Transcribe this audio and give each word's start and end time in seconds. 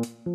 Selamat 0.00 0.32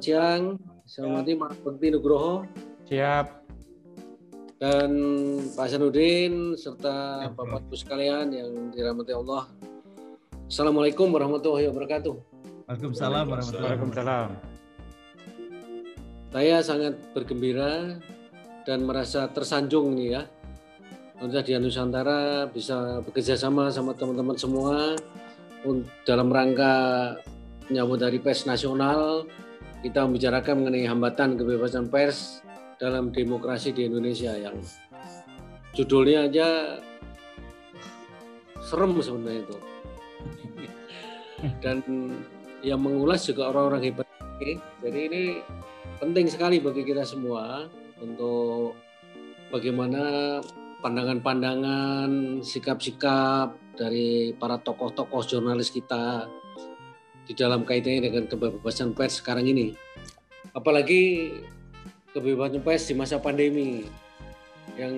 siang, 0.00 0.56
saya 0.88 1.12
hormati 1.12 1.36
Pak 1.36 1.60
Bekti 1.60 1.92
Nugroho 1.92 2.48
Siap. 2.88 3.26
dan 4.56 4.90
Pak 5.52 5.68
Hasanuddin 5.68 6.56
serta 6.56 7.28
Bapak 7.36 7.68
Ibu 7.68 7.76
sekalian 7.76 8.32
yang 8.32 8.72
dirahmati 8.72 9.12
Allah. 9.12 9.44
Assalamualaikum 10.48 11.12
warahmatullahi 11.12 11.68
wabarakatuh. 11.68 12.16
Waalaikumsalam 12.64 13.28
warahmatullahi 13.28 13.76
wabarakatuh. 13.76 14.40
Saya 16.32 16.64
sangat 16.64 16.96
bergembira 17.12 18.00
dan 18.64 18.88
merasa 18.88 19.28
tersanjung 19.28 19.92
nih 19.92 20.16
ya. 20.16 20.24
Di 21.18 21.50
Nusantara 21.58 22.46
bisa 22.46 23.02
bekerja 23.02 23.34
sama 23.34 23.74
sama 23.74 23.90
teman-teman 23.90 24.38
semua 24.38 24.94
dalam 26.06 26.30
rangka 26.30 27.18
menyambut 27.66 27.98
Hari 27.98 28.22
Pers 28.22 28.46
Nasional. 28.46 29.26
Kita 29.82 30.06
membicarakan 30.06 30.62
mengenai 30.62 30.86
hambatan 30.86 31.34
kebebasan 31.34 31.90
pers 31.90 32.38
dalam 32.78 33.10
demokrasi 33.10 33.74
di 33.74 33.90
Indonesia 33.90 34.30
yang 34.38 34.62
judulnya 35.74 36.30
aja 36.30 36.48
serem 38.62 38.94
sebenarnya 39.02 39.42
itu. 39.42 39.56
Dan 41.58 41.82
yang 42.62 42.78
mengulas 42.78 43.26
juga 43.26 43.50
orang-orang 43.50 43.90
hebat. 43.90 44.06
Jadi 44.86 45.00
ini 45.10 45.22
penting 45.98 46.30
sekali 46.30 46.62
bagi 46.62 46.86
kita 46.86 47.02
semua 47.02 47.66
untuk 47.98 48.78
bagaimana 49.50 50.38
pandangan-pandangan, 50.78 52.40
sikap-sikap 52.42 53.54
dari 53.74 54.34
para 54.34 54.58
tokoh-tokoh 54.58 55.22
jurnalis 55.26 55.70
kita 55.74 56.26
di 57.26 57.34
dalam 57.34 57.66
kaitannya 57.66 58.08
dengan 58.10 58.24
kebebasan 58.30 58.94
pers 58.94 59.20
sekarang 59.20 59.46
ini. 59.46 59.74
Apalagi 60.54 61.34
kebebasan 62.14 62.62
pers 62.62 62.88
di 62.88 62.94
masa 62.94 63.18
pandemi 63.18 63.86
yang 64.78 64.94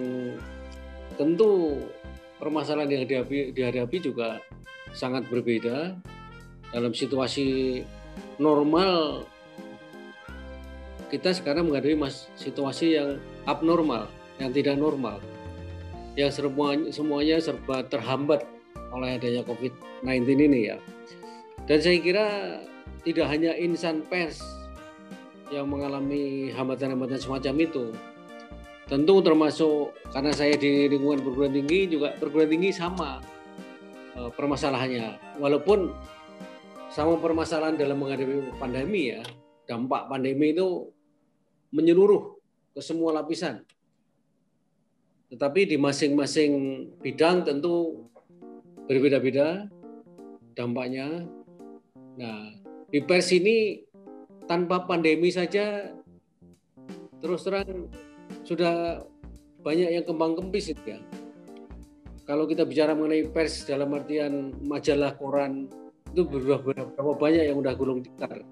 tentu 1.17 1.81
permasalahan 2.37 2.97
yang 2.97 3.05
dihadapi, 3.09 3.53
dihadapi 3.57 3.97
juga 4.01 4.41
sangat 4.93 5.29
berbeda 5.29 5.97
dalam 6.73 6.93
situasi 6.95 7.83
normal 8.39 9.25
kita 11.11 11.35
sekarang 11.35 11.67
menghadapi 11.67 11.99
mas, 11.99 12.31
situasi 12.39 12.95
yang 12.95 13.19
abnormal, 13.43 14.07
yang 14.39 14.55
tidak 14.55 14.79
normal, 14.79 15.19
yang 16.19 16.31
semuanya, 16.31 16.89
semuanya 16.91 17.37
serba 17.39 17.87
terhambat 17.87 18.43
oleh 18.91 19.19
adanya 19.19 19.43
COVID-19 19.47 20.27
ini 20.51 20.61
ya. 20.75 20.77
Dan 21.67 21.79
saya 21.79 21.99
kira 22.03 22.27
tidak 23.07 23.27
hanya 23.31 23.55
insan 23.55 24.03
pers 24.11 24.43
yang 25.55 25.71
mengalami 25.71 26.51
hambatan-hambatan 26.55 27.19
semacam 27.19 27.55
itu. 27.63 27.85
Tentu 28.91 29.23
termasuk 29.23 29.95
karena 30.11 30.35
saya 30.35 30.59
di 30.59 30.91
lingkungan 30.91 31.23
perguruan 31.23 31.55
tinggi 31.55 31.87
juga 31.87 32.11
perguruan 32.19 32.51
tinggi 32.51 32.75
sama 32.75 33.23
eh, 34.19 34.31
permasalahannya. 34.35 35.39
Walaupun 35.39 35.95
sama 36.91 37.15
permasalahan 37.23 37.79
dalam 37.79 38.03
menghadapi 38.03 38.59
pandemi 38.59 39.15
ya, 39.15 39.23
dampak 39.71 40.11
pandemi 40.11 40.51
itu 40.51 40.91
menyeluruh 41.71 42.35
ke 42.75 42.83
semua 42.83 43.15
lapisan. 43.15 43.63
Tetapi 45.31 45.71
di 45.71 45.77
masing-masing 45.79 46.53
bidang 46.99 47.47
tentu 47.47 48.07
berbeda-beda 48.91 49.71
dampaknya. 50.59 51.23
Nah, 52.19 52.51
di 52.91 52.99
pers 53.07 53.31
ini 53.31 53.87
tanpa 54.51 54.83
pandemi 54.83 55.31
saja 55.31 55.95
terus 57.23 57.47
terang 57.47 57.87
sudah 58.43 59.07
banyak 59.63 59.95
yang 59.95 60.03
kembang 60.03 60.35
kempis 60.35 60.75
itu 60.75 60.99
ya. 60.99 60.99
Kalau 62.27 62.51
kita 62.51 62.67
bicara 62.67 62.95
mengenai 62.95 63.31
pers 63.31 63.67
dalam 63.67 63.95
artian 63.95 64.55
majalah, 64.67 65.15
koran 65.15 65.71
itu 66.11 66.27
berubah 66.27 66.59
berapa 66.95 67.13
banyak 67.15 67.45
yang 67.47 67.59
udah 67.63 67.75
gulung 67.79 68.03
tikar. 68.03 68.43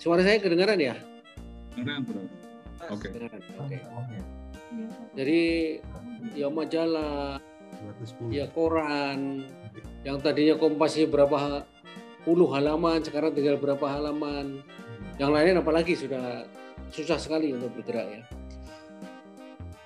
Suara 0.00 0.24
saya 0.24 0.40
kedengaran 0.40 0.80
ya? 0.80 0.96
Kedengaran, 1.72 2.04
bro. 2.04 2.20
Oke. 2.92 3.08
Kedengaran, 3.12 3.40
Oke. 3.60 3.76
Jadi 5.16 5.42
ya 6.34 6.50
majalah, 6.52 7.40
ya 8.28 8.46
koran, 8.52 9.46
yang 10.02 10.20
tadinya 10.20 10.58
kompasnya 10.58 11.06
berapa 11.08 11.64
puluh 12.26 12.50
halaman, 12.52 13.00
sekarang 13.02 13.32
tinggal 13.32 13.56
berapa 13.56 13.86
halaman. 13.86 14.60
Yang 15.16 15.30
lainnya 15.32 15.62
apalagi 15.64 15.96
sudah 15.96 16.44
susah 16.92 17.16
sekali 17.16 17.54
untuk 17.56 17.72
bergerak 17.72 18.06
ya. 18.10 18.22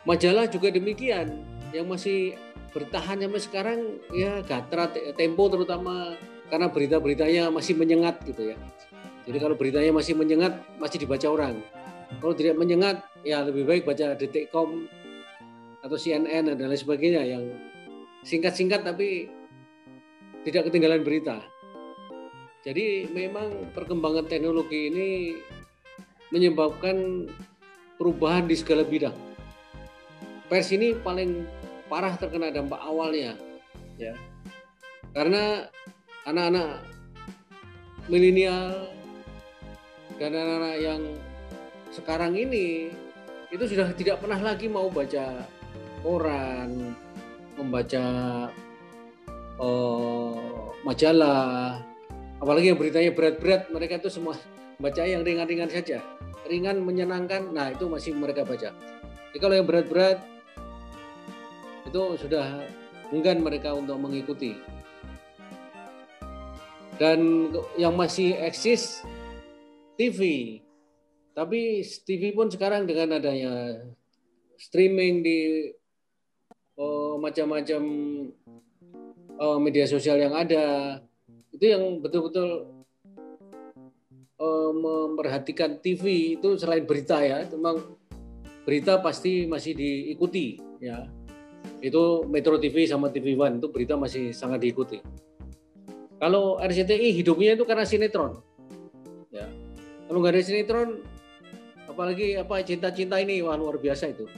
Majalah 0.09 0.49
juga 0.51 0.73
demikian, 0.73 1.45
yang 1.71 1.87
masih 1.87 2.35
bertahan 2.75 3.21
sampai 3.23 3.43
sekarang 3.43 3.79
ya 4.11 4.43
Gatra, 4.43 4.91
Tempo 5.15 5.47
terutama 5.51 6.19
karena 6.51 6.67
berita-beritanya 6.67 7.53
masih 7.53 7.79
menyengat 7.79 8.19
gitu 8.27 8.55
ya. 8.55 8.57
Jadi 9.29 9.39
kalau 9.39 9.55
beritanya 9.55 9.95
masih 9.95 10.19
menyengat 10.19 10.59
masih 10.83 11.07
dibaca 11.07 11.29
orang. 11.31 11.63
Kalau 12.19 12.35
tidak 12.35 12.59
menyengat 12.59 13.07
ya 13.23 13.47
lebih 13.47 13.63
baik 13.69 13.87
baca 13.87 14.19
Detikcom 14.19 14.91
atau 15.81 15.97
CNN 15.97 16.51
dan 16.51 16.67
lain 16.67 16.81
sebagainya 16.81 17.23
yang 17.23 17.45
singkat-singkat 18.27 18.83
tapi 18.83 19.31
tidak 20.43 20.69
ketinggalan 20.69 21.07
berita. 21.07 21.39
Jadi 22.61 23.09
memang 23.09 23.73
perkembangan 23.73 24.29
teknologi 24.29 24.93
ini 24.93 25.09
menyebabkan 26.29 27.29
perubahan 27.97 28.45
di 28.45 28.57
segala 28.57 28.85
bidang. 28.85 29.17
Pers 30.51 30.69
ini 30.75 30.93
paling 30.99 31.47
parah 31.89 32.19
terkena 32.19 32.51
dampak 32.51 32.79
awalnya, 32.83 33.39
ya, 33.97 34.15
karena 35.15 35.71
anak-anak 36.27 36.85
milenial 38.11 38.91
dan 40.19 40.35
anak-anak 40.35 40.77
yang 40.83 41.03
sekarang 41.91 42.39
ini 42.39 42.91
itu 43.51 43.65
sudah 43.67 43.91
tidak 43.99 44.23
pernah 44.23 44.39
lagi 44.39 44.71
mau 44.71 44.87
baca 44.87 45.43
koran, 46.07 46.95
membaca 47.59 48.05
eh, 49.59 50.61
majalah, 50.87 51.83
apalagi 52.41 52.73
yang 52.73 52.79
beritanya 52.81 53.13
berat-berat, 53.13 53.69
mereka 53.69 54.01
itu 54.01 54.09
semua 54.09 54.39
baca 54.85 55.03
yang 55.05 55.27
ringan-ringan 55.27 55.69
saja, 55.69 56.01
ringan 56.47 56.81
menyenangkan. 56.81 57.51
Nah 57.51 57.75
itu 57.75 57.91
masih 57.91 58.17
mereka 58.17 58.47
baca. 58.47 58.73
Jadi 59.31 59.39
kalau 59.39 59.55
yang 59.55 59.67
berat-berat 59.69 60.19
itu 61.87 62.03
sudah 62.23 62.63
enggan 63.11 63.43
mereka 63.43 63.75
untuk 63.75 63.99
mengikuti. 63.99 64.55
Dan 67.01 67.49
yang 67.81 67.97
masih 67.97 68.37
eksis 68.37 69.01
TV. 69.97 70.61
Tapi 71.41 71.81
TV 72.05 72.37
pun 72.37 72.53
sekarang 72.53 72.85
dengan 72.85 73.17
adanya 73.17 73.81
streaming 74.61 75.25
di 75.25 75.73
oh, 76.77 77.17
macam-macam 77.17 77.81
oh, 79.41 79.57
media 79.57 79.89
sosial 79.89 80.21
yang 80.21 80.37
ada, 80.37 81.01
itu 81.49 81.65
yang 81.65 81.97
betul-betul 82.05 82.69
oh, 84.37 84.71
memperhatikan 84.77 85.81
TV 85.81 86.37
itu 86.37 86.61
selain 86.61 86.85
berita 86.85 87.25
ya, 87.25 87.49
memang 87.57 87.97
berita 88.69 89.01
pasti 89.01 89.49
masih 89.49 89.73
diikuti 89.73 90.61
ya. 90.77 91.09
Itu 91.81 92.29
Metro 92.29 92.61
TV 92.61 92.85
sama 92.85 93.09
TV 93.09 93.33
One 93.33 93.65
itu 93.65 93.73
berita 93.73 93.97
masih 93.97 94.37
sangat 94.37 94.61
diikuti. 94.61 95.01
Kalau 96.21 96.61
RCTI 96.61 97.17
hidupnya 97.17 97.57
itu 97.57 97.65
karena 97.65 97.89
sinetron. 97.89 98.45
Ya. 99.33 99.49
Kalau 100.05 100.21
nggak 100.21 100.37
ada 100.37 100.45
sinetron, 100.45 101.01
apalagi 101.91 102.39
apa 102.39 102.63
cinta-cinta 102.63 103.19
ini 103.19 103.43
wah 103.43 103.59
luar 103.59 103.77
biasa 103.83 104.15
itu. 104.15 104.31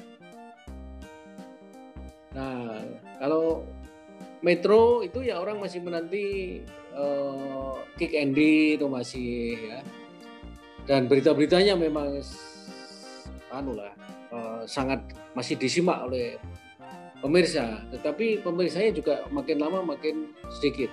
Nah, 2.32 2.81
kalau 3.20 3.69
Metro 4.43 5.06
itu 5.06 5.22
ya 5.22 5.38
orang 5.38 5.62
masih 5.62 5.84
menanti 5.84 6.58
eh, 6.96 7.72
Kick 8.00 8.16
Andy 8.16 8.81
itu 8.81 8.87
masih 8.88 9.60
ya. 9.60 9.78
Dan 10.82 11.06
berita-beritanya 11.06 11.78
memang 11.78 12.19
anu 13.52 13.76
lah 13.76 13.93
eh, 14.32 14.62
sangat 14.66 15.04
masih 15.37 15.60
disimak 15.60 16.02
oleh 16.08 16.40
pemirsa, 17.22 17.87
tetapi 17.94 18.43
pemirsanya 18.43 18.90
juga 18.90 19.14
makin 19.31 19.62
lama 19.62 19.94
makin 19.94 20.34
sedikit. 20.58 20.90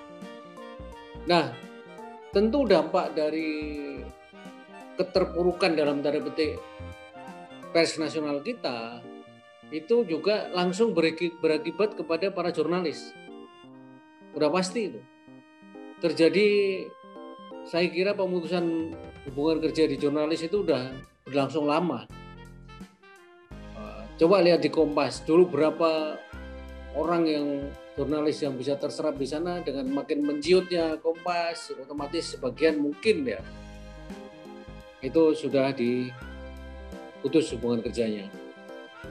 Nah, 1.26 1.50
tentu 2.30 2.70
dampak 2.70 3.18
dari 3.18 3.98
keterpurukan 5.00 5.80
dalam 5.80 6.04
tanda 6.04 6.20
petik 6.20 6.60
pers 7.72 7.96
nasional 7.96 8.44
kita 8.44 9.00
itu 9.72 10.04
juga 10.04 10.52
langsung 10.52 10.92
berakibat 10.92 11.96
kepada 11.96 12.34
para 12.36 12.52
jurnalis. 12.52 13.16
Udah 14.36 14.52
pasti 14.52 14.92
itu. 14.92 15.02
Terjadi 16.04 16.48
saya 17.70 17.88
kira 17.88 18.18
pemutusan 18.18 18.92
hubungan 19.30 19.62
kerja 19.62 19.86
di 19.86 19.96
jurnalis 19.96 20.42
itu 20.42 20.66
udah 20.66 20.90
berlangsung 21.22 21.70
lama. 21.70 22.10
Eh, 23.78 24.04
coba 24.18 24.42
lihat 24.42 24.66
di 24.66 24.74
Kompas, 24.74 25.22
dulu 25.22 25.54
berapa 25.54 26.18
orang 26.98 27.24
yang 27.30 27.48
jurnalis 27.94 28.42
yang 28.42 28.58
bisa 28.58 28.74
terserap 28.74 29.22
di 29.22 29.30
sana 29.30 29.62
dengan 29.62 29.86
makin 29.94 30.26
menjiutnya 30.26 30.98
Kompas, 30.98 31.78
otomatis 31.78 32.34
sebagian 32.34 32.82
mungkin 32.82 33.38
ya 33.38 33.40
itu 35.00 35.36
sudah 35.36 35.72
diputus 35.72 37.52
hubungan 37.56 37.80
kerjanya. 37.84 38.28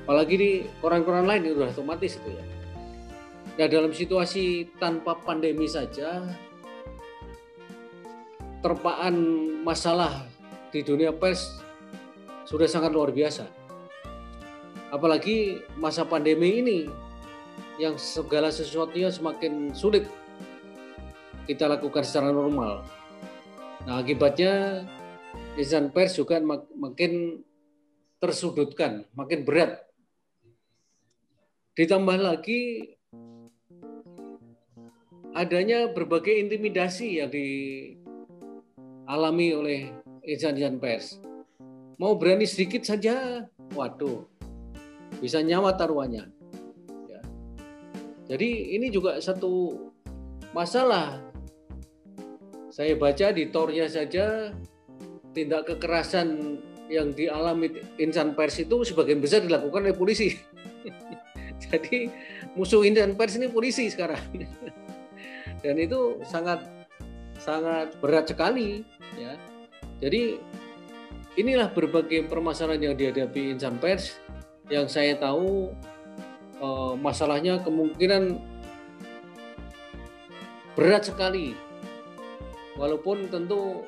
Apalagi 0.04 0.34
di 0.36 0.50
koran-koran 0.84 1.24
lain 1.24 1.48
itu 1.48 1.54
sudah 1.56 1.70
otomatis 1.72 2.12
itu 2.20 2.30
ya. 2.32 2.44
Nah 3.58 3.66
dalam 3.66 3.90
situasi 3.90 4.70
tanpa 4.78 5.18
pandemi 5.18 5.66
saja 5.66 6.22
terpaan 8.62 9.14
masalah 9.66 10.28
di 10.70 10.84
dunia 10.84 11.10
pers 11.10 11.58
sudah 12.44 12.68
sangat 12.68 12.92
luar 12.92 13.10
biasa. 13.10 13.48
Apalagi 14.88 15.60
masa 15.76 16.04
pandemi 16.06 16.60
ini 16.64 16.78
yang 17.76 18.00
segala 18.00 18.48
sesuatunya 18.48 19.12
semakin 19.12 19.70
sulit 19.76 20.08
kita 21.48 21.64
lakukan 21.68 22.04
secara 22.04 22.32
normal. 22.32 22.84
Nah 23.88 24.00
akibatnya 24.00 24.84
insan 25.58 25.90
pers 25.90 26.14
juga 26.14 26.38
makin 26.78 27.42
tersudutkan, 28.22 29.02
makin 29.18 29.42
berat. 29.42 29.82
Ditambah 31.74 32.18
lagi 32.18 32.94
adanya 35.34 35.90
berbagai 35.90 36.34
intimidasi 36.34 37.18
yang 37.18 37.30
dialami 37.34 39.46
oleh 39.54 39.80
insan-insan 40.22 40.78
pers. 40.78 41.18
Mau 41.98 42.14
berani 42.14 42.46
sedikit 42.46 42.86
saja, 42.86 43.46
waduh, 43.74 44.22
bisa 45.18 45.42
nyawa 45.42 45.74
taruhannya. 45.74 46.30
Ya. 47.10 47.20
Jadi 48.30 48.78
ini 48.78 48.94
juga 48.94 49.18
satu 49.18 49.74
masalah. 50.54 51.18
Saya 52.70 52.94
baca 52.94 53.34
di 53.34 53.50
tornya 53.50 53.90
saja 53.90 54.54
tindak 55.38 55.70
kekerasan 55.70 56.58
yang 56.90 57.14
dialami 57.14 57.70
insan 58.02 58.34
pers 58.34 58.58
itu 58.58 58.82
sebagian 58.82 59.22
besar 59.22 59.46
dilakukan 59.46 59.86
oleh 59.86 59.94
polisi. 59.94 60.34
Jadi 61.62 62.10
musuh 62.58 62.82
insan 62.82 63.14
pers 63.14 63.38
ini 63.38 63.46
polisi 63.46 63.86
sekarang. 63.86 64.18
Dan 65.62 65.78
itu 65.78 66.18
sangat 66.26 66.66
sangat 67.38 67.94
berat 68.02 68.26
sekali 68.26 68.82
ya. 69.14 69.38
Jadi 70.02 70.42
inilah 71.38 71.70
berbagai 71.70 72.26
permasalahan 72.26 72.90
yang 72.90 72.94
dihadapi 72.98 73.54
insan 73.54 73.78
pers 73.78 74.18
yang 74.66 74.90
saya 74.90 75.14
tahu 75.14 75.70
eh, 76.58 76.94
masalahnya 76.98 77.62
kemungkinan 77.62 78.42
berat 80.74 81.06
sekali. 81.06 81.54
Walaupun 82.78 83.26
tentu 83.26 83.82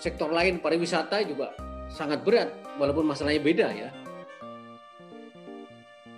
sektor 0.00 0.32
lain 0.32 0.58
pariwisata 0.58 1.22
juga 1.28 1.52
sangat 1.92 2.24
berat 2.24 2.50
walaupun 2.80 3.04
masalahnya 3.06 3.42
beda 3.44 3.68
ya. 3.70 3.90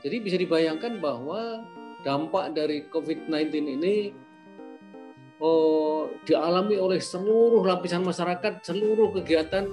Jadi 0.03 0.17
bisa 0.19 0.37
dibayangkan 0.39 0.99
bahwa 0.99 1.63
dampak 2.03 2.55
dari 2.55 2.87
COVID-19 2.91 3.55
ini 3.79 4.11
oh, 5.39 6.11
dialami 6.27 6.75
oleh 6.75 6.99
seluruh 6.99 7.63
lapisan 7.63 8.03
masyarakat, 8.03 8.67
seluruh 8.67 9.15
kegiatan 9.15 9.71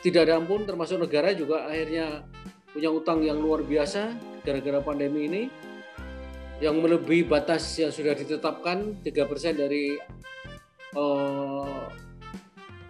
tidak 0.00 0.30
ada 0.30 0.40
ampun 0.40 0.64
termasuk 0.64 0.98
negara 0.98 1.34
juga 1.36 1.68
akhirnya 1.68 2.24
punya 2.72 2.88
utang 2.88 3.20
yang 3.20 3.36
luar 3.36 3.60
biasa 3.60 4.16
gara-gara 4.40 4.80
pandemi 4.80 5.28
ini 5.28 5.42
yang 6.62 6.78
melebihi 6.78 7.26
batas 7.26 7.76
yang 7.76 7.92
sudah 7.92 8.16
ditetapkan 8.16 9.02
3% 9.04 9.58
dari 9.58 9.98
uh, 10.96 11.90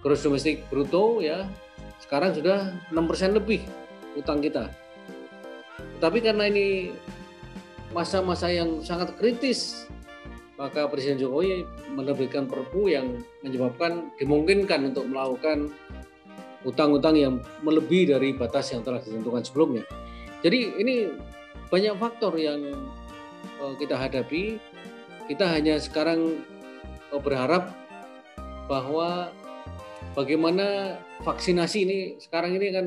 gross 0.03 0.27
domestic 0.27 0.67
bruto 0.69 1.23
ya 1.23 1.47
sekarang 2.03 2.37
sudah 2.37 2.75
6% 2.93 3.39
lebih 3.39 3.65
utang 4.19 4.43
kita. 4.45 4.69
Tapi 6.03 6.19
karena 6.21 6.51
ini 6.51 6.93
masa-masa 7.95 8.51
yang 8.51 8.83
sangat 8.83 9.15
kritis, 9.17 9.87
maka 10.61 10.91
Presiden 10.91 11.23
Jokowi 11.23 11.65
menerbitkan 11.95 12.51
perpu 12.51 12.91
yang 12.93 13.23
menyebabkan 13.41 14.13
dimungkinkan 14.19 14.93
untuk 14.93 15.09
melakukan 15.09 15.73
utang-utang 16.69 17.17
yang 17.17 17.35
melebihi 17.63 18.13
dari 18.13 18.35
batas 18.35 18.75
yang 18.75 18.83
telah 18.83 19.01
ditentukan 19.01 19.43
sebelumnya. 19.47 19.87
Jadi 20.43 20.75
ini 20.83 21.11
banyak 21.71 21.95
faktor 21.97 22.35
yang 22.37 22.61
eh, 23.63 23.75
kita 23.79 23.97
hadapi. 23.97 24.59
Kita 25.31 25.49
hanya 25.49 25.79
sekarang 25.79 26.43
eh, 27.09 27.21
berharap 27.23 27.73
bahwa 28.67 29.31
bagaimana 30.13 30.99
vaksinasi 31.25 31.79
ini 31.85 31.99
sekarang 32.21 32.57
ini 32.57 32.69
kan 32.73 32.87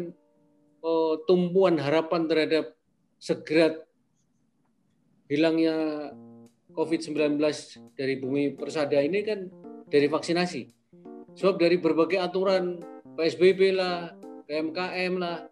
oh, 0.85 1.21
tumpuan 1.25 1.81
harapan 1.81 2.29
terhadap 2.29 2.77
segera 3.17 3.81
hilangnya 5.25 6.09
COVID-19 6.75 7.39
dari 7.95 8.15
bumi 8.19 8.53
persada 8.53 8.99
ini 9.01 9.23
kan 9.25 9.49
dari 9.89 10.05
vaksinasi. 10.11 10.69
Sebab 11.35 11.59
dari 11.59 11.79
berbagai 11.79 12.19
aturan 12.19 12.79
PSBB 13.15 13.75
lah, 13.75 14.11
PMKM 14.47 15.13
lah, 15.19 15.47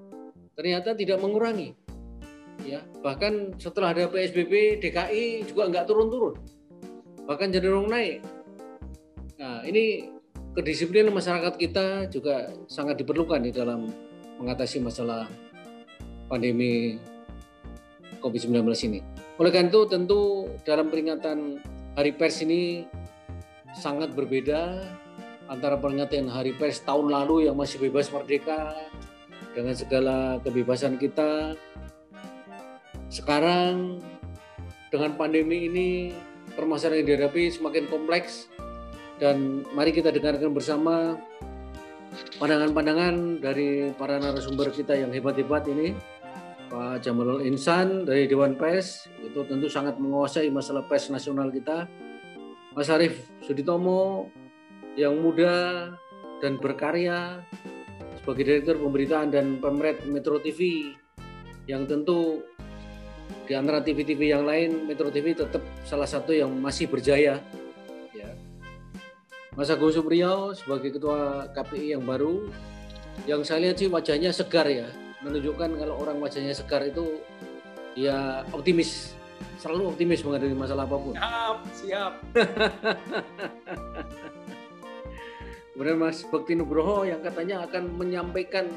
ternyata 0.56 0.96
tidak 0.96 1.20
mengurangi. 1.20 1.76
Ya, 2.64 2.86
bahkan 3.04 3.52
setelah 3.60 3.92
ada 3.92 4.08
PSBB 4.08 4.80
DKI 4.80 5.50
juga 5.52 5.68
nggak 5.68 5.88
turun-turun, 5.90 6.40
bahkan 7.28 7.52
cenderung 7.52 7.92
naik. 7.92 8.24
Nah, 9.36 9.66
ini 9.68 10.13
kedisiplinan 10.54 11.14
masyarakat 11.14 11.58
kita 11.58 12.08
juga 12.14 12.54
sangat 12.70 13.02
diperlukan 13.02 13.42
di 13.42 13.52
dalam 13.52 13.90
mengatasi 14.38 14.82
masalah 14.82 15.26
pandemi 16.30 16.98
COVID-19 18.22 18.62
ini. 18.88 19.00
Oleh 19.42 19.50
karena 19.50 19.74
itu 19.74 19.82
tentu 19.90 20.48
dalam 20.62 20.94
peringatan 20.94 21.58
Hari 21.98 22.14
Pers 22.18 22.46
ini 22.46 22.86
sangat 23.74 24.14
berbeda 24.14 24.86
antara 25.50 25.76
peringatan 25.78 26.30
Hari 26.30 26.54
Pers 26.56 26.86
tahun 26.86 27.10
lalu 27.10 27.50
yang 27.50 27.58
masih 27.58 27.82
bebas 27.82 28.14
merdeka 28.14 28.78
dengan 29.58 29.74
segala 29.74 30.38
kebebasan 30.46 31.02
kita. 31.02 31.58
Sekarang 33.10 34.02
dengan 34.90 35.18
pandemi 35.18 35.70
ini 35.70 35.90
permasalahan 36.54 37.02
yang 37.02 37.18
dihadapi 37.18 37.50
semakin 37.50 37.86
kompleks 37.90 38.53
dan 39.22 39.68
mari 39.74 39.94
kita 39.94 40.10
dengarkan 40.10 40.54
bersama 40.54 41.18
pandangan-pandangan 42.38 43.42
dari 43.42 43.94
para 43.94 44.18
narasumber 44.18 44.70
kita 44.74 44.98
yang 44.98 45.14
hebat-hebat 45.14 45.66
ini. 45.70 45.94
Pak 46.74 47.06
Jamalul 47.06 47.46
Insan 47.46 48.02
dari 48.02 48.26
Dewan 48.26 48.58
Pers 48.58 49.06
itu 49.22 49.46
tentu 49.46 49.70
sangat 49.70 50.02
menguasai 50.02 50.50
masalah 50.50 50.82
pers 50.90 51.14
nasional 51.14 51.54
kita. 51.54 51.86
Mas 52.74 52.90
Arief 52.90 53.30
Suditomo 53.46 54.34
yang 54.98 55.22
muda 55.22 55.90
dan 56.42 56.58
berkarya 56.58 57.46
sebagai 58.18 58.42
Direktur 58.50 58.82
Pemberitaan 58.82 59.30
dan 59.30 59.62
Pemret 59.62 60.02
Metro 60.10 60.42
TV 60.42 60.92
yang 61.70 61.86
tentu 61.86 62.42
di 63.46 63.54
antara 63.54 63.86
TV-TV 63.86 64.34
yang 64.34 64.44
lain 64.48 64.90
Metro 64.90 65.14
TV 65.14 65.38
tetap 65.38 65.62
salah 65.86 66.10
satu 66.10 66.34
yang 66.34 66.50
masih 66.58 66.90
berjaya 66.90 67.38
Mas 69.54 69.70
Agung 69.70 69.94
Supriyo 69.94 70.58
sebagai 70.58 70.98
ketua 70.98 71.46
KPI 71.54 71.94
yang 71.94 72.02
baru, 72.02 72.50
yang 73.30 73.46
saya 73.46 73.70
lihat 73.70 73.78
sih 73.78 73.86
wajahnya 73.86 74.34
segar 74.34 74.66
ya, 74.66 74.90
menunjukkan 75.22 75.78
kalau 75.78 76.02
orang 76.02 76.18
wajahnya 76.18 76.58
segar 76.58 76.82
itu 76.82 77.22
ya 77.94 78.42
optimis, 78.50 79.14
selalu 79.62 79.94
optimis 79.94 80.26
menghadapi 80.26 80.58
masalah 80.58 80.90
apa 80.90 80.98
pun. 80.98 81.14
Siap, 81.14 81.58
siap. 81.78 82.14
Kemudian 85.74 85.98
Mas 85.98 86.22
Bekti 86.26 86.54
Nugroho 86.54 87.06
yang 87.06 87.22
katanya 87.26 87.66
akan 87.66 87.98
menyampaikan 87.98 88.70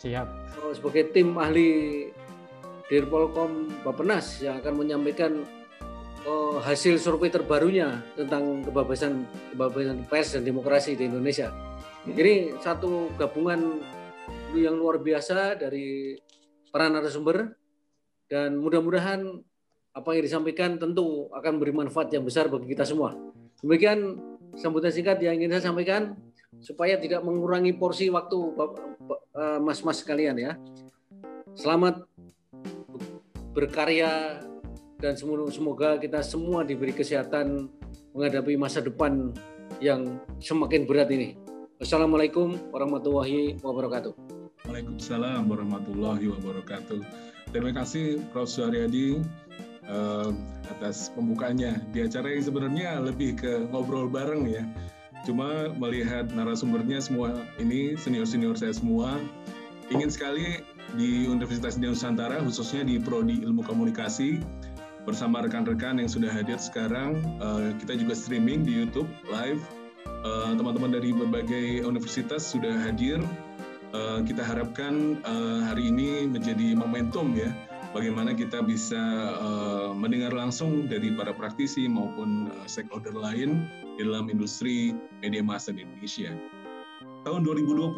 siap 0.00 0.28
oh, 0.64 0.72
sebagai 0.72 1.12
tim 1.12 1.36
ahli 1.36 2.08
Dirpolkom 2.88 3.84
Bapenas 3.84 4.40
yang 4.40 4.56
akan 4.64 4.80
menyampaikan 4.80 5.44
oh, 6.28 6.60
hasil 6.60 7.00
survei 7.00 7.32
terbarunya 7.32 8.04
tentang 8.12 8.60
kebebasan 8.60 9.24
kebebasan 9.56 10.04
pers 10.04 10.36
dan 10.36 10.44
demokrasi 10.44 10.92
di 10.94 11.08
Indonesia. 11.08 11.48
Ini 12.04 12.60
satu 12.60 13.16
gabungan 13.16 13.80
yang 14.52 14.76
luar 14.76 15.00
biasa 15.00 15.56
dari 15.56 16.16
para 16.68 16.92
narasumber 16.92 17.56
dan 18.28 18.60
mudah-mudahan 18.60 19.24
apa 19.96 20.08
yang 20.14 20.24
disampaikan 20.24 20.76
tentu 20.76 21.32
akan 21.32 21.58
beri 21.58 21.72
manfaat 21.72 22.12
yang 22.12 22.22
besar 22.22 22.46
bagi 22.52 22.70
kita 22.76 22.84
semua. 22.84 23.16
Demikian 23.64 24.20
sambutan 24.54 24.92
singkat 24.94 25.18
yang 25.24 25.40
ingin 25.40 25.58
saya 25.58 25.72
sampaikan 25.72 26.14
supaya 26.62 27.00
tidak 27.00 27.24
mengurangi 27.24 27.74
porsi 27.74 28.12
waktu 28.12 28.38
eh, 29.34 29.58
mas-mas 29.58 30.04
sekalian 30.04 30.36
ya. 30.38 30.52
Selamat 31.58 32.06
berkarya 33.50 34.38
dan 34.98 35.14
semoga 35.14 35.94
kita 36.02 36.26
semua 36.26 36.66
diberi 36.66 36.90
kesehatan 36.90 37.70
menghadapi 38.10 38.58
masa 38.58 38.82
depan 38.82 39.30
yang 39.78 40.18
semakin 40.42 40.90
berat 40.90 41.06
ini. 41.14 41.38
Wassalamualaikum 41.78 42.58
warahmatullahi 42.74 43.62
wabarakatuh. 43.62 44.10
Waalaikumsalam 44.66 45.46
warahmatullahi 45.46 46.26
wabarakatuh. 46.34 46.98
Terima 47.54 47.70
kasih 47.70 48.18
Prof. 48.34 48.50
Suharyadi 48.50 49.22
uh, 49.86 50.34
atas 50.66 51.14
pembukanya 51.14 51.78
di 51.94 52.02
acara 52.02 52.34
yang 52.34 52.42
sebenarnya 52.42 52.98
lebih 52.98 53.38
ke 53.38 53.70
ngobrol 53.70 54.10
bareng 54.10 54.50
ya. 54.50 54.66
Cuma 55.22 55.70
melihat 55.78 56.26
narasumbernya 56.34 56.98
semua 56.98 57.38
ini 57.62 57.94
senior-senior 57.94 58.58
saya 58.58 58.74
semua 58.74 59.22
ingin 59.94 60.10
sekali 60.10 60.58
di 60.98 61.30
Universitas 61.30 61.78
Nusantara 61.78 62.42
khususnya 62.42 62.82
di 62.82 62.98
Prodi 62.98 63.46
Ilmu 63.46 63.62
Komunikasi 63.62 64.42
bersama 65.08 65.40
rekan-rekan 65.40 65.96
yang 65.96 66.10
sudah 66.12 66.28
hadir 66.28 66.60
sekarang. 66.60 67.24
Uh, 67.40 67.72
kita 67.80 67.96
juga 67.96 68.12
streaming 68.12 68.68
di 68.68 68.76
YouTube 68.76 69.08
live. 69.32 69.64
Eh, 70.18 70.52
teman-teman 70.58 70.90
uh, 70.92 70.94
dari 71.00 71.10
berbagai 71.16 71.86
universitas 71.88 72.44
sudah 72.44 72.76
hadir. 72.84 73.22
Uh, 73.96 74.20
kita 74.28 74.44
harapkan 74.44 75.16
uh, 75.24 75.64
hari 75.64 75.88
ini 75.88 76.28
menjadi 76.28 76.76
momentum 76.76 77.32
ya, 77.32 77.48
bagaimana 77.96 78.36
kita 78.36 78.60
bisa 78.60 79.00
uh, 79.40 79.96
mendengar 79.96 80.34
langsung 80.36 80.90
dari 80.90 81.14
para 81.16 81.32
praktisi 81.32 81.88
maupun 81.88 82.52
uh, 82.52 82.66
stakeholder 82.68 83.16
lain 83.16 83.64
dalam 83.96 84.28
industri 84.28 84.92
media 85.24 85.40
massa 85.40 85.72
di 85.72 85.88
Indonesia. 85.88 86.36
Tahun 87.24 87.40
2020 87.48 87.96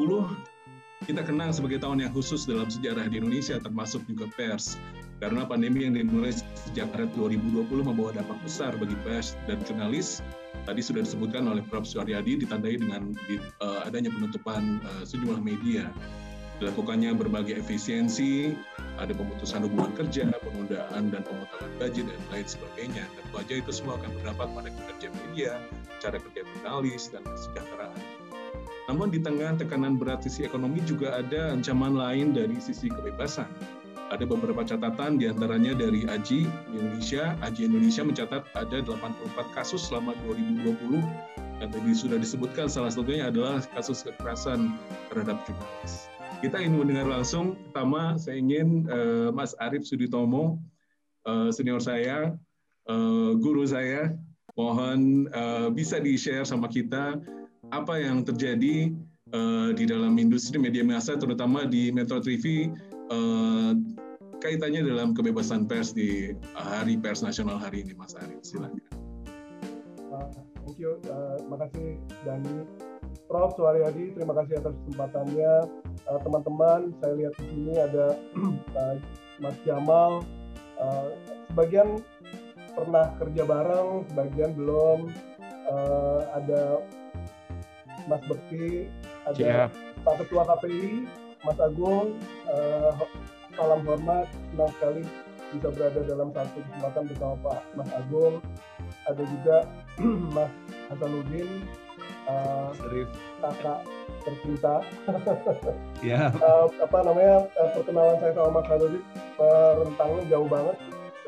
kita 1.08 1.24
kenang 1.24 1.50
sebagai 1.50 1.80
tahun 1.80 2.04
yang 2.04 2.12
khusus 2.12 2.44
dalam 2.44 2.68
sejarah 2.68 3.08
di 3.08 3.18
Indonesia, 3.18 3.56
termasuk 3.56 4.04
juga 4.06 4.28
pers 4.36 4.76
karena 5.20 5.44
pandemi 5.44 5.84
yang 5.84 5.92
dimulai 5.92 6.32
sejak 6.32 6.88
Maret 6.96 7.12
2020 7.12 7.68
membawa 7.84 8.10
dampak 8.16 8.40
besar 8.40 8.72
bagi 8.80 8.96
pers 9.04 9.36
dan 9.44 9.60
jurnalis. 9.68 10.24
Tadi 10.64 10.80
sudah 10.80 11.04
disebutkan 11.04 11.44
oleh 11.44 11.60
Prof. 11.68 11.84
Suaryadi 11.84 12.40
ditandai 12.40 12.80
dengan 12.80 13.12
di, 13.28 13.36
uh, 13.60 13.84
adanya 13.84 14.08
penutupan 14.08 14.80
uh, 14.80 15.04
sejumlah 15.04 15.44
media. 15.44 15.92
Dilakukannya 16.60 17.16
berbagai 17.16 17.56
efisiensi, 17.56 18.52
ada 19.00 19.16
pemutusan 19.16 19.64
hubungan 19.64 19.96
kerja, 19.96 20.28
penundaan 20.44 21.08
dan 21.08 21.24
pemotongan 21.24 21.72
gaji 21.80 22.04
dan 22.04 22.20
lain 22.28 22.44
sebagainya. 22.44 23.04
Tentu 23.16 23.32
saja 23.32 23.54
itu 23.64 23.70
semua 23.72 23.96
akan 23.96 24.10
berdampak 24.20 24.48
pada 24.52 24.68
kinerja 24.68 25.08
media, 25.24 25.52
cara 26.04 26.20
kerja 26.20 26.44
jurnalis 26.44 27.08
dan 27.08 27.24
kesejahteraan. 27.24 27.96
Namun 28.92 29.08
di 29.08 29.24
tengah 29.24 29.56
tekanan 29.56 29.96
berat 29.96 30.20
sisi 30.20 30.44
ekonomi 30.44 30.84
juga 30.84 31.16
ada 31.16 31.56
ancaman 31.56 31.96
lain 31.96 32.36
dari 32.36 32.60
sisi 32.60 32.92
kebebasan 32.92 33.48
ada 34.10 34.26
beberapa 34.26 34.66
catatan 34.66 35.22
di 35.22 35.30
antaranya 35.30 35.72
dari 35.78 36.02
AJI 36.04 36.46
Indonesia. 36.74 37.38
AJI 37.46 37.70
Indonesia 37.70 38.02
mencatat 38.02 38.42
ada 38.58 38.76
84 38.82 39.56
kasus 39.56 39.86
selama 39.86 40.18
2020 40.26 40.98
dan 41.62 41.68
tadi 41.70 41.92
sudah 41.94 42.18
disebutkan 42.18 42.66
salah 42.66 42.90
satunya 42.90 43.30
adalah 43.30 43.62
kasus 43.76 44.02
kekerasan 44.02 44.74
terhadap 45.12 45.38
jurnalis. 45.46 46.10
Kita 46.40 46.56
ingin 46.56 46.82
mendengar 46.82 47.06
langsung. 47.06 47.54
Pertama, 47.70 48.16
saya 48.16 48.40
ingin 48.40 48.88
uh, 48.88 49.28
Mas 49.30 49.52
Arief 49.60 49.84
Suditomo, 49.84 50.56
uh, 51.28 51.52
senior 51.52 51.84
saya, 51.84 52.32
uh, 52.88 53.36
guru 53.36 53.68
saya, 53.68 54.16
mohon 54.56 55.28
uh, 55.36 55.68
bisa 55.68 56.00
di-share 56.00 56.48
sama 56.48 56.66
kita 56.72 57.20
apa 57.70 57.94
yang 58.00 58.24
terjadi 58.24 58.88
uh, 59.36 59.70
di 59.76 59.84
dalam 59.84 60.16
industri 60.16 60.56
media 60.56 60.80
massa, 60.80 61.14
terutama 61.20 61.68
di 61.68 61.92
Metro 61.92 62.24
TV 62.24 62.72
uh, 63.10 63.72
kaitannya 64.40 64.86
dalam 64.86 65.12
kebebasan 65.12 65.68
pers 65.68 65.92
di 65.92 66.32
Hari 66.56 66.96
Pers 66.96 67.20
Nasional 67.20 67.60
hari 67.60 67.84
ini, 67.84 67.92
Mas 67.92 68.16
Ari. 68.16 68.40
Silakan. 68.40 68.80
Uh, 70.10 70.26
thank 70.64 70.80
you, 70.80 70.96
uh, 71.10 71.38
makasih 71.50 72.00
Dani. 72.24 72.64
Prof. 73.30 73.54
Suharyadi, 73.54 74.14
terima 74.14 74.34
kasih 74.42 74.58
atas 74.58 74.74
kesempatannya. 74.82 75.54
Uh, 76.06 76.18
teman-teman, 76.26 76.90
saya 76.98 77.12
lihat 77.14 77.34
di 77.38 77.44
sini 77.46 77.74
ada 77.78 78.18
uh, 78.74 78.96
Mas 79.42 79.54
Jamal. 79.62 80.26
Uh, 80.80 81.14
sebagian 81.52 82.00
pernah 82.74 83.12
kerja 83.22 83.42
bareng, 83.46 84.08
sebagian 84.10 84.50
belum. 84.58 85.12
Uh, 85.70 86.26
ada 86.34 86.82
Mas 88.10 88.22
Bekti, 88.26 88.90
ada 89.28 89.38
Siap. 89.38 89.70
Pak 90.02 90.14
Ketua 90.24 90.42
KPI, 90.48 91.06
Mas 91.40 91.58
Agung, 91.60 92.20
uh, 92.48 92.92
salam 93.56 93.80
hormat, 93.88 94.28
senang 94.52 94.70
sekali 94.76 95.02
bisa 95.50 95.68
berada 95.74 96.00
dalam 96.06 96.28
satu 96.30 96.62
kesempatan 96.62 97.04
bersama 97.10 97.34
Pak 97.42 97.58
Mas 97.74 97.90
Agung. 97.96 98.34
Ada 99.08 99.22
juga 99.24 99.56
Mas 100.36 100.52
Hasanuddin, 100.92 101.48
uh, 102.28 102.70
kakak 103.40 103.80
tercinta. 104.24 104.74
Ya. 106.00 106.32
uh, 106.40 106.64
apa 106.80 107.04
namanya 107.04 107.44
uh, 107.60 107.68
perkenalan 107.76 108.16
saya 108.24 108.32
sama 108.32 108.60
Mas 108.60 108.66
Hasanuddin 108.68 109.04
rentangnya 109.84 110.22
jauh 110.32 110.48
banget 110.48 110.76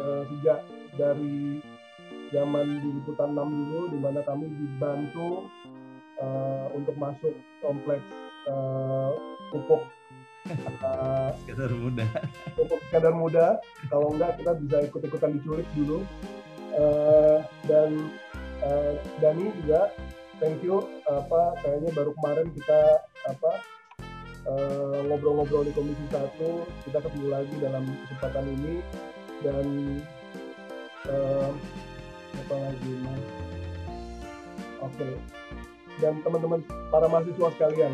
uh, 0.00 0.23
sejak 0.33 0.61
dari 0.97 1.61
zaman 2.33 2.81
di 2.81 2.88
liputan 3.00 3.37
6 3.37 3.37
dulu, 3.37 3.81
di 3.92 3.99
mana 4.00 4.21
kami 4.25 4.49
dibantu 4.49 5.49
uh, 6.21 6.66
untuk 6.73 6.97
masuk 6.97 7.37
kompleks 7.61 8.04
uh, 8.49 9.12
pupuk 9.52 9.85
sekadar 11.43 11.71
muda. 11.73 12.07
Untuk 12.59 12.81
muda 13.15 13.47
kalau 13.89 14.09
enggak 14.15 14.39
kita 14.43 14.53
bisa 14.59 14.77
ikut-ikutan 14.91 15.31
diculik 15.39 15.69
dulu. 15.79 16.03
Uh, 16.73 17.45
dan 17.69 18.09
uh, 18.65 18.97
Dani 19.21 19.53
juga 19.61 19.93
thank 20.41 20.65
you 20.65 20.81
apa 21.05 21.61
kayaknya 21.61 21.93
baru 21.93 22.17
kemarin 22.17 22.49
kita 22.57 22.81
apa 23.29 23.53
ngobrol-ngobrol 25.07 25.63
uh, 25.63 25.67
di 25.69 25.73
komisi 25.77 26.03
satu 26.09 26.65
kita 26.89 26.99
ketemu 27.05 27.29
lagi 27.31 27.55
dalam 27.63 27.85
kesempatan 28.07 28.47
ini. 28.59 28.75
Dan 29.43 29.67
uh, 31.11 31.51
apa 32.33 32.55
lagi 32.57 32.93
mas 33.05 33.23
oke. 34.81 34.95
Okay. 34.97 35.15
dan 36.01 36.19
teman-teman 36.25 36.65
para 36.89 37.07
mahasiswa 37.07 37.53
sekalian 37.55 37.93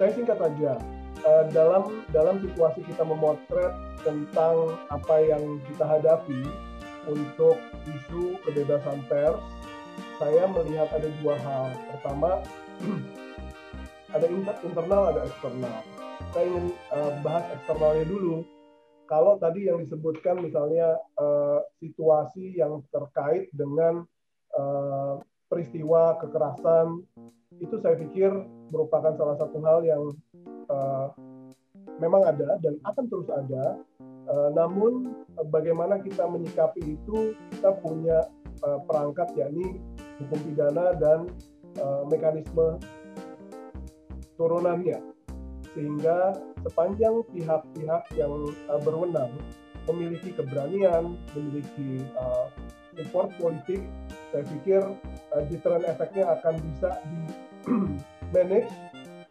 saya 0.00 0.10
singkat 0.16 0.38
aja 0.40 0.80
uh, 1.26 1.44
dalam 1.52 2.04
dalam 2.10 2.40
situasi 2.42 2.84
kita 2.86 3.02
memotret 3.04 3.74
tentang 4.00 4.76
apa 4.88 5.16
yang 5.20 5.60
kita 5.68 5.84
hadapi 5.84 6.42
untuk 7.08 7.56
isu 7.88 8.36
kebebasan 8.44 9.00
pers, 9.08 9.40
saya 10.20 10.44
melihat 10.48 10.88
ada 10.92 11.08
dua 11.20 11.36
hal. 11.40 11.72
Pertama, 11.96 12.30
ada 14.16 14.26
internal, 14.64 15.02
ada 15.14 15.20
eksternal. 15.24 15.80
Saya 16.30 16.44
ingin 16.46 16.66
uh, 16.92 17.12
bahas 17.24 17.44
eksternalnya 17.56 18.06
dulu. 18.06 18.44
Kalau 19.08 19.34
tadi 19.42 19.66
yang 19.66 19.82
disebutkan 19.82 20.38
misalnya 20.38 20.94
uh, 21.18 21.58
situasi 21.82 22.54
yang 22.54 22.78
terkait 22.94 23.50
dengan 23.50 24.06
uh, 24.54 25.18
peristiwa 25.50 26.14
kekerasan, 26.22 27.02
itu 27.58 27.74
saya 27.82 27.98
pikir 27.98 28.30
merupakan 28.70 29.10
salah 29.18 29.34
satu 29.34 29.58
hal 29.66 29.82
yang 29.82 30.14
uh, 30.70 31.06
memang 31.98 32.22
ada 32.24 32.56
dan 32.62 32.78
akan 32.86 33.04
terus 33.10 33.28
ada. 33.28 33.76
Uh, 34.30 34.48
namun 34.54 35.10
uh, 35.36 35.46
bagaimana 35.50 35.98
kita 35.98 36.22
menyikapi 36.24 36.94
itu 36.94 37.34
kita 37.58 37.74
punya 37.82 38.30
uh, 38.62 38.78
perangkat 38.86 39.34
yakni 39.34 39.82
hukum 40.22 40.40
pidana 40.46 40.94
dan 40.96 41.26
uh, 41.82 42.06
mekanisme 42.06 42.78
turunannya 44.38 45.02
sehingga 45.74 46.34
sepanjang 46.66 47.22
pihak-pihak 47.30 48.02
yang 48.18 48.32
uh, 48.70 48.80
berwenang 48.82 49.30
memiliki 49.88 50.34
keberanian, 50.34 51.16
memiliki 51.34 52.04
uh, 52.18 52.50
support 52.94 53.32
politik, 53.40 53.80
saya 54.30 54.44
pikir 54.46 54.82
uh, 55.34 55.42
deterrent 55.48 55.86
efeknya 55.86 56.30
akan 56.38 56.54
bisa 56.60 56.90
di 57.06 57.20
manage 58.34 58.70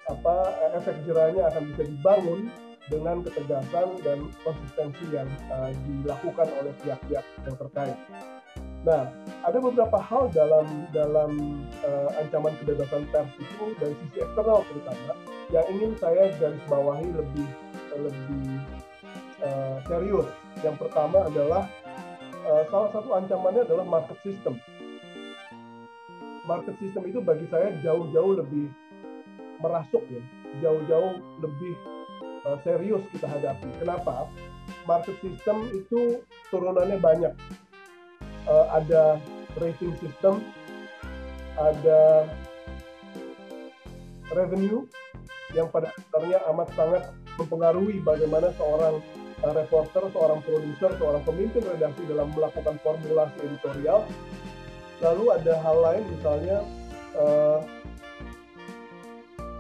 apa 0.10 0.36
efek 0.82 1.06
jerahnya 1.06 1.48
akan 1.54 1.64
bisa 1.74 1.84
dibangun 1.86 2.50
dengan 2.90 3.22
ketegasan 3.22 3.88
dan 4.02 4.20
konsistensi 4.42 5.06
yang 5.14 5.30
uh, 5.54 5.70
dilakukan 5.86 6.50
oleh 6.58 6.74
pihak-pihak 6.82 7.26
yang 7.46 7.56
terkait. 7.56 7.98
Nah, 8.82 9.12
ada 9.46 9.58
beberapa 9.62 10.00
hal 10.02 10.34
dalam 10.34 10.66
dalam 10.90 11.62
uh, 11.86 12.10
ancaman 12.18 12.56
kebebasan 12.64 13.06
pers 13.14 13.30
itu 13.38 13.66
dari 13.78 13.94
sisi 14.08 14.18
eksternal 14.26 14.66
terutama 14.66 15.14
yang 15.54 15.66
ingin 15.70 15.92
saya 16.02 16.34
garis 16.42 16.64
bawahi 16.66 17.08
lebih 17.14 17.48
lebih 18.00 18.48
uh, 19.44 19.78
serius 19.86 20.28
Yang 20.64 20.76
pertama 20.88 21.28
adalah 21.28 21.64
uh, 22.48 22.64
salah 22.72 22.90
satu 22.96 23.10
ancamannya 23.16 23.68
adalah 23.68 23.86
market 23.86 24.18
system. 24.26 24.58
Market 26.48 26.76
system 26.82 27.04
itu 27.06 27.20
bagi 27.22 27.46
saya 27.52 27.76
jauh-jauh 27.84 28.42
lebih 28.42 28.74
merasuk 29.60 30.04
ya, 30.08 30.24
jauh-jauh 30.64 31.20
lebih 31.44 31.76
uh, 32.48 32.58
serius 32.64 33.04
kita 33.12 33.28
hadapi. 33.28 33.68
Kenapa? 33.80 34.28
Market 34.88 35.20
system 35.22 35.70
itu 35.76 36.24
turunannya 36.50 36.98
banyak. 36.98 37.34
Uh, 38.50 38.66
ada 38.74 39.22
rating 39.60 39.94
system, 40.02 40.42
ada 41.60 42.26
revenue 44.34 44.86
yang 45.54 45.70
pada 45.70 45.90
dasarnya 45.98 46.40
amat 46.54 46.70
sangat 46.78 47.04
mempengaruhi 47.38 47.98
bagaimana 48.06 48.54
seorang 48.58 49.02
uh, 49.42 49.54
reporter, 49.54 50.08
seorang 50.14 50.40
produser, 50.46 50.92
seorang 50.98 51.22
pemimpin 51.26 51.66
redaksi 51.66 52.06
dalam 52.06 52.30
melakukan 52.34 52.78
formulasi 52.82 53.38
editorial. 53.44 54.06
Lalu 55.00 55.26
ada 55.32 55.54
hal 55.64 55.78
lain 55.80 56.04
misalnya 56.12 56.58
uh, 57.16 57.64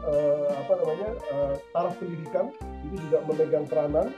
uh, 0.09 0.49
apa 0.57 0.73
namanya 0.81 1.09
uh, 1.29 1.53
taraf 1.71 1.93
pendidikan 2.01 2.49
itu 2.89 2.95
juga 3.07 3.21
memegang 3.29 3.65
peranan 3.69 4.09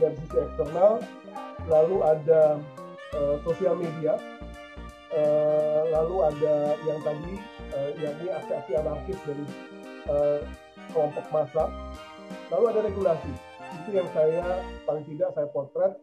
dari 0.00 0.16
sisi 0.24 0.36
eksternal. 0.40 1.04
Lalu 1.66 1.96
ada 2.04 2.62
uh, 3.16 3.36
sosial 3.42 3.76
media, 3.76 4.16
uh, 5.12 5.82
lalu 5.92 6.16
ada 6.32 6.54
yang 6.86 7.00
tadi 7.04 7.32
uh, 7.74 7.90
yakni 8.00 8.26
aksi-aksi 8.30 8.72
anarkis 8.78 9.18
dari 9.26 9.44
uh, 10.08 10.40
kelompok 10.94 11.26
massa. 11.34 11.68
Lalu 12.50 12.64
ada 12.72 12.80
regulasi 12.86 13.32
itu 13.82 13.90
yang 13.98 14.08
saya 14.14 14.62
paling 14.86 15.04
tidak 15.10 15.34
saya 15.34 15.46
potret 15.50 15.94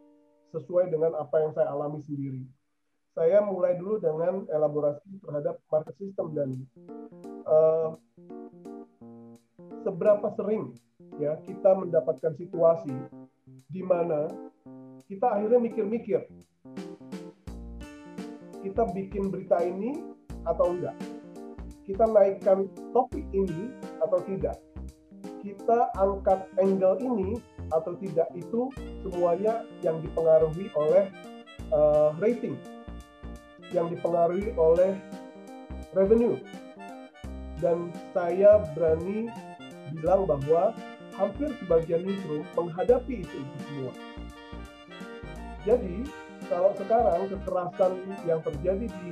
sesuai 0.52 0.92
dengan 0.92 1.16
apa 1.18 1.36
yang 1.42 1.52
saya 1.56 1.72
alami 1.72 2.00
sendiri. 2.04 2.44
Saya 3.14 3.42
mulai 3.46 3.78
dulu 3.78 4.02
dengan 4.02 4.42
elaborasi 4.50 5.22
terhadap 5.22 5.62
market 5.70 5.94
system 6.02 6.34
dan 6.34 6.48
uh, 7.46 7.94
seberapa 9.84 10.26
sering 10.34 10.72
ya 11.20 11.36
kita 11.44 11.76
mendapatkan 11.76 12.32
situasi 12.40 12.94
di 13.70 13.82
mana 13.84 14.26
kita 15.04 15.36
akhirnya 15.36 15.60
mikir-mikir 15.60 16.24
kita 18.64 18.88
bikin 18.96 19.28
berita 19.28 19.60
ini 19.60 20.00
atau 20.48 20.72
enggak? 20.72 20.96
Kita 21.84 22.08
naikkan 22.08 22.64
topik 22.96 23.28
ini 23.36 23.68
atau 24.00 24.24
tidak? 24.24 24.56
Kita 25.44 25.92
angkat 26.00 26.48
angle 26.56 26.96
ini 27.04 27.36
atau 27.68 27.92
tidak? 28.00 28.32
Itu 28.32 28.72
semuanya 29.04 29.68
yang 29.84 30.00
dipengaruhi 30.00 30.72
oleh 30.72 31.12
uh, 31.68 32.16
rating, 32.16 32.56
yang 33.68 33.92
dipengaruhi 33.92 34.56
oleh 34.56 34.96
revenue. 35.92 36.40
Dan 37.60 37.92
saya 38.16 38.64
berani 38.72 39.28
bilang 39.98 40.26
bahwa 40.26 40.74
hampir 41.14 41.50
sebagian 41.62 42.02
newsroom 42.02 42.42
menghadapi 42.58 43.22
itu, 43.22 43.36
itu 43.38 43.56
semua. 43.68 43.92
Jadi, 45.64 46.04
kalau 46.50 46.76
sekarang 46.76 47.30
kekerasan 47.30 47.92
yang 48.28 48.40
terjadi 48.44 48.86
di 48.90 49.10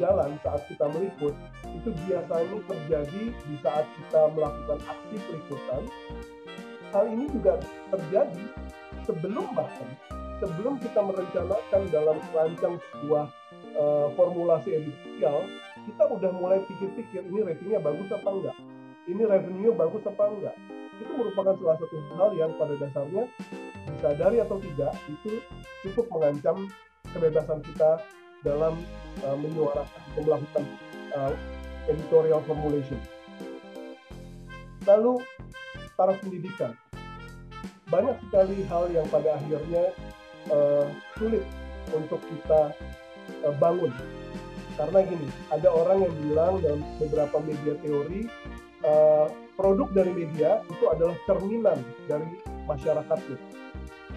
jalan 0.00 0.40
saat 0.40 0.64
kita 0.72 0.88
meliput, 0.88 1.36
itu 1.68 1.90
biasanya 2.08 2.58
terjadi 2.64 3.22
di 3.28 3.54
saat 3.60 3.84
kita 3.98 4.20
melakukan 4.32 4.78
aksi 4.88 5.16
peliputan 5.28 5.82
hal 6.92 7.08
ini 7.08 7.24
juga 7.32 7.56
terjadi 7.88 8.44
sebelum 9.08 9.46
bahkan 9.56 9.88
sebelum 10.38 10.76
kita 10.78 11.00
merencanakan 11.00 11.82
dalam 11.88 12.16
merancang 12.30 12.76
sebuah 12.92 13.26
uh, 13.80 14.06
formulasi 14.14 14.76
editorial 14.76 15.48
kita 15.88 16.04
udah 16.06 16.30
mulai 16.36 16.60
pikir-pikir 16.68 17.24
ini 17.26 17.40
ratingnya 17.42 17.80
bagus 17.80 18.12
apa 18.12 18.28
enggak 18.28 18.56
ini 19.10 19.22
revenue 19.26 19.74
bagus 19.74 20.02
apa 20.06 20.24
enggak 20.30 20.56
itu 21.02 21.12
merupakan 21.18 21.54
salah 21.58 21.76
satu 21.82 21.96
hal 22.14 22.30
yang 22.38 22.50
pada 22.54 22.74
dasarnya 22.78 23.24
disadari 23.90 24.38
atau 24.38 24.56
tidak 24.62 24.92
itu 25.10 25.42
cukup 25.82 26.06
mengancam 26.14 26.70
kebebasan 27.10 27.58
kita 27.66 27.98
dalam 28.46 28.78
uh, 29.26 29.36
menyuarakan 29.38 30.00
atau 30.14 30.22
melakukan 30.22 30.64
uh, 31.14 31.34
editorial 31.90 32.40
formulation. 32.46 32.98
Lalu 34.86 35.22
taraf 35.94 36.18
pendidikan 36.22 36.74
banyak 37.90 38.16
sekali 38.26 38.64
hal 38.66 38.88
yang 38.90 39.06
pada 39.12 39.36
akhirnya 39.36 39.92
uh, 40.50 40.86
sulit 41.18 41.44
untuk 41.92 42.22
kita 42.24 42.72
uh, 43.46 43.54
bangun. 43.60 43.92
Karena 44.72 45.04
gini, 45.04 45.28
ada 45.52 45.68
orang 45.68 46.08
yang 46.08 46.14
bilang 46.24 46.54
dalam 46.64 46.80
beberapa 46.96 47.36
media 47.44 47.76
teori, 47.84 48.24
uh, 48.86 49.26
produk 49.56 49.88
dari 49.94 50.12
media 50.12 50.62
itu 50.68 50.84
adalah 50.90 51.16
cerminan 51.26 51.78
dari 52.06 52.28
masyarakatnya. 52.66 53.38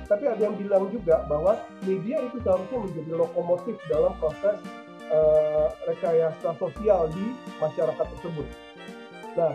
Tapi 0.06 0.23
ada 0.30 0.41
yang 0.41 0.56
bilang 0.58 0.86
juga 0.93 1.25
bahwa 1.25 1.58
media 1.82 2.21
itu 2.21 2.38
seharusnya 2.45 2.78
menjadi 2.78 3.12
lokomotif 3.17 3.75
dalam 3.89 4.13
proses 4.21 4.62
uh, 5.10 5.73
rekayasa 5.89 6.54
sosial 6.62 7.10
di 7.10 7.25
masyarakat 7.58 8.06
tersebut. 8.17 8.47
Nah, 9.34 9.54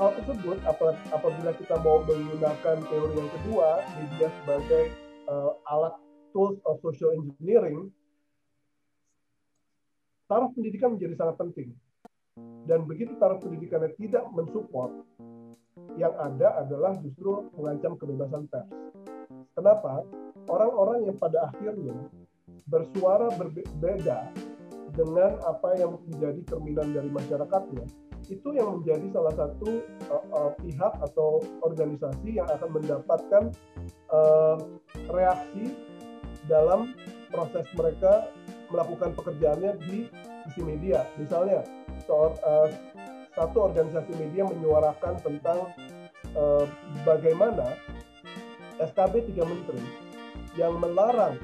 hal 0.00 0.10
tersebut 0.16 0.56
apabila 1.12 1.52
kita 1.56 1.76
mau 1.84 2.00
menggunakan 2.04 2.76
teori 2.88 3.14
yang 3.16 3.30
kedua 3.40 3.68
media 4.00 4.28
sebagai 4.40 4.84
uh, 5.28 5.52
alat 5.68 5.94
tools 6.32 6.56
of 6.64 6.80
social 6.80 7.12
engineering 7.12 7.92
taraf 10.30 10.54
pendidikan 10.56 10.94
menjadi 10.96 11.14
sangat 11.18 11.36
penting 11.36 11.68
dan 12.64 12.86
begitu 12.86 13.16
taraf 13.18 13.42
pendidikannya 13.42 13.92
tidak 13.98 14.24
mensupport 14.30 14.92
yang 15.98 16.14
ada 16.16 16.62
adalah 16.62 16.94
justru 17.02 17.50
mengancam 17.56 17.98
kebebasan 17.98 18.46
pers 18.46 18.70
kenapa 19.56 20.06
orang-orang 20.46 21.10
yang 21.10 21.16
pada 21.18 21.50
akhirnya 21.50 21.96
bersuara 22.70 23.30
berbeda 23.34 24.30
dengan 24.94 25.38
apa 25.46 25.78
yang 25.78 25.98
menjadi 26.06 26.40
cerminan 26.50 26.94
dari 26.94 27.10
masyarakatnya 27.10 27.86
itu 28.30 28.48
yang 28.54 28.78
menjadi 28.78 29.06
salah 29.10 29.34
satu 29.34 29.82
uh, 30.12 30.24
uh, 30.30 30.50
pihak 30.62 30.92
atau 31.02 31.42
organisasi 31.66 32.38
yang 32.38 32.46
akan 32.46 32.70
mendapatkan 32.70 33.44
uh, 34.12 34.56
reaksi 35.10 35.74
dalam 36.46 36.94
proses 37.32 37.66
mereka 37.74 38.30
melakukan 38.70 39.14
pekerjaannya 39.18 39.72
di 39.82 40.06
sisi 40.46 40.62
media. 40.62 41.02
Misalnya, 41.18 41.66
uh, 42.08 42.68
satu 43.34 43.70
organisasi 43.70 44.12
media 44.16 44.46
menyuarakan 44.46 45.14
tentang 45.22 45.70
uh, 46.34 46.64
bagaimana 47.04 47.76
SKB 48.80 49.34
3 49.36 49.44
Menteri 49.44 49.82
yang 50.56 50.80
melarang 50.80 51.36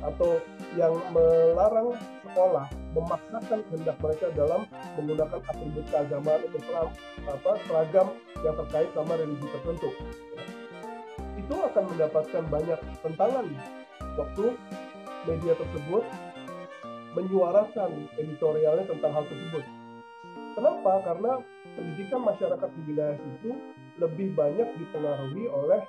atau 0.00 0.40
yang 0.78 0.96
melarang 1.12 1.92
sekolah 2.24 2.66
memaksakan 2.96 3.60
kehendak 3.68 3.96
mereka 4.00 4.26
dalam 4.32 4.64
menggunakan 4.96 5.40
atribut 5.44 5.84
keagamaan 5.92 6.40
atau 6.48 6.60
serang, 6.64 6.90
apa, 7.28 7.52
seragam 7.68 8.08
yang 8.40 8.54
terkait 8.64 8.88
sama 8.96 9.12
religi 9.18 9.46
tertentu. 9.50 9.90
Itu 11.36 11.54
akan 11.58 11.84
mendapatkan 11.94 12.44
banyak 12.48 12.80
tentangan 13.04 13.46
waktu 14.16 14.44
media 15.28 15.52
tersebut 15.58 16.04
menyuarakan 17.12 17.90
editorialnya 18.16 18.86
tentang 18.86 19.12
hal 19.12 19.24
tersebut. 19.26 19.64
Kenapa? 20.54 20.92
Karena 21.06 21.32
pendidikan 21.78 22.20
masyarakat 22.26 22.68
di 22.74 22.80
wilayah 22.90 23.18
itu 23.18 23.50
lebih 24.00 24.32
banyak 24.34 24.68
dipengaruhi 24.80 25.44
oleh 25.50 25.80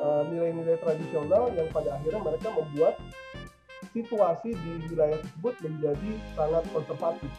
uh, 0.00 0.22
nilai-nilai 0.30 0.78
uh, 0.78 0.80
tradisional 0.80 1.50
yang 1.52 1.68
pada 1.74 1.98
akhirnya 1.98 2.20
mereka 2.22 2.48
membuat 2.54 2.94
situasi 3.92 4.54
di 4.54 4.72
wilayah 4.90 5.18
tersebut 5.20 5.54
menjadi 5.64 6.10
sangat 6.36 6.64
konservatif. 6.70 7.32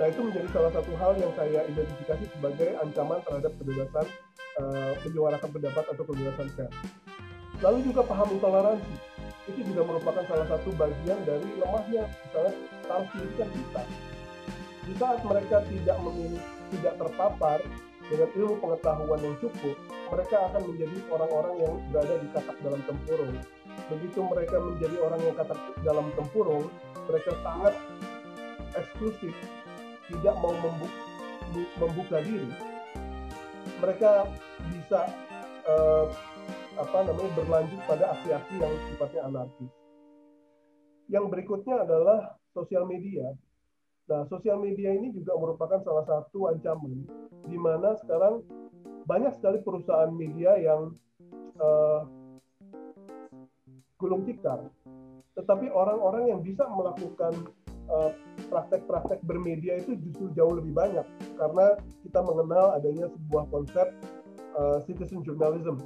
Nah 0.00 0.06
itu 0.08 0.20
menjadi 0.24 0.48
salah 0.52 0.72
satu 0.72 0.92
hal 0.96 1.12
yang 1.20 1.32
saya 1.36 1.60
identifikasi 1.68 2.24
sebagai 2.32 2.70
ancaman 2.80 3.20
terhadap 3.24 3.52
kebebasan 3.60 4.06
uh, 4.60 4.92
menyuarakan 5.04 5.48
pendapat 5.52 5.84
atau 5.92 6.02
kebebasan 6.04 6.48
pers. 6.56 6.74
Lalu 7.60 7.78
juga 7.92 8.00
paham 8.08 8.28
intoleransi 8.32 8.94
itu 9.48 9.60
juga 9.72 9.82
merupakan 9.84 10.24
salah 10.24 10.46
satu 10.48 10.72
bagian 10.78 11.18
dari 11.28 11.48
lemahnya 11.60 12.08
misalnya 12.08 12.52
pendidikan 12.88 13.48
kita. 13.52 13.82
Di 14.90 14.94
saat 14.98 15.22
mereka 15.22 15.62
tidak 15.70 15.96
memilih, 16.02 16.42
tidak 16.74 16.98
terpapar 16.98 17.62
dengan 18.10 18.28
ilmu 18.34 18.58
pengetahuan 18.58 19.22
yang 19.22 19.36
cukup, 19.38 19.78
mereka 20.10 20.36
akan 20.50 20.62
menjadi 20.66 20.98
orang-orang 21.14 21.54
yang 21.62 21.74
berada 21.94 22.14
di 22.18 22.28
katak 22.34 22.58
dalam 22.58 22.82
tempurung 22.82 23.38
begitu 23.90 24.20
mereka 24.26 24.56
menjadi 24.60 24.96
orang 25.02 25.20
yang 25.24 25.36
kata 25.38 25.54
dalam 25.82 26.06
tempurung, 26.14 26.66
mereka 27.10 27.32
sangat 27.42 27.74
eksklusif, 28.78 29.34
tidak 30.10 30.34
mau 30.38 30.54
membuka, 30.54 31.00
membuka 31.82 32.16
diri. 32.22 32.50
Mereka 33.80 34.10
bisa 34.70 35.00
uh, 35.66 36.06
apa 36.78 36.98
namanya 37.04 37.30
berlanjut 37.36 37.80
pada 37.84 38.04
aksi-aksi 38.18 38.54
yang 38.58 38.74
sifatnya 38.90 39.20
anarkis. 39.26 39.72
Yang 41.10 41.24
berikutnya 41.34 41.76
adalah 41.82 42.38
sosial 42.54 42.86
media. 42.86 43.34
Nah, 44.08 44.26
sosial 44.26 44.58
media 44.58 44.94
ini 44.94 45.12
juga 45.12 45.36
merupakan 45.36 45.82
salah 45.84 46.04
satu 46.06 46.50
ancaman 46.50 47.04
di 47.46 47.58
mana 47.58 47.94
sekarang 48.00 48.42
banyak 49.06 49.34
sekali 49.38 49.58
perusahaan 49.60 50.10
media 50.10 50.56
yang 50.58 50.94
uh, 51.58 52.06
gulung 54.00 54.24
tikar. 54.24 54.66
Tetapi 55.36 55.70
orang-orang 55.70 56.32
yang 56.32 56.40
bisa 56.42 56.66
melakukan 56.70 57.34
praktek 57.90 58.86
praktek-praktek 58.86 59.20
bermedia 59.26 59.82
itu 59.82 59.98
justru 59.98 60.30
jauh 60.38 60.54
lebih 60.54 60.70
banyak 60.70 61.02
karena 61.34 61.74
kita 62.06 62.22
mengenal 62.22 62.74
adanya 62.78 63.10
sebuah 63.10 63.50
konsep 63.50 63.86
uh, 64.54 64.78
citizen 64.86 65.26
journalism. 65.26 65.78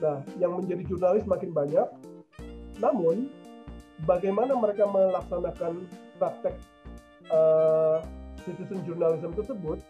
Nah, 0.00 0.20
yang 0.36 0.60
menjadi 0.60 0.84
jurnalis 0.84 1.24
makin 1.24 1.56
banyak, 1.56 1.88
namun 2.84 3.32
bagaimana 4.04 4.52
mereka 4.56 4.84
melaksanakan 4.88 5.88
praktek 6.20 6.54
uh, 7.32 8.04
citizen 8.44 8.84
journalism 8.84 9.32
tersebut, 9.34 9.80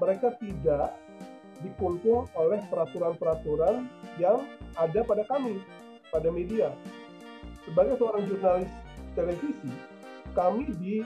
mereka 0.00 0.34
tidak 0.40 0.96
dikungkung 1.64 2.28
oleh 2.36 2.60
peraturan-peraturan 2.68 3.88
yang 4.20 4.44
ada 4.76 5.00
pada 5.04 5.24
kami, 5.24 5.60
pada 6.12 6.28
media. 6.28 6.72
Sebagai 7.64 7.96
seorang 7.96 8.28
jurnalis 8.28 8.70
televisi, 9.16 9.72
kami 10.36 10.68
di 10.76 11.00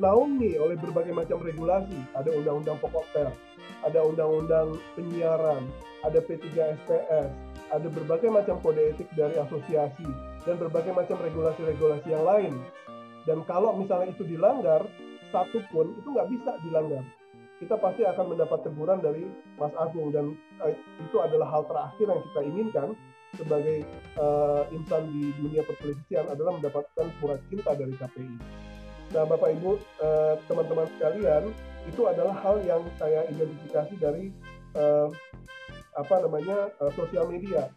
naungi 0.00 0.56
oleh 0.60 0.76
berbagai 0.78 1.12
macam 1.12 1.40
regulasi. 1.40 1.96
Ada 2.16 2.30
undang-undang 2.32 2.78
pokok 2.80 3.06
pers, 3.12 3.36
ada 3.82 4.04
undang-undang 4.04 4.78
penyiaran, 4.94 5.64
ada 6.04 6.18
P3SPS, 6.22 7.30
ada 7.72 7.88
berbagai 7.88 8.28
macam 8.28 8.60
kode 8.60 8.94
etik 8.94 9.08
dari 9.16 9.40
asosiasi, 9.40 10.06
dan 10.44 10.60
berbagai 10.60 10.92
macam 10.92 11.16
regulasi-regulasi 11.18 12.08
yang 12.12 12.24
lain. 12.24 12.52
Dan 13.26 13.46
kalau 13.46 13.76
misalnya 13.78 14.10
itu 14.10 14.26
dilanggar, 14.26 14.82
satu 15.30 15.62
pun 15.72 15.94
itu 15.96 16.08
nggak 16.10 16.28
bisa 16.28 16.52
dilanggar. 16.66 17.04
Kita 17.62 17.78
pasti 17.78 18.02
akan 18.02 18.34
mendapat 18.34 18.58
teguran 18.66 18.98
dari 18.98 19.22
Mas 19.54 19.70
Agung 19.78 20.10
dan 20.10 20.34
uh, 20.58 20.74
itu 20.98 21.16
adalah 21.22 21.46
hal 21.46 21.62
terakhir 21.70 22.06
yang 22.10 22.22
kita 22.26 22.40
inginkan 22.42 22.88
sebagai 23.38 23.86
uh, 24.20 24.66
insan 24.74 25.08
di 25.08 25.32
dunia 25.40 25.62
pertelevisian 25.64 26.26
adalah 26.28 26.58
mendapatkan 26.58 27.06
surat 27.22 27.40
cinta 27.48 27.72
dari 27.72 27.94
KPI. 27.96 28.36
Nah, 29.12 29.24
Bapak 29.28 29.56
Ibu, 29.60 29.72
uh, 30.00 30.34
teman-teman 30.48 30.88
sekalian, 30.96 31.52
itu 31.88 32.02
adalah 32.08 32.34
hal 32.40 32.60
yang 32.64 32.82
saya 32.96 33.24
identifikasi 33.28 33.94
dari 33.96 34.32
uh, 34.76 35.08
apa 35.96 36.14
namanya 36.24 36.72
uh, 36.80 36.92
sosial 36.96 37.28
media. 37.28 37.68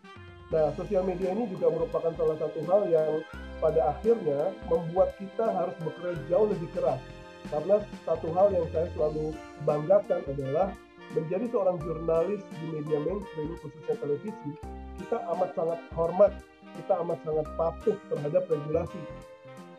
Nah, 0.53 0.71
sosial 0.77 1.03
media 1.03 1.33
ini 1.33 1.49
juga 1.51 1.73
merupakan 1.73 2.13
salah 2.15 2.37
satu 2.37 2.59
hal 2.69 2.81
yang 2.87 3.11
pada 3.59 3.95
akhirnya 3.95 4.51
membuat 4.67 5.15
kita 5.17 5.45
harus 5.47 5.75
bekerja 5.81 6.21
jauh 6.27 6.47
lebih 6.49 6.69
keras. 6.75 7.01
Karena 7.49 7.77
satu 8.03 8.33
hal 8.33 8.49
yang 8.51 8.65
saya 8.73 8.89
selalu 8.97 9.31
banggakan 9.63 10.21
adalah 10.25 10.73
menjadi 11.13 11.45
seorang 11.53 11.77
jurnalis 11.85 12.41
di 12.57 12.65
media 12.73 12.97
mainstream, 13.05 13.53
khususnya 13.61 13.95
televisi, 14.01 14.51
kita 14.97 15.21
amat 15.37 15.53
sangat 15.53 15.79
hormat, 15.93 16.33
kita 16.81 16.93
amat 17.05 17.19
sangat 17.21 17.47
patuh 17.53 17.97
terhadap 18.09 18.43
regulasi. 18.49 19.01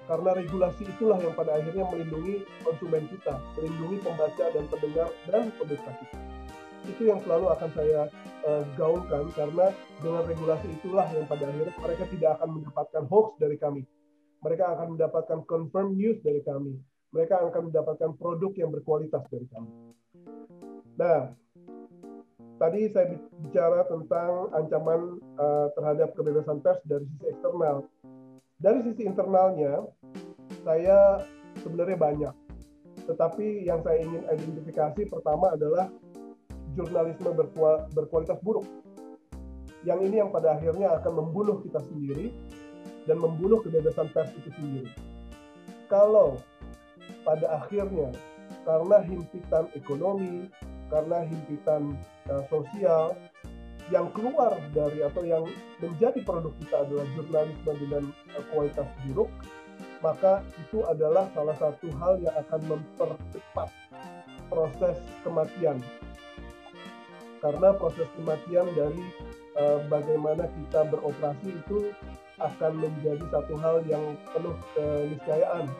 Karena 0.06 0.38
regulasi 0.38 0.86
itulah 0.86 1.18
yang 1.18 1.34
pada 1.34 1.58
akhirnya 1.58 1.82
melindungi 1.90 2.46
konsumen 2.62 3.10
kita, 3.10 3.34
melindungi 3.58 3.96
pembaca 4.06 4.44
dan 4.54 4.64
pendengar 4.70 5.08
dan 5.26 5.50
pemirsa 5.58 5.90
kita 5.98 6.18
itu 6.86 7.10
yang 7.10 7.20
selalu 7.26 7.50
akan 7.52 7.70
saya 7.74 8.00
uh, 8.46 8.62
gaungkan 8.78 9.28
karena 9.34 9.66
dengan 9.98 10.22
regulasi 10.24 10.66
itulah 10.70 11.06
yang 11.10 11.26
pada 11.26 11.50
akhirnya 11.50 11.74
mereka 11.76 12.04
tidak 12.08 12.30
akan 12.40 12.48
mendapatkan 12.60 13.04
hoax 13.10 13.28
dari 13.42 13.56
kami. 13.58 13.82
Mereka 14.44 14.64
akan 14.78 14.86
mendapatkan 14.94 15.38
confirm 15.48 15.98
news 15.98 16.18
dari 16.22 16.40
kami. 16.46 16.78
Mereka 17.10 17.34
akan 17.50 17.72
mendapatkan 17.72 18.10
produk 18.14 18.52
yang 18.54 18.70
berkualitas 18.70 19.24
dari 19.32 19.46
kami. 19.48 19.70
Nah, 20.96 21.32
tadi 22.60 22.80
saya 22.92 23.16
bicara 23.40 23.84
tentang 23.88 24.52
ancaman 24.52 25.20
uh, 25.40 25.68
terhadap 25.76 26.12
kebebasan 26.14 26.60
pers 26.60 26.80
dari 26.84 27.04
sisi 27.16 27.24
eksternal. 27.32 27.88
Dari 28.56 28.80
sisi 28.88 29.04
internalnya, 29.04 29.84
saya 30.64 31.20
sebenarnya 31.60 31.98
banyak. 32.00 32.34
Tetapi 33.06 33.68
yang 33.68 33.84
saya 33.84 34.02
ingin 34.02 34.24
identifikasi 34.26 35.02
pertama 35.12 35.52
adalah 35.52 35.92
jurnalisme 36.76 37.32
berkualitas 37.96 38.38
buruk. 38.44 38.68
Yang 39.82 40.10
ini 40.10 40.16
yang 40.20 40.30
pada 40.30 40.54
akhirnya 40.58 41.00
akan 41.00 41.12
membunuh 41.24 41.62
kita 41.64 41.80
sendiri 41.80 42.34
dan 43.06 43.16
membunuh 43.22 43.62
kebebasan 43.62 44.10
pers 44.12 44.30
itu 44.34 44.50
sendiri. 44.58 44.90
Kalau 45.86 46.42
pada 47.22 47.62
akhirnya 47.62 48.10
karena 48.66 48.98
himpitan 49.06 49.64
ekonomi, 49.78 50.50
karena 50.90 51.22
himpitan 51.22 51.94
uh, 52.30 52.42
sosial, 52.50 53.14
yang 53.94 54.10
keluar 54.10 54.58
dari 54.74 55.06
atau 55.06 55.22
yang 55.22 55.46
menjadi 55.78 56.18
produk 56.26 56.50
kita 56.58 56.76
adalah 56.82 57.06
jurnalisme 57.14 57.72
dengan 57.78 58.02
uh, 58.34 58.42
kualitas 58.50 58.86
buruk, 59.06 59.30
maka 60.02 60.42
itu 60.58 60.82
adalah 60.86 61.30
salah 61.30 61.54
satu 61.58 61.86
hal 62.02 62.18
yang 62.18 62.34
akan 62.34 62.60
mempercepat 62.66 63.70
proses 64.50 64.98
kematian 65.22 65.78
karena 67.46 67.70
proses 67.78 68.10
kematian 68.18 68.66
dari 68.74 69.06
uh, 69.54 69.78
bagaimana 69.86 70.50
kita 70.50 70.82
beroperasi 70.90 71.54
itu 71.54 71.94
akan 72.42 72.82
menjadi 72.82 73.22
satu 73.30 73.54
hal 73.62 73.86
yang 73.86 74.18
penuh 74.34 74.58
keniscayaan. 74.74 75.70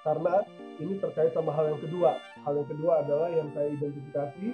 Karena 0.00 0.40
ini 0.80 0.96
terkait 0.96 1.36
sama 1.36 1.52
hal 1.52 1.76
yang 1.76 1.80
kedua. 1.84 2.16
Hal 2.48 2.56
yang 2.56 2.68
kedua 2.72 3.04
adalah 3.04 3.28
yang 3.28 3.52
saya 3.52 3.76
identifikasi 3.76 4.48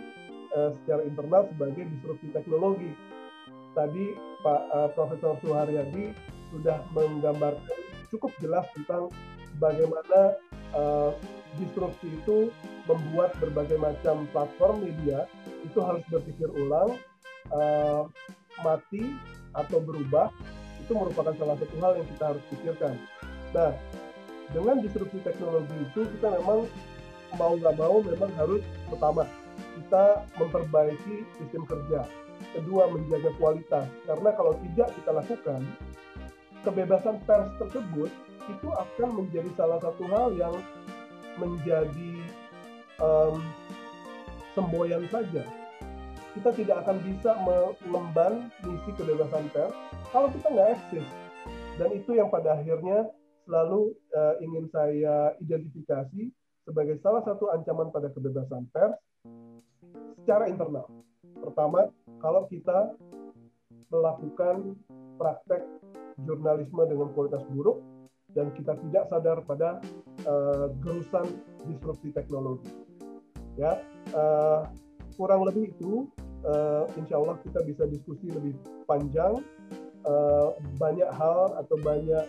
uh, 0.58 0.74
secara 0.82 1.06
internal 1.06 1.46
sebagai 1.54 1.86
disrupsi 1.94 2.26
teknologi. 2.34 2.90
Tadi 3.78 4.04
Pak 4.42 4.62
uh, 4.74 4.88
Profesor 4.98 5.38
Suharyadi 5.46 6.10
sudah 6.50 6.82
menggambarkan 6.90 7.78
cukup 8.10 8.34
jelas 8.42 8.66
tentang 8.74 9.14
bagaimana 9.62 10.34
uh, 10.74 11.14
disrupsi 11.54 12.10
itu 12.10 12.50
membuat 12.90 13.30
berbagai 13.38 13.78
macam 13.78 14.26
platform 14.34 14.82
media 14.82 15.30
itu 15.62 15.78
harus 15.82 16.02
berpikir 16.10 16.48
ulang, 16.52 16.98
uh, 17.54 18.06
mati 18.62 19.16
atau 19.52 19.78
berubah 19.82 20.30
itu 20.82 20.92
merupakan 20.92 21.34
salah 21.38 21.56
satu 21.58 21.76
hal 21.78 21.92
yang 21.98 22.08
kita 22.16 22.24
harus 22.34 22.44
pikirkan. 22.50 22.94
Nah, 23.54 23.72
dengan 24.50 24.82
disrupsi 24.82 25.18
teknologi 25.22 25.76
itu 25.78 26.00
kita 26.18 26.28
memang 26.42 26.66
mau 27.40 27.52
nggak 27.56 27.76
mau 27.80 28.04
memang 28.04 28.30
harus 28.36 28.60
pertama 28.90 29.24
kita 29.78 30.04
memperbaiki 30.36 31.24
sistem 31.40 31.64
kerja, 31.64 32.04
kedua 32.52 32.90
menjaga 32.92 33.30
kualitas 33.40 33.86
karena 34.04 34.30
kalau 34.36 34.52
tidak 34.60 34.88
kita 34.98 35.10
lakukan 35.14 35.60
kebebasan 36.62 37.16
pers 37.26 37.50
tersebut 37.58 38.10
itu 38.50 38.68
akan 38.70 39.08
menjadi 39.22 39.50
salah 39.54 39.78
satu 39.82 40.04
hal 40.10 40.34
yang 40.34 40.54
menjadi 41.38 42.12
um, 42.98 43.38
semboyan 44.52 45.04
saja. 45.08 45.44
Kita 46.32 46.50
tidak 46.56 46.76
akan 46.88 46.96
bisa 47.04 47.36
mengemban 47.44 48.48
misi 48.64 48.90
kebebasan 48.96 49.52
pers 49.52 49.76
kalau 50.12 50.32
kita 50.32 50.48
nggak 50.48 50.70
eksis. 50.80 51.06
Dan 51.76 51.88
itu 51.92 52.16
yang 52.16 52.32
pada 52.32 52.56
akhirnya 52.56 53.08
selalu 53.44 53.92
uh, 54.16 54.34
ingin 54.40 54.64
saya 54.72 55.36
identifikasi 55.40 56.32
sebagai 56.62 56.96
salah 57.02 57.20
satu 57.26 57.50
ancaman 57.52 57.90
pada 57.90 58.08
kebebasan 58.12 58.64
pers 58.70 58.96
secara 60.22 60.46
internal. 60.48 60.86
Pertama, 61.42 61.90
kalau 62.22 62.46
kita 62.46 62.94
melakukan 63.90 64.78
praktek 65.18 65.66
jurnalisme 66.22 66.82
dengan 66.86 67.10
kualitas 67.12 67.42
buruk 67.50 67.82
dan 68.32 68.48
kita 68.56 68.78
tidak 68.88 69.04
sadar 69.12 69.38
pada 69.44 69.82
uh, 70.24 70.72
gerusan 70.80 71.26
disrupsi 71.68 72.14
teknologi. 72.14 72.70
Ya, 73.60 73.84
uh, 74.16 74.64
kurang 75.16 75.44
lebih 75.44 75.76
itu 75.76 76.08
uh, 76.48 76.88
insya 76.96 77.20
Allah 77.20 77.36
kita 77.44 77.60
bisa 77.68 77.84
diskusi 77.84 78.32
lebih 78.32 78.56
panjang 78.88 79.44
uh, 80.08 80.56
banyak 80.80 81.08
hal 81.12 81.56
atau 81.60 81.76
banyak 81.80 82.24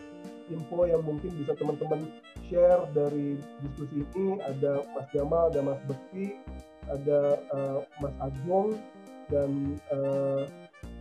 info 0.52 0.84
yang 0.84 1.02
mungkin 1.08 1.32
bisa 1.40 1.56
teman-teman 1.56 2.04
share 2.52 2.84
dari 2.92 3.40
diskusi 3.64 4.04
ini 4.04 4.44
ada 4.44 4.84
Mas 4.92 5.08
Jamal, 5.16 5.50
ada 5.50 5.62
Mas 5.64 5.80
Bekti, 5.88 6.36
ada 6.92 7.40
uh, 7.56 7.80
Mas 8.04 8.16
Agung 8.20 8.76
dan 9.32 9.80
uh, 9.90 10.44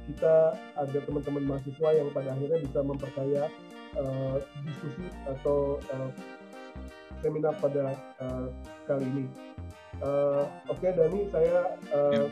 kita 0.07 0.55
ada 0.79 0.99
teman-teman 1.03 1.47
mahasiswa 1.47 1.89
yang 1.95 2.09
pada 2.15 2.35
akhirnya 2.35 2.59
bisa 2.63 2.81
memperkaya 2.83 3.43
uh, 3.99 4.37
diskusi 4.63 5.07
atau 5.27 5.79
uh, 5.91 6.11
seminar 7.23 7.55
pada 7.59 7.95
uh, 8.23 8.47
kali 8.87 9.07
ini. 9.07 9.27
Uh, 10.01 10.49
Oke, 10.73 10.89
okay, 10.89 10.91
Dani, 10.97 11.29
saya 11.29 11.77
uh, 11.93 12.27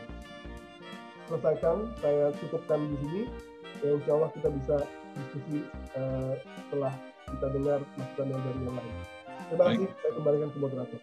selesaikan, 1.29 1.85
saya 2.01 2.33
cukupkan 2.41 2.79
di 2.89 2.97
sini. 3.05 3.21
Ya, 3.81 3.97
insya 3.97 4.11
Allah 4.17 4.29
kita 4.33 4.49
bisa 4.49 4.75
diskusi 5.17 5.57
uh, 5.97 6.33
setelah 6.37 6.93
kita 7.29 7.47
dengar 7.53 7.79
masukan 7.97 8.27
yang 8.29 8.41
dari 8.41 8.59
yang 8.65 8.75
lain. 8.75 8.95
Terima 9.51 9.63
kasih. 9.67 9.87
Saya 9.99 10.11
kembalikan 10.15 10.49
ke 10.51 10.57
moderator. 10.59 10.99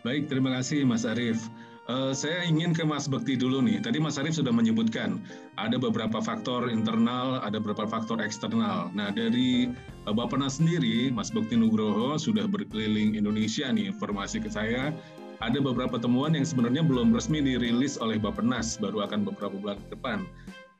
Baik, 0.00 0.32
terima 0.32 0.50
kasih 0.56 0.88
Mas 0.88 1.04
Arief. 1.04 1.44
Uh, 1.90 2.14
saya 2.14 2.46
ingin 2.46 2.70
ke 2.70 2.86
Mas 2.86 3.10
Bekti 3.10 3.34
dulu 3.34 3.58
nih. 3.60 3.82
Tadi 3.82 3.98
Mas 3.98 4.14
Arief 4.14 4.38
sudah 4.38 4.54
menyebutkan 4.54 5.18
ada 5.58 5.74
beberapa 5.74 6.22
faktor 6.22 6.70
internal, 6.70 7.42
ada 7.42 7.58
beberapa 7.58 7.84
faktor 7.90 8.22
eksternal. 8.22 8.94
Nah, 8.94 9.10
dari 9.10 9.74
uh, 10.06 10.14
Bappenas 10.14 10.62
sendiri, 10.62 11.10
Mas 11.10 11.34
Bekti 11.34 11.58
Nugroho 11.58 12.14
sudah 12.14 12.46
berkeliling 12.46 13.18
Indonesia 13.18 13.66
nih, 13.74 13.90
informasi 13.90 14.38
ke 14.38 14.48
saya. 14.48 14.94
Ada 15.40 15.56
beberapa 15.60 15.96
temuan 15.96 16.36
yang 16.36 16.44
sebenarnya 16.44 16.84
belum 16.84 17.16
resmi 17.16 17.40
dirilis 17.40 17.96
oleh 17.96 18.20
Bappenas, 18.20 18.76
baru 18.76 19.08
akan 19.08 19.24
beberapa 19.24 19.56
bulan 19.56 19.80
ke 19.88 19.96
depan. 19.96 20.28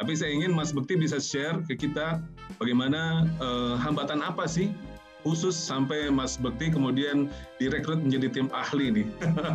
Tapi 0.00 0.12
saya 0.16 0.32
ingin 0.32 0.52
Mas 0.56 0.72
Bekti 0.72 0.96
bisa 0.96 1.20
share 1.20 1.60
ke 1.64 1.76
kita 1.76 2.24
bagaimana 2.56 3.28
uh, 3.40 3.76
hambatan 3.76 4.24
apa 4.24 4.48
sih 4.48 4.72
khusus 5.20 5.52
sampai 5.52 6.08
Mas 6.08 6.40
Bekti 6.40 6.72
kemudian 6.72 7.28
direkrut 7.60 8.00
menjadi 8.00 8.32
tim 8.32 8.48
ahli 8.52 8.88
nih. 9.00 9.06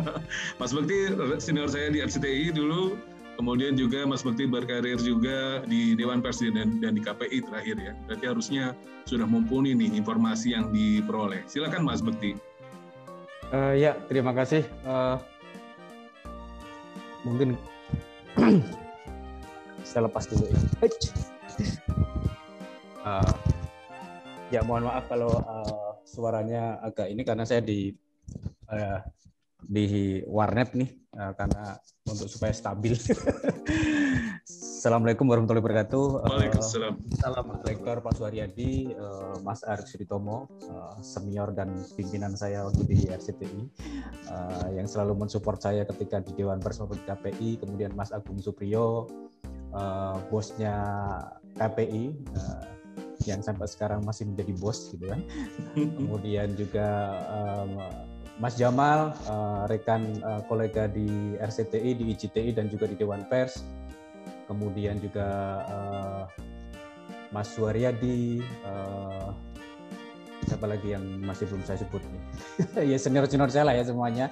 Mas 0.62 0.70
Bekti 0.70 1.10
senior 1.42 1.66
saya 1.66 1.90
di 1.90 1.98
RCTI 1.98 2.54
dulu, 2.54 2.94
kemudian 3.34 3.74
juga 3.74 4.06
Mas 4.06 4.22
Bekti 4.22 4.46
berkarir 4.46 4.98
juga 5.02 5.66
di 5.66 5.98
Dewan 5.98 6.22
Pers 6.22 6.38
dan, 6.42 6.78
dan 6.78 6.94
di 6.94 7.02
KPI 7.02 7.46
terakhir 7.50 7.76
ya. 7.82 7.92
Berarti 8.06 8.24
harusnya 8.30 8.64
sudah 9.06 9.26
mumpuni 9.26 9.74
nih 9.74 9.98
informasi 9.98 10.54
yang 10.54 10.70
diperoleh. 10.70 11.42
Silakan 11.50 11.82
Mas 11.86 12.02
Bekti. 12.02 12.38
Uh, 13.54 13.78
ya, 13.78 13.94
terima 14.10 14.34
kasih. 14.34 14.66
Uh, 14.82 15.22
mungkin 17.22 17.54
saya 19.86 20.10
lepas 20.10 20.26
dulu 20.26 20.50
ya. 20.50 20.60
Uh, 23.06 23.32
ya 24.50 24.60
mohon 24.66 24.90
maaf 24.90 25.06
kalau 25.06 25.30
uh, 25.30 25.94
suaranya 26.02 26.82
agak 26.82 27.06
ini 27.06 27.22
karena 27.22 27.46
saya 27.46 27.62
di 27.62 27.94
uh, 28.66 28.98
di 29.62 30.18
warnet 30.26 30.74
nih 30.74 30.90
uh, 31.14 31.30
karena 31.38 31.78
untuk 32.02 32.26
supaya 32.26 32.50
stabil. 32.50 32.98
Assalamualaikum 34.86 35.26
warahmatullahi 35.26 35.66
wabarakatuh. 35.66 36.04
Waalaikumsalam. 36.30 36.94
Uh, 36.94 37.18
salam 37.18 37.46
Rektor 37.66 37.98
Pak 38.06 38.12
Suharyadi, 38.22 38.94
uh, 38.94 39.34
Mas 39.42 39.66
Arif 39.66 39.90
Suritomo, 39.90 40.46
uh, 40.70 40.94
senior 41.02 41.50
dan 41.50 41.74
pimpinan 41.98 42.38
saya 42.38 42.62
waktu 42.62 42.94
di 42.94 43.10
RCTI, 43.10 43.66
uh, 44.30 44.70
yang 44.78 44.86
selalu 44.86 45.26
mensupport 45.26 45.58
saya 45.58 45.82
ketika 45.90 46.22
di 46.22 46.38
Dewan 46.38 46.62
Pers 46.62 46.78
maupun 46.78 47.02
KPI, 47.02 47.66
kemudian 47.66 47.98
Mas 47.98 48.14
Agung 48.14 48.38
Supriyo, 48.38 49.10
uh, 49.74 50.22
bosnya 50.30 50.78
KPI, 51.58 52.14
uh, 52.38 52.62
yang 53.26 53.42
sampai 53.42 53.66
sekarang 53.66 54.06
masih 54.06 54.30
menjadi 54.30 54.54
bos 54.54 54.94
gitu 54.94 55.10
kan. 55.10 55.18
Kemudian 55.98 56.54
juga 56.54 57.18
um, 57.34 57.90
Mas 58.38 58.54
Jamal, 58.54 59.18
uh, 59.26 59.66
rekan 59.66 60.22
uh, 60.22 60.46
kolega 60.46 60.86
di 60.86 61.34
RCTI, 61.42 61.90
di 61.98 62.14
ICTI 62.14 62.54
dan 62.54 62.70
juga 62.70 62.86
di 62.86 62.94
Dewan 62.94 63.26
Pers. 63.26 63.66
Kemudian 64.46 65.02
juga 65.02 65.28
uh, 65.66 66.22
Mas 67.34 67.50
Suaryadi, 67.52 68.42
uh, 68.62 69.34
siapa 70.46 70.70
lagi 70.70 70.94
yang 70.94 71.02
masih 71.26 71.50
belum 71.50 71.66
saya 71.66 71.82
sebut 71.82 72.02
nih? 72.06 72.22
ya 72.94 72.98
senior 72.98 73.26
senior 73.26 73.50
saya 73.50 73.66
lah 73.66 73.74
ya 73.74 73.84
semuanya. 73.84 74.30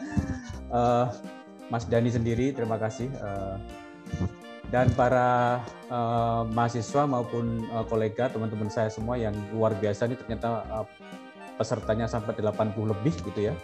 Uh, 0.70 1.10
Mas 1.68 1.84
Dani 1.90 2.08
sendiri, 2.14 2.54
terima 2.54 2.78
kasih. 2.78 3.10
Uh, 3.18 3.58
dan 4.74 4.90
para 4.98 5.62
uh, 5.86 6.42
mahasiswa 6.50 7.06
maupun 7.06 7.62
uh, 7.70 7.86
kolega 7.86 8.26
teman-teman 8.26 8.66
saya 8.66 8.90
semua 8.90 9.14
yang 9.14 9.30
luar 9.54 9.70
biasa 9.78 10.10
ini 10.10 10.18
ternyata 10.18 10.66
uh, 10.66 10.86
pesertanya 11.54 12.10
sampai 12.10 12.34
80 12.34 12.74
lebih 12.90 13.14
gitu 13.22 13.52
ya 13.52 13.54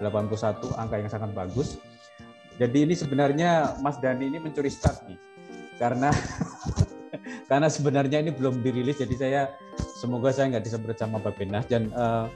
81 0.00 0.64
angka 0.80 0.96
yang 0.96 1.10
sangat 1.12 1.30
bagus 1.36 1.76
jadi 2.56 2.88
ini 2.88 2.96
sebenarnya 2.96 3.76
Mas 3.84 4.00
Dani 4.00 4.32
ini 4.32 4.40
mencuri 4.40 4.72
start 4.72 5.04
nih 5.04 5.20
karena 5.76 6.10
karena 7.50 7.68
sebenarnya 7.68 8.22
ini 8.24 8.30
belum 8.34 8.64
dirilis 8.64 8.98
jadi 8.98 9.14
saya 9.14 9.42
semoga 9.98 10.34
saya 10.34 10.54
nggak 10.54 10.64
disebut 10.66 10.96
sama 10.98 11.20
Bapenas 11.20 11.64
dan 11.66 11.90
uh, 11.94 12.26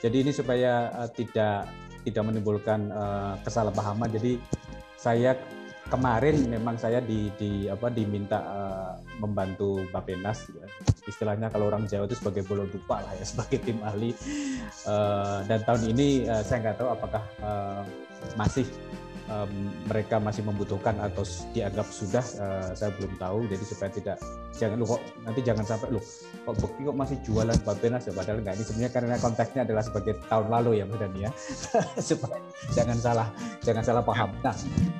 jadi 0.00 0.24
ini 0.24 0.32
supaya 0.32 0.88
uh, 0.96 1.08
tidak 1.12 1.68
tidak 2.04 2.22
menimbulkan 2.24 2.88
uh, 2.92 3.36
kesalahpahaman. 3.44 4.08
Jadi 4.08 4.40
saya 4.96 5.36
kemarin 5.90 6.46
memang 6.46 6.78
saya 6.78 7.02
di, 7.02 7.28
di 7.36 7.66
apa 7.66 7.92
diminta 7.92 8.40
uh, 8.40 8.92
membantu 9.18 9.84
Bapenas 9.90 10.46
ya. 10.54 10.64
istilahnya 11.08 11.50
kalau 11.50 11.66
orang 11.66 11.84
Jawa 11.90 12.06
itu 12.06 12.16
sebagai 12.16 12.46
bolo 12.46 12.64
dupa 12.70 13.02
lah 13.02 13.12
ya 13.16 13.24
sebagai 13.36 13.60
tim 13.60 13.78
ahli. 13.84 14.16
Uh, 14.88 15.44
dan 15.44 15.60
tahun 15.68 15.92
ini 15.92 16.24
uh, 16.28 16.40
saya 16.40 16.64
nggak 16.64 16.76
tahu 16.80 16.88
apakah 16.88 17.22
uh, 17.44 17.82
masih 18.40 18.64
um, 19.30 19.70
mereka 19.86 20.18
masih 20.18 20.42
membutuhkan 20.42 20.98
atau 20.98 21.22
dianggap 21.54 21.86
sudah 21.88 22.24
uh, 22.42 22.70
saya 22.74 22.90
belum 22.98 23.16
tahu. 23.16 23.46
Jadi 23.46 23.64
supaya 23.64 23.90
tidak 23.94 24.16
jangan 24.58 24.76
lu 24.76 24.84
kok 24.84 25.00
nanti 25.24 25.40
jangan 25.40 25.64
sampai 25.64 25.88
lu 25.94 26.00
kok 26.44 26.56
bukti 26.58 26.80
kok 26.84 26.98
masih 26.98 27.16
jualan 27.24 27.56
Bapenas 27.62 28.02
ya 28.04 28.12
padahal 28.12 28.42
enggak. 28.42 28.54
Ini 28.58 28.64
sebenarnya 28.66 28.92
karena 28.92 29.16
konteksnya 29.22 29.60
adalah 29.62 29.82
sebagai 29.86 30.14
tahun 30.26 30.46
lalu 30.50 30.70
ya 30.82 30.84
Mas 30.84 31.00
ya 31.16 31.30
supaya 32.10 32.38
jangan 32.74 32.98
salah 32.98 33.28
jangan 33.62 33.82
salah 33.86 34.02
paham. 34.02 34.30
Nah 34.42 34.54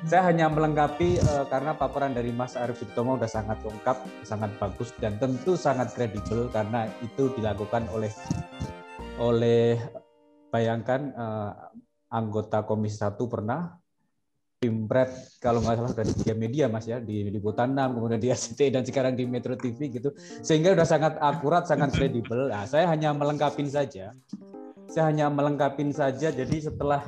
saya 0.07 0.21
hanya 0.31 0.47
melengkapi 0.47 1.19
uh, 1.21 1.45
karena 1.51 1.75
paparan 1.75 2.15
dari 2.15 2.31
Mas 2.31 2.55
Arief 2.55 2.79
Sutomo 2.79 3.19
sudah 3.19 3.29
sangat 3.29 3.59
lengkap 3.61 3.97
sangat 4.23 4.51
bagus 4.57 4.89
dan 4.97 5.19
tentu 5.19 5.59
sangat 5.59 5.93
kredibel 5.93 6.47
karena 6.49 6.87
itu 7.03 7.29
dilakukan 7.35 7.85
oleh 7.91 8.09
oleh 9.21 9.77
bayangkan 10.49 11.13
uh, 11.13 11.51
anggota 12.11 12.67
Komisi 12.67 12.99
Satu 12.99 13.31
pernah 13.31 13.80
Pimpret 14.61 15.09
kalau 15.41 15.57
nggak 15.57 15.73
salah 15.73 15.93
dari 15.97 16.13
tiga 16.21 16.37
media 16.37 16.69
mas 16.69 16.85
ya 16.85 17.01
di 17.01 17.25
liputan 17.33 17.73
6 17.73 17.97
kemudian 17.97 18.21
di 18.21 18.29
RCTI 18.37 18.69
dan 18.69 18.85
sekarang 18.85 19.17
di 19.17 19.25
Metro 19.25 19.57
TV 19.57 19.89
gitu. 19.89 20.13
Sehingga 20.45 20.77
sudah 20.77 20.85
sangat 20.85 21.13
akurat 21.17 21.65
sangat 21.65 21.97
kredibel. 21.97 22.45
Nah, 22.45 22.69
saya 22.69 22.85
hanya 22.85 23.09
melengkapi 23.09 23.65
saja. 23.65 24.13
Saya 24.85 25.09
hanya 25.09 25.33
melengkapi 25.33 25.89
saja. 25.89 26.29
Jadi 26.29 26.61
setelah 26.61 27.01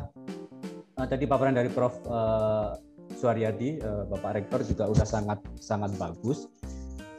uh, 0.98 1.06
tadi 1.06 1.30
paparan 1.30 1.54
dari 1.54 1.70
Prof 1.70 1.94
uh, 2.10 2.74
Suaryadi 3.22 3.86
uh, 3.86 4.10
Bapak 4.10 4.42
Rektor 4.42 4.66
juga 4.66 4.90
udah 4.90 5.06
sangat 5.06 5.38
sangat 5.62 5.94
bagus. 6.02 6.50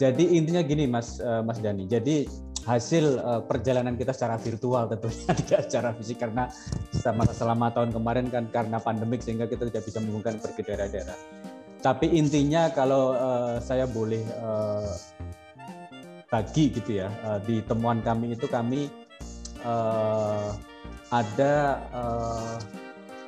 Jadi 0.03 0.35
intinya 0.35 0.67
gini 0.67 0.91
Mas 0.91 1.23
Mas 1.47 1.63
Dani 1.63 1.87
jadi 1.87 2.27
hasil 2.65 3.21
uh, 3.21 3.43
perjalanan 3.45 3.95
kita 3.95 4.17
secara 4.17 4.41
virtual 4.41 4.89
tentunya 4.89 5.33
tidak 5.45 5.61
secara 5.69 5.89
fisik 5.97 6.19
karena 6.21 6.49
selama, 6.93 7.23
selama 7.31 7.67
tahun 7.73 7.91
kemarin 7.93 8.27
kan 8.33 8.45
karena 8.49 8.81
pandemik 8.81 9.21
sehingga 9.21 9.45
kita 9.45 9.69
tidak 9.69 9.85
bisa 9.85 10.01
menggunakan 10.01 10.41
pergi 10.41 10.63
daerah-daerah. 10.65 11.19
Tapi 11.85 12.17
intinya 12.17 12.73
kalau 12.73 13.13
uh, 13.13 13.61
saya 13.61 13.85
boleh 13.85 14.25
uh, 14.41 14.89
bagi 16.33 16.73
gitu 16.73 17.05
ya 17.05 17.13
uh, 17.29 17.39
di 17.45 17.61
temuan 17.69 18.01
kami 18.01 18.33
itu 18.33 18.49
kami 18.49 18.89
uh, 19.63 20.57
ada 21.13 21.85
uh, 21.93 22.57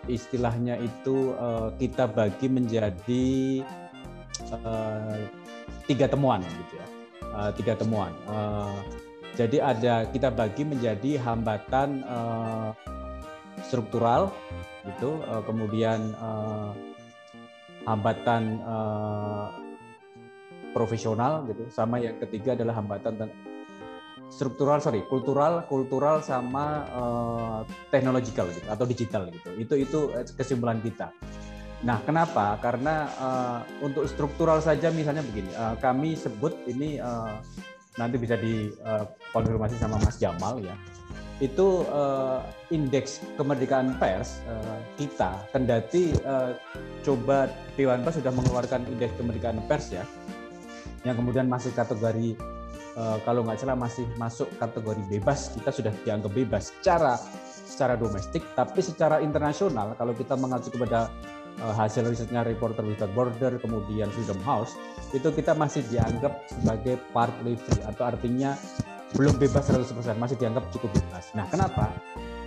istilahnya 0.08 0.80
itu 0.80 1.36
uh, 1.36 1.68
kita 1.76 2.08
bagi 2.08 2.48
menjadi 2.48 3.60
uh, 4.64 5.20
tiga 5.84 6.08
temuan 6.08 6.40
gitu 6.40 6.80
ya 6.80 6.86
uh, 7.36 7.50
tiga 7.52 7.76
temuan. 7.76 8.10
Uh, 8.24 9.05
jadi 9.36 9.60
ada 9.60 9.94
kita 10.08 10.32
bagi 10.32 10.64
menjadi 10.64 11.20
hambatan 11.20 12.00
uh, 12.08 12.72
struktural 13.68 14.32
gitu, 14.88 15.20
uh, 15.28 15.44
kemudian 15.44 16.16
uh, 16.16 16.72
hambatan 17.84 18.64
uh, 18.64 19.52
profesional 20.72 21.44
gitu, 21.52 21.68
sama 21.68 22.00
yang 22.00 22.16
ketiga 22.16 22.56
adalah 22.56 22.80
hambatan 22.80 23.28
struktural 24.26 24.82
sorry 24.82 25.06
kultural 25.06 25.62
kultural 25.70 26.18
sama 26.18 26.82
uh, 26.90 27.60
teknologikal 27.92 28.48
gitu 28.50 28.66
atau 28.66 28.84
digital 28.88 29.28
gitu. 29.30 29.52
Itu 29.54 29.74
itu 29.78 29.98
kesimpulan 30.34 30.80
kita. 30.80 31.12
Nah 31.84 32.00
kenapa? 32.02 32.56
Karena 32.58 33.06
uh, 33.20 33.60
untuk 33.84 34.08
struktural 34.08 34.64
saja 34.64 34.88
misalnya 34.90 35.22
begini 35.22 35.52
uh, 35.52 35.76
kami 35.76 36.16
sebut 36.16 36.56
ini 36.66 36.98
uh, 36.98 37.38
nanti 37.96 38.16
bisa 38.20 38.36
dikonfirmasi 38.36 39.76
sama 39.80 39.96
Mas 40.00 40.16
Jamal 40.20 40.60
ya. 40.60 40.76
Itu 41.36 41.84
uh, 41.92 42.40
indeks 42.72 43.20
kemerdekaan 43.36 44.00
pers 44.00 44.40
uh, 44.48 44.80
kita 44.96 45.36
kendati 45.52 46.16
uh, 46.24 46.56
coba 47.04 47.52
Dewan 47.76 48.00
Pers 48.00 48.16
sudah 48.20 48.32
mengeluarkan 48.32 48.88
indeks 48.88 49.12
kemerdekaan 49.20 49.60
pers 49.68 49.92
ya. 49.92 50.04
Yang 51.04 51.20
kemudian 51.20 51.46
masih 51.46 51.76
kategori 51.76 52.40
uh, 52.96 53.18
kalau 53.22 53.44
nggak 53.44 53.60
salah 53.60 53.76
masih 53.76 54.08
masuk 54.16 54.48
kategori 54.56 55.02
bebas 55.12 55.52
kita 55.54 55.70
sudah 55.70 55.92
dianggap 56.02 56.32
bebas 56.32 56.72
secara 56.72 57.20
secara 57.68 57.94
domestik 57.94 58.42
tapi 58.56 58.80
secara 58.80 59.20
internasional 59.20 59.92
kalau 60.00 60.16
kita 60.16 60.34
mengacu 60.34 60.72
kepada 60.72 61.12
hasil 61.56 62.04
risetnya 62.04 62.44
Reporter 62.44 62.84
Without 62.84 63.12
Border, 63.16 63.56
kemudian 63.56 64.12
Freedom 64.12 64.36
House, 64.44 64.76
itu 65.16 65.32
kita 65.32 65.56
masih 65.56 65.80
dianggap 65.88 66.44
sebagai 66.52 67.00
partly 67.16 67.56
free 67.56 67.82
atau 67.88 68.04
artinya 68.12 68.52
belum 69.16 69.40
bebas 69.40 69.72
100%, 69.72 70.20
masih 70.20 70.36
dianggap 70.36 70.68
cukup 70.74 70.92
bebas. 70.92 71.32
Nah, 71.32 71.48
kenapa? 71.48 71.96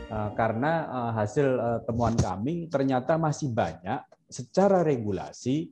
Uh, 0.10 0.34
karena 0.34 0.90
uh, 0.90 1.12
hasil 1.14 1.46
temuan 1.86 2.18
kami 2.18 2.66
ternyata 2.70 3.18
masih 3.18 3.54
banyak 3.54 4.02
secara 4.30 4.82
regulasi 4.82 5.70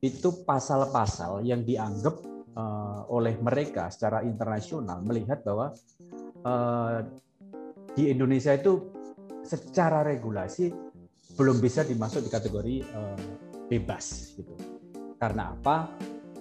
itu 0.00 0.28
pasal-pasal 0.48 1.44
yang 1.44 1.60
dianggap 1.60 2.28
oleh 3.12 3.38
mereka 3.38 3.88
secara 3.92 4.26
internasional 4.26 5.00
melihat 5.06 5.40
bahwa 5.44 5.70
di 7.94 8.10
Indonesia 8.10 8.52
itu 8.56 8.90
secara 9.44 10.02
regulasi 10.02 10.89
belum 11.38 11.62
bisa 11.62 11.86
dimasuk 11.86 12.26
di 12.26 12.30
kategori 12.30 12.74
uh, 12.94 13.18
bebas 13.70 14.34
gitu. 14.34 14.54
Karena 15.20 15.54
apa? 15.54 15.94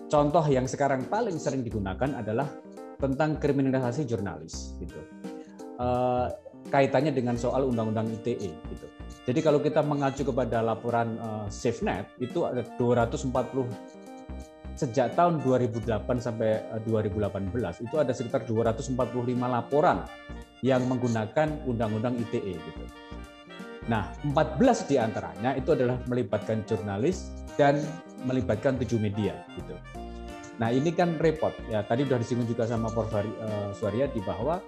Contoh 0.10 0.41
yang 0.49 0.65
sekarang 0.65 1.06
paling 1.06 1.38
sering 1.38 1.62
digunakan 1.62 2.17
adalah 2.17 2.49
tentang 2.97 3.38
kriminalisasi 3.38 4.10
jurnalis 4.10 4.75
gitu. 4.82 4.99
Uh, 5.80 6.28
kaitannya 6.67 7.15
dengan 7.15 7.39
soal 7.39 7.65
undang-undang 7.69 8.10
ITE 8.19 8.52
gitu. 8.52 8.88
Jadi 9.30 9.39
kalau 9.45 9.62
kita 9.62 9.86
mengacu 9.86 10.25
kepada 10.25 10.60
laporan 10.60 11.15
uh, 11.21 11.47
SafeNet 11.47 12.10
itu 12.19 12.43
ada 12.43 12.65
240 12.78 13.30
sejak 14.80 15.12
tahun 15.12 15.43
2008 15.43 15.84
sampai 16.23 16.63
2018 16.88 17.52
itu 17.84 17.95
ada 17.99 18.15
sekitar 18.15 18.47
245 18.47 18.95
laporan 19.36 20.08
yang 20.63 20.88
menggunakan 20.88 21.52
undang-undang 21.67 22.15
ITE 22.15 22.56
gitu. 22.56 22.84
Nah, 23.89 24.13
14 24.21 24.86
di 24.86 25.02
antaranya 25.02 25.58
itu 25.58 25.73
adalah 25.73 25.97
melibatkan 26.06 26.62
jurnalis 26.69 27.34
dan 27.58 27.82
melibatkan 28.21 28.78
tujuh 28.78 29.02
media 29.02 29.34
gitu. 29.58 29.73
Nah, 30.62 30.69
ini 30.69 30.93
kan 30.93 31.17
repot 31.17 31.52
ya. 31.73 31.82
Tadi 31.82 32.06
sudah 32.06 32.21
disinggung 32.21 32.45
juga 32.45 32.69
sama 32.69 32.93
Prof. 32.93 33.10
Uh, 33.10 33.73
di 34.13 34.21
bahwa 34.21 34.62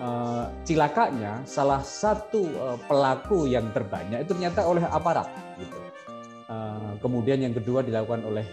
uh, 0.00 0.48
cilakanya 0.64 1.44
salah 1.44 1.84
satu 1.84 2.48
uh, 2.56 2.78
pelaku 2.88 3.44
yang 3.44 3.68
terbanyak 3.76 4.24
itu 4.24 4.32
ternyata 4.32 4.64
oleh 4.64 4.82
aparat 4.88 5.28
gitu. 5.60 5.78
Kemudian 7.00 7.40
yang 7.40 7.56
kedua 7.56 7.80
dilakukan 7.80 8.28
oleh 8.28 8.44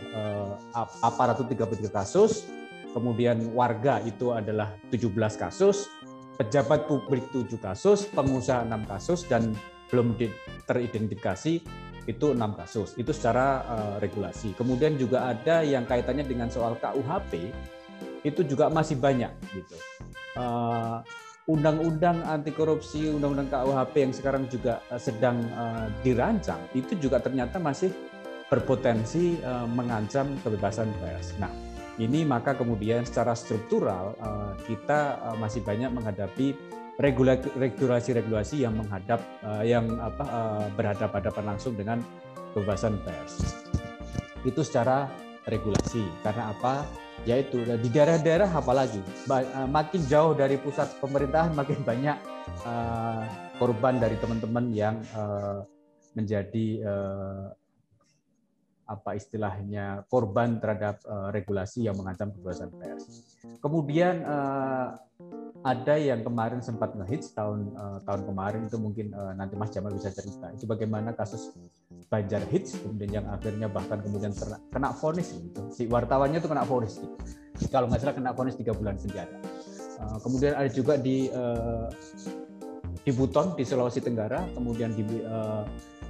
aparat 1.03 1.35
itu 1.35 1.51
33 1.51 1.91
kasus, 1.91 2.47
kemudian 2.95 3.51
warga 3.51 3.99
itu 4.07 4.31
adalah 4.31 4.71
17 4.87 5.11
kasus, 5.35 5.91
pejabat 6.39 6.87
publik 6.87 7.27
7 7.35 7.59
kasus, 7.59 8.07
pengusaha 8.07 8.63
6 8.63 8.87
kasus 8.87 9.27
dan 9.27 9.51
belum 9.89 10.17
teridentifikasi 10.69 11.53
itu 12.09 12.25
enam 12.33 12.57
kasus. 12.57 12.97
Itu 12.97 13.13
secara 13.13 13.65
uh, 13.69 13.95
regulasi. 14.01 14.57
Kemudian 14.57 14.97
juga 14.97 15.29
ada 15.29 15.61
yang 15.61 15.85
kaitannya 15.85 16.25
dengan 16.25 16.49
soal 16.49 16.77
KUHP 16.81 17.53
itu 18.25 18.41
juga 18.43 18.67
masih 18.73 18.97
banyak 18.97 19.31
gitu. 19.53 19.77
Uh, 20.33 21.01
undang-undang 21.49 22.21
anti 22.29 22.53
korupsi 22.53 23.09
undang-undang 23.09 23.49
KUHP 23.49 23.93
yang 24.09 24.13
sekarang 24.13 24.43
juga 24.49 24.81
uh, 24.93 25.01
sedang 25.01 25.41
uh, 25.57 25.87
dirancang 26.05 26.61
itu 26.77 26.93
juga 26.97 27.17
ternyata 27.21 27.57
masih 27.57 27.89
berpotensi 28.49 29.37
uh, 29.45 29.65
mengancam 29.69 30.33
kebebasan 30.41 30.89
pers. 31.01 31.37
Nah 31.37 31.49
ini 31.99 32.23
maka 32.23 32.55
kemudian 32.55 33.05
secara 33.05 33.37
struktural 33.37 34.17
uh, 34.21 34.53
kita 34.65 35.19
uh, 35.25 35.37
masih 35.37 35.61
banyak 35.61 35.91
menghadapi 35.93 36.57
regulasi-regulasi 36.99 38.67
yang 38.67 38.75
menghadap 38.75 39.23
uh, 39.47 39.63
yang 39.63 39.87
apa 40.03 40.25
uh, 40.27 40.65
berhadapan-hadapan 40.75 41.43
langsung 41.55 41.73
dengan 41.79 42.03
kebebasan 42.51 42.99
pers. 43.07 43.55
Itu 44.43 44.67
secara 44.67 45.07
regulasi. 45.47 46.03
Karena 46.21 46.51
apa? 46.51 46.83
Yaitu 47.23 47.63
di 47.63 47.89
daerah-daerah 47.91 48.51
apalagi 48.51 48.99
uh, 49.27 49.67
makin 49.67 50.03
jauh 50.07 50.35
dari 50.35 50.59
pusat 50.59 50.91
pemerintahan 50.99 51.51
makin 51.55 51.79
banyak 51.83 52.15
uh, 52.67 53.23
korban 53.59 53.99
dari 53.99 54.15
teman-teman 54.19 54.71
yang 54.71 54.99
uh, 55.15 55.63
menjadi 56.15 56.67
uh, 56.83 57.43
apa 58.89 59.13
istilahnya 59.13 60.01
korban 60.09 60.57
terhadap 60.57 60.99
uh, 61.05 61.29
regulasi 61.29 61.85
yang 61.85 61.95
mengancam 61.95 62.33
kebebasan 62.33 62.73
pers. 62.73 63.37
Kemudian 63.61 64.25
uh, 64.25 64.97
ada 65.59 65.95
yang 65.99 66.23
kemarin 66.23 66.63
sempat 66.63 66.95
ngehits 66.95 67.35
tahun 67.35 67.75
uh, 67.75 67.99
tahun 68.07 68.31
kemarin 68.31 68.61
itu 68.71 68.77
mungkin 68.79 69.11
uh, 69.11 69.35
nanti 69.35 69.59
Mas 69.59 69.75
Jamal 69.75 69.91
bisa 69.91 70.07
cerita 70.11 70.47
itu 70.55 70.63
bagaimana 70.63 71.11
kasus 71.11 71.51
Banjar 72.09 72.41
hits 72.49 72.79
kemudian 72.79 73.21
yang 73.21 73.25
akhirnya 73.29 73.69
bahkan 73.69 74.01
kemudian 74.01 74.33
terna, 74.33 74.57
kena 74.73 74.89
vonis 74.97 75.29
gitu. 75.29 75.61
Si 75.69 75.85
wartawannya 75.85 76.41
itu 76.41 76.49
kena 76.49 76.65
vonis 76.65 76.97
gitu. 76.97 77.15
Kalau 77.69 77.85
nggak 77.85 78.01
salah 78.01 78.15
kena 78.17 78.31
vonis 78.33 78.57
tiga 78.57 78.73
bulan 78.73 78.97
penjara. 78.97 79.37
Uh, 79.99 80.17
kemudian 80.23 80.57
ada 80.57 80.69
juga 80.71 80.97
di 80.97 81.29
uh, 81.29 81.85
di 83.03 83.11
Buton 83.13 83.53
di 83.53 83.63
Sulawesi 83.67 84.01
Tenggara, 84.01 84.47
kemudian 84.55 84.95
di 84.95 85.03
uh, 85.21 85.63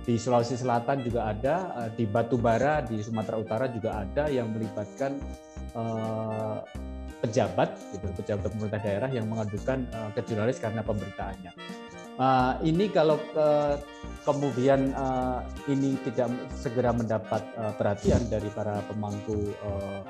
di 0.07 0.17
Sulawesi 0.17 0.57
Selatan 0.57 1.05
juga 1.05 1.29
ada, 1.29 1.85
eh, 1.85 1.89
di 1.93 2.09
Batubara 2.09 2.81
di 2.81 2.97
Sumatera 3.03 3.37
Utara 3.37 3.65
juga 3.69 4.01
ada 4.01 4.25
yang 4.31 4.49
melibatkan 4.49 5.21
uh, 5.77 6.65
pejabat, 7.19 7.75
gitu, 7.91 8.07
pejabat 8.15 8.47
pemerintah 8.51 8.81
daerah 8.81 9.09
yang 9.11 9.27
mengadukan 9.27 9.83
uh, 9.91 10.09
ke 10.15 10.23
jurnalis 10.23 10.57
karena 10.57 10.81
pemberitaannya. 10.83 11.51
Uh, 12.19 12.59
ini 12.67 12.91
kalau 12.91 13.15
uh, 13.39 13.79
kemudian 14.27 14.91
uh, 14.91 15.39
ini 15.71 15.95
tidak 16.03 16.27
segera 16.51 16.91
mendapat 16.91 17.39
uh, 17.55 17.71
perhatian 17.79 18.19
dari 18.27 18.51
para 18.51 18.83
pemangku 18.91 19.55
uh, 19.63 20.03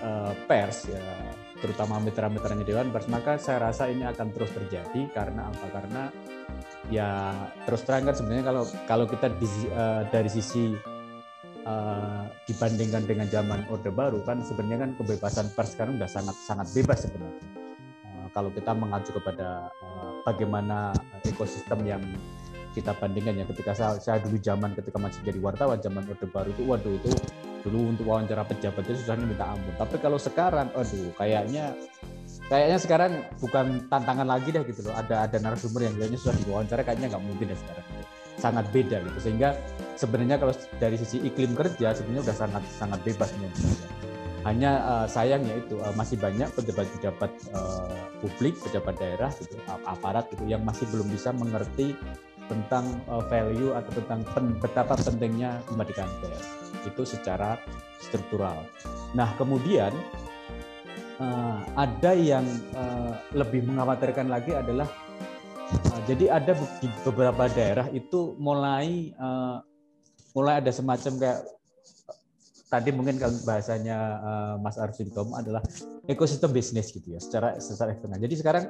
uh, 0.00 0.32
pers, 0.48 0.88
ya, 0.88 1.00
terutama 1.60 2.00
mitra-mitranya 2.00 2.64
Dewan 2.64 2.88
Pers, 2.88 3.04
maka 3.12 3.36
saya 3.36 3.68
rasa 3.68 3.92
ini 3.92 4.08
akan 4.08 4.32
terus 4.32 4.48
terjadi 4.56 5.12
karena 5.12 5.52
apa? 5.52 5.66
Karena 5.68 6.02
ya 6.88 7.36
terus 7.68 7.84
terang 7.84 8.08
kan 8.08 8.16
sebenarnya 8.16 8.44
kalau 8.48 8.64
kalau 8.88 9.04
kita 9.04 9.28
di, 9.36 9.48
uh, 9.76 10.08
dari 10.08 10.30
sisi 10.32 10.72
uh, 11.68 12.24
dibandingkan 12.48 13.04
dengan 13.04 13.28
zaman 13.28 13.68
Orde 13.68 13.92
Baru 13.92 14.24
kan 14.24 14.40
sebenarnya 14.40 14.88
kan 14.88 14.90
kebebasan 14.96 15.52
pers 15.52 15.76
sekarang 15.76 16.00
sudah 16.00 16.10
sangat 16.10 16.36
sangat 16.48 16.66
bebas 16.72 16.98
sebenarnya. 17.04 17.44
Uh, 18.08 18.28
kalau 18.32 18.50
kita 18.50 18.72
mengacu 18.72 19.10
kepada 19.12 19.68
uh, 19.84 20.10
bagaimana 20.24 20.96
ekosistem 21.28 21.84
yang 21.84 22.02
kita 22.72 22.94
bandingkan 22.94 23.42
ya 23.42 23.44
ketika 23.48 23.72
saya, 23.74 24.22
dulu 24.22 24.38
zaman 24.38 24.70
ketika 24.76 24.96
masih 25.02 25.20
jadi 25.26 25.38
wartawan 25.42 25.78
zaman 25.82 26.04
Orde 26.08 26.26
Baru 26.30 26.48
itu 26.56 26.62
waduh 26.64 26.94
itu 26.96 27.12
dulu 27.66 27.90
untuk 27.90 28.06
wawancara 28.06 28.46
pejabat 28.46 28.86
itu 28.86 29.02
susahnya 29.02 29.26
minta 29.26 29.50
ampun. 29.50 29.74
Tapi 29.74 29.98
kalau 29.98 30.16
sekarang 30.16 30.70
aduh 30.72 31.10
kayaknya 31.18 31.74
kayaknya 32.46 32.78
sekarang 32.78 33.12
bukan 33.42 33.90
tantangan 33.90 34.28
lagi 34.30 34.54
deh 34.54 34.62
gitu 34.62 34.86
loh. 34.86 34.94
Ada 34.94 35.26
ada 35.26 35.36
narasumber 35.42 35.90
yang 35.90 35.94
kayaknya 35.98 36.18
sudah 36.22 36.38
diwawancara 36.38 36.82
kayaknya 36.86 37.06
nggak 37.10 37.24
mungkin 37.24 37.50
deh 37.50 37.58
sekarang. 37.58 37.84
Sangat 38.38 38.70
beda 38.70 39.02
gitu. 39.02 39.18
Sehingga 39.18 39.58
sebenarnya 39.98 40.38
kalau 40.38 40.54
dari 40.78 40.94
sisi 40.94 41.18
iklim 41.26 41.58
kerja 41.58 41.90
sebenarnya 41.90 42.30
sudah 42.30 42.38
sangat 42.38 42.62
sangat 42.70 43.00
bebas 43.02 43.34
menurut 43.34 43.58
Hanya 44.46 44.72
uh, 44.86 45.06
sayangnya 45.10 45.58
itu 45.58 45.76
uh, 45.82 45.92
masih 45.98 46.14
banyak 46.16 46.46
pejabat-pejabat 46.54 47.32
uh, 47.52 47.90
publik, 48.22 48.54
pejabat 48.62 48.94
daerah 48.96 49.34
gitu, 49.42 49.58
aparat 49.84 50.30
gitu 50.30 50.46
yang 50.46 50.62
masih 50.62 50.86
belum 50.94 51.10
bisa 51.10 51.34
mengerti 51.34 51.92
tentang 52.48 53.02
uh, 53.10 53.20
value 53.28 53.76
atau 53.76 53.92
tentang 53.98 54.24
pen, 54.32 54.56
betapa 54.56 54.96
pentingnya 54.96 55.60
kemerdekaan 55.68 56.08
pers 56.22 56.46
itu 56.86 57.02
secara 57.04 57.60
struktural. 58.00 58.64
Nah 59.12 59.36
kemudian 59.36 59.92
uh, 61.20 61.60
ada 61.76 62.16
yang 62.16 62.46
uh, 62.72 63.12
lebih 63.36 63.68
mengkhawatirkan 63.68 64.32
lagi 64.32 64.56
adalah 64.56 64.88
uh, 65.72 66.00
jadi 66.08 66.24
ada 66.40 66.52
di 66.80 66.88
beberapa 67.04 67.48
daerah 67.52 67.86
itu 67.92 68.36
mulai 68.40 69.12
uh, 69.18 69.60
mulai 70.32 70.60
ada 70.60 70.70
semacam 70.70 71.12
kayak 71.18 71.40
tadi 72.68 72.92
mungkin 72.92 73.16
kalau 73.16 73.32
bahasanya 73.48 73.98
uh, 74.20 74.54
Mas 74.60 74.76
Arvin 74.76 75.08
Tom 75.08 75.32
adalah 75.32 75.64
ekosistem 76.04 76.52
bisnis 76.52 76.92
gitu 76.92 77.16
ya 77.16 77.20
secara 77.20 77.56
secara 77.56 77.96
eksternal. 77.96 78.20
Jadi 78.20 78.34
sekarang 78.36 78.64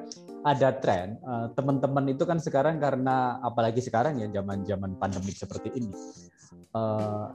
ada 0.46 0.68
tren 0.78 1.18
uh, 1.26 1.50
teman-teman 1.52 2.06
itu 2.14 2.22
kan 2.22 2.38
sekarang 2.38 2.78
karena 2.78 3.42
apalagi 3.42 3.82
sekarang 3.82 4.22
ya 4.22 4.30
zaman-zaman 4.30 4.94
pandemik 4.96 5.34
seperti 5.34 5.74
ini 5.74 5.90
uh, 6.78 7.26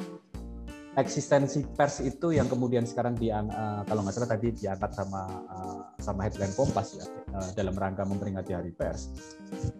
eksistensi 0.94 1.66
pers 1.74 2.06
itu 2.06 2.38
yang 2.38 2.46
kemudian 2.46 2.86
sekarang 2.86 3.18
di 3.18 3.34
uh, 3.34 3.82
kalau 3.89 4.06
nggak 4.06 4.14
salah 4.14 4.30
tadi 4.38 4.54
diangkat 4.54 4.94
sama 4.94 5.22
uh, 5.50 5.80
sama 5.98 6.30
headline 6.30 6.54
Kompas 6.54 7.02
ya 7.02 7.06
uh, 7.34 7.50
dalam 7.58 7.74
rangka 7.74 8.06
memperingati 8.06 8.54
Hari 8.54 8.72
Pers 8.78 9.10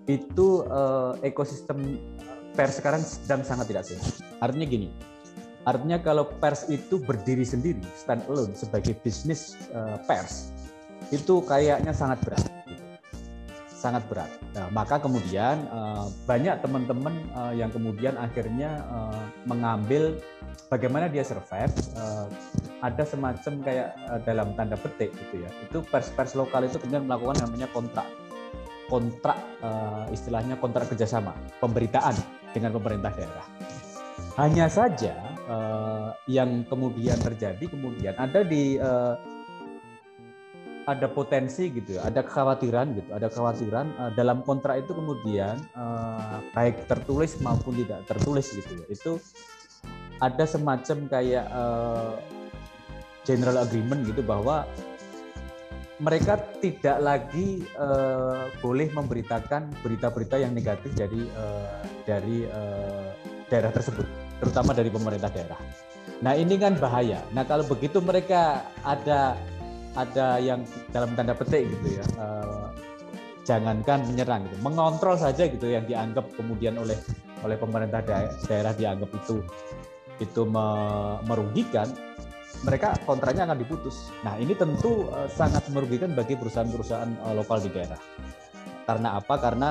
itu 0.10 0.66
uh, 0.66 1.14
ekosistem 1.22 2.02
pers 2.58 2.82
sekarang 2.82 3.02
sedang 3.02 3.42
sangat 3.46 3.66
tidak 3.70 3.86
sehat. 3.86 4.22
Artinya 4.42 4.66
gini, 4.70 4.88
artinya 5.66 5.98
kalau 6.02 6.30
pers 6.38 6.70
itu 6.70 7.02
berdiri 7.02 7.46
sendiri 7.46 7.82
stand 7.98 8.26
alone 8.30 8.54
sebagai 8.58 8.98
bisnis 9.02 9.58
uh, 9.74 9.98
pers 10.06 10.54
itu 11.14 11.42
kayaknya 11.46 11.94
sangat 11.94 12.22
berat. 12.26 12.42
Gitu. 12.66 12.84
sangat 13.84 14.08
berat. 14.08 14.32
Nah, 14.56 14.72
maka 14.72 14.96
kemudian 14.96 15.68
uh, 15.68 16.08
banyak 16.24 16.56
teman-teman 16.64 17.20
uh, 17.36 17.52
yang 17.52 17.68
kemudian 17.68 18.16
akhirnya 18.16 18.80
uh, 18.88 19.28
mengambil 19.44 20.16
bagaimana 20.70 21.08
dia 21.10 21.26
survive. 21.26 21.72
Uh, 21.94 22.28
ada 22.84 23.04
semacam 23.08 23.54
kayak 23.64 23.90
uh, 24.12 24.20
dalam 24.28 24.52
tanda 24.60 24.76
petik 24.76 25.16
gitu 25.16 25.46
ya. 25.46 25.50
Itu 25.64 25.86
pers-pers 25.88 26.36
lokal 26.36 26.68
itu 26.68 26.78
kemudian 26.82 27.08
melakukan 27.08 27.48
namanya 27.48 27.72
kontrak 27.72 28.08
kontrak 28.92 29.40
uh, 29.64 30.06
istilahnya 30.12 30.60
kontrak 30.60 30.92
kerjasama 30.92 31.34
pemberitaan 31.58 32.14
dengan 32.52 32.76
pemerintah 32.76 33.10
daerah. 33.16 33.48
Hanya 34.38 34.70
saja 34.70 35.14
uh, 35.50 36.14
yang 36.30 36.66
kemudian 36.70 37.18
terjadi 37.22 37.64
kemudian 37.70 38.14
ada 38.18 38.46
di 38.46 38.78
uh, 38.78 39.18
ada 40.84 41.08
potensi 41.08 41.72
gitu 41.72 41.96
ya, 41.96 42.12
ada 42.12 42.28
kekhawatiran 42.28 42.92
gitu, 43.00 43.10
ada 43.16 43.32
kekhawatiran 43.32 43.88
uh, 43.96 44.12
dalam 44.20 44.44
kontrak 44.44 44.84
itu 44.84 44.92
kemudian 44.92 45.56
uh, 45.80 46.44
baik 46.52 46.86
tertulis 46.92 47.40
maupun 47.40 47.80
tidak 47.80 48.04
tertulis 48.04 48.52
gitu 48.52 48.84
ya. 48.84 48.86
Itu 48.92 49.12
ada 50.24 50.48
semacam 50.48 50.98
kayak 51.12 51.46
uh, 51.52 52.16
general 53.28 53.60
agreement 53.60 54.08
gitu 54.08 54.24
bahwa 54.24 54.64
mereka 56.00 56.40
tidak 56.64 56.98
lagi 57.04 57.64
uh, 57.76 58.48
boleh 58.64 58.88
memberitakan 58.92 59.72
berita-berita 59.84 60.40
yang 60.40 60.56
negatif 60.56 60.96
dari 60.96 61.28
uh, 61.36 61.80
dari 62.08 62.48
uh, 62.48 63.12
daerah 63.52 63.72
tersebut, 63.72 64.08
terutama 64.40 64.72
dari 64.72 64.90
pemerintah 64.90 65.30
daerah. 65.30 65.60
Nah 66.24 66.34
ini 66.40 66.56
kan 66.56 66.80
bahaya. 66.80 67.20
Nah 67.36 67.44
kalau 67.44 67.68
begitu 67.68 68.00
mereka 68.00 68.64
ada 68.84 69.38
ada 69.94 70.42
yang 70.42 70.66
dalam 70.90 71.14
tanda 71.14 71.38
petik 71.38 71.70
gitu 71.70 72.02
ya 72.02 72.06
uh, 72.18 72.74
jangankan 73.46 74.02
menyerang 74.10 74.42
gitu 74.50 74.58
mengontrol 74.66 75.14
saja 75.14 75.46
gitu 75.46 75.70
yang 75.70 75.86
dianggap 75.86 76.26
kemudian 76.34 76.74
oleh 76.82 76.98
oleh 77.46 77.58
pemerintah 77.60 78.02
daerah 78.48 78.74
dianggap 78.74 79.10
itu 79.14 79.44
itu 80.22 80.46
merugikan 81.26 81.90
mereka 82.64 82.96
kontraknya 83.04 83.50
akan 83.50 83.60
diputus. 83.60 84.14
Nah 84.24 84.40
ini 84.40 84.56
tentu 84.56 85.10
uh, 85.12 85.28
sangat 85.28 85.68
merugikan 85.74 86.16
bagi 86.16 86.40
perusahaan-perusahaan 86.40 87.12
uh, 87.28 87.34
lokal 87.36 87.60
di 87.60 87.70
daerah. 87.74 88.00
Karena 88.88 89.20
apa? 89.20 89.36
Karena 89.42 89.70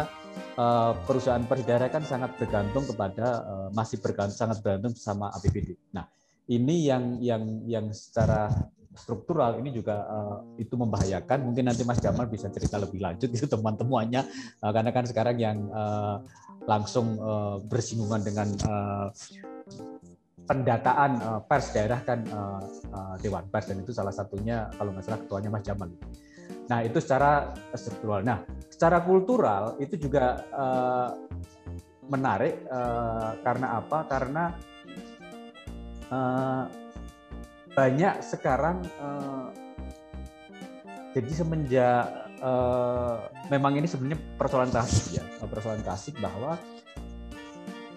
uh, 0.60 0.92
perusahaan 1.08 1.40
per 1.46 1.64
daerah 1.64 1.88
kan 1.88 2.04
sangat 2.04 2.36
bergantung 2.36 2.84
kepada 2.84 3.46
masih 3.72 4.02
bergantung 4.02 4.36
sangat 4.36 4.58
bergantung 4.60 4.92
sama 4.98 5.32
APBD. 5.32 5.78
Nah 5.96 6.04
ini 6.50 6.90
yang 6.90 7.22
yang 7.22 7.42
yang 7.64 7.86
secara 7.96 8.50
struktural 8.92 9.56
ini 9.56 9.72
juga 9.72 10.04
uh, 10.04 10.36
itu 10.60 10.76
membahayakan. 10.76 11.48
Mungkin 11.48 11.64
nanti 11.64 11.82
Mas 11.88 12.00
Jamal 12.00 12.28
bisa 12.28 12.52
cerita 12.52 12.76
lebih 12.76 13.00
lanjut 13.00 13.32
itu 13.32 13.48
teman-temannya 13.48 14.22
uh, 14.60 14.70
karena 14.72 14.90
kan 14.92 15.04
sekarang 15.08 15.36
yang 15.40 15.58
uh, 15.72 16.20
langsung 16.68 17.16
uh, 17.18 17.56
bersinggungan 17.64 18.20
dengan 18.20 18.48
uh, 18.68 19.08
pendataan 20.52 21.10
uh, 21.24 21.40
pers 21.48 21.72
daerah 21.72 22.04
kan 22.04 22.20
uh, 22.28 22.60
uh, 22.92 23.14
Dewan 23.24 23.48
Pers 23.48 23.72
dan 23.72 23.80
itu 23.80 23.96
salah 23.96 24.12
satunya 24.12 24.68
kalau 24.76 24.92
nggak 24.92 25.08
salah 25.08 25.20
ketuanya 25.24 25.48
Mas 25.48 25.64
Jamal. 25.64 25.88
Nah 26.68 26.84
itu 26.84 27.00
secara 27.00 27.56
struktural. 27.72 28.20
Nah 28.20 28.44
secara 28.68 29.00
kultural 29.00 29.80
itu 29.80 29.96
juga 29.96 30.44
uh, 30.52 31.08
menarik 32.12 32.68
uh, 32.68 33.40
karena 33.40 33.66
apa? 33.80 33.98
Karena 34.04 34.44
uh, 36.12 36.64
banyak 37.72 38.20
sekarang 38.20 38.84
uh, 39.00 39.48
jadi 41.16 41.32
semenjak 41.32 42.04
uh, 42.44 43.16
memang 43.48 43.80
ini 43.80 43.88
sebenarnya 43.88 44.20
persoalan 44.36 44.68
klasik 44.68 45.16
ya 45.16 45.24
persoalan 45.48 45.80
klasik 45.80 46.20
bahwa 46.20 46.60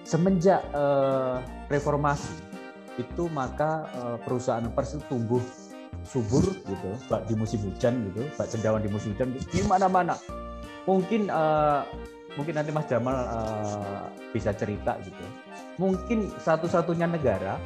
semenjak 0.06 0.62
uh, 0.72 1.42
reformasi 1.68 2.45
itu 2.96 3.28
maka 3.32 3.90
uh, 3.96 4.18
perusahaan 4.24 4.66
pers 4.72 4.96
itu 4.96 5.04
tumbuh 5.12 5.44
subur 6.06 6.44
gitu 6.44 6.90
bak 7.10 7.26
di 7.26 7.34
musim 7.34 7.60
hujan 7.66 8.12
gitu 8.12 8.28
bak 8.38 8.48
cendawan 8.48 8.84
di 8.84 8.92
musim 8.92 9.16
hujan 9.16 9.34
di 9.36 9.62
mana-mana 9.66 10.16
mungkin 10.86 11.28
uh, 11.34 11.84
mungkin 12.36 12.56
nanti 12.60 12.72
Mas 12.72 12.88
Jamal 12.88 13.16
uh, 13.16 14.06
bisa 14.32 14.54
cerita 14.54 14.96
gitu 15.02 15.26
mungkin 15.82 16.32
satu-satunya 16.40 17.10
negara 17.10 17.60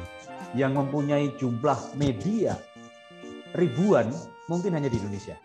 yang 0.54 0.74
mempunyai 0.74 1.30
jumlah 1.38 1.78
media 1.94 2.58
ribuan 3.54 4.10
mungkin 4.50 4.74
hanya 4.74 4.90
di 4.90 4.98
Indonesia. 4.98 5.38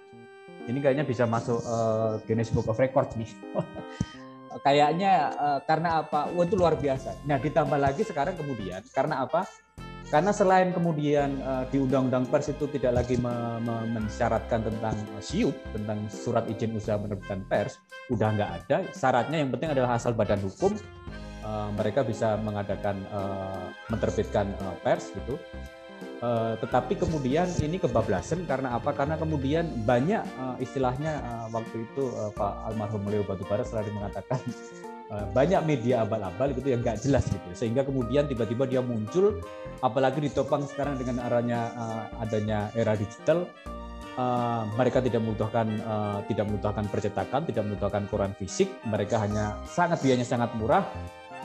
Ini 0.65 0.81
kayaknya 0.81 1.05
bisa 1.05 1.29
masuk 1.29 1.61
uh, 1.61 2.17
Guinness 2.25 2.49
Book 2.49 2.65
of 2.65 2.81
Records 2.81 3.13
nih. 3.13 3.29
kayaknya 4.65 5.29
uh, 5.38 5.59
karena 5.61 6.01
apa? 6.01 6.33
Wah 6.33 6.45
itu 6.45 6.57
luar 6.57 6.73
biasa. 6.73 7.21
Nah 7.29 7.38
ditambah 7.38 7.77
lagi 7.77 8.01
sekarang 8.01 8.33
kemudian 8.33 8.81
karena 8.89 9.21
apa? 9.21 9.45
Karena 10.05 10.29
selain 10.29 10.69
kemudian 10.69 11.41
uh, 11.41 11.65
di 11.69 11.81
Undang-Undang 11.81 12.29
Pers 12.29 12.53
itu 12.53 12.69
tidak 12.69 13.03
lagi 13.03 13.17
me 13.17 13.57
me 13.59 13.89
mensyaratkan 13.89 14.61
tentang 14.61 14.95
uh, 15.17 15.21
SIUP, 15.21 15.55
tentang 15.73 16.05
surat 16.07 16.45
izin 16.45 16.77
usaha 16.77 16.95
menerbitkan 17.01 17.41
pers, 17.49 17.81
udah 18.13 18.29
nggak 18.37 18.51
ada. 18.63 18.77
Syaratnya 18.93 19.41
yang 19.41 19.49
penting 19.49 19.73
adalah 19.73 19.97
asal 19.97 20.13
badan 20.13 20.39
hukum 20.45 20.77
Eh, 21.45 21.69
mereka 21.77 22.01
bisa 22.01 22.41
mengadakan 22.41 23.05
uh, 23.13 23.69
menerbitkan 23.93 24.49
uh, 24.65 24.73
pers 24.81 25.13
gitu. 25.13 25.37
Uh, 26.17 26.57
tetapi 26.57 26.97
kemudian 26.97 27.45
ini 27.61 27.77
kebablasan 27.77 28.49
karena 28.49 28.73
apa? 28.73 28.89
Karena 28.97 29.13
kemudian 29.13 29.69
banyak 29.85 30.25
uh, 30.41 30.57
istilahnya 30.57 31.21
uh, 31.21 31.47
waktu 31.53 31.85
itu 31.85 32.09
uh, 32.17 32.33
Pak 32.33 32.73
almarhum 32.73 33.05
Leo 33.05 33.21
Batubara 33.21 33.61
selalu 33.61 33.93
mengatakan 33.93 34.41
uh, 34.41 34.94
banyak 35.05 35.61
media 35.69 36.01
abal-abal 36.01 36.49
gitu 36.57 36.73
yang 36.73 36.81
nggak 36.81 36.97
jelas 37.05 37.29
gitu. 37.29 37.49
Sehingga 37.53 37.85
kemudian 37.85 38.25
tiba-tiba 38.25 38.65
dia 38.65 38.81
muncul, 38.81 39.37
apalagi 39.85 40.17
ditopang 40.17 40.65
sekarang 40.65 40.97
dengan 40.97 41.21
arahnya 41.21 41.59
uh, 41.77 42.23
adanya 42.25 42.73
era 42.73 42.97
digital, 42.97 43.45
Uh, 44.15 44.63
mereka 44.79 45.03
tidak 45.03 45.19
membutuhkan 45.19 45.67
uh, 45.83 46.23
tidak 46.31 46.47
membutuhkan 46.47 46.87
percetakan, 46.87 47.43
tidak 47.51 47.67
membutuhkan 47.67 48.07
koran 48.07 48.31
fisik, 48.39 48.71
mereka 48.87 49.19
hanya 49.19 49.59
sangat 49.67 49.99
biayanya 49.99 50.23
sangat 50.23 50.55
murah, 50.55 50.87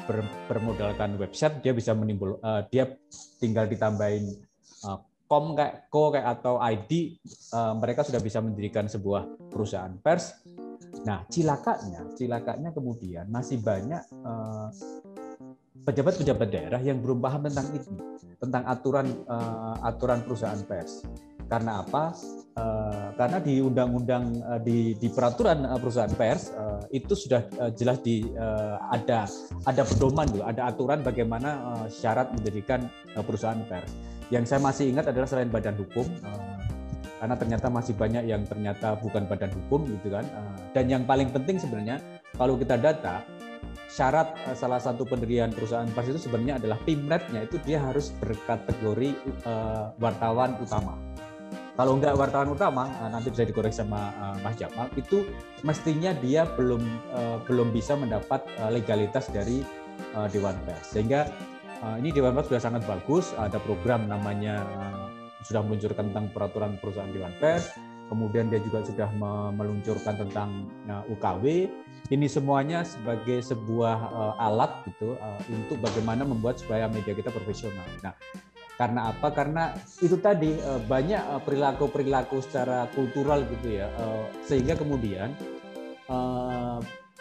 ber, 0.07 0.23
bermodalkan 0.47 1.19
website 1.19 1.63
dia 1.67 1.75
bisa 1.75 1.95
menimbul 1.99 2.39
uh, 2.43 2.63
dia 2.71 2.91
tinggal 3.43 3.67
ditambahin 3.67 4.39
uh, 4.87 4.99
kom 5.31 5.55
kayak 5.55 5.87
ko 5.87 6.11
kayak 6.11 6.43
atau 6.43 6.59
ID 6.59 7.23
uh, 7.55 7.79
mereka 7.79 8.03
sudah 8.03 8.19
bisa 8.19 8.43
mendirikan 8.43 8.91
sebuah 8.91 9.51
perusahaan 9.51 9.95
pers. 10.03 10.43
Nah, 11.01 11.25
cilakanya, 11.33 12.05
cilakanya 12.13 12.71
kemudian 12.77 13.25
masih 13.33 13.63
banyak 13.63 14.05
pejabat-pejabat 15.87 16.49
uh, 16.49 16.53
daerah 16.53 16.81
yang 16.83 17.01
belum 17.01 17.25
paham 17.25 17.49
tentang 17.49 17.69
itu, 17.73 17.91
tentang 18.37 18.63
aturan 18.69 19.07
uh, 19.25 19.81
aturan 19.87 20.21
perusahaan 20.27 20.61
pers. 20.69 21.07
Karena 21.51 21.83
apa? 21.83 22.15
Uh, 22.55 23.11
karena 23.17 23.39
di 23.43 23.59
undang-undang 23.59 24.39
di, 24.63 24.95
di 24.95 25.09
peraturan 25.11 25.67
perusahaan 25.81 26.13
pers 26.13 26.55
itu 26.95 27.15
sudah 27.17 27.43
jelas 27.75 28.03
di 28.05 28.23
ada 28.91 29.27
ada 29.67 29.83
pedoman 29.83 30.29
gitu, 30.31 30.45
ada 30.45 30.69
aturan 30.71 31.03
bagaimana 31.03 31.83
syarat 31.91 32.31
mendirikan 32.35 32.87
perusahaan 33.27 33.59
pers. 33.67 33.91
Yang 34.31 34.45
saya 34.47 34.61
masih 34.63 34.95
ingat 34.95 35.11
adalah 35.11 35.27
selain 35.27 35.51
badan 35.51 35.75
hukum, 35.75 36.07
karena 37.21 37.37
ternyata 37.37 37.67
masih 37.69 37.93
banyak 37.93 38.25
yang 38.25 38.43
ternyata 38.49 38.97
bukan 38.97 39.29
badan 39.29 39.53
hukum 39.53 39.85
gitu 39.85 40.09
kan. 40.17 40.25
Uh, 40.33 40.57
dan 40.73 40.89
yang 40.89 41.05
paling 41.05 41.29
penting 41.29 41.61
sebenarnya 41.61 42.01
kalau 42.41 42.57
kita 42.57 42.81
data 42.81 43.21
syarat 43.93 44.33
uh, 44.49 44.57
salah 44.57 44.81
satu 44.81 45.05
pendirian 45.05 45.53
perusahaan 45.53 45.87
pers 45.93 46.17
itu 46.17 46.21
sebenarnya 46.25 46.57
adalah 46.57 46.81
pimretnya 46.89 47.45
itu 47.45 47.61
dia 47.69 47.77
harus 47.85 48.17
berkategori 48.17 49.13
uh, 49.45 49.93
wartawan 50.01 50.57
utama 50.57 50.97
kalau 51.77 51.97
enggak 51.97 52.13
wartawan 52.13 52.53
utama 52.53 52.93
eh, 52.93 53.09
nanti 53.09 53.33
bisa 53.33 53.41
dikoreksi 53.49 53.81
sama 53.81 54.13
Mas 54.45 54.53
Jamal 54.61 54.93
itu 55.01 55.25
mestinya 55.65 56.13
dia 56.13 56.45
belum 56.45 56.83
belum 57.49 57.73
bisa 57.73 57.97
mendapat 57.97 58.45
legalitas 58.69 59.33
dari 59.33 59.65
Dewan 60.29 60.61
Pers 60.69 60.93
sehingga 60.93 61.25
ini 61.97 62.13
Dewan 62.13 62.37
Pers 62.37 62.53
sudah 62.53 62.61
sangat 62.61 62.85
bagus 62.85 63.33
ada 63.33 63.57
program 63.65 64.13
namanya 64.13 64.61
sudah 65.47 65.61
meluncurkan 65.65 66.13
tentang 66.13 66.27
peraturan 66.33 66.77
perusahaan 66.81 67.11
Dewan 67.11 67.35
Pers 67.41 67.77
kemudian 68.11 68.51
dia 68.51 68.59
juga 68.59 68.83
sudah 68.83 69.07
meluncurkan 69.55 70.19
tentang 70.19 70.67
uh, 70.91 71.07
UKW 71.15 71.71
ini 72.11 72.27
semuanya 72.27 72.83
sebagai 72.83 73.39
sebuah 73.39 73.99
uh, 74.11 74.35
alat 74.43 74.83
gitu 74.91 75.15
uh, 75.15 75.41
untuk 75.47 75.79
bagaimana 75.79 76.27
membuat 76.27 76.59
supaya 76.59 76.91
media 76.91 77.15
kita 77.15 77.31
profesional. 77.31 77.87
Nah, 78.03 78.11
karena 78.81 79.13
apa? 79.13 79.29
Karena 79.37 79.77
itu 80.01 80.17
tadi 80.17 80.57
eh, 80.57 80.81
banyak 80.81 81.21
eh, 81.21 81.41
perilaku-perilaku 81.45 82.41
secara 82.41 82.89
kultural 82.97 83.45
gitu 83.45 83.77
ya, 83.77 83.93
eh, 83.93 84.25
sehingga 84.49 84.73
kemudian 84.81 85.37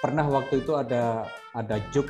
pernah 0.01 0.25
waktu 0.25 0.65
itu 0.65 0.73
ada 0.73 1.29
ada 1.53 1.77
joke 1.93 2.09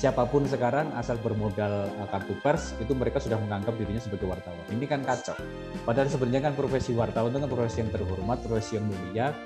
siapa 0.00 0.24
pun 0.24 0.48
sekarang 0.48 0.88
asal 0.96 1.20
bermodal 1.20 1.92
uh, 2.00 2.08
kartu 2.08 2.32
pers 2.40 2.72
itu 2.80 2.96
mereka 2.96 3.20
sudah 3.20 3.36
menganggap 3.36 3.76
dirinya 3.76 4.00
sebagai 4.00 4.24
wartawan. 4.24 4.64
Ini 4.72 4.88
kan 4.88 5.04
kacau. 5.04 5.36
Padahal 5.84 6.08
sebenarnya 6.08 6.48
kan 6.48 6.56
profesi 6.56 6.96
wartawan 6.96 7.28
itu 7.28 7.44
kan 7.44 7.50
profesi 7.52 7.84
yang 7.84 7.92
terhormat, 7.92 8.40
profesi 8.40 8.80
yang 8.80 8.88
mulia, 8.88 9.36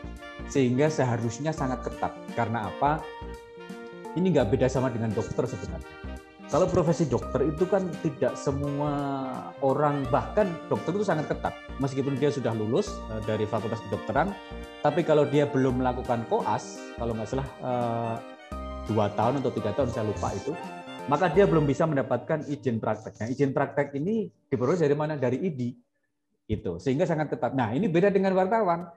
sehingga 0.47 0.87
seharusnya 0.87 1.51
sangat 1.51 1.83
ketat. 1.83 2.15
Karena 2.39 2.71
apa? 2.71 3.03
Ini 4.15 4.31
nggak 4.31 4.55
beda 4.55 4.71
sama 4.71 4.95
dengan 4.95 5.11
dokter 5.11 5.43
sebenarnya 5.43 6.15
kalau 6.55 6.71
profesi 6.71 7.09
dokter 7.11 7.51
itu 7.51 7.67
kan 7.67 7.89
tidak 8.05 8.39
semua 8.39 8.93
orang 9.65 10.07
bahkan 10.13 10.47
dokter 10.71 10.95
itu 10.95 11.03
sangat 11.03 11.27
ketat 11.27 11.51
meskipun 11.83 12.15
dia 12.15 12.31
sudah 12.31 12.55
lulus 12.55 12.95
uh, 13.11 13.19
dari 13.27 13.43
fakultas 13.43 13.83
kedokteran 13.89 14.31
tapi 14.79 15.03
kalau 15.03 15.27
dia 15.27 15.51
belum 15.51 15.83
melakukan 15.83 16.23
koas 16.31 16.79
kalau 16.95 17.17
nggak 17.17 17.27
salah 17.27 17.49
uh, 17.59 18.17
dua 18.89 19.13
tahun 19.13 19.41
atau 19.41 19.53
tiga 19.53 19.73
tahun 19.73 19.91
saya 19.93 20.05
lupa 20.09 20.33
itu 20.37 20.53
maka 21.05 21.29
dia 21.29 21.45
belum 21.45 21.69
bisa 21.69 21.85
mendapatkan 21.85 22.49
izin 22.49 22.81
praktek. 22.81 23.21
Nah, 23.21 23.29
izin 23.29 23.53
praktek 23.53 23.93
ini 23.93 24.29
diperoleh 24.49 24.81
dari 24.81 24.97
mana? 24.97 25.21
Dari 25.21 25.37
ID. 25.37 25.61
Itu. 26.49 26.81
Sehingga 26.81 27.05
sangat 27.05 27.33
ketat. 27.33 27.53
Nah, 27.53 27.77
ini 27.77 27.89
beda 27.89 28.09
dengan 28.09 28.33
wartawan. 28.33 28.89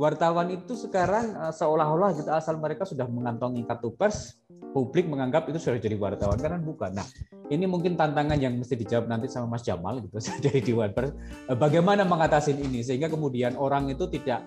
Wartawan 0.00 0.48
itu 0.48 0.72
sekarang 0.72 1.36
uh, 1.36 1.52
seolah-olah 1.52 2.16
gitu 2.16 2.32
asal 2.32 2.56
mereka 2.56 2.88
sudah 2.88 3.04
mengantongi 3.04 3.68
kartu 3.68 3.92
pers, 3.92 4.40
publik 4.72 5.04
menganggap 5.04 5.44
itu 5.52 5.60
sudah 5.60 5.76
jadi 5.76 6.00
wartawan 6.00 6.40
karena 6.40 6.56
bukan. 6.56 6.96
Nah, 6.96 7.04
ini 7.52 7.68
mungkin 7.68 7.98
tantangan 7.98 8.40
yang 8.40 8.56
mesti 8.56 8.80
dijawab 8.80 9.10
nanti 9.10 9.28
sama 9.28 9.58
Mas 9.58 9.66
Jamal 9.66 10.00
gitu 10.00 10.16
jadi 10.48 10.60
di 10.64 10.72
Pers. 10.72 11.12
Eh, 11.52 11.58
bagaimana 11.58 12.08
mengatasi 12.08 12.56
ini 12.56 12.80
sehingga 12.80 13.12
kemudian 13.12 13.58
orang 13.60 13.92
itu 13.92 14.08
tidak 14.08 14.46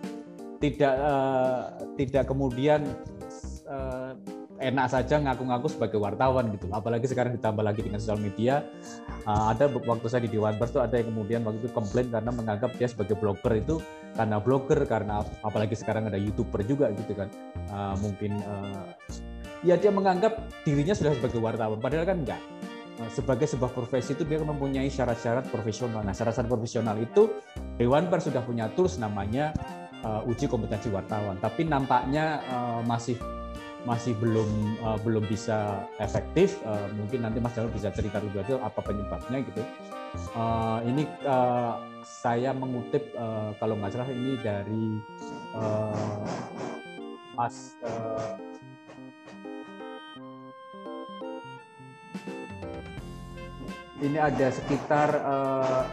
tidak 0.57 0.95
uh, 0.95 1.75
tidak 1.99 2.23
kemudian 2.25 2.87
enak 4.61 4.87
saja 4.91 5.17
ngaku-ngaku 5.17 5.67
sebagai 5.71 5.97
wartawan 5.97 6.53
gitu. 6.53 6.69
Apalagi 6.69 7.09
sekarang 7.09 7.33
ditambah 7.37 7.63
lagi 7.65 7.81
dengan 7.81 7.97
sosial 7.97 8.21
media. 8.21 8.61
Uh, 9.23 9.55
ada 9.55 9.71
waktu 9.71 10.05
saya 10.11 10.27
di 10.27 10.31
Dewan 10.35 10.59
Pers 10.59 10.75
itu 10.75 10.81
ada 10.83 10.95
yang 10.99 11.09
kemudian 11.09 11.41
waktu 11.47 11.63
itu 11.63 11.71
komplain 11.71 12.11
karena 12.11 12.29
menganggap 12.29 12.71
dia 12.75 12.87
sebagai 12.91 13.15
blogger 13.17 13.53
itu 13.57 13.79
karena 14.13 14.37
blogger 14.37 14.79
karena 14.85 15.23
apalagi 15.41 15.73
sekarang 15.73 16.11
ada 16.11 16.19
youtuber 16.19 16.61
juga 16.67 16.91
gitu 16.93 17.15
kan. 17.17 17.31
Uh, 17.71 17.95
mungkin 18.03 18.37
uh, 18.43 18.93
ya 19.63 19.79
dia 19.79 19.89
menganggap 19.89 20.37
dirinya 20.67 20.93
sudah 20.93 21.15
sebagai 21.15 21.39
wartawan 21.39 21.79
padahal 21.79 22.03
kan 22.03 22.19
enggak 22.21 22.41
sebagai 23.09 23.49
sebuah 23.49 23.73
profesi 23.73 24.13
itu 24.13 24.21
dia 24.21 24.37
mempunyai 24.37 24.85
syarat-syarat 24.85 25.49
profesional. 25.49 26.05
Nah, 26.05 26.13
syarat-syarat 26.13 26.45
profesional 26.45 26.93
itu 27.01 27.41
Dewan 27.81 28.05
Pers 28.05 28.29
sudah 28.29 28.45
punya 28.45 28.69
tools 28.77 29.01
namanya 29.01 29.49
uji 30.29 30.45
kompetensi 30.45 30.93
wartawan. 30.93 31.41
Tapi 31.41 31.65
nampaknya 31.65 32.45
masih 32.85 33.17
masih 33.83 34.15
belum 34.15 34.47
uh, 34.79 34.99
belum 35.03 35.27
bisa 35.27 35.83
efektif. 35.99 36.59
Uh, 36.63 36.87
mungkin 36.95 37.27
nanti 37.27 37.43
Mas 37.43 37.55
Jalur 37.55 37.71
bisa 37.71 37.91
cerita 37.91 38.23
lebih 38.23 38.43
lanjut 38.43 38.59
apa 38.63 38.79
penyebabnya 38.79 39.37
gitu. 39.43 39.61
Uh, 40.35 40.79
ini 40.87 41.03
uh, 41.27 41.79
saya 42.03 42.51
mengutip 42.55 43.11
uh, 43.15 43.51
kalau 43.59 43.75
nggak 43.79 43.91
salah 43.91 44.09
ini 44.11 44.39
dari 44.39 44.85
uh, 45.55 46.23
Mas 47.35 47.75
uh, 47.83 48.39
ini 54.03 54.19
ada 54.19 54.47
sekitar 54.51 55.09
uh, 55.23 55.83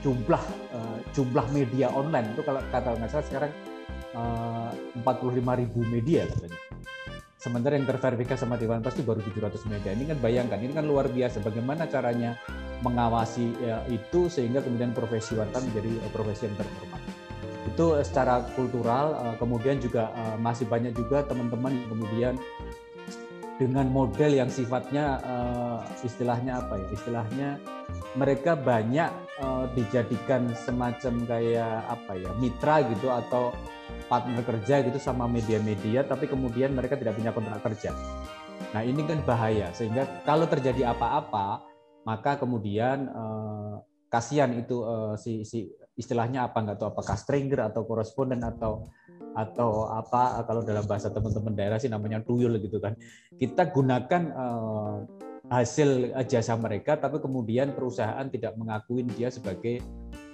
jumlah 0.00 0.42
uh, 0.72 0.98
jumlah 1.12 1.46
media 1.52 1.88
online 1.92 2.32
itu 2.32 2.40
kalau 2.44 2.60
kata 2.72 2.96
nggak 2.96 3.10
salah 3.12 3.26
sekarang 3.28 3.52
45 4.14 5.60
ribu 5.60 5.80
media 5.86 6.26
katanya. 6.26 6.60
Sementara 7.40 7.72
yang 7.72 7.88
terverifikasi 7.88 8.36
sama 8.36 8.60
Dewan 8.60 8.84
Pers 8.84 9.00
itu 9.00 9.04
baru 9.08 9.24
700 9.24 9.64
media. 9.72 9.96
Ini 9.96 10.12
kan 10.12 10.18
bayangkan, 10.20 10.60
ini 10.60 10.76
kan 10.76 10.84
luar 10.84 11.08
biasa. 11.08 11.40
Bagaimana 11.40 11.88
caranya 11.88 12.36
mengawasi 12.84 13.56
ya, 13.64 13.80
itu 13.88 14.28
sehingga 14.28 14.60
kemudian 14.60 14.92
profesi 14.92 15.40
wartawan 15.40 15.64
menjadi 15.72 16.04
profesi 16.12 16.52
yang 16.52 16.56
terhormat. 16.60 17.00
Itu 17.64 17.96
secara 18.04 18.44
kultural, 18.52 19.36
kemudian 19.40 19.80
juga 19.80 20.12
masih 20.36 20.68
banyak 20.68 20.92
juga 20.92 21.24
teman-teman 21.24 21.72
yang 21.72 21.88
kemudian 21.88 22.34
dengan 23.60 23.88
model 23.92 24.32
yang 24.36 24.48
sifatnya 24.48 25.20
istilahnya 26.00 26.64
apa 26.64 26.80
ya 26.80 26.88
istilahnya 26.96 27.48
mereka 28.16 28.56
banyak 28.56 29.12
dijadikan 29.76 30.48
semacam 30.56 31.28
kayak 31.28 31.84
apa 31.84 32.12
ya 32.16 32.32
mitra 32.40 32.80
gitu 32.88 33.12
atau 33.12 33.52
partner 34.08 34.42
kerja 34.42 34.82
gitu 34.86 34.98
sama 34.98 35.26
media-media 35.30 36.06
tapi 36.06 36.26
kemudian 36.26 36.72
mereka 36.72 36.96
tidak 36.96 37.18
punya 37.18 37.30
kontrak 37.34 37.60
kerja 37.62 37.94
nah 38.70 38.84
ini 38.84 39.02
kan 39.04 39.20
bahaya 39.24 39.72
sehingga 39.72 40.06
kalau 40.22 40.46
terjadi 40.46 40.92
apa-apa 40.94 41.64
maka 42.04 42.40
kemudian 42.40 43.10
uh, 43.12 43.82
kasihan 44.10 44.50
itu 44.56 44.82
uh, 44.82 45.14
si 45.14 45.46
si 45.46 45.70
istilahnya 45.94 46.48
apa 46.48 46.58
nggak 46.64 46.78
tahu 46.80 46.88
apakah 46.96 47.16
stranger 47.16 47.60
atau 47.68 47.84
koresponden 47.84 48.40
atau 48.40 48.88
atau 49.30 49.86
apa 49.86 50.42
kalau 50.42 50.66
dalam 50.66 50.82
bahasa 50.82 51.12
teman-teman 51.12 51.54
daerah 51.54 51.78
sih 51.78 51.86
namanya 51.86 52.18
tuyul 52.24 52.58
gitu 52.58 52.82
kan. 52.82 52.98
Kita 53.38 53.70
gunakan 53.70 54.22
uh, 54.34 54.94
hasil 55.50 56.14
jasa 56.30 56.54
mereka 56.54 56.94
tapi 56.94 57.18
kemudian 57.18 57.74
perusahaan 57.74 58.22
tidak 58.30 58.54
mengakui 58.54 59.02
dia 59.02 59.34
sebagai 59.34 59.82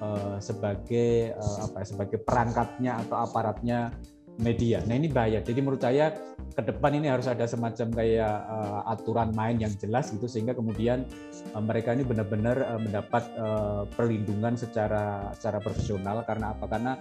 uh, 0.04 0.36
sebagai 0.36 1.32
uh, 1.32 1.58
apa 1.64 1.82
ya, 1.82 1.86
sebagai 1.88 2.18
perangkatnya 2.20 3.00
atau 3.00 3.16
aparatnya 3.24 3.96
media. 4.36 4.84
Nah 4.84 5.00
ini 5.00 5.08
bahaya. 5.08 5.40
Jadi 5.40 5.64
menurut 5.64 5.80
saya 5.80 6.12
ke 6.52 6.60
depan 6.60 6.92
ini 6.92 7.08
harus 7.08 7.24
ada 7.24 7.48
semacam 7.48 7.88
kayak 7.96 8.36
uh, 8.48 8.92
aturan 8.92 9.32
main 9.32 9.56
yang 9.56 9.72
jelas 9.80 10.12
gitu 10.12 10.28
sehingga 10.28 10.52
kemudian 10.52 11.08
uh, 11.56 11.62
mereka 11.64 11.96
ini 11.96 12.04
benar-benar 12.04 12.60
uh, 12.60 12.80
mendapat 12.80 13.24
uh, 13.40 13.88
perlindungan 13.96 14.52
secara 14.52 15.32
secara 15.32 15.58
profesional 15.64 16.20
karena 16.28 16.52
apa? 16.52 16.64
Karena 16.68 16.92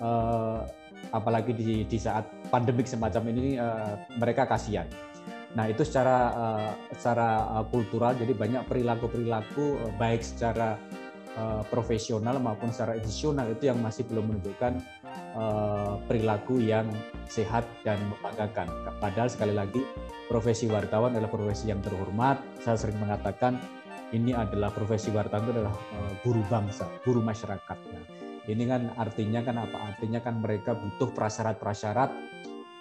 uh, 0.00 0.64
apalagi 1.12 1.52
di, 1.54 1.84
di 1.84 1.98
saat 2.00 2.24
pandemik 2.48 2.88
semacam 2.88 3.22
ini 3.36 3.60
uh, 3.60 4.00
mereka 4.16 4.48
kasihan. 4.48 4.88
Nah 5.56 5.64
itu 5.70 5.80
secara 5.86 6.18
uh, 6.34 6.70
secara 6.92 7.48
uh, 7.56 7.64
kultural 7.72 8.12
jadi 8.18 8.36
banyak 8.36 8.68
perilaku-perilaku 8.68 9.64
uh, 9.80 9.92
baik 9.96 10.20
secara 10.20 10.76
profesional 11.70 12.42
maupun 12.42 12.74
secara 12.74 12.98
edisional 12.98 13.46
itu 13.46 13.70
yang 13.70 13.78
masih 13.78 14.02
belum 14.10 14.26
menunjukkan 14.26 14.82
perilaku 16.10 16.58
yang 16.58 16.90
sehat 17.30 17.62
dan 17.86 17.94
membanggakan. 18.10 18.66
Padahal 18.98 19.30
sekali 19.30 19.54
lagi 19.54 19.78
profesi 20.26 20.66
wartawan 20.66 21.14
adalah 21.14 21.30
profesi 21.30 21.70
yang 21.70 21.78
terhormat. 21.78 22.42
Saya 22.58 22.74
sering 22.74 22.98
mengatakan 22.98 23.54
ini 24.10 24.34
adalah 24.34 24.74
profesi 24.74 25.14
wartawan 25.14 25.46
itu 25.46 25.52
adalah 25.62 25.78
guru 26.26 26.42
bangsa, 26.50 26.90
guru 27.06 27.22
masyarakat. 27.22 27.78
Nah, 27.86 28.04
ini 28.50 28.64
kan 28.66 28.90
artinya 28.98 29.40
kan 29.44 29.62
apa? 29.62 29.94
Artinya 29.94 30.18
kan 30.18 30.42
mereka 30.42 30.74
butuh 30.74 31.12
prasyarat-prasyarat 31.14 32.10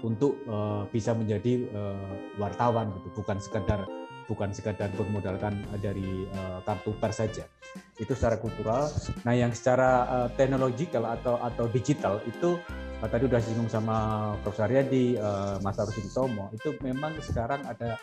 untuk 0.06 0.42
uh, 0.46 0.86
bisa 0.94 1.14
menjadi 1.18 1.66
uh, 1.74 2.14
wartawan 2.38 2.94
gitu, 3.02 3.22
bukan 3.22 3.38
sekedar 3.42 3.82
bukan 4.28 4.52
sekadar 4.52 4.92
bermodalkan 4.92 5.56
dari 5.80 6.28
uh, 6.36 6.60
kartu 6.68 6.92
pers 7.00 7.24
saja. 7.24 7.48
Itu 7.96 8.12
secara 8.12 8.36
kultural. 8.36 8.92
Nah, 9.24 9.34
yang 9.34 9.56
secara 9.56 10.04
uh, 10.06 10.30
teknologikal 10.36 11.08
atau 11.08 11.40
atau 11.40 11.66
digital 11.72 12.20
itu 12.28 12.60
uh, 13.00 13.08
tadi 13.08 13.24
udah 13.24 13.40
singgung 13.40 13.72
sama 13.72 13.98
Prof. 14.44 14.60
Aryadi, 14.60 15.16
uh, 15.16 15.64
Mas 15.64 15.80
Arus 15.80 15.96
Tomo, 16.12 16.52
itu 16.52 16.76
memang 16.84 17.16
sekarang 17.24 17.64
ada 17.66 17.96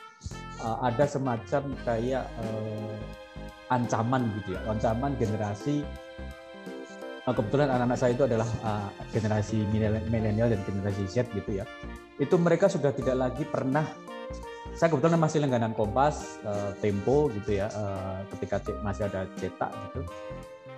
uh, 0.65 0.79
ada 0.81 1.05
semacam 1.05 1.63
kayak 1.85 2.25
uh, 2.41 2.97
ancaman 3.69 4.25
gitu 4.41 4.57
ya, 4.57 4.61
ancaman 4.65 5.13
generasi 5.21 5.85
kebetulan 7.33 7.73
anak-anak 7.73 7.97
saya 7.97 8.13
itu 8.13 8.25
adalah 8.29 8.49
uh, 8.61 8.89
generasi 9.09 9.65
milenial 10.13 10.53
dan 10.53 10.61
generasi 10.69 11.09
Z 11.09 11.25
gitu 11.33 11.57
ya. 11.57 11.65
Itu 12.21 12.37
mereka 12.37 12.69
sudah 12.69 12.93
tidak 12.93 13.17
lagi 13.17 13.49
pernah 13.49 13.89
saya 14.75 14.91
kebetulan 14.91 15.23
masih 15.23 15.39
langganan 15.39 15.73
Kompas, 15.73 16.43
uh, 16.43 16.75
Tempo 16.83 17.31
gitu 17.31 17.63
ya, 17.63 17.71
uh, 17.73 18.27
ketika 18.35 18.59
masih 18.83 19.07
ada 19.07 19.25
cetak 19.39 19.71
gitu. 19.71 20.03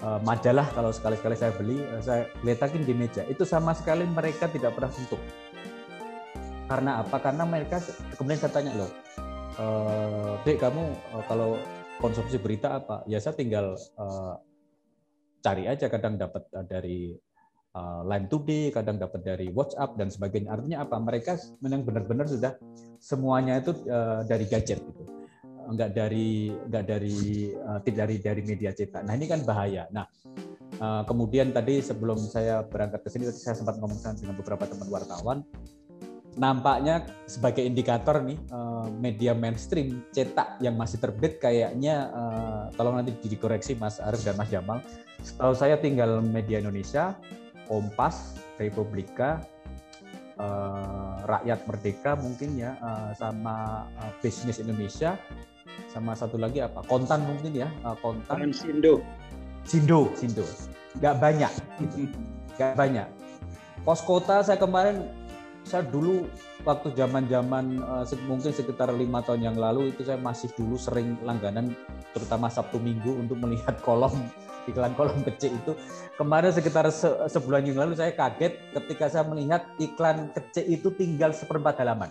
Uh, 0.05 0.20
majalah 0.20 0.68
kalau 0.76 0.92
sekali-sekali 0.92 1.32
saya 1.32 1.57
beli, 1.57 1.80
uh, 1.80 2.03
saya 2.05 2.28
letakin 2.44 2.84
di 2.84 2.92
meja. 2.92 3.24
Itu 3.24 3.49
sama 3.49 3.72
sekali 3.72 4.05
mereka 4.05 4.53
tidak 4.53 4.76
pernah 4.76 4.92
sentuh. 4.92 5.18
Karena 6.68 7.01
apa? 7.01 7.16
Karena 7.16 7.49
mereka 7.49 7.80
kemudian 8.20 8.36
saya 8.36 8.53
tanya 8.53 8.72
loh, 8.76 8.90
uh, 9.57 10.36
Dek 10.44 10.61
kamu 10.61 10.92
uh, 11.16 11.24
kalau 11.24 11.57
konsumsi 11.97 12.36
berita 12.36 12.76
apa? 12.76 13.01
Ya 13.09 13.16
saya 13.16 13.32
tinggal 13.32 13.80
uh, 13.97 14.36
cari 15.47 15.64
aja 15.70 15.86
kadang 15.86 16.18
dapat 16.18 16.42
eh, 16.51 16.66
dari 16.66 17.01
uh, 17.78 18.03
Line 18.03 18.26
Today, 18.26 18.74
kadang 18.74 18.99
dapat 18.99 19.22
dari 19.22 19.47
WhatsApp 19.55 19.94
dan 19.94 20.11
sebagainya. 20.11 20.59
Artinya 20.59 20.82
apa? 20.82 20.99
Mereka 20.99 21.62
memang 21.62 21.86
benar-benar 21.86 22.26
sudah 22.26 22.59
semuanya 22.99 23.62
itu 23.62 23.70
uh, 23.86 24.26
dari 24.26 24.51
gadget 24.51 24.82
gitu. 24.82 25.07
Enggak 25.66 25.94
dari 25.94 26.51
enggak 26.51 26.84
dari 26.86 27.51
tidak 27.82 27.99
dari 28.07 28.16
dari 28.22 28.42
media 28.47 28.70
cetak. 28.70 29.03
Nah, 29.03 29.18
ini 29.18 29.26
kan 29.26 29.42
bahaya. 29.42 29.90
Nah, 29.90 30.07
kemudian 31.11 31.51
tadi 31.51 31.82
sebelum 31.82 32.22
saya 32.22 32.62
berangkat 32.62 33.03
ke 33.03 33.11
sini 33.11 33.26
saya 33.34 33.59
sempat 33.59 33.74
ngomong 33.82 33.99
dengan 33.99 34.38
beberapa 34.38 34.62
teman 34.62 34.86
wartawan 34.86 35.42
nampaknya 36.37 37.09
sebagai 37.24 37.64
indikator 37.64 38.20
nih 38.20 38.37
uh, 38.53 38.84
media 38.93 39.32
mainstream 39.32 40.05
cetak 40.12 40.61
yang 40.61 40.76
masih 40.76 41.01
terbit 41.01 41.41
kayaknya 41.41 42.12
uh, 42.12 42.68
tolong 42.76 43.01
nanti 43.01 43.16
dikoreksi 43.24 43.72
Mas 43.80 43.97
Arif 43.99 44.20
dan 44.20 44.37
Mas 44.37 44.53
Jamal. 44.53 44.84
Setahu 45.24 45.57
saya 45.57 45.80
tinggal 45.80 46.20
media 46.20 46.61
Indonesia, 46.61 47.16
Kompas, 47.64 48.37
Republika, 48.61 49.41
uh, 50.37 51.24
Rakyat 51.24 51.64
Merdeka 51.64 52.14
mungkin 52.20 52.55
ya, 52.61 52.76
sama 53.16 53.89
Bisnis 54.20 54.61
Indonesia, 54.62 55.18
sama 55.91 56.14
satu 56.14 56.37
lagi 56.39 56.62
apa? 56.62 56.84
Kontan 56.87 57.24
mungkin 57.26 57.57
ya, 57.57 57.68
Kontan. 58.05 58.53
Sindo. 58.53 59.03
Sindo, 59.66 60.12
Sindo. 60.14 60.45
Gak 61.03 61.18
banyak, 61.18 61.51
gitu. 61.97 62.20
Gak 62.55 62.78
banyak. 62.78 63.09
Pos 63.82 63.99
kota 64.05 64.47
saya 64.47 64.61
kemarin 64.61 65.11
saya 65.66 65.82
dulu 65.82 66.30
waktu 66.62 66.94
zaman-zaman 66.94 67.82
uh, 67.82 68.06
mungkin 68.30 68.54
sekitar 68.54 68.94
lima 68.94 69.18
tahun 69.26 69.50
yang 69.50 69.58
lalu 69.58 69.90
itu 69.90 70.06
saya 70.06 70.14
masih 70.14 70.54
dulu 70.54 70.78
sering 70.78 71.18
langganan 71.26 71.74
terutama 72.14 72.46
Sabtu 72.46 72.78
Minggu 72.78 73.18
untuk 73.18 73.42
melihat 73.42 73.82
kolom 73.82 74.14
iklan 74.66 74.92
kolom 74.98 75.22
kecil 75.22 75.54
itu. 75.54 75.72
Kemarin 76.18 76.50
sekitar 76.50 76.86
se 76.90 77.06
sebulan 77.30 77.66
yang 77.66 77.86
lalu 77.86 77.94
saya 77.94 78.12
kaget 78.12 78.58
ketika 78.74 79.06
saya 79.10 79.24
melihat 79.26 79.66
iklan 79.78 80.30
kecil 80.34 80.64
itu 80.66 80.88
tinggal 80.94 81.30
seperempat 81.30 81.78
halaman. 81.82 82.10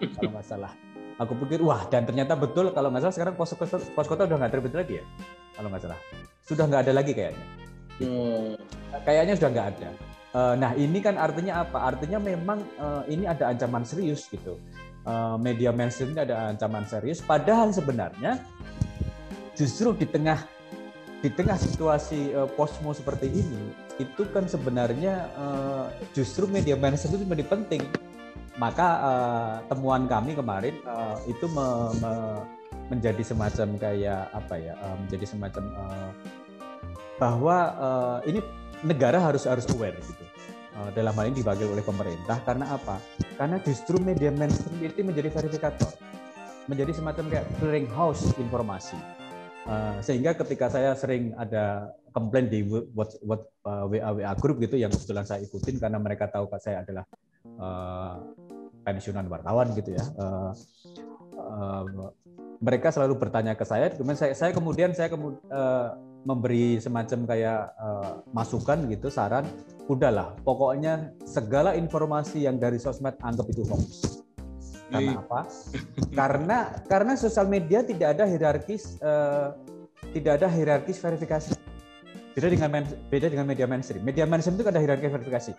Kalau 0.00 0.32
nggak 0.32 0.46
salah. 0.46 0.72
Aku 1.20 1.36
pikir 1.44 1.60
wah 1.60 1.84
dan 1.92 2.08
ternyata 2.08 2.32
betul. 2.32 2.72
Kalau 2.72 2.88
nggak 2.88 3.04
salah 3.04 3.14
sekarang 3.14 3.34
pos 3.36 3.52
kota, 3.52 3.76
pos 3.76 4.08
kota 4.08 4.24
udah 4.24 4.36
nggak 4.40 4.52
terbit 4.56 4.72
lagi 4.72 4.94
ya? 5.00 5.04
Kalau 5.52 5.68
nggak 5.68 5.82
salah. 5.84 6.00
Sudah 6.48 6.64
nggak 6.64 6.82
ada 6.88 6.92
lagi 6.96 7.12
kayaknya. 7.12 7.46
Hmm. 8.00 8.56
kayaknya 9.04 9.36
sudah 9.36 9.50
nggak 9.52 9.68
ada. 9.76 9.88
Eh, 9.92 10.09
nah 10.34 10.70
ini 10.78 11.02
kan 11.02 11.18
artinya 11.18 11.66
apa? 11.66 11.90
Artinya 11.90 12.22
memang 12.22 12.62
uh, 12.78 13.02
ini 13.10 13.26
ada 13.26 13.50
ancaman 13.50 13.82
serius 13.82 14.30
gitu. 14.30 14.58
Uh, 15.00 15.40
media 15.40 15.72
mainstream 15.72 16.12
ini 16.12 16.22
ada 16.28 16.52
ancaman 16.52 16.86
serius. 16.86 17.18
Padahal 17.24 17.72
sebenarnya 17.74 18.38
justru 19.58 19.96
di 19.96 20.06
tengah 20.06 20.44
di 21.20 21.28
tengah 21.28 21.56
situasi 21.60 22.32
posmo 22.56 22.96
seperti 22.96 23.28
ini, 23.28 23.76
itu 24.00 24.24
kan 24.32 24.48
sebenarnya 24.48 25.28
justru 26.16 26.48
media 26.48 26.80
mainstream 26.80 27.20
itu 27.20 27.28
menjadi 27.28 27.44
penting. 27.52 27.84
Maka 28.56 28.88
temuan 29.68 30.08
kami 30.08 30.32
kemarin 30.32 30.80
itu 31.28 31.44
me, 31.52 31.92
me, 32.00 32.12
menjadi 32.88 33.20
semacam 33.20 33.68
kayak 33.76 34.32
apa 34.32 34.54
ya? 34.64 34.72
Menjadi 34.96 35.36
semacam 35.36 35.64
bahwa 37.20 37.56
ini 38.24 38.40
negara 38.84 39.20
harus 39.20 39.44
harus 39.44 39.66
aware 39.72 39.96
gitu. 40.00 40.24
Uh, 40.80 40.88
dalam 40.96 41.12
hal 41.12 41.28
ini 41.28 41.44
dibagi 41.44 41.66
oleh 41.66 41.84
pemerintah 41.84 42.40
karena 42.46 42.72
apa? 42.72 42.96
Karena 43.36 43.60
justru 43.60 44.00
media 44.00 44.32
mainstream 44.32 44.80
itu 44.80 45.04
menjadi 45.04 45.28
verifikator, 45.28 45.90
menjadi 46.70 46.92
semacam 46.96 47.24
kayak 47.28 47.46
clearinghouse 47.60 48.32
informasi. 48.40 48.96
Uh, 49.68 50.00
sehingga 50.00 50.32
ketika 50.32 50.72
saya 50.72 50.96
sering 50.96 51.36
ada 51.36 51.92
komplain 52.16 52.48
di 52.48 52.64
what, 52.66 53.12
what, 53.20 53.44
uh, 53.68 53.84
WA 53.86 54.10
WA 54.16 54.32
grup 54.40 54.56
gitu 54.58 54.80
yang 54.80 54.88
kebetulan 54.88 55.28
saya 55.28 55.44
ikutin 55.44 55.76
karena 55.76 56.00
mereka 56.00 56.32
tahu 56.32 56.48
kad 56.48 56.64
saya 56.64 56.80
adalah 56.80 57.04
uh, 57.60 58.16
pensiunan 58.82 59.28
wartawan 59.28 59.68
gitu 59.76 59.94
ya. 59.94 60.04
Uh, 60.16 60.50
uh, 61.36 61.84
mereka 62.60 62.92
selalu 62.92 63.16
bertanya 63.16 63.56
ke 63.56 63.64
saya, 63.64 63.92
kemudian 63.92 64.16
saya, 64.20 64.32
saya 64.36 64.52
kemudian 64.52 64.90
saya 64.92 65.08
kemudian 65.08 65.40
uh, 65.48 65.96
memberi 66.24 66.76
semacam 66.76 67.24
kayak 67.24 67.60
uh, 67.80 68.20
masukan 68.36 68.84
gitu 68.92 69.08
saran 69.08 69.48
udahlah 69.88 70.36
pokoknya 70.44 71.16
segala 71.24 71.72
informasi 71.74 72.44
yang 72.44 72.60
dari 72.60 72.76
sosmed 72.76 73.16
anggap 73.24 73.46
itu 73.50 73.64
hoax. 73.66 74.20
Karena 74.90 75.22
apa? 75.22 75.40
Karena 76.10 76.58
karena 76.90 77.12
sosial 77.14 77.46
media 77.46 77.86
tidak 77.86 78.18
ada 78.18 78.24
hierarkis 78.26 78.98
uh, 79.00 79.54
tidak 80.12 80.42
ada 80.42 80.48
hierarkis 80.50 80.98
verifikasi. 80.98 81.54
Beda 82.30 82.46
dengan 82.46 82.70
main, 82.70 82.86
beda 83.10 83.26
dengan 83.26 83.46
media 83.46 83.66
mainstream. 83.66 84.02
Media 84.06 84.22
mainstream 84.26 84.58
itu 84.58 84.66
ada 84.66 84.78
hierarki 84.82 85.10
verifikasi. 85.10 85.52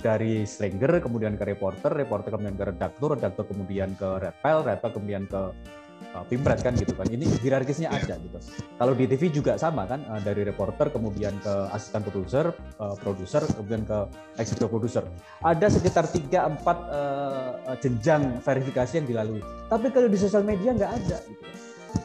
Dari 0.00 0.44
slinger 0.44 1.00
kemudian 1.00 1.36
ke 1.36 1.44
reporter 1.44 1.92
reporter 1.92 2.36
kemudian 2.36 2.56
ke 2.56 2.64
redaktur 2.68 3.16
redaktur 3.16 3.44
kemudian 3.48 3.96
ke 3.96 4.08
redpel 4.20 4.64
redpel 4.64 4.90
kemudian 4.92 5.24
ke 5.28 5.40
uh, 6.18 6.26
pimpret 6.26 6.58
kan 6.60 6.74
gitu 6.74 6.90
kan. 6.98 7.06
Ini 7.06 7.22
hierarkisnya 7.38 7.94
ada 7.94 8.18
gitu. 8.18 8.38
Kalau 8.74 8.92
di 8.98 9.06
TV 9.06 9.30
juga 9.30 9.54
sama 9.54 9.86
kan 9.86 10.02
uh, 10.10 10.18
dari 10.18 10.42
reporter 10.42 10.90
kemudian 10.90 11.38
ke 11.38 11.54
asisten 11.70 12.02
produser, 12.02 12.50
uh, 12.82 12.98
produser 12.98 13.46
kemudian 13.46 13.86
ke 13.86 13.98
eksekutif 14.42 14.68
produser. 14.68 15.04
Ada 15.46 15.70
sekitar 15.70 16.10
3 16.10 16.58
4 16.58 16.66
uh, 16.66 17.78
jenjang 17.78 18.42
verifikasi 18.42 18.92
yang 18.98 19.06
dilalui. 19.06 19.42
Tapi 19.70 19.86
kalau 19.94 20.10
di 20.10 20.18
sosial 20.18 20.42
media 20.42 20.74
nggak 20.74 20.92
ada 20.92 21.18
gitu. 21.22 21.44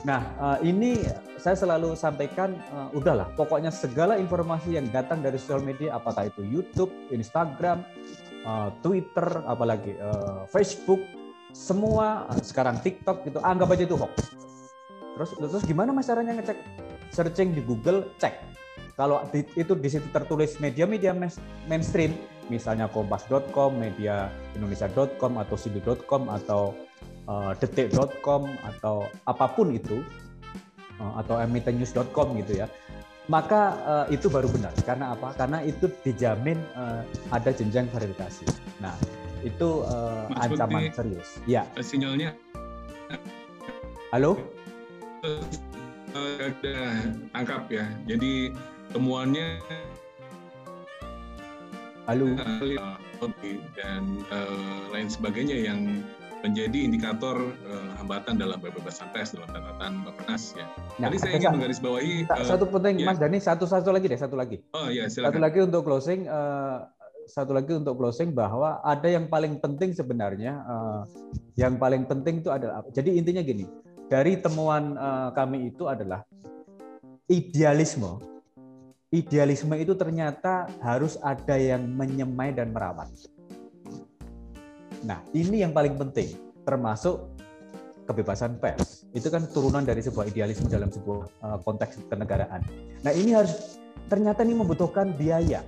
Nah, 0.07 0.55
ini 0.63 1.03
saya 1.35 1.59
selalu 1.59 1.95
sampaikan 1.99 2.55
udahlah 2.95 3.27
pokoknya 3.35 3.67
segala 3.67 4.15
informasi 4.15 4.79
yang 4.79 4.87
datang 4.95 5.19
dari 5.19 5.35
sosial 5.35 5.59
media 5.59 5.99
apakah 5.99 6.31
itu 6.31 6.39
YouTube, 6.39 6.91
Instagram, 7.11 7.83
Twitter, 8.79 9.27
apalagi 9.43 9.95
Facebook 10.51 11.03
semua 11.53 12.25
sekarang 12.41 12.81
TikTok 12.81 13.29
gitu 13.29 13.39
anggap 13.45 13.71
aja 13.77 13.85
itu 13.85 13.95
hoax. 13.95 14.33
Terus 15.13 15.29
terus 15.37 15.63
gimana 15.69 15.93
mas 15.93 16.09
caranya 16.09 16.33
ngecek? 16.41 16.57
Searching 17.13 17.53
di 17.53 17.61
Google 17.61 18.09
cek. 18.17 18.33
Kalau 18.97 19.25
di, 19.29 19.45
itu 19.57 19.73
di 19.73 19.89
situ 19.89 20.05
tertulis 20.13 20.57
media-media 20.61 21.17
mainstream, 21.65 22.13
misalnya 22.49 22.85
kompas.com, 22.89 23.73
media 23.73 24.29
indonesia.com 24.53 25.41
atau 25.41 25.55
sidu.com 25.57 26.29
atau 26.29 26.77
uh, 27.25 27.57
detik.com 27.57 28.45
atau 28.61 29.09
apa 29.25 29.45
pun 29.49 29.73
itu 29.73 30.01
uh, 31.01 31.21
atau 31.21 31.41
emitennews.com 31.41 32.37
gitu 32.45 32.65
ya. 32.65 32.67
Maka 33.31 33.61
uh, 33.81 34.05
itu 34.13 34.29
baru 34.29 34.45
benar. 34.51 34.73
Karena 34.85 35.17
apa? 35.17 35.33
Karena 35.33 35.65
itu 35.65 35.89
dijamin 36.05 36.59
uh, 36.77 37.01
ada 37.33 37.49
jenjang 37.49 37.89
verifikasi. 37.89 38.45
Nah, 38.77 38.93
itu 39.43 39.69
uh, 39.83 40.31
ancaman 40.39 40.87
serius. 40.95 41.37
Ya. 41.43 41.67
Sinyalnya. 41.77 42.31
Halo. 44.15 44.39
Ada 46.15 47.11
tangkap 47.35 47.67
ya. 47.67 47.85
Jadi 48.07 48.55
temuannya. 48.95 49.59
Halo. 52.07 52.35
Dan 53.75 54.03
uh, 54.31 54.83
lain 54.91 55.07
sebagainya 55.07 55.55
yang 55.71 56.03
menjadi 56.43 56.75
indikator 56.83 57.39
uh, 57.63 57.91
hambatan 58.03 58.35
dalam 58.35 58.59
kebebasan 58.59 59.07
pers 59.15 59.31
dalam 59.31 59.47
catatan 59.47 60.03
Bapenas 60.03 60.51
ya. 60.59 60.67
Nah, 60.99 61.07
Tadi 61.07 61.17
saya 61.23 61.39
ingin 61.39 61.55
menggarisbawahi 61.55 62.27
uh, 62.27 62.43
satu 62.43 62.67
penting 62.67 62.99
ya. 62.99 63.07
Mas 63.07 63.15
Dani 63.15 63.39
satu 63.39 63.63
satu 63.63 63.95
lagi 63.95 64.11
deh 64.11 64.19
satu 64.19 64.35
lagi. 64.35 64.59
Oh 64.75 64.91
iya 64.91 65.07
silakan. 65.07 65.31
Satu 65.31 65.39
lagi 65.39 65.59
untuk 65.63 65.81
closing 65.87 66.27
uh, 66.27 66.83
satu 67.27 67.55
lagi 67.55 67.73
untuk 67.73 67.95
closing 67.95 68.35
bahwa 68.35 68.83
ada 68.83 69.07
yang 69.07 69.27
paling 69.31 69.57
penting 69.59 69.95
sebenarnya 69.95 70.59
uh, 70.63 71.01
yang 71.55 71.79
paling 71.79 72.03
penting 72.05 72.43
itu 72.43 72.49
adalah 72.51 72.83
jadi 72.91 73.15
intinya 73.15 73.41
gini 73.43 73.65
dari 74.11 74.37
temuan 74.37 74.93
uh, 74.99 75.29
kami 75.33 75.71
itu 75.73 75.87
adalah 75.87 76.21
idealisme. 77.31 78.19
Idealisme 79.13 79.77
itu 79.77 79.93
ternyata 79.93 80.65
harus 80.81 81.21
ada 81.21 81.53
yang 81.53 81.85
menyemai 81.85 82.49
dan 82.49 82.73
merawat. 82.73 83.13
Nah 85.05 85.21
ini 85.37 85.61
yang 85.61 85.69
paling 85.69 85.93
penting 85.97 86.33
termasuk 86.65 87.21
kebebasan 88.09 88.57
pers. 88.57 89.05
Itu 89.13 89.29
kan 89.29 89.45
turunan 89.53 89.85
dari 89.85 90.01
sebuah 90.01 90.33
idealisme 90.33 90.65
dalam 90.65 90.89
sebuah 90.89 91.21
uh, 91.45 91.57
konteks 91.61 92.09
kenegaraan. 92.09 92.65
Nah 93.05 93.13
ini 93.13 93.37
harus 93.37 93.77
ternyata 94.09 94.41
ini 94.41 94.57
membutuhkan 94.57 95.13
biaya 95.13 95.61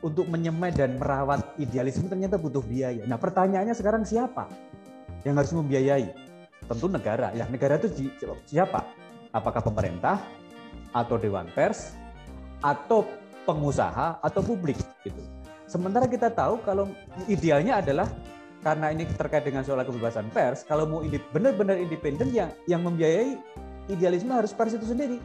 untuk 0.00 0.30
menyemai 0.30 0.70
dan 0.70 0.94
merawat 0.96 1.58
idealisme 1.58 2.06
ternyata 2.06 2.38
butuh 2.38 2.62
biaya. 2.62 3.02
Nah 3.04 3.18
pertanyaannya 3.18 3.74
sekarang 3.74 4.06
siapa 4.06 4.46
yang 5.26 5.34
harus 5.34 5.50
membiayai? 5.50 6.14
Tentu 6.68 6.86
negara. 6.86 7.34
Ya 7.34 7.48
negara 7.50 7.80
itu 7.80 8.12
siapa? 8.46 8.86
Apakah 9.34 9.60
pemerintah 9.60 10.22
atau 10.94 11.16
dewan 11.20 11.50
pers 11.52 11.94
atau 12.64 13.06
pengusaha 13.48 14.20
atau 14.20 14.40
publik 14.44 14.76
gitu. 15.06 15.22
Sementara 15.68 16.08
kita 16.08 16.32
tahu 16.32 16.60
kalau 16.64 16.88
idealnya 17.28 17.80
adalah 17.80 18.08
karena 18.60 18.90
ini 18.90 19.06
terkait 19.14 19.46
dengan 19.46 19.62
soal 19.62 19.80
kebebasan 19.86 20.28
pers, 20.34 20.66
kalau 20.66 20.84
mau 20.84 21.00
benar-benar 21.32 21.78
independen 21.78 22.28
yang 22.34 22.50
yang 22.66 22.82
membiayai 22.82 23.38
idealisme 23.88 24.32
harus 24.32 24.50
pers 24.52 24.74
itu 24.76 24.84
sendiri. 24.84 25.22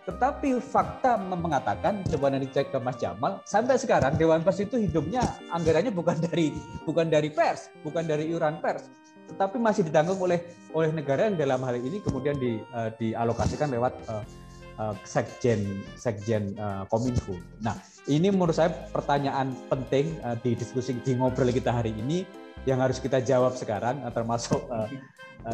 Tetapi 0.00 0.56
fakta 0.64 1.20
mengatakan, 1.20 2.00
coba 2.08 2.32
nanti 2.32 2.48
cek 2.48 2.72
ke 2.72 2.78
Mas 2.80 2.96
Jamal, 2.96 3.44
sampai 3.44 3.76
sekarang 3.76 4.16
Dewan 4.16 4.40
Pers 4.40 4.64
itu 4.64 4.80
hidupnya 4.80 5.20
anggarannya 5.52 5.92
bukan 5.92 6.16
dari 6.18 6.56
bukan 6.88 7.12
dari 7.12 7.28
pers, 7.28 7.68
bukan 7.84 8.08
dari 8.08 8.32
iuran 8.32 8.64
pers, 8.64 8.88
tetapi 9.30 9.60
masih 9.60 9.86
ditanggung 9.86 10.18
oleh 10.18 10.42
oleh 10.74 10.90
negara 10.90 11.30
yang 11.30 11.38
dalam 11.38 11.62
hal 11.62 11.78
ini 11.78 12.02
kemudian 12.02 12.34
di, 12.40 12.58
uh, 12.74 12.90
dialokasikan 12.98 13.70
lewat 13.70 13.94
uh, 14.10 14.24
sekjen 15.04 15.84
sekjen 15.94 16.56
uh, 16.56 16.88
kominfo. 16.88 17.36
Nah 17.60 17.76
ini 18.08 18.32
menurut 18.32 18.56
saya 18.56 18.72
pertanyaan 18.72 19.52
penting 19.68 20.16
uh, 20.24 20.34
di 20.40 20.56
diskusi 20.56 20.96
di 20.96 21.12
ngobrol 21.12 21.52
kita 21.52 21.68
hari 21.68 21.92
ini 21.92 22.24
yang 22.68 22.80
harus 22.80 23.00
kita 23.00 23.20
jawab 23.24 23.56
sekarang 23.56 24.04
uh, 24.04 24.12
termasuk 24.12 24.60
uh, 24.68 24.88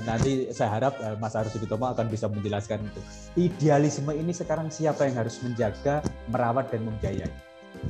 nanti 0.03 0.51
saya 0.51 0.81
harap 0.81 0.99
uh, 0.99 1.15
Mas 1.19 1.39
Arus 1.39 1.55
Suditommo 1.55 1.87
akan 1.91 2.11
bisa 2.11 2.27
menjelaskan 2.27 2.83
itu. 2.83 3.01
Idealisme 3.39 4.11
ini 4.15 4.35
sekarang 4.35 4.71
siapa 4.71 5.07
yang 5.07 5.23
harus 5.23 5.39
menjaga, 5.43 6.03
merawat 6.31 6.75
dan 6.75 6.83
membiayai? 6.83 7.31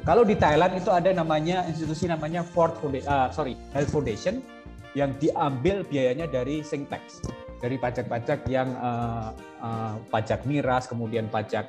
Kalau 0.02 0.26
di 0.26 0.34
Thailand 0.34 0.76
itu 0.76 0.90
ada 0.90 1.08
namanya 1.14 1.64
institusi 1.70 2.10
namanya 2.10 2.42
Ford 2.42 2.74
Foundation, 2.82 3.08
uh, 3.08 3.28
sorry 3.32 3.54
Health 3.72 3.94
Foundation 3.94 4.42
yang 4.96 5.14
diambil 5.20 5.84
biayanya 5.86 6.26
dari 6.26 6.64
Singtex, 6.64 7.22
dari 7.60 7.76
pajak-pajak 7.76 8.48
yang 8.48 8.72
uh, 8.80 9.30
uh, 9.60 9.94
pajak 10.08 10.44
miras, 10.48 10.88
kemudian 10.88 11.28
pajak 11.28 11.68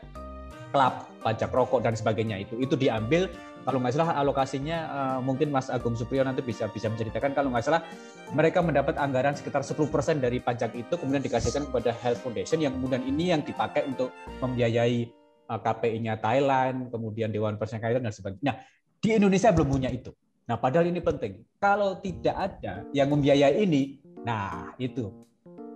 klub, 0.72 1.08
pajak 1.24 1.52
rokok 1.52 1.84
dan 1.84 1.96
sebagainya 1.96 2.44
itu 2.44 2.60
itu 2.60 2.76
diambil 2.76 3.32
kalau 3.68 3.84
nggak 3.84 4.00
salah 4.00 4.16
alokasinya 4.16 4.78
uh, 4.88 5.20
mungkin 5.20 5.52
Mas 5.52 5.68
Agung 5.68 6.00
Supriyo 6.00 6.24
nanti 6.24 6.40
bisa 6.40 6.72
bisa 6.72 6.88
menceritakan 6.88 7.36
kalau 7.36 7.52
nggak 7.52 7.68
salah 7.68 7.84
mereka 8.32 8.64
mendapat 8.64 8.96
anggaran 8.96 9.36
sekitar 9.36 9.60
10% 9.60 9.84
dari 10.24 10.40
pajak 10.40 10.72
itu 10.72 10.96
kemudian 10.96 11.20
dikasihkan 11.20 11.68
kepada 11.68 11.92
Health 12.00 12.24
Foundation 12.24 12.64
yang 12.64 12.80
kemudian 12.80 13.04
ini 13.04 13.36
yang 13.36 13.44
dipakai 13.44 13.84
untuk 13.84 14.16
membiayai 14.40 15.12
uh, 15.52 15.60
KPI-nya 15.60 16.20
Thailand, 16.20 16.88
kemudian 16.92 17.28
Dewan 17.28 17.60
Pers 17.60 17.76
Thailand 17.76 18.08
dan 18.08 18.14
sebagainya. 18.16 18.44
Nah, 18.44 18.56
di 19.00 19.10
Indonesia 19.16 19.50
belum 19.52 19.68
punya 19.68 19.90
itu. 19.92 20.12
Nah, 20.48 20.56
padahal 20.60 20.88
ini 20.88 21.04
penting. 21.04 21.44
Kalau 21.60 22.00
tidak 22.00 22.36
ada 22.36 22.88
yang 22.96 23.12
membiayai 23.12 23.68
ini, 23.68 24.00
nah 24.24 24.72
itu 24.80 25.12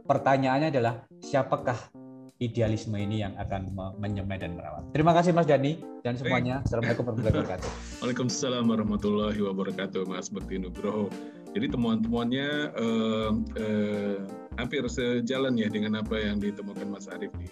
pertanyaannya 0.08 0.72
adalah 0.72 1.04
siapakah 1.20 1.92
idealisme 2.42 2.98
ini 2.98 3.22
yang 3.22 3.38
akan 3.38 3.70
menyemai 4.02 4.42
dan 4.42 4.58
merawat. 4.58 4.82
Terima 4.98 5.14
kasih 5.14 5.30
Mas 5.30 5.46
Dani 5.46 5.78
dan 6.02 6.18
semuanya. 6.18 6.66
Assalamualaikum 6.66 7.06
warahmatullahi 7.06 7.38
wabarakatuh. 7.38 7.70
Waalaikumsalam 8.02 8.66
warahmatullahi 8.66 9.39
wabarakatuh 9.46 10.02
Mas 10.10 10.28
Bekti 10.34 10.58
Nugroho. 10.58 11.14
Jadi 11.54 11.70
temuan-temuannya 11.70 12.50
eh, 12.74 13.32
eh, 13.62 14.18
hampir 14.58 14.82
sejalan 14.89 15.54
ya 15.54 15.70
dengan 15.70 16.02
apa 16.02 16.18
yang 16.18 16.42
ditemukan 16.42 16.89
Mas 16.89 17.06
Arief 17.14 17.30
di 17.38 17.46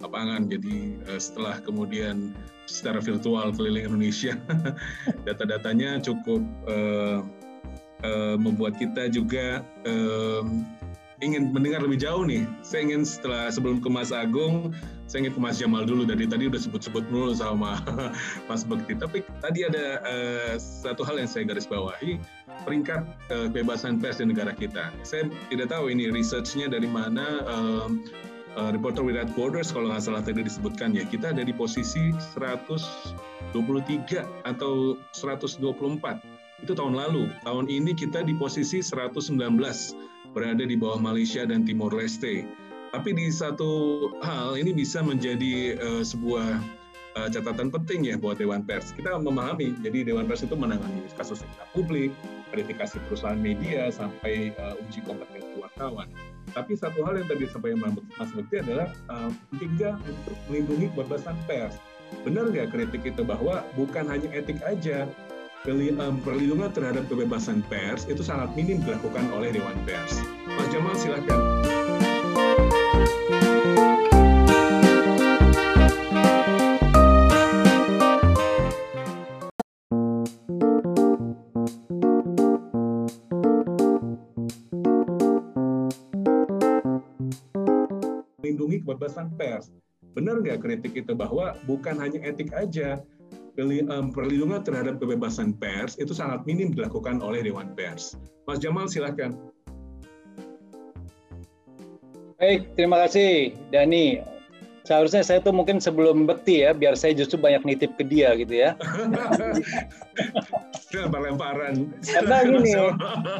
lapangan. 0.00 0.48
Jadi 0.48 0.96
eh, 1.04 1.20
setelah 1.20 1.60
kemudian 1.60 2.32
secara 2.64 3.04
virtual 3.04 3.52
keliling 3.52 3.92
Indonesia, 3.92 4.40
data-datanya 5.28 6.00
cukup 6.00 6.40
eh, 6.64 7.20
eh, 8.08 8.36
membuat 8.40 8.80
kita 8.80 9.12
juga 9.12 9.60
eh, 9.84 10.42
ingin 11.30 11.54
mendengar 11.54 11.80
lebih 11.80 12.00
jauh 12.00 12.24
nih. 12.24 12.44
Saya 12.60 12.90
ingin 12.90 13.02
setelah 13.06 13.48
sebelum 13.48 13.80
ke 13.80 13.88
Mas 13.88 14.12
Agung, 14.12 14.72
saya 15.08 15.24
ingin 15.24 15.34
ke 15.36 15.40
Mas 15.40 15.56
Jamal 15.60 15.88
dulu. 15.88 16.04
Dari 16.04 16.28
tadi 16.28 16.48
udah 16.48 16.60
sebut-sebut 16.60 17.04
dulu 17.08 17.32
sama 17.32 17.80
Mas 18.48 18.64
Bekti. 18.64 18.96
Tapi 18.96 19.24
tadi 19.40 19.64
ada 19.64 20.00
uh, 20.04 20.52
satu 20.60 21.02
hal 21.04 21.20
yang 21.20 21.30
saya 21.30 21.48
garis 21.48 21.64
bawahi, 21.64 22.20
peringkat 22.68 23.04
uh, 23.32 23.48
kebebasan 23.50 23.98
pers 23.98 24.20
di 24.20 24.28
negara 24.28 24.52
kita. 24.52 24.92
Saya 25.06 25.28
tidak 25.48 25.72
tahu 25.72 25.88
ini 25.88 26.12
researchnya 26.12 26.68
dari 26.68 26.86
mana. 26.86 27.42
Uh, 27.48 27.88
uh, 28.56 28.70
Reporter 28.70 29.02
Without 29.02 29.30
Borders 29.34 29.74
kalau 29.74 29.90
nggak 29.90 30.02
salah 30.02 30.22
tadi 30.22 30.46
disebutkan 30.46 30.94
ya 30.94 31.02
kita 31.06 31.34
ada 31.34 31.42
di 31.42 31.50
posisi 31.50 32.14
123 32.34 33.54
atau 34.46 34.98
124 35.14 35.58
itu 36.62 36.72
tahun 36.72 36.94
lalu 36.94 37.28
tahun 37.42 37.66
ini 37.66 37.92
kita 37.98 38.22
di 38.24 38.32
posisi 38.38 38.80
119 38.80 39.36
berada 40.34 40.66
di 40.66 40.74
bawah 40.74 40.98
Malaysia 40.98 41.46
dan 41.46 41.62
Timor 41.62 41.94
Leste. 41.94 42.42
Tapi 42.90 43.10
di 43.14 43.30
satu 43.30 44.06
hal 44.22 44.58
ini 44.58 44.74
bisa 44.74 45.02
menjadi 45.02 45.78
uh, 45.78 46.02
sebuah 46.02 46.58
uh, 47.18 47.28
catatan 47.30 47.70
penting 47.70 48.06
ya 48.06 48.18
buat 48.18 48.38
Dewan 48.38 48.66
Pers. 48.66 48.94
Kita 48.94 49.18
memahami, 49.18 49.78
jadi 49.82 50.06
Dewan 50.06 50.26
Pers 50.26 50.46
itu 50.46 50.54
menangani 50.54 51.06
kasus 51.14 51.42
sektor 51.42 51.66
publik, 51.74 52.14
verifikasi 52.54 52.98
perusahaan 53.10 53.38
media, 53.38 53.90
sampai 53.90 54.54
uh, 54.58 54.78
uji 54.90 55.02
kompetensi 55.02 55.58
wartawan. 55.58 56.10
Tapi 56.54 56.78
satu 56.78 57.02
hal 57.02 57.18
yang 57.18 57.26
tadi 57.26 57.50
disampaikan 57.50 57.98
Mas 58.14 58.30
Bekti 58.30 58.62
adalah 58.62 58.90
uh, 59.10 59.30
untuk 60.06 60.38
melindungi 60.50 60.86
kebebasan 60.94 61.34
pers. 61.50 61.74
Benar 62.22 62.54
nggak 62.54 62.70
kritik 62.70 63.02
itu 63.02 63.26
bahwa 63.26 63.66
bukan 63.74 64.06
hanya 64.06 64.30
etik 64.30 64.62
aja, 64.62 65.08
perlindungan 65.64 66.68
terhadap 66.76 67.08
kebebasan 67.08 67.64
pers 67.72 68.04
itu 68.04 68.20
sangat 68.20 68.52
minim 68.52 68.84
dilakukan 68.84 69.32
oleh 69.32 69.48
Dewan 69.48 69.80
Pers. 69.88 70.20
Mas 70.44 70.68
Jamal 70.68 70.92
silakan. 70.92 71.40
melindungi 88.44 88.84
kebebasan 88.84 89.32
pers. 89.40 89.72
Benar 90.12 90.44
nggak 90.44 90.60
kritik 90.60 90.92
itu 90.92 91.16
bahwa 91.16 91.56
bukan 91.64 91.96
hanya 91.96 92.20
etik 92.28 92.52
aja, 92.52 93.00
perlindungan 93.54 94.60
terhadap 94.66 94.98
kebebasan 94.98 95.54
pers 95.54 95.94
itu 96.02 96.10
sangat 96.10 96.42
minim 96.42 96.74
dilakukan 96.74 97.22
oleh 97.22 97.42
Dewan 97.46 97.70
Pers. 97.78 98.18
Mas 98.50 98.58
Jamal 98.58 98.90
silakan. 98.90 99.38
Baik, 102.36 102.74
terima 102.74 103.06
kasih 103.06 103.54
Dani. 103.70 104.20
Seharusnya 104.84 105.24
saya 105.24 105.40
tuh 105.40 105.56
mungkin 105.56 105.80
sebelum 105.80 106.28
bekti 106.28 106.60
ya, 106.60 106.76
biar 106.76 106.92
saya 106.92 107.16
justru 107.16 107.40
banyak 107.40 107.64
nitip 107.64 107.96
ke 107.96 108.04
dia 108.04 108.36
gitu 108.36 108.52
ya. 108.52 108.76
Lempar-lemparan. 110.92 111.88
Karena 112.04 112.44
gini, 112.44 112.76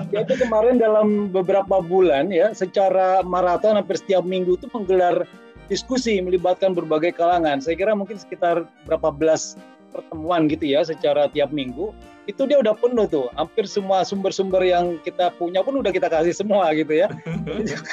dia 0.09 0.25
tuh 0.25 0.41
kemarin 0.41 0.81
dalam 0.81 1.29
beberapa 1.29 1.85
bulan 1.85 2.33
ya, 2.33 2.57
secara 2.57 3.21
maraton 3.21 3.77
hampir 3.77 4.01
setiap 4.01 4.25
minggu 4.25 4.57
itu 4.57 4.73
menggelar 4.73 5.29
diskusi 5.69 6.17
melibatkan 6.25 6.73
berbagai 6.73 7.13
kalangan. 7.13 7.61
Saya 7.61 7.77
kira 7.77 7.93
mungkin 7.93 8.17
sekitar 8.17 8.65
berapa 8.89 9.13
belas 9.13 9.61
pertemuan 9.95 10.51
gitu 10.51 10.67
ya 10.67 10.83
secara 10.83 11.31
tiap 11.31 11.55
minggu 11.55 11.95
itu 12.25 12.49
dia 12.49 12.59
udah 12.61 12.75
penuh 12.75 13.07
tuh. 13.07 13.29
Hampir 13.37 13.69
semua 13.69 14.03
sumber-sumber 14.03 14.65
yang 14.65 14.97
kita 15.05 15.31
punya 15.37 15.61
pun 15.61 15.77
udah 15.79 15.93
kita 15.93 16.09
kasih 16.09 16.33
semua 16.33 16.73
gitu 16.73 17.05
ya. 17.05 17.09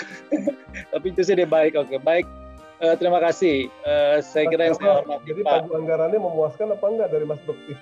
Tapi 0.91 1.05
itu 1.11 1.21
sih 1.21 1.35
dia 1.35 1.47
baik 1.47 1.75
oke 1.75 1.99
baik. 2.01 2.25
Uh, 2.81 2.97
terima 2.97 3.21
kasih. 3.21 3.69
Uh, 3.85 4.17
saya 4.25 4.49
kira 4.49 4.71
yang 4.71 4.75
saya 4.79 5.03
hormati 5.03 5.29
jadi 5.29 5.45
Pak. 5.45 5.69
anggarannya 5.69 6.17
memuaskan 6.17 6.73
apa 6.73 6.85
enggak 6.89 7.09
dari 7.13 7.25
Mas 7.29 7.41
Bekti? 7.45 7.73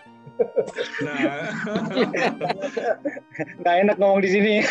Nah. 1.07 1.47
Nggak 3.63 3.75
enak 3.87 3.95
ngomong 3.95 4.19
di 4.19 4.29
sini. 4.29 4.55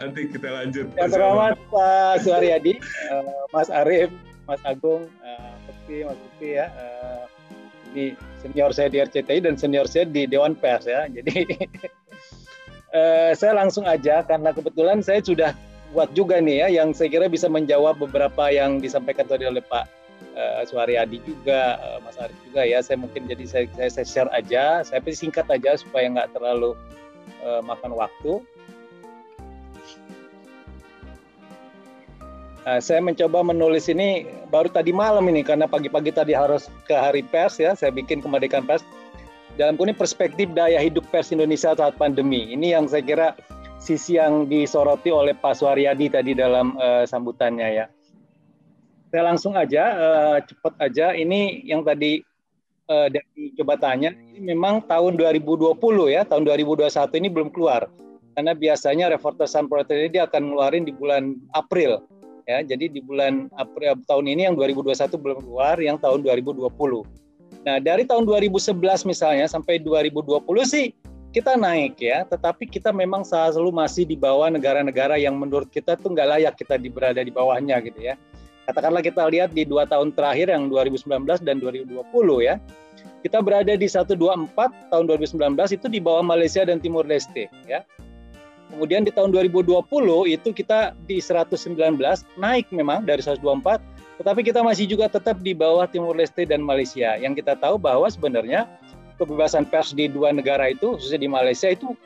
Nanti 0.00 0.20
kita 0.26 0.48
lanjut. 0.50 0.90
Yang 0.98 1.10
terhormat 1.14 1.54
Pak 1.70 2.26
Suharyadi 2.26 2.82
uh, 3.14 3.44
Mas 3.54 3.70
Arief 3.70 4.10
Mas 4.48 4.58
Agung 4.66 5.06
Bukti, 5.82 6.06
Mas 6.06 6.14
Bukti 6.14 6.48
ya. 6.54 6.66
Uh, 6.78 7.26
ini 7.90 8.14
senior 8.38 8.70
saya 8.70 8.86
di 8.86 9.02
RCTI 9.02 9.42
dan 9.42 9.58
senior 9.58 9.90
saya 9.90 10.06
di 10.06 10.30
Dewan 10.30 10.54
Pers 10.54 10.86
ya. 10.86 11.10
Jadi 11.18 11.42
uh, 12.94 13.34
saya 13.34 13.52
langsung 13.58 13.82
aja 13.82 14.22
karena 14.22 14.54
kebetulan 14.54 15.02
saya 15.02 15.18
sudah 15.18 15.50
buat 15.90 16.14
juga 16.14 16.38
nih 16.38 16.62
ya 16.62 16.68
yang 16.78 16.94
saya 16.94 17.10
kira 17.10 17.26
bisa 17.26 17.50
menjawab 17.50 17.98
beberapa 17.98 18.46
yang 18.48 18.78
disampaikan 18.78 19.26
tadi 19.26 19.42
oleh 19.42 19.58
Pak 19.58 19.90
uh, 20.38 20.62
Suharyadi 20.70 21.18
juga, 21.26 21.82
Mas 22.06 22.14
Arief 22.22 22.38
juga 22.46 22.62
ya. 22.62 22.78
Saya 22.78 23.02
mungkin 23.02 23.26
jadi 23.26 23.42
saya, 23.42 23.66
saya, 23.90 24.06
share 24.06 24.30
aja, 24.30 24.86
saya 24.86 25.02
singkat 25.10 25.50
aja 25.50 25.74
supaya 25.74 26.06
nggak 26.06 26.30
terlalu 26.30 26.78
makan 27.42 27.98
waktu. 27.98 28.38
Nah, 32.62 32.78
saya 32.78 33.02
mencoba 33.02 33.42
menulis 33.42 33.90
ini 33.90 34.22
baru 34.46 34.70
tadi 34.70 34.94
malam 34.94 35.26
ini 35.26 35.42
karena 35.42 35.66
pagi-pagi 35.66 36.14
tadi 36.14 36.30
harus 36.30 36.70
ke 36.86 36.94
hari 36.94 37.26
pers 37.26 37.58
ya, 37.58 37.74
saya 37.74 37.90
bikin 37.90 38.22
kemerdekaan 38.22 38.62
pers. 38.62 38.86
Dalam 39.58 39.74
kuning 39.74 39.98
perspektif 39.98 40.46
daya 40.54 40.78
hidup 40.78 41.02
pers 41.10 41.34
Indonesia 41.34 41.74
saat 41.74 41.98
pandemi. 41.98 42.54
Ini 42.54 42.78
yang 42.78 42.86
saya 42.86 43.02
kira 43.02 43.28
sisi 43.82 44.14
yang 44.14 44.46
disoroti 44.46 45.10
oleh 45.10 45.34
Pak 45.34 45.58
Suharyadi 45.58 46.06
tadi 46.06 46.32
dalam 46.38 46.78
uh, 46.78 47.02
sambutannya 47.02 47.82
ya. 47.82 47.86
Saya 49.10 49.22
langsung 49.26 49.58
aja, 49.58 49.84
uh, 49.92 50.38
cepat 50.40 50.78
aja. 50.78 51.12
Ini 51.18 51.66
yang 51.66 51.82
tadi 51.82 52.22
uh, 52.86 53.10
dari 53.10 53.52
coba 53.58 53.74
tanya, 53.74 54.14
ini 54.14 54.54
memang 54.54 54.86
tahun 54.86 55.18
2020 55.18 55.74
ya, 56.14 56.22
tahun 56.22 56.46
2021 56.46 56.88
ini 57.18 57.28
belum 57.28 57.50
keluar. 57.50 57.90
Karena 58.32 58.54
biasanya 58.56 59.12
Reporter 59.12 59.50
Sun 59.50 59.66
Proletariat 59.68 60.08
ini 60.08 60.14
dia 60.14 60.24
akan 60.30 60.54
ngeluarin 60.54 60.88
di 60.88 60.94
bulan 60.94 61.36
April 61.52 62.11
ya. 62.46 62.62
Jadi 62.62 62.92
di 62.92 63.00
bulan 63.02 63.48
April 63.56 63.98
tahun 64.06 64.26
ini 64.30 64.50
yang 64.50 64.56
2021 64.58 65.16
belum 65.18 65.38
keluar 65.44 65.76
yang 65.80 65.96
tahun 65.98 66.22
2020 66.24 66.70
nah 67.62 67.78
dari 67.78 68.02
tahun 68.02 68.26
2011 68.26 68.74
misalnya 69.06 69.46
sampai 69.46 69.78
2020 69.78 70.42
sih 70.66 70.90
kita 71.32 71.56
naik 71.56 71.96
ya. 71.98 72.28
Tetapi 72.28 72.68
kita 72.68 72.92
memang 72.92 73.24
selalu 73.24 73.72
masih 73.72 74.04
di 74.04 74.14
bawah 74.14 74.52
negara-negara 74.52 75.16
yang 75.16 75.40
menurut 75.40 75.66
kita 75.72 75.96
tuh 75.96 76.12
nggak 76.12 76.28
layak 76.38 76.54
kita 76.60 76.76
berada 76.92 77.24
di 77.24 77.32
bawahnya 77.32 77.80
gitu 77.82 77.98
ya. 77.98 78.14
Katakanlah 78.68 79.02
kita 79.02 79.26
lihat 79.26 79.50
di 79.50 79.66
dua 79.66 79.88
tahun 79.90 80.14
terakhir 80.14 80.52
yang 80.52 80.70
2019 80.70 81.26
dan 81.42 81.58
2020 81.58 81.98
ya, 82.46 82.62
kita 83.26 83.42
berada 83.42 83.74
di 83.74 83.88
124 83.90 84.54
tahun 84.86 85.04
2019 85.10 85.58
itu 85.74 85.86
di 85.90 85.98
bawah 85.98 86.22
Malaysia 86.22 86.62
dan 86.62 86.78
Timur 86.78 87.02
Leste 87.02 87.50
ya. 87.66 87.82
Kemudian 88.72 89.04
di 89.04 89.12
tahun 89.12 89.36
2020 89.36 89.84
itu 90.32 90.48
kita 90.56 90.96
di 91.04 91.20
119 91.20 91.76
naik 92.40 92.66
memang 92.72 93.04
dari 93.04 93.20
124 93.20 93.92
tetapi 94.22 94.46
kita 94.46 94.62
masih 94.62 94.86
juga 94.86 95.10
tetap 95.10 95.42
di 95.42 95.50
bawah 95.50 95.88
Timur 95.88 96.14
Leste 96.14 96.46
dan 96.46 96.62
Malaysia. 96.62 97.18
Yang 97.18 97.42
kita 97.42 97.58
tahu 97.58 97.74
bahwa 97.74 98.06
sebenarnya 98.06 98.70
kebebasan 99.18 99.66
pers 99.66 99.96
di 99.96 100.06
dua 100.06 100.30
negara 100.30 100.70
itu, 100.70 100.94
khususnya 100.94 101.26
di 101.26 101.26
Malaysia 101.26 101.74
itu 101.74 101.96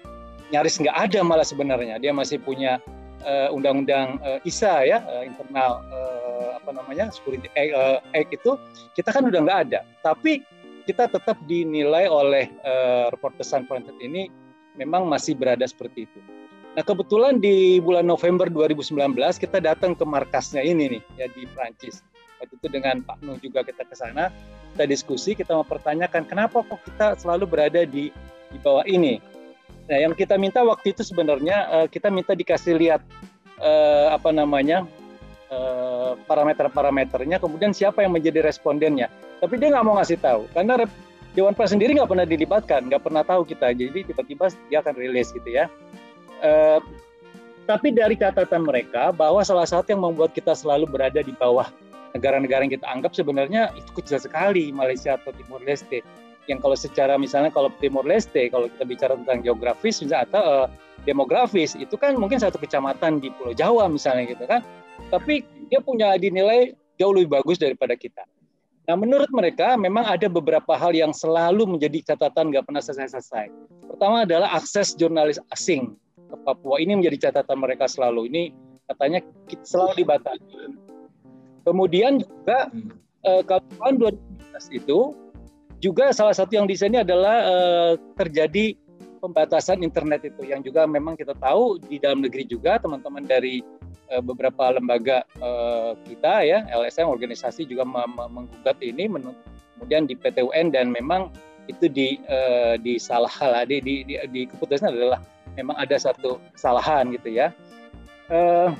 nyaris 0.49 0.81
nggak 0.81 0.97
ada 0.97 1.21
malah 1.21 1.45
sebenarnya. 1.45 2.01
Dia 2.01 2.17
masih 2.17 2.41
punya 2.41 2.81
uh, 3.21 3.53
undang-undang 3.53 4.17
uh, 4.25 4.41
ISA 4.49 4.89
ya, 4.89 5.05
uh, 5.05 5.29
internal 5.29 5.85
uh, 5.93 6.49
apa 6.57 6.71
namanya 6.73 7.13
security 7.13 7.53
uh, 7.53 8.01
act 8.17 8.33
itu 8.33 8.57
kita 8.97 9.13
kan 9.13 9.27
udah 9.29 9.41
nggak 9.43 9.61
ada. 9.69 9.81
Tapi 10.01 10.41
kita 10.89 11.13
tetap 11.13 11.37
dinilai 11.51 12.09
oleh 12.09 12.49
uh, 12.63 13.13
Sans 13.45 13.67
Frontiers 13.69 13.99
ini 14.01 14.33
memang 14.79 15.05
masih 15.05 15.37
berada 15.37 15.69
seperti 15.69 16.09
itu. 16.09 16.21
Nah 16.77 16.85
kebetulan 16.85 17.41
di 17.41 17.81
bulan 17.81 18.05
November 18.05 18.53
2019 18.53 19.17
kita 19.41 19.65
datang 19.65 19.97
ke 19.97 20.05
markasnya 20.05 20.61
ini 20.61 21.01
nih 21.01 21.03
ya 21.17 21.27
di 21.33 21.49
Prancis. 21.57 22.05
Waktu 22.37 22.53
itu 22.53 22.69
dengan 22.69 23.01
Pak 23.01 23.25
Nuh 23.25 23.41
juga 23.41 23.65
kita 23.65 23.89
ke 23.89 23.97
sana, 23.97 24.29
kita 24.77 24.85
diskusi, 24.85 25.33
kita 25.33 25.57
mempertanyakan 25.57 26.29
kenapa 26.29 26.61
kok 26.61 26.85
kita 26.85 27.17
selalu 27.17 27.49
berada 27.49 27.81
di 27.89 28.13
di 28.53 28.59
bawah 28.61 28.85
ini. 28.85 29.17
Nah 29.89 30.05
yang 30.05 30.13
kita 30.13 30.37
minta 30.37 30.61
waktu 30.61 30.93
itu 30.93 31.01
sebenarnya 31.01 31.57
uh, 31.73 31.87
kita 31.89 32.13
minta 32.13 32.37
dikasih 32.37 32.77
lihat 32.77 33.01
uh, 33.57 34.13
apa 34.13 34.29
namanya 34.37 34.85
uh, 35.49 36.13
parameter-parameternya, 36.29 37.41
kemudian 37.41 37.73
siapa 37.73 38.05
yang 38.05 38.13
menjadi 38.13 38.45
respondennya. 38.45 39.09
Tapi 39.41 39.57
dia 39.57 39.73
nggak 39.73 39.85
mau 39.89 39.97
ngasih 39.97 40.21
tahu 40.21 40.45
karena 40.53 40.85
Dewan 41.37 41.53
Pers 41.53 41.73
sendiri 41.73 41.93
nggak 41.97 42.09
pernah 42.09 42.25
dilibatkan, 42.25 42.81
nggak 42.89 43.01
pernah 43.05 43.25
tahu 43.25 43.45
kita. 43.45 43.73
Jadi 43.73 44.13
tiba-tiba 44.13 44.53
dia 44.73 44.85
akan 44.85 44.95
rilis 44.97 45.33
gitu 45.33 45.49
ya. 45.49 45.73
Eh, 46.45 46.81
tapi 47.67 47.91
dari 47.91 48.15
catatan 48.15 48.63
mereka 48.63 49.11
bahwa 49.11 49.43
salah 49.43 49.67
satu 49.67 49.91
yang 49.91 50.07
membuat 50.07 50.31
kita 50.31 50.55
selalu 50.55 50.87
berada 50.87 51.19
di 51.19 51.35
bawah 51.35 51.67
negara-negara 52.15 52.63
yang 52.63 52.75
kita 52.79 52.87
anggap 52.87 53.13
sebenarnya 53.13 53.75
itu 53.75 53.91
kecil 53.99 54.23
sekali 54.23 54.71
Malaysia 54.71 55.19
atau 55.19 55.35
Timur 55.35 55.59
Leste. 55.67 56.01
Yang 56.47 56.63
kalau 56.63 56.77
secara 56.79 57.15
misalnya 57.19 57.51
kalau 57.51 57.75
Timur 57.83 58.07
Leste 58.07 58.47
kalau 58.55 58.71
kita 58.71 58.85
bicara 58.87 59.13
tentang 59.19 59.43
geografis 59.43 59.99
misalnya 59.99 60.31
atau 60.31 60.43
uh, 60.47 60.67
demografis 61.03 61.75
itu 61.75 61.99
kan 61.99 62.15
mungkin 62.15 62.39
satu 62.39 62.55
kecamatan 62.63 63.19
di 63.19 63.35
Pulau 63.35 63.51
Jawa 63.51 63.91
misalnya 63.91 64.31
gitu 64.31 64.47
kan. 64.47 64.63
Tapi 65.11 65.43
dia 65.67 65.83
punya 65.83 66.15
dinilai 66.15 66.71
jauh 67.03 67.13
lebih 67.13 67.43
bagus 67.43 67.59
daripada 67.59 67.99
kita. 67.99 68.23
Nah, 68.87 68.95
menurut 68.95 69.27
mereka 69.35 69.75
memang 69.75 70.07
ada 70.07 70.31
beberapa 70.31 70.79
hal 70.79 70.95
yang 70.95 71.11
selalu 71.11 71.67
menjadi 71.67 72.15
catatan 72.15 72.55
nggak 72.55 72.71
pernah 72.71 72.79
selesai-selesai. 72.79 73.51
Pertama 73.91 74.23
adalah 74.23 74.55
akses 74.55 74.95
jurnalis 74.95 75.43
asing 75.51 75.99
ke 76.27 76.37
Papua 76.43 76.83
ini 76.83 76.99
menjadi 76.99 77.31
catatan 77.31 77.59
mereka 77.63 77.87
selalu. 77.87 78.29
Ini 78.31 78.43
katanya 78.91 79.21
selalu 79.63 79.93
dibatasi. 80.05 80.77
Kemudian 81.67 82.23
juga 82.23 82.71
hmm. 82.71 82.91
eh, 83.27 83.43
kalau 83.43 83.63
tahun 83.79 83.95
2015 84.55 84.79
itu 84.79 84.99
juga 85.83 86.11
salah 86.15 86.35
satu 86.35 86.55
yang 86.55 86.67
di 86.71 86.77
sini 86.79 87.03
adalah 87.03 87.37
eh, 87.47 87.93
terjadi 88.15 88.79
pembatasan 89.19 89.83
internet 89.83 90.23
itu 90.29 90.47
yang 90.47 90.63
juga 90.63 90.87
memang 90.87 91.19
kita 91.19 91.35
tahu 91.39 91.83
di 91.83 91.99
dalam 91.99 92.23
negeri 92.23 92.47
juga 92.47 92.79
teman-teman 92.79 93.27
dari 93.27 93.61
eh, 94.09 94.23
beberapa 94.23 94.71
lembaga 94.71 95.27
eh, 95.43 95.93
kita 96.07 96.47
ya 96.47 96.59
LSM 96.71 97.11
organisasi 97.11 97.67
juga 97.67 97.83
menggugat 98.31 98.79
ini 98.79 99.11
kemudian 99.77 100.07
di 100.07 100.15
PTUN 100.15 100.73
dan 100.73 100.95
memang 100.95 101.29
itu 101.67 101.91
di 101.91 102.17
uh, 102.31 102.79
di 102.79 102.97
salah 102.97 103.31
di, 103.67 103.83
di, 103.83 103.95
di, 104.07 104.15
di 104.31 104.43
keputusan 104.47 104.95
adalah 104.95 105.19
memang 105.57 105.77
ada 105.81 105.97
satu 105.97 106.39
kesalahan 106.53 107.11
gitu 107.17 107.33
ya. 107.33 107.51
Uh, 108.29 108.71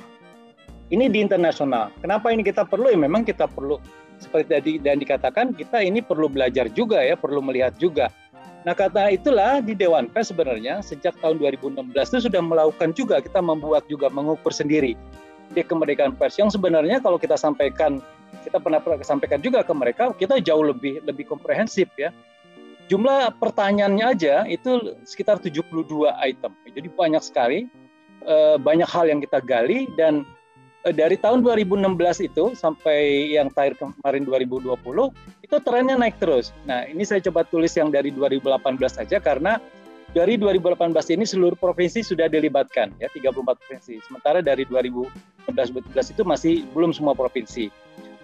ini 0.93 1.11
di 1.11 1.19
internasional. 1.19 1.91
Kenapa 1.99 2.31
ini 2.31 2.45
kita 2.45 2.63
perlu? 2.63 2.93
Ya 2.93 2.99
memang 2.99 3.27
kita 3.27 3.49
perlu 3.49 3.81
seperti 4.17 4.47
tadi 4.49 4.73
dan 4.79 4.97
dikatakan 5.01 5.53
kita 5.53 5.83
ini 5.83 5.99
perlu 5.99 6.31
belajar 6.31 6.71
juga 6.71 7.03
ya, 7.03 7.19
perlu 7.19 7.43
melihat 7.43 7.75
juga. 7.75 8.07
Nah 8.63 8.75
kata 8.75 9.13
itulah 9.15 9.63
di 9.63 9.77
Dewan 9.77 10.11
Pers 10.11 10.31
sebenarnya 10.31 10.83
sejak 10.83 11.15
tahun 11.23 11.39
2016 11.39 11.87
itu 11.93 12.19
sudah 12.27 12.41
melakukan 12.43 12.91
juga 12.91 13.23
kita 13.23 13.39
membuat 13.39 13.87
juga 13.87 14.11
mengukur 14.11 14.51
sendiri 14.51 14.97
di 15.51 15.61
kemerdekaan 15.63 16.15
pers 16.19 16.35
yang 16.35 16.51
sebenarnya 16.51 16.99
kalau 16.99 17.15
kita 17.15 17.39
sampaikan 17.39 18.03
kita 18.43 18.59
pernah 18.59 18.83
sampaikan 19.03 19.39
juga 19.39 19.63
ke 19.63 19.71
mereka 19.71 20.11
kita 20.11 20.43
jauh 20.43 20.63
lebih 20.67 20.99
lebih 21.07 21.23
komprehensif 21.23 21.87
ya 21.95 22.11
jumlah 22.87 23.35
pertanyaannya 23.37 24.05
aja 24.07 24.35
itu 24.47 24.97
sekitar 25.03 25.37
72 25.43 25.67
item. 26.23 26.51
Jadi 26.71 26.87
banyak 26.87 27.23
sekali, 27.23 27.67
eh, 28.23 28.55
banyak 28.57 28.87
hal 28.87 29.11
yang 29.11 29.19
kita 29.19 29.43
gali 29.43 29.91
dan 29.99 30.23
eh, 30.87 30.95
dari 30.95 31.19
tahun 31.19 31.43
2016 31.43 32.23
itu 32.23 32.55
sampai 32.55 33.31
yang 33.35 33.51
terakhir 33.51 33.79
kemarin 33.79 34.23
2020 34.23 35.11
itu 35.43 35.55
trennya 35.61 35.95
naik 35.99 36.15
terus. 36.17 36.55
Nah 36.63 36.87
ini 36.87 37.03
saya 37.03 37.19
coba 37.27 37.43
tulis 37.43 37.75
yang 37.75 37.91
dari 37.91 38.09
2018 38.09 38.63
saja 38.87 39.19
karena 39.19 39.59
dari 40.15 40.39
2018 40.39 40.95
ini 41.19 41.27
seluruh 41.27 41.59
provinsi 41.59 41.99
sudah 41.99 42.31
dilibatkan 42.31 42.95
ya 43.03 43.11
34 43.11 43.43
provinsi. 43.43 43.99
Sementara 44.07 44.39
dari 44.39 44.63
2011 44.63 45.11
itu 46.15 46.23
masih 46.23 46.63
belum 46.71 46.95
semua 46.95 47.11
provinsi. 47.11 47.67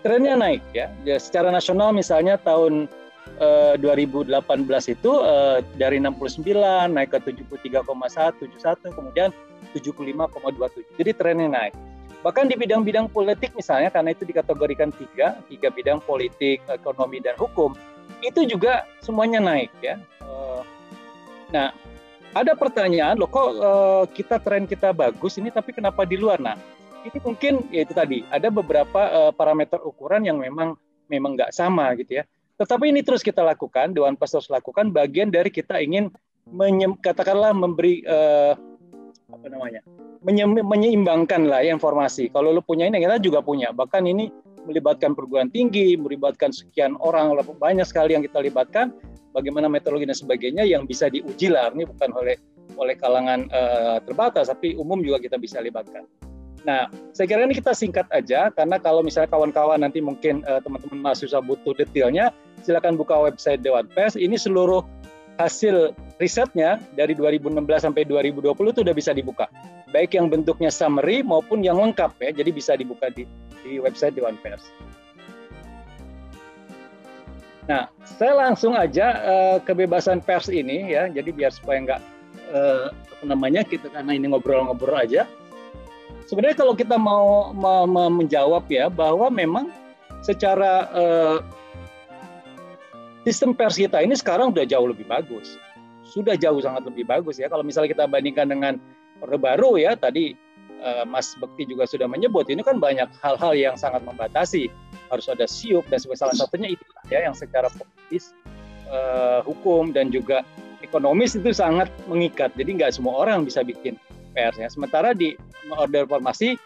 Trennya 0.03 0.35
naik 0.35 0.63
ya. 0.75 0.91
ya 1.07 1.15
secara 1.15 1.47
nasional 1.47 1.95
misalnya 1.95 2.35
tahun 2.35 2.91
2018 3.39 4.29
eh, 4.29 4.93
itu 4.93 5.11
uh, 5.11 5.57
dari 5.79 5.97
69 5.97 6.45
naik 6.93 7.09
ke 7.09 7.19
73,171 7.21 8.93
kemudian 8.93 9.29
75,27. 9.73 10.99
Jadi 11.01 11.11
trennya 11.17 11.49
naik. 11.49 11.73
Bahkan 12.21 12.47
di 12.47 12.55
bidang-bidang 12.55 13.11
politik 13.11 13.51
misalnya 13.57 13.91
karena 13.91 14.15
itu 14.15 14.23
dikategorikan 14.23 14.95
tiga, 14.95 15.41
tiga 15.51 15.67
bidang 15.73 15.99
politik, 16.05 16.63
ekonomi 16.71 17.19
dan 17.19 17.35
hukum, 17.35 17.75
itu 18.23 18.47
juga 18.47 18.87
semuanya 19.03 19.43
naik 19.43 19.73
ya. 19.83 19.99
Uh, 20.23 20.63
nah, 21.51 21.75
ada 22.31 22.55
pertanyaan 22.55 23.19
loh 23.19 23.29
kok 23.29 23.49
kita 24.15 24.39
tren 24.41 24.65
kita 24.65 24.89
bagus 24.95 25.37
ini 25.37 25.51
tapi 25.51 25.75
kenapa 25.75 26.07
di 26.07 26.15
luar? 26.15 26.39
Nah, 26.39 26.55
ini 27.03 27.19
mungkin 27.19 27.67
ya 27.69 27.83
itu 27.83 27.93
tadi 27.93 28.23
ada 28.31 28.47
beberapa 28.47 29.29
parameter 29.35 29.77
ukuran 29.83 30.23
yang 30.25 30.39
memang 30.39 30.73
memang 31.11 31.35
nggak 31.35 31.51
sama 31.51 31.91
gitu 31.99 32.21
ya. 32.21 32.25
Tetapi 32.57 32.93
ini 32.93 33.01
terus 33.01 33.25
kita 33.25 33.41
lakukan, 33.41 33.91
Dewan 33.97 34.13
Pers 34.13 34.37
terus 34.37 34.49
lakukan 34.49 34.93
bagian 34.93 35.33
dari 35.33 35.49
kita 35.49 35.81
ingin 35.81 36.13
menyem, 36.49 36.93
katakanlah 37.01 37.55
memberi 37.55 38.05
uh, 38.05 38.53
apa 39.33 39.47
namanya 39.49 39.81
menye, 40.23 40.45
menyeimbangkan 40.47 41.45
lah 41.45 41.61
ya 41.61 41.75
informasi. 41.75 42.31
Kalau 42.31 42.55
lu 42.55 42.63
punya 42.63 42.87
ini, 42.87 43.03
kita 43.03 43.19
juga 43.19 43.43
punya. 43.43 43.75
Bahkan 43.75 44.03
ini 44.07 44.31
melibatkan 44.63 45.11
perguruan 45.13 45.51
tinggi, 45.51 45.99
melibatkan 45.99 46.55
sekian 46.55 46.95
orang, 47.03 47.35
banyak 47.59 47.83
sekali 47.83 48.15
yang 48.15 48.23
kita 48.23 48.39
libatkan. 48.39 48.95
Bagaimana 49.35 49.65
metodologi 49.65 50.05
dan 50.05 50.17
sebagainya 50.17 50.63
yang 50.63 50.85
bisa 50.85 51.09
diuji 51.09 51.49
lah. 51.49 51.73
Ini 51.73 51.89
bukan 51.89 52.09
oleh 52.15 52.37
oleh 52.79 52.95
kalangan 52.95 53.49
uh, 53.51 53.97
terbatas, 54.05 54.47
tapi 54.47 54.77
umum 54.77 55.01
juga 55.03 55.19
kita 55.19 55.35
bisa 55.41 55.59
libatkan. 55.59 56.07
Nah, 56.63 56.87
saya 57.11 57.27
kira 57.27 57.43
ini 57.43 57.59
kita 57.59 57.75
singkat 57.75 58.07
aja 58.15 58.47
karena 58.55 58.79
kalau 58.79 59.03
misalnya 59.03 59.27
kawan-kawan 59.27 59.83
nanti 59.83 59.99
mungkin 59.99 60.47
uh, 60.47 60.63
teman-teman 60.63 61.03
mahasiswa 61.03 61.43
butuh 61.43 61.75
detailnya, 61.75 62.31
silakan 62.63 62.95
buka 62.95 63.19
website 63.19 63.59
Dewan 63.59 63.87
Pers. 63.91 64.15
Ini 64.15 64.39
seluruh 64.39 64.79
hasil 65.35 65.91
risetnya 66.23 66.79
dari 66.95 67.11
2016 67.17 67.59
sampai 67.83 68.07
2020 68.07 68.47
itu 68.55 68.79
sudah 68.79 68.95
bisa 68.95 69.11
dibuka. 69.11 69.51
Baik 69.91 70.15
yang 70.15 70.31
bentuknya 70.31 70.71
summary 70.71 71.19
maupun 71.19 71.59
yang 71.67 71.75
lengkap 71.83 72.15
ya. 72.23 72.31
Jadi 72.31 72.49
bisa 72.55 72.79
dibuka 72.79 73.11
di 73.11 73.27
di 73.67 73.83
website 73.83 74.15
Dewan 74.15 74.39
Pers. 74.39 74.63
Nah, 77.67 77.87
saya 78.03 78.35
langsung 78.35 78.75
aja 78.75 79.19
uh, 79.23 79.57
kebebasan 79.63 80.19
pers 80.23 80.47
ini 80.47 80.95
ya. 80.95 81.11
Jadi 81.11 81.31
biar 81.31 81.51
supaya 81.51 81.79
nggak 81.79 82.01
uh, 82.51 82.87
apa 82.91 83.23
namanya 83.23 83.63
kita 83.63 83.87
karena 83.91 84.15
ini 84.15 84.31
ngobrol-ngobrol 84.31 84.99
aja 84.99 85.27
sebenarnya 86.27 86.57
kalau 86.57 86.73
kita 86.73 86.95
mau 86.95 87.51
menjawab 88.09 88.67
ya 88.71 88.87
bahwa 88.87 89.27
memang 89.31 89.69
secara 90.23 90.87
uh, 90.95 91.37
sistem 93.27 93.51
pers 93.55 93.75
kita 93.75 93.99
ini 94.03 94.15
sekarang 94.15 94.55
sudah 94.55 94.65
jauh 94.67 94.87
lebih 94.87 95.07
bagus. 95.07 95.59
Sudah 96.03 96.37
jauh 96.37 96.59
sangat 96.61 96.85
lebih 96.87 97.07
bagus 97.07 97.39
ya. 97.39 97.47
Kalau 97.47 97.65
misalnya 97.65 97.91
kita 97.95 98.05
bandingkan 98.05 98.47
dengan 98.51 98.77
Orde 99.23 99.39
Baru 99.39 99.79
ya 99.79 99.95
tadi 99.95 100.35
uh, 100.83 101.07
Mas 101.07 101.35
Bekti 101.39 101.67
juga 101.67 101.87
sudah 101.87 102.05
menyebut 102.05 102.47
ini 102.51 102.61
kan 102.61 102.77
banyak 102.77 103.07
hal-hal 103.23 103.53
yang 103.55 103.75
sangat 103.79 104.03
membatasi. 104.03 104.67
Harus 105.11 105.27
ada 105.31 105.47
siup 105.47 105.87
dan 105.91 105.99
sebagai 105.99 106.23
salah 106.23 106.35
satunya 106.35 106.73
itu 106.75 106.83
ya 107.11 107.23
yang 107.23 107.35
secara 107.35 107.71
politis 107.71 108.35
uh, 108.91 109.43
hukum 109.43 109.91
dan 109.95 110.11
juga 110.11 110.43
ekonomis 110.83 111.35
itu 111.39 111.51
sangat 111.55 111.87
mengikat. 112.07 112.51
Jadi 112.59 112.79
nggak 112.79 112.91
semua 112.95 113.23
orang 113.23 113.47
bisa 113.47 113.63
bikin 113.63 113.95
pers 114.33 114.57
ya. 114.57 114.67
Sementara 114.67 115.13
di 115.13 115.37
order 115.69 116.09
formasi 116.09 116.57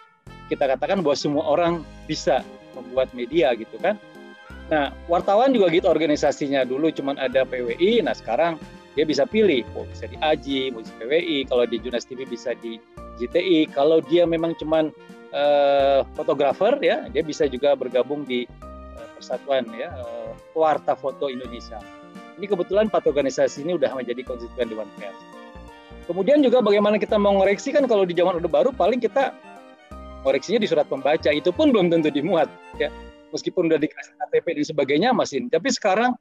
kita 0.47 0.65
katakan 0.65 1.03
bahwa 1.03 1.17
semua 1.19 1.43
orang 1.43 1.83
bisa 2.07 2.41
membuat 2.73 3.11
media 3.11 3.51
gitu 3.53 3.75
kan. 3.83 3.99
Nah, 4.67 4.91
wartawan 5.07 5.55
juga 5.55 5.71
gitu 5.71 5.87
organisasinya 5.87 6.67
dulu 6.67 6.91
cuma 6.91 7.15
ada 7.15 7.47
PWI, 7.47 8.03
nah 8.03 8.11
sekarang 8.11 8.59
dia 8.99 9.07
bisa 9.07 9.23
pilih, 9.23 9.63
mau 9.71 9.87
bisa 9.87 10.11
di 10.11 10.19
AJI, 10.19 10.75
mau 10.75 10.83
di 10.83 10.91
PWI, 10.99 11.37
kalau 11.47 11.63
di 11.63 11.77
Junas 11.79 12.03
TV 12.03 12.27
bisa 12.27 12.51
di 12.59 12.75
JTI, 13.15 13.71
kalau 13.71 14.03
dia 14.03 14.27
memang 14.27 14.59
cuma 14.59 14.91
uh, 15.31 15.99
fotografer 16.19 16.75
ya, 16.83 17.07
dia 17.07 17.23
bisa 17.23 17.47
juga 17.47 17.79
bergabung 17.79 18.27
di 18.27 18.43
uh, 18.99 19.07
Persatuan 19.15 19.71
ya 19.71 19.95
uh, 19.95 20.35
Warta 20.51 20.99
Foto 20.99 21.31
Indonesia. 21.31 21.79
Ini 22.37 22.45
kebetulan 22.45 22.91
empat 22.91 23.07
organisasi 23.07 23.63
ini 23.65 23.79
udah 23.79 23.95
menjadi 23.95 24.21
konstituen 24.27 24.67
Dewan 24.67 24.89
Pers. 24.99 25.36
Kemudian 26.07 26.39
juga 26.39 26.63
bagaimana 26.63 26.95
kita 26.95 27.19
mau 27.19 27.35
ngoreksi 27.35 27.75
kan 27.75 27.83
kalau 27.83 28.07
di 28.07 28.15
zaman 28.15 28.39
Orde 28.39 28.47
Baru 28.47 28.71
paling 28.71 29.03
kita 29.03 29.35
koreksinya 30.23 30.63
di 30.63 30.67
surat 30.71 30.87
pembaca. 30.87 31.27
Itu 31.35 31.51
pun 31.51 31.75
belum 31.75 31.91
tentu 31.91 32.07
dimuat 32.07 32.47
ya. 32.79 32.87
Meskipun 33.35 33.67
udah 33.67 33.75
dikasih 33.75 34.15
KTP 34.15 34.55
dan 34.55 34.65
sebagainya 34.71 35.09
masih 35.11 35.51
tapi 35.51 35.67
sekarang 35.67 36.15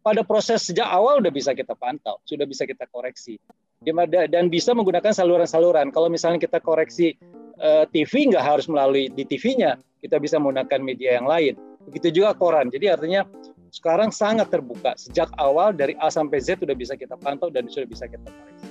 pada 0.00 0.24
proses 0.24 0.64
sejak 0.64 0.88
awal 0.88 1.20
udah 1.20 1.28
bisa 1.28 1.52
kita 1.52 1.76
pantau 1.76 2.16
sudah 2.24 2.48
bisa 2.48 2.64
kita 2.64 2.88
koreksi. 2.88 3.36
Dan 3.84 4.48
bisa 4.48 4.72
menggunakan 4.72 5.12
saluran-saluran. 5.12 5.92
Kalau 5.92 6.08
misalnya 6.08 6.40
kita 6.40 6.64
koreksi 6.64 7.12
eh, 7.60 7.84
TV 7.92 8.32
nggak 8.32 8.40
harus 8.40 8.66
melalui 8.72 9.12
di 9.12 9.28
TV-nya 9.28 9.76
kita 10.00 10.16
bisa 10.16 10.40
menggunakan 10.40 10.80
media 10.80 11.20
yang 11.20 11.28
lain. 11.28 11.60
Begitu 11.92 12.24
juga 12.24 12.32
koran. 12.32 12.72
Jadi 12.72 12.88
artinya 12.88 13.28
sekarang 13.68 14.08
sangat 14.08 14.48
terbuka. 14.48 14.96
Sejak 14.96 15.28
awal 15.36 15.76
dari 15.76 15.92
A 16.00 16.08
sampai 16.08 16.40
Z 16.40 16.64
sudah 16.64 16.72
bisa 16.72 16.96
kita 16.96 17.20
pantau 17.20 17.52
dan 17.52 17.68
sudah 17.68 17.84
bisa 17.84 18.08
kita 18.08 18.32
koreksi 18.32 18.65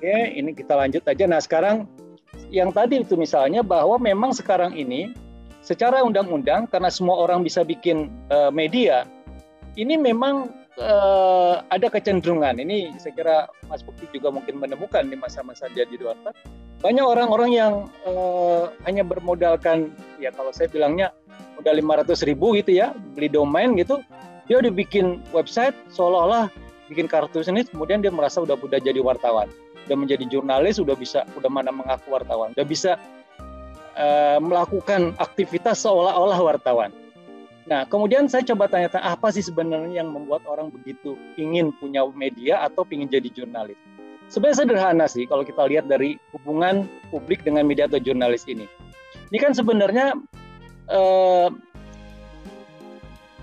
Oke, 0.00 0.32
ini 0.32 0.56
kita 0.56 0.80
lanjut 0.80 1.04
aja. 1.04 1.28
Nah, 1.28 1.44
sekarang 1.44 1.84
yang 2.48 2.72
tadi 2.72 3.04
itu 3.04 3.20
misalnya 3.20 3.60
bahwa 3.60 4.00
memang 4.00 4.32
sekarang 4.32 4.72
ini 4.72 5.12
secara 5.60 6.00
undang-undang 6.00 6.64
karena 6.72 6.88
semua 6.88 7.20
orang 7.20 7.44
bisa 7.44 7.60
bikin 7.60 8.08
uh, 8.32 8.48
media, 8.48 9.04
ini 9.76 10.00
memang 10.00 10.48
uh, 10.80 11.60
ada 11.68 11.92
kecenderungan. 11.92 12.64
Ini 12.64 12.96
saya 12.96 13.12
kira 13.12 13.36
Mas 13.68 13.84
Bukti 13.84 14.08
juga 14.08 14.32
mungkin 14.32 14.56
menemukan 14.56 15.04
di 15.04 15.20
masa-masa 15.20 15.68
dia 15.76 15.84
di 15.84 16.00
Dewata. 16.00 16.32
Banyak 16.80 17.04
orang-orang 17.04 17.52
yang 17.52 17.72
uh, 18.08 18.72
hanya 18.88 19.04
bermodalkan, 19.04 19.92
ya 20.16 20.32
kalau 20.32 20.48
saya 20.48 20.72
bilangnya 20.72 21.12
modal 21.60 21.76
500 21.76 22.24
ribu 22.24 22.56
gitu 22.56 22.72
ya, 22.72 22.96
beli 23.12 23.28
domain 23.28 23.76
gitu, 23.76 24.00
dia 24.48 24.64
udah 24.64 24.72
bikin 24.72 25.20
website 25.36 25.76
seolah-olah 25.92 26.48
bikin 26.88 27.04
kartu 27.04 27.44
ini, 27.44 27.68
kemudian 27.68 28.00
dia 28.00 28.08
merasa 28.08 28.40
udah 28.40 28.56
udah 28.56 28.80
jadi 28.80 29.04
wartawan 29.04 29.52
udah 29.90 29.98
menjadi 29.98 30.24
jurnalis, 30.30 30.78
udah 30.78 30.94
bisa, 30.94 31.26
udah 31.34 31.50
mana 31.50 31.74
mengaku 31.74 32.14
wartawan, 32.14 32.54
udah 32.54 32.62
bisa 32.62 32.94
uh, 33.98 34.38
melakukan 34.38 35.18
aktivitas 35.18 35.82
seolah-olah 35.82 36.38
wartawan. 36.38 36.94
Nah, 37.66 37.82
kemudian 37.90 38.30
saya 38.30 38.46
coba 38.46 38.70
tanya-tanya 38.70 39.18
apa 39.18 39.34
sih 39.34 39.42
sebenarnya 39.42 40.02
yang 40.02 40.14
membuat 40.14 40.46
orang 40.46 40.70
begitu 40.70 41.18
ingin 41.34 41.74
punya 41.82 42.06
media 42.14 42.62
atau 42.66 42.86
ingin 42.86 43.10
jadi 43.10 43.28
jurnalis? 43.34 43.78
Sebenarnya 44.30 44.58
sederhana 44.62 45.06
sih 45.10 45.26
kalau 45.26 45.42
kita 45.42 45.66
lihat 45.66 45.90
dari 45.90 46.14
hubungan 46.34 46.86
publik 47.10 47.42
dengan 47.42 47.66
media 47.66 47.90
atau 47.90 47.98
jurnalis 47.98 48.46
ini. 48.46 48.66
Ini 49.30 49.38
kan 49.42 49.54
sebenarnya 49.54 50.14
eh, 50.86 51.48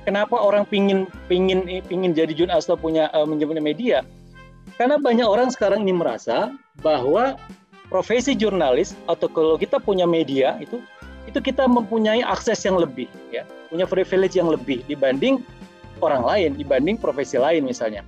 kenapa 0.08 0.40
orang 0.40 0.64
pingin 0.68 1.08
pingin 1.28 1.68
pingin 1.88 2.12
jadi 2.16 2.32
jurnalis 2.32 2.68
atau 2.68 2.80
punya 2.80 3.12
eh, 3.12 3.28
menjadi 3.28 3.64
media? 3.64 4.00
Karena 4.78 5.02
banyak 5.02 5.26
orang 5.26 5.50
sekarang 5.50 5.84
ini 5.84 5.98
merasa 5.98 6.54
bahwa 6.86 7.34
profesi 7.90 8.38
jurnalis 8.38 8.94
atau 9.10 9.26
kalau 9.26 9.58
kita 9.58 9.82
punya 9.82 10.06
media 10.06 10.54
itu 10.62 10.78
itu 11.26 11.40
kita 11.44 11.68
mempunyai 11.68 12.24
akses 12.24 12.64
yang 12.64 12.80
lebih 12.80 13.10
ya, 13.34 13.44
punya 13.68 13.84
privilege 13.90 14.38
yang 14.38 14.48
lebih 14.48 14.86
dibanding 14.88 15.44
orang 16.00 16.24
lain, 16.24 16.50
dibanding 16.56 16.96
profesi 16.96 17.36
lain 17.36 17.66
misalnya. 17.66 18.06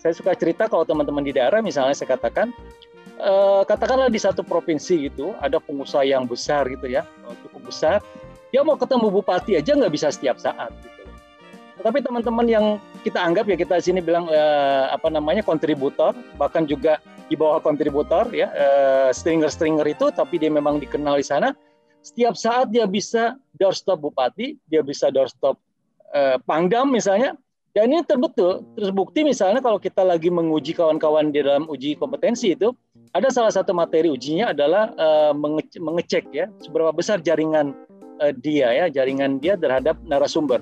Saya 0.00 0.14
suka 0.16 0.32
cerita 0.38 0.66
kalau 0.70 0.86
teman-teman 0.86 1.26
di 1.26 1.34
daerah 1.34 1.60
misalnya 1.60 1.92
saya 1.92 2.14
katakan 2.16 2.54
eh, 3.18 3.62
katakanlah 3.66 4.08
di 4.08 4.18
satu 4.22 4.46
provinsi 4.46 5.10
gitu 5.10 5.34
ada 5.42 5.58
pengusaha 5.58 6.06
yang 6.06 6.24
besar 6.24 6.64
gitu 6.70 6.86
ya, 6.86 7.02
cukup 7.44 7.68
besar, 7.68 7.98
dia 8.54 8.62
mau 8.62 8.78
ketemu 8.78 9.10
bupati 9.10 9.58
aja 9.58 9.74
nggak 9.74 9.92
bisa 9.92 10.08
setiap 10.14 10.38
saat. 10.38 10.70
Gitu 10.80 11.01
tetapi 11.80 12.04
teman-teman 12.04 12.46
yang 12.46 12.66
kita 13.00 13.18
anggap 13.18 13.48
ya 13.48 13.56
kita 13.56 13.80
sini 13.80 14.04
bilang 14.04 14.28
eh, 14.28 14.84
apa 14.92 15.08
namanya 15.08 15.40
kontributor, 15.40 16.12
bahkan 16.36 16.68
juga 16.68 17.00
di 17.30 17.34
bawah 17.38 17.64
kontributor 17.64 18.28
ya 18.30 18.52
eh, 18.52 19.10
stringer-stringer 19.14 19.86
itu, 19.88 20.12
tapi 20.12 20.36
dia 20.36 20.52
memang 20.52 20.76
dikenal 20.82 21.16
di 21.16 21.26
sana. 21.26 21.56
Setiap 22.02 22.34
saat 22.34 22.74
dia 22.74 22.84
bisa 22.84 23.38
doorstop 23.56 24.02
bupati, 24.02 24.58
dia 24.68 24.84
bisa 24.84 25.08
doorstop 25.08 25.56
eh, 26.12 26.36
pangdam 26.44 26.92
misalnya. 26.92 27.38
Dan 27.72 27.88
ini 27.88 28.04
terbetul, 28.04 28.68
terbukti 28.76 29.24
misalnya 29.24 29.64
kalau 29.64 29.80
kita 29.80 30.04
lagi 30.04 30.28
menguji 30.28 30.76
kawan-kawan 30.76 31.32
di 31.32 31.40
dalam 31.40 31.64
uji 31.72 31.96
kompetensi 31.96 32.52
itu, 32.52 32.68
ada 33.16 33.32
salah 33.32 33.48
satu 33.48 33.72
materi 33.72 34.12
ujinya 34.12 34.52
adalah 34.52 34.92
uh, 34.92 35.32
mengecek 35.80 36.28
ya 36.36 36.52
seberapa 36.60 36.92
besar 36.92 37.24
jaringan 37.24 37.72
uh, 38.20 38.28
dia 38.44 38.68
ya, 38.76 38.84
jaringan 38.92 39.40
dia 39.40 39.56
terhadap 39.56 39.96
narasumber 40.04 40.60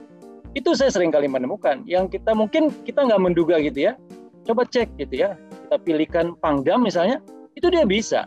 itu 0.55 0.75
saya 0.75 0.91
sering 0.91 1.15
kali 1.15 1.31
menemukan. 1.31 1.83
Yang 1.87 2.19
kita 2.19 2.35
mungkin 2.35 2.75
kita 2.83 3.07
nggak 3.07 3.21
menduga 3.23 3.63
gitu 3.63 3.91
ya. 3.91 3.93
Coba 4.47 4.67
cek 4.67 4.99
gitu 4.99 5.15
ya. 5.27 5.39
Kita 5.67 5.77
pilihkan 5.79 6.35
pangdam 6.43 6.83
misalnya 6.83 7.23
itu 7.55 7.71
dia 7.71 7.87
bisa. 7.87 8.27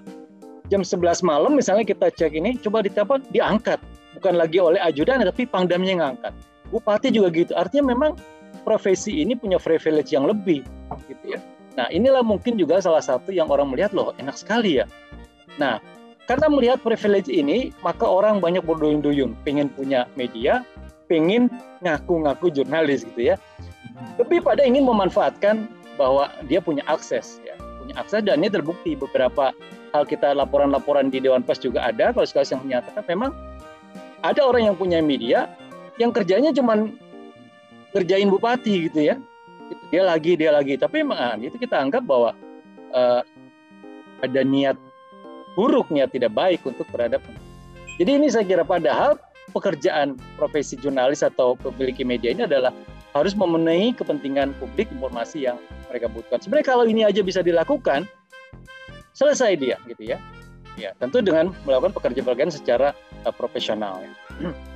Jam 0.71 0.81
11 0.81 1.19
malam 1.27 1.59
misalnya 1.59 1.83
kita 1.83 2.07
cek 2.07 2.31
ini 2.31 2.55
coba 2.63 2.83
ditelepon 2.85 3.27
diangkat. 3.35 3.79
Bukan 4.15 4.39
lagi 4.39 4.63
oleh 4.63 4.79
ajudan 4.79 5.19
tapi 5.19 5.43
pangdamnya 5.43 5.91
yang 5.91 6.01
ngangkat. 6.01 6.33
Bupati 6.71 7.11
juga 7.11 7.27
gitu. 7.35 7.51
Artinya 7.59 7.91
memang 7.91 8.15
profesi 8.63 9.19
ini 9.19 9.35
punya 9.35 9.59
privilege 9.59 10.15
yang 10.15 10.23
lebih 10.23 10.63
gitu 11.11 11.35
ya. 11.35 11.39
Nah 11.75 11.89
inilah 11.91 12.23
mungkin 12.23 12.55
juga 12.55 12.79
salah 12.79 13.03
satu 13.03 13.33
yang 13.33 13.51
orang 13.51 13.67
melihat 13.73 13.91
loh 13.91 14.15
enak 14.21 14.39
sekali 14.39 14.79
ya. 14.79 14.85
Nah 15.59 15.83
karena 16.23 16.47
melihat 16.47 16.79
privilege 16.79 17.27
ini 17.27 17.75
maka 17.83 18.07
orang 18.07 18.39
banyak 18.39 18.63
berduyun-duyun. 18.63 19.35
Pengen 19.43 19.67
punya 19.73 20.07
media 20.15 20.63
pengen 21.07 21.51
ngaku-ngaku 21.83 22.51
jurnalis 22.53 23.03
gitu 23.03 23.33
ya. 23.33 23.35
Lebih 24.17 24.43
pada 24.43 24.63
ingin 24.63 24.83
memanfaatkan 24.87 25.69
bahwa 25.95 26.31
dia 26.49 26.59
punya 26.59 26.81
akses 26.89 27.37
ya, 27.45 27.53
punya 27.57 27.95
akses 27.99 28.25
dan 28.25 28.41
ini 28.41 28.49
terbukti 28.49 28.97
beberapa 28.97 29.53
hal 29.93 30.03
kita 30.09 30.33
laporan-laporan 30.33 31.13
di 31.13 31.21
Dewan 31.21 31.45
Pers 31.45 31.61
juga 31.61 31.85
ada 31.85 32.09
kalau 32.09 32.25
sekali 32.25 32.49
yang 32.49 32.61
menyatakan 32.65 33.03
memang 33.05 33.31
ada 34.25 34.41
orang 34.41 34.73
yang 34.73 34.75
punya 34.79 34.97
media 35.03 35.45
yang 36.01 36.09
kerjanya 36.09 36.49
cuma 36.49 36.89
kerjain 37.93 38.29
bupati 38.31 38.89
gitu 38.89 39.13
ya. 39.13 39.15
Dia 39.89 40.05
lagi 40.05 40.33
dia 40.37 40.49
lagi 40.53 40.77
tapi 40.77 41.05
memang 41.05 41.17
ah, 41.17 41.35
itu 41.37 41.57
kita 41.57 41.77
anggap 41.77 42.05
bahwa 42.05 42.33
uh, 42.93 43.21
ada 44.21 44.41
niat 44.41 44.77
buruk 45.53 45.89
niat 45.93 46.09
tidak 46.09 46.33
baik 46.33 46.61
untuk 46.65 46.85
terhadap 46.89 47.21
jadi 48.01 48.17
ini 48.17 48.27
saya 48.29 48.45
kira 48.47 48.63
padahal 48.65 49.19
pekerjaan 49.51 50.15
profesi 50.39 50.79
jurnalis 50.79 51.25
atau 51.25 51.59
memiliki 51.59 52.07
media 52.07 52.31
ini 52.31 52.47
adalah 52.47 52.71
harus 53.13 53.35
memenuhi 53.37 53.93
kepentingan 53.93 54.55
publik 54.57 54.89
informasi 54.89 55.45
yang 55.45 55.59
mereka 55.91 56.09
butuhkan. 56.09 56.41
Sebenarnya 56.41 56.67
kalau 56.67 56.85
ini 56.89 57.05
aja 57.05 57.21
bisa 57.21 57.45
dilakukan, 57.45 58.09
selesai 59.13 59.59
dia 59.59 59.77
gitu 59.85 60.15
ya. 60.15 60.17
Ya, 60.73 60.89
tentu 60.97 61.21
dengan 61.21 61.53
melakukan 61.69 61.93
pekerjaan-pekerjaan 61.93 62.49
secara 62.49 62.97
uh, 63.27 63.33
profesional 63.33 64.01
ya. 64.01 64.13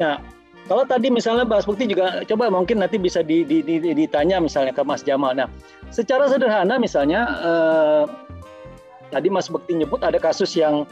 Nah, 0.00 0.18
kalau 0.72 0.88
tadi 0.88 1.12
misalnya 1.12 1.44
bahas 1.44 1.68
bukti 1.68 1.84
juga 1.84 2.24
coba 2.24 2.48
mungkin 2.48 2.80
nanti 2.80 2.96
bisa 2.96 3.20
di, 3.20 3.44
di, 3.44 3.60
di, 3.60 3.92
ditanya 3.92 4.40
misalnya 4.40 4.72
ke 4.72 4.80
Mas 4.80 5.04
Jamal. 5.04 5.36
Nah, 5.36 5.44
secara 5.92 6.32
sederhana 6.32 6.80
misalnya 6.80 7.28
eh, 7.44 8.04
tadi 9.12 9.28
Mas 9.28 9.52
Bekti 9.52 9.76
nyebut 9.76 10.00
ada 10.00 10.16
kasus 10.16 10.56
yang 10.56 10.88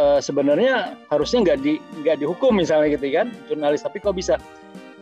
eh, 0.00 0.16
sebenarnya 0.24 0.96
harusnya 1.12 1.44
nggak 1.44 1.58
di 1.60 1.76
nggak 2.00 2.24
dihukum 2.24 2.56
misalnya 2.56 2.96
gitu 2.96 3.04
kan 3.12 3.28
jurnalis. 3.52 3.84
Tapi 3.84 4.00
kok 4.00 4.16
bisa? 4.16 4.40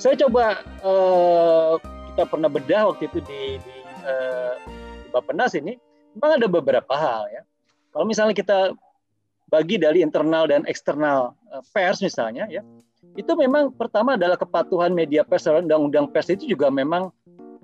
Saya 0.02 0.18
coba 0.18 0.58
eh, 0.82 1.72
kita 2.10 2.26
pernah 2.26 2.50
bedah 2.50 2.90
waktu 2.90 3.06
itu 3.06 3.22
di 3.22 3.62
di, 3.62 3.76
eh, 4.10 4.54
di 5.06 5.58
ini 5.62 5.78
memang 6.18 6.34
ada 6.34 6.50
beberapa 6.50 6.94
hal 6.98 7.30
ya. 7.30 7.46
Kalau 7.94 8.02
misalnya 8.02 8.34
kita 8.34 8.74
bagi 9.46 9.78
dari 9.78 10.02
internal 10.02 10.50
dan 10.50 10.66
eksternal 10.66 11.38
eh, 11.54 11.62
pers 11.70 12.02
misalnya 12.02 12.50
ya 12.50 12.66
itu 13.16 13.32
memang 13.32 13.72
pertama 13.72 14.14
adalah 14.14 14.36
kepatuhan 14.36 14.92
media 14.92 15.24
pers 15.24 15.48
dan 15.48 15.64
undang-undang 15.64 16.12
pers 16.12 16.28
itu 16.28 16.44
juga 16.44 16.68
memang 16.68 17.08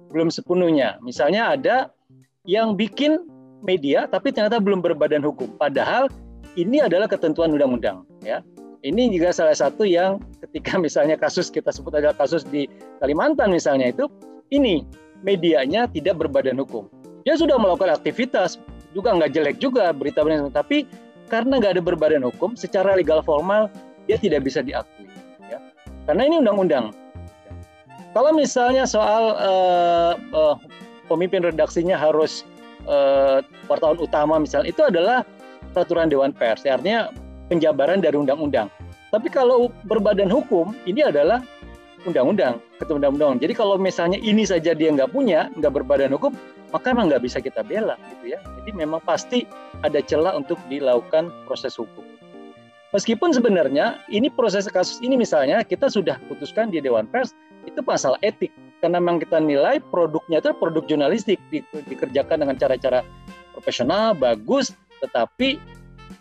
belum 0.09 0.33
sepenuhnya. 0.33 0.97
Misalnya 1.05 1.53
ada 1.53 1.77
yang 2.49 2.75
bikin 2.75 3.21
media 3.63 4.09
tapi 4.09 4.33
ternyata 4.33 4.59
belum 4.59 4.81
berbadan 4.81 5.21
hukum. 5.23 5.53
Padahal 5.61 6.09
ini 6.57 6.81
adalah 6.81 7.07
ketentuan 7.07 7.53
undang-undang 7.53 8.09
ya. 8.25 8.41
Ini 8.83 9.15
juga 9.15 9.31
salah 9.31 9.55
satu 9.55 9.87
yang 9.87 10.19
ketika 10.43 10.75
misalnya 10.75 11.15
kasus 11.15 11.53
kita 11.53 11.71
sebut 11.71 11.95
adalah 11.95 12.19
kasus 12.19 12.43
di 12.43 12.67
Kalimantan 12.99 13.55
misalnya 13.55 13.95
itu 13.95 14.11
ini 14.51 14.83
medianya 15.23 15.87
tidak 15.87 16.19
berbadan 16.19 16.59
hukum. 16.59 16.91
Dia 17.23 17.39
sudah 17.39 17.55
melakukan 17.55 17.95
aktivitas, 17.95 18.59
juga 18.91 19.15
nggak 19.15 19.31
jelek 19.31 19.57
juga 19.63 19.95
berita 19.95 20.27
berita, 20.27 20.51
tapi 20.51 20.83
karena 21.31 21.63
nggak 21.63 21.79
ada 21.79 21.83
berbadan 21.83 22.27
hukum, 22.27 22.59
secara 22.59 22.99
legal 22.99 23.23
formal 23.23 23.71
dia 24.11 24.19
tidak 24.19 24.43
bisa 24.43 24.61
diakui. 24.67 25.12
Karena 26.07 26.23
ini 26.27 26.43
undang-undang. 26.43 26.91
Kalau 28.13 28.31
misalnya 28.37 28.85
soal 28.85 29.39
uh, 29.41 30.15
uh, 30.37 30.57
pemimpin 31.09 31.41
redaksinya 31.41 31.97
harus 31.97 32.45
uh, 32.85 33.41
wartawan 33.71 33.97
utama 33.97 34.37
misalnya, 34.37 34.69
itu 34.69 34.83
adalah 34.85 35.25
peraturan 35.73 36.13
Dewan 36.13 36.37
Pers. 36.37 36.69
Artinya 36.69 37.09
penjabaran 37.49 38.05
dari 38.05 38.21
undang-undang. 38.21 38.69
Tapi 39.13 39.29
kalau 39.33 39.73
berbadan 39.89 40.29
hukum, 40.29 40.77
ini 40.89 41.05
adalah 41.05 41.41
undang-undang, 42.05 42.59
ketua 42.81 42.99
undang-undang. 42.99 43.41
Jadi 43.41 43.53
kalau 43.57 43.77
misalnya 43.79 44.19
ini 44.21 44.43
saja 44.45 44.73
dia 44.77 44.89
nggak 44.93 45.13
punya, 45.13 45.49
nggak 45.57 45.73
berbadan 45.81 46.13
hukum, 46.13 46.33
maka 46.73 46.93
memang 46.93 47.13
nggak 47.13 47.23
bisa 47.25 47.39
kita 47.39 47.61
bela, 47.63 47.95
gitu 48.13 48.37
ya. 48.37 48.41
Jadi 48.61 48.71
memang 48.73 49.01
pasti 49.05 49.45
ada 49.85 50.01
celah 50.01 50.37
untuk 50.37 50.59
dilakukan 50.67 51.29
proses 51.45 51.77
hukum. 51.77 52.05
Meskipun 52.93 53.33
sebenarnya 53.33 54.05
ini 54.13 54.29
proses 54.29 54.69
kasus 54.69 55.01
ini 55.01 55.17
misalnya 55.17 55.65
kita 55.65 55.89
sudah 55.89 56.21
putuskan 56.29 56.69
di 56.69 56.77
Dewan 56.77 57.09
Pers 57.09 57.33
itu 57.65 57.81
masalah 57.81 58.21
etik 58.21 58.53
karena 58.85 59.01
memang 59.01 59.23
kita 59.23 59.41
nilai 59.41 59.81
produknya 59.89 60.45
itu 60.45 60.53
produk 60.61 60.85
jurnalistik 60.85 61.41
di, 61.49 61.65
dikerjakan 61.89 62.45
dengan 62.45 62.57
cara-cara 62.61 63.01
profesional 63.57 64.13
bagus 64.13 64.77
tetapi 65.01 65.57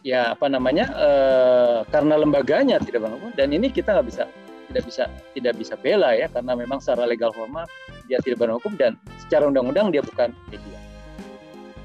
ya 0.07 0.31
apa 0.31 0.47
namanya 0.47 0.85
eh, 0.95 1.79
karena 1.91 2.15
lembaganya 2.15 2.79
tidak 2.79 3.03
bangun 3.03 3.33
dan 3.35 3.51
ini 3.51 3.67
kita 3.67 3.97
nggak 3.97 4.07
bisa 4.07 4.23
tidak 4.71 4.83
bisa 4.87 5.03
tidak 5.35 5.53
bisa 5.59 5.73
bela 5.75 6.15
ya 6.15 6.31
karena 6.31 6.55
memang 6.55 6.79
secara 6.79 7.03
legal 7.03 7.35
formal 7.35 7.67
dia 8.07 8.23
tidak 8.23 8.47
berhukum 8.47 8.71
hukum 8.71 8.79
dan 8.79 8.91
secara 9.27 9.51
undang-undang 9.51 9.91
dia 9.91 9.99
bukan 9.99 10.31
media. 10.47 10.80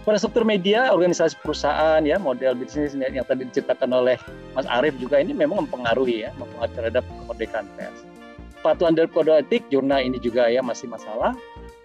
Pada 0.07 0.23
struktur 0.23 0.47
media, 0.47 0.95
organisasi 0.95 1.35
perusahaan 1.43 1.99
ya 2.07 2.15
model 2.23 2.55
bisnis 2.55 2.95
yang 2.95 3.27
tadi 3.27 3.43
diceritakan 3.43 3.91
oleh 3.91 4.15
Mas 4.55 4.63
Arief 4.71 4.95
juga 5.03 5.19
ini 5.19 5.35
memang 5.35 5.67
mempengaruhi 5.67 6.23
ya 6.23 6.31
mempengaruhi 6.39 6.79
terhadap 6.79 7.03
kemerdekaan 7.03 7.67
pers. 7.75 8.07
Patuhan 8.63 8.95
dari 8.95 9.11
kode 9.11 9.35
etik 9.35 9.67
jurnal 9.67 10.07
ini 10.07 10.23
juga 10.23 10.47
ya 10.47 10.63
masih 10.63 10.87
masalah. 10.87 11.35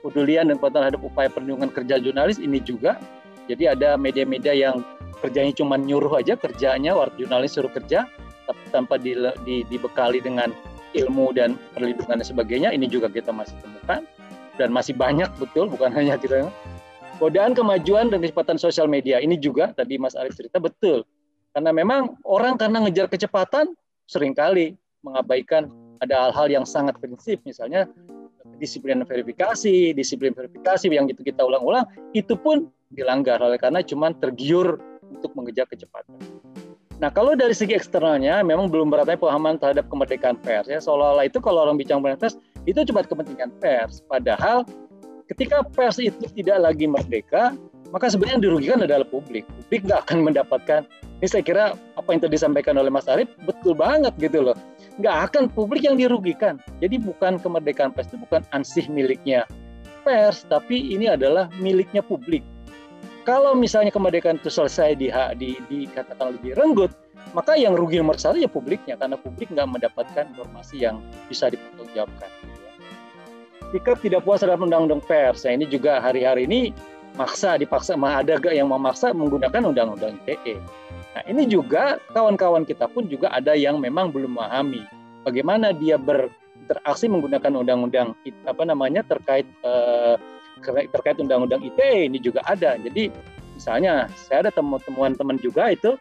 Kepedulian 0.06 0.54
dan 0.54 0.62
patuhan 0.62 0.94
terhadap 0.94 1.02
upaya 1.02 1.34
perlindungan 1.34 1.74
kerja 1.74 1.98
jurnalis 1.98 2.38
ini 2.38 2.62
juga. 2.62 3.02
Jadi 3.50 3.66
ada 3.66 3.98
media-media 3.98 4.54
yang 4.54 4.86
kerjanya 5.26 5.54
cuma 5.58 5.82
nyuruh 5.82 6.22
aja 6.22 6.38
kerjanya 6.38 6.94
waktu 6.94 7.26
jurnalis 7.26 7.58
suruh 7.58 7.74
kerja 7.74 8.06
tapi 8.46 8.64
tanpa 8.70 9.02
di, 9.02 9.18
di, 9.46 9.66
dibekali 9.66 10.22
dengan 10.22 10.54
ilmu 10.94 11.34
dan 11.34 11.58
perlindungan 11.74 12.22
dan 12.22 12.26
sebagainya 12.26 12.70
ini 12.70 12.86
juga 12.86 13.10
kita 13.10 13.34
masih 13.34 13.54
temukan 13.62 14.06
dan 14.58 14.70
masih 14.74 14.98
banyak 14.98 15.30
betul 15.38 15.70
bukan 15.70 15.94
hanya 15.94 16.18
kita 16.18 16.50
godaan 17.22 17.54
kemajuan 17.54 18.10
dan 18.10 18.26
kecepatan 18.26 18.58
sosial 18.58 18.90
media 18.90 19.22
ini 19.22 19.38
juga 19.38 19.70
tadi 19.78 20.02
Mas 20.02 20.18
Arief 20.18 20.34
cerita 20.34 20.58
betul 20.58 21.06
karena 21.54 21.70
memang 21.70 22.18
orang 22.26 22.58
karena 22.58 22.82
ngejar 22.82 23.06
kecepatan 23.06 23.78
sering 24.10 24.34
kali 24.34 24.74
mengabaikan 25.06 25.70
ada 26.02 26.28
hal-hal 26.28 26.50
yang 26.50 26.66
sangat 26.66 26.98
prinsip 26.98 27.38
misalnya 27.46 27.86
disiplin 28.58 29.06
verifikasi 29.06 29.94
disiplin 29.94 30.34
verifikasi 30.34 30.90
yang 30.90 31.06
itu 31.06 31.22
kita 31.22 31.46
ulang-ulang 31.46 31.86
itu 32.18 32.34
pun 32.34 32.74
dilanggar 32.90 33.38
oleh 33.38 33.62
karena 33.62 33.86
cuma 33.86 34.10
tergiur 34.18 34.82
untuk 35.12 35.32
mengejar 35.38 35.68
kecepatan. 35.68 36.18
Nah, 37.02 37.10
kalau 37.10 37.34
dari 37.34 37.58
segi 37.58 37.74
eksternalnya 37.74 38.46
memang 38.46 38.70
belum 38.70 38.94
beratnya 38.94 39.18
pemahaman 39.18 39.58
terhadap 39.58 39.90
kemerdekaan 39.90 40.38
pers 40.38 40.70
ya. 40.70 40.78
Seolah-olah 40.78 41.26
itu 41.26 41.42
kalau 41.42 41.66
orang 41.66 41.76
bicara 41.76 41.98
pers 42.14 42.38
itu 42.70 42.78
cuma 42.86 43.02
kepentingan 43.02 43.50
pers. 43.58 44.06
Padahal 44.06 44.62
ketika 45.32 45.64
pers 45.64 45.98
itu 45.98 46.28
tidak 46.36 46.60
lagi 46.60 46.86
merdeka, 46.86 47.56
maka 47.96 48.12
sebenarnya 48.12 48.36
yang 48.40 48.46
dirugikan 48.46 48.80
adalah 48.84 49.08
publik. 49.08 49.48
Publik 49.66 49.88
nggak 49.88 50.00
akan 50.08 50.18
mendapatkan. 50.28 50.82
Ini 51.22 51.28
saya 51.30 51.44
kira 51.46 51.64
apa 51.78 52.10
yang 52.10 52.20
tadi 52.26 52.34
disampaikan 52.34 52.76
oleh 52.82 52.90
Mas 52.90 53.06
Arief 53.06 53.30
betul 53.46 53.78
banget 53.78 54.12
gitu 54.18 54.42
loh. 54.42 54.58
Nggak 54.98 55.32
akan 55.32 55.44
publik 55.54 55.86
yang 55.86 55.96
dirugikan. 55.96 56.58
Jadi 56.82 56.98
bukan 56.98 57.38
kemerdekaan 57.38 57.94
pers 57.94 58.10
itu 58.10 58.18
bukan 58.20 58.42
ansih 58.52 58.90
miliknya 58.90 59.46
pers, 60.02 60.44
tapi 60.50 60.82
ini 60.98 61.14
adalah 61.14 61.46
miliknya 61.62 62.02
publik 62.02 62.42
kalau 63.22 63.54
misalnya 63.54 63.94
kemerdekaan 63.94 64.42
itu 64.42 64.50
selesai 64.50 64.98
di, 64.98 65.14
di, 65.38 65.54
dikatakan 65.70 66.42
lebih 66.42 66.58
renggut, 66.58 66.92
maka 67.38 67.54
yang 67.54 67.78
rugi 67.78 68.02
nomor 68.02 68.18
satu 68.18 68.42
ya 68.42 68.50
publiknya, 68.50 68.98
karena 68.98 69.14
publik 69.14 69.54
nggak 69.54 69.70
mendapatkan 69.70 70.26
informasi 70.34 70.82
yang 70.82 70.98
bisa 71.30 71.54
dipertanggungjawabkan. 71.54 72.30
Sikap 73.72 74.04
tidak 74.04 74.28
puas 74.28 74.44
terhadap 74.44 74.68
undang-undang 74.68 75.00
pers, 75.08 75.48
nah 75.48 75.56
ini 75.56 75.64
juga 75.64 76.04
hari-hari 76.04 76.44
ini 76.44 76.76
maksa, 77.16 77.56
dipaksa, 77.56 77.96
ada 77.96 78.36
gak 78.36 78.52
yang 78.52 78.68
memaksa 78.68 79.16
menggunakan 79.16 79.72
undang-undang 79.72 80.20
ITE. 80.28 80.60
Nah 81.16 81.24
ini 81.28 81.48
juga 81.48 82.00
kawan-kawan 82.12 82.68
kita 82.68 82.88
pun 82.92 83.08
juga 83.08 83.32
ada 83.32 83.56
yang 83.56 83.80
memang 83.80 84.12
belum 84.12 84.36
memahami 84.36 84.84
bagaimana 85.28 85.76
dia 85.76 86.00
berinteraksi 86.00 87.12
menggunakan 87.12 87.52
undang-undang 87.52 88.16
apa 88.48 88.64
namanya 88.64 89.04
terkait 89.04 89.48
eh, 89.64 90.16
terkait 90.92 91.18
undang-undang 91.18 91.62
ITE 91.66 92.08
ini 92.08 92.18
juga 92.22 92.46
ada. 92.46 92.78
Jadi 92.78 93.10
misalnya 93.58 94.08
saya 94.16 94.48
ada 94.48 94.52
temuan 94.54 95.14
teman 95.18 95.38
juga 95.42 95.74
itu 95.74 95.98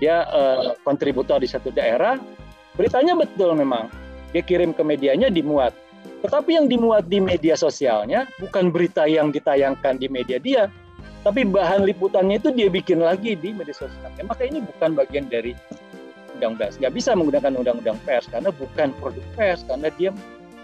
dia 0.00 0.24
uh, 0.32 0.72
kontributor 0.80 1.44
di 1.44 1.48
satu 1.48 1.68
daerah, 1.68 2.16
beritanya 2.72 3.12
betul 3.12 3.52
memang 3.52 3.92
dia 4.32 4.40
kirim 4.40 4.72
ke 4.72 4.80
medianya 4.80 5.28
dimuat. 5.28 5.76
Tetapi 6.20 6.50
yang 6.52 6.66
dimuat 6.68 7.08
di 7.08 7.16
media 7.16 7.56
sosialnya 7.56 8.28
bukan 8.36 8.68
berita 8.68 9.08
yang 9.08 9.32
ditayangkan 9.32 9.96
di 9.96 10.06
media 10.12 10.36
dia, 10.36 10.68
tapi 11.24 11.44
bahan 11.44 11.84
liputannya 11.84 12.40
itu 12.40 12.52
dia 12.52 12.68
bikin 12.68 13.00
lagi 13.00 13.36
di 13.36 13.52
media 13.52 13.72
sosial. 13.72 14.08
Ya, 14.16 14.24
maka 14.24 14.44
ini 14.44 14.60
bukan 14.60 14.96
bagian 14.96 15.28
dari 15.28 15.56
undang-undang. 16.36 16.72
Nggak 16.80 16.92
bisa 16.96 17.10
menggunakan 17.12 17.52
undang-undang 17.56 17.98
pers 18.08 18.24
karena 18.28 18.48
bukan 18.52 18.92
produk 19.00 19.24
pers 19.36 19.60
karena 19.68 19.88
dia 19.96 20.10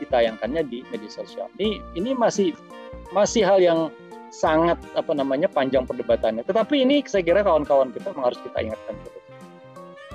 ditayangkannya 0.00 0.62
di 0.68 0.84
media 0.92 1.10
sosial. 1.12 1.48
Ini 1.56 1.80
ini 1.96 2.16
masih 2.16 2.56
masih 3.12 3.44
hal 3.44 3.60
yang 3.60 3.88
sangat 4.32 4.76
apa 4.92 5.12
namanya 5.12 5.48
panjang 5.48 5.84
perdebatannya. 5.84 6.44
Tetapi 6.44 6.84
ini 6.84 7.04
saya 7.04 7.24
kira 7.24 7.40
kawan-kawan 7.44 7.92
kita 7.92 8.12
harus 8.12 8.40
kita 8.40 8.58
ingatkan 8.60 8.96
terus. 9.04 9.24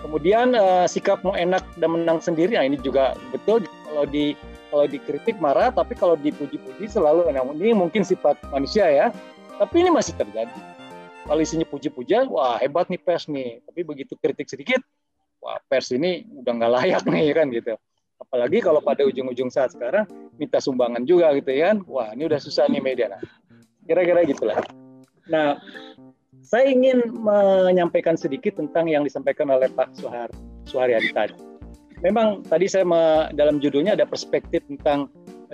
Kemudian 0.02 0.58
uh, 0.58 0.89
sikap 0.89 1.22
mau 1.22 1.38
enak 1.38 1.62
dan 1.78 1.94
menang 1.94 2.18
sendiri, 2.18 2.58
nah 2.58 2.66
ini 2.66 2.82
juga 2.82 3.14
betul 3.30 3.62
kalau 3.86 4.10
di 4.10 4.34
kalau 4.72 4.88
dikritik 4.88 5.36
marah, 5.43 5.69
tapi 5.69 5.99
kalau 5.99 6.15
dipuji-puji 6.15 6.88
selalu 6.88 7.28
nah, 7.28 7.43
ini 7.59 7.76
mungkin 7.76 8.07
sifat 8.07 8.39
manusia 8.49 8.88
ya. 8.88 9.11
Tapi 9.59 9.84
ini 9.84 9.91
masih 9.91 10.15
terjadi. 10.15 10.55
Kalau 11.28 11.38
isinya 11.43 11.67
puji-pujian, 11.67 12.32
wah 12.32 12.57
hebat 12.57 12.88
nih 12.88 12.97
pers 12.97 13.28
nih. 13.28 13.59
Tapi 13.67 13.84
begitu 13.84 14.15
kritik 14.17 14.47
sedikit, 14.47 14.80
wah 15.43 15.59
pers 15.67 15.91
ini 15.91 16.26
udah 16.39 16.51
nggak 16.55 16.72
layak 16.72 17.03
nih 17.05 17.36
kan 17.36 17.51
gitu. 17.51 17.76
Apalagi 18.17 18.63
kalau 18.63 18.80
pada 18.80 19.03
ujung-ujung 19.03 19.51
saat 19.51 19.76
sekarang 19.76 20.07
minta 20.39 20.63
sumbangan 20.63 21.03
juga 21.03 21.36
gitu 21.36 21.51
ya 21.51 21.76
kan. 21.76 21.78
Wah, 21.86 22.15
ini 22.15 22.26
udah 22.32 22.39
susah 22.39 22.69
nih 22.72 22.80
media. 22.82 23.11
Nah, 23.11 23.22
kira-kira 23.84 24.24
gitulah. 24.24 24.61
Nah, 25.28 25.57
saya 26.41 26.69
ingin 26.69 27.01
menyampaikan 27.22 28.15
sedikit 28.17 28.57
tentang 28.57 28.89
yang 28.89 29.01
disampaikan 29.05 29.50
oleh 29.50 29.70
Pak 29.74 29.93
Suhar 29.97 30.29
Suharyadi 30.70 31.09
tadi. 31.12 31.50
Memang 32.01 32.41
tadi 32.49 32.65
saya 32.65 32.86
dalam 33.33 33.61
judulnya 33.61 33.93
ada 33.93 34.09
perspektif 34.09 34.65
tentang 34.65 35.05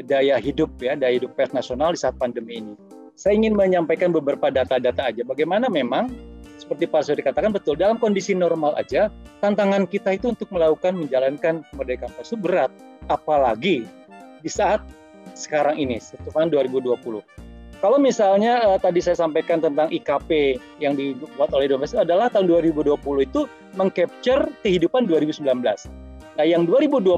daya 0.07 0.39
hidup 0.39 0.71
ya, 0.79 0.95
daya 0.95 1.19
hidup 1.19 1.35
pers 1.35 1.51
nasional 1.51 1.91
di 1.91 1.99
saat 1.99 2.15
pandemi 2.15 2.63
ini. 2.63 2.73
Saya 3.19 3.35
ingin 3.35 3.57
menyampaikan 3.57 4.15
beberapa 4.15 4.47
data-data 4.47 5.11
aja. 5.11 5.25
Bagaimana 5.27 5.67
memang 5.67 6.07
seperti 6.57 6.89
Pak 6.89 7.01
Suri 7.05 7.21
katakan 7.21 7.53
betul 7.53 7.77
dalam 7.77 8.01
kondisi 8.01 8.33
normal 8.33 8.73
aja 8.75 9.13
tantangan 9.39 9.85
kita 9.85 10.17
itu 10.17 10.33
untuk 10.33 10.49
melakukan 10.49 10.97
menjalankan 10.97 11.61
kemerdekaan 11.71 12.11
pers 12.17 12.33
itu 12.33 12.37
berat 12.37 12.71
apalagi 13.07 13.85
di 14.41 14.49
saat 14.49 14.81
sekarang 15.37 15.77
ini 15.77 16.01
tahun 16.33 16.49
2020 16.49 16.97
kalau 17.77 18.01
misalnya 18.01 18.65
uh, 18.65 18.79
tadi 18.81 18.97
saya 19.05 19.13
sampaikan 19.13 19.61
tentang 19.61 19.93
IKP 19.93 20.57
yang 20.81 20.97
dibuat 20.97 21.53
oleh 21.53 21.69
Domes 21.69 21.93
adalah 21.93 22.25
tahun 22.33 22.49
2020 22.49 22.97
itu 23.21 23.45
mengcapture 23.77 24.49
kehidupan 24.65 25.05
2019 25.05 25.45
nah 26.37 26.45
yang 26.45 26.69
2020 26.69 27.17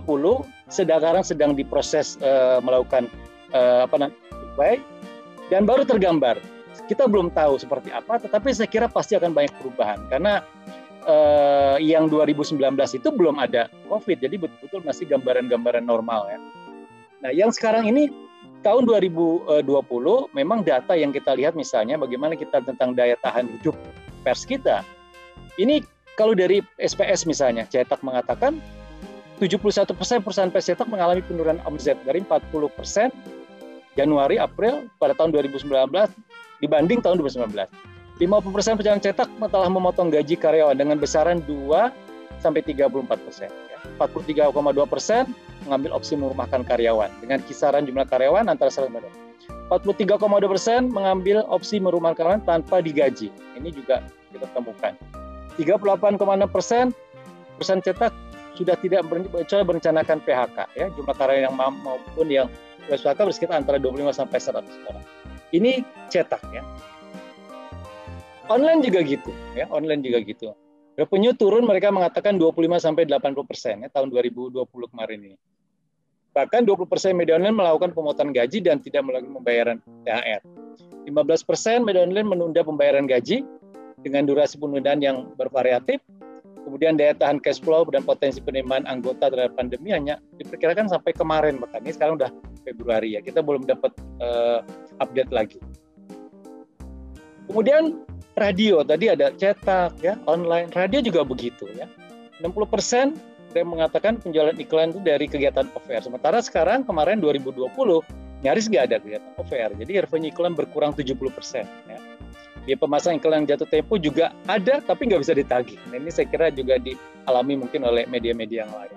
sekarang 0.72 1.24
sedang 1.28 1.52
diproses 1.54 2.16
uh, 2.24 2.64
melakukan 2.64 3.12
uh, 3.52 3.84
apa 3.84 4.08
namanya 4.08 4.80
dan 5.52 5.68
baru 5.68 5.84
tergambar 5.84 6.40
kita 6.90 7.06
belum 7.06 7.30
tahu 7.30 7.62
seperti 7.62 7.94
apa, 7.94 8.18
tetapi 8.18 8.50
saya 8.50 8.66
kira 8.66 8.90
pasti 8.90 9.14
akan 9.14 9.30
banyak 9.30 9.54
perubahan 9.62 10.02
karena 10.10 10.42
eh, 11.06 11.78
yang 11.86 12.10
2019 12.10 12.58
itu 12.98 13.10
belum 13.14 13.38
ada 13.38 13.70
COVID, 13.86 14.18
jadi 14.18 14.36
betul-betul 14.42 14.82
masih 14.82 15.06
gambaran-gambaran 15.06 15.86
normal 15.86 16.26
ya. 16.34 16.40
Nah, 17.22 17.32
yang 17.36 17.54
sekarang 17.54 17.86
ini 17.86 18.10
tahun 18.66 18.90
2020 18.90 19.62
memang 20.34 20.66
data 20.66 20.98
yang 20.98 21.14
kita 21.14 21.38
lihat 21.38 21.54
misalnya 21.54 22.02
bagaimana 22.02 22.34
kita 22.34 22.66
tentang 22.66 22.98
daya 22.98 23.14
tahan 23.22 23.46
hidup 23.62 23.78
pers 24.26 24.50
kita. 24.50 24.82
Ini 25.62 25.86
kalau 26.18 26.34
dari 26.34 26.60
SPS 26.82 27.30
misalnya, 27.30 27.70
cetak 27.70 28.02
mengatakan 28.02 28.58
71% 29.40 29.88
perusahaan 30.22 30.52
pers 30.52 30.68
cetak 30.68 30.88
mengalami 30.92 31.24
penurunan 31.24 31.64
omzet 31.64 31.96
dari 32.04 32.20
40% 32.20 33.12
Januari, 33.96 34.36
April 34.36 34.92
pada 35.00 35.16
tahun 35.16 35.32
2019 35.32 35.64
dibanding 36.60 37.00
tahun 37.00 37.24
2019. 37.24 37.68
50% 38.20 38.76
perusahaan 38.76 39.00
cetak 39.00 39.32
telah 39.48 39.70
memotong 39.72 40.12
gaji 40.12 40.36
karyawan 40.36 40.76
dengan 40.76 41.00
besaran 41.00 41.40
2 41.48 42.44
sampai 42.44 42.60
34 42.68 43.08
persen. 43.08 43.50
43,2 43.96 44.52
ya. 44.52 44.84
persen 44.84 45.24
mengambil 45.64 45.96
opsi 45.96 46.20
merumahkan 46.20 46.68
karyawan 46.68 47.08
dengan 47.24 47.40
kisaran 47.48 47.88
jumlah 47.88 48.04
karyawan 48.08 48.52
antara 48.52 48.68
100 48.68 48.92
43,2 49.72 50.20
persen 50.52 50.92
mengambil 50.92 51.48
opsi 51.48 51.80
merumahkan 51.80 52.20
karyawan 52.20 52.42
tanpa 52.44 52.84
digaji. 52.84 53.32
Ini 53.56 53.70
juga 53.72 54.04
kita 54.36 54.52
temukan. 54.52 54.94
38,6 55.56 56.20
persen 56.52 56.92
perusahaan 57.56 57.84
cetak 57.84 58.12
sudah 58.60 58.76
tidak 58.76 59.08
berencanakan 59.48 60.20
PHK 60.20 60.58
ya 60.76 60.92
jumlah 60.92 61.16
karyawan 61.16 61.48
yang 61.48 61.56
maupun 61.56 62.28
yang 62.28 62.48
PHK 62.92 63.16
bersekitar 63.24 63.56
antara 63.64 63.80
25 63.80 64.12
sampai 64.12 64.40
100 64.44 64.90
orang. 64.92 65.06
Ini 65.56 65.82
cetak 66.12 66.44
ya. 66.52 66.68
Online 68.50 68.82
juga 68.82 69.00
gitu 69.06 69.32
ya, 69.56 69.70
online 69.72 70.02
juga 70.04 70.20
gitu. 70.26 70.52
Revenue 71.00 71.32
turun 71.38 71.64
mereka 71.64 71.94
mengatakan 71.94 72.36
25 72.36 72.82
sampai 72.82 73.08
80 73.08 73.48
persen 73.48 73.76
ya 73.86 73.90
tahun 73.94 74.12
2020 74.12 74.68
kemarin 74.68 75.20
ini. 75.32 75.38
Bahkan 76.36 76.68
20 76.68 76.92
persen 76.92 77.16
media 77.16 77.40
online 77.40 77.56
melakukan 77.56 77.96
pemotongan 77.96 78.36
gaji 78.36 78.60
dan 78.60 78.84
tidak 78.84 79.08
melakukan 79.08 79.32
pembayaran 79.40 79.78
THR. 80.04 80.42
15 81.08 81.48
persen 81.48 81.88
media 81.88 82.04
online 82.04 82.28
menunda 82.28 82.62
pembayaran 82.66 83.08
gaji 83.08 83.48
dengan 84.04 84.28
durasi 84.28 84.60
penundaan 84.60 85.00
yang 85.00 85.32
bervariatif 85.40 86.04
kemudian 86.70 86.94
daya 86.94 87.18
tahan 87.18 87.42
cash 87.42 87.58
flow 87.58 87.82
dan 87.90 88.06
potensi 88.06 88.38
penerimaan 88.38 88.86
anggota 88.86 89.34
terhadap 89.34 89.58
pandemi 89.58 89.90
hanya 89.90 90.22
diperkirakan 90.38 90.86
sampai 90.86 91.18
kemarin. 91.18 91.58
Ini 91.58 91.92
sekarang 91.98 92.22
udah 92.22 92.30
Februari 92.62 93.18
ya. 93.18 93.26
Kita 93.26 93.42
belum 93.42 93.66
dapat 93.66 93.90
uh, 94.22 94.62
update 95.02 95.34
lagi. 95.34 95.58
Kemudian 97.50 98.06
radio. 98.38 98.86
Tadi 98.86 99.10
ada 99.10 99.34
cetak 99.34 99.98
ya 100.06 100.22
online. 100.30 100.70
Radio 100.78 101.02
juga 101.02 101.26
begitu 101.26 101.66
ya. 101.74 101.90
60 102.46 102.54
persen 102.70 103.18
yang 103.58 103.74
mengatakan 103.74 104.22
penjualan 104.22 104.54
iklan 104.54 104.94
itu 104.94 105.02
dari 105.02 105.26
kegiatan 105.26 105.66
OVR 105.74 106.06
sementara 106.06 106.38
sekarang 106.38 106.86
kemarin 106.86 107.18
2020 107.18 107.66
nyaris 108.46 108.70
nggak 108.70 108.84
ada 108.94 108.98
kegiatan 109.02 109.32
OVR 109.42 109.72
jadi 109.74 110.06
revenue 110.06 110.30
iklan 110.30 110.54
berkurang 110.54 110.94
70 110.94 111.18
persen 111.34 111.66
ya 111.90 111.98
ya 112.68 112.76
pemasang 112.76 113.22
iklan 113.22 113.48
jatuh 113.48 113.68
tempo 113.70 113.96
juga 113.96 114.36
ada 114.50 114.84
tapi 114.84 115.08
nggak 115.08 115.22
bisa 115.24 115.34
ditagih. 115.38 115.80
Nah, 115.92 116.02
ini 116.02 116.12
saya 116.12 116.28
kira 116.28 116.52
juga 116.52 116.76
dialami 116.82 117.60
mungkin 117.60 117.86
oleh 117.88 118.04
media-media 118.10 118.68
yang 118.68 118.74
lain. 118.74 118.96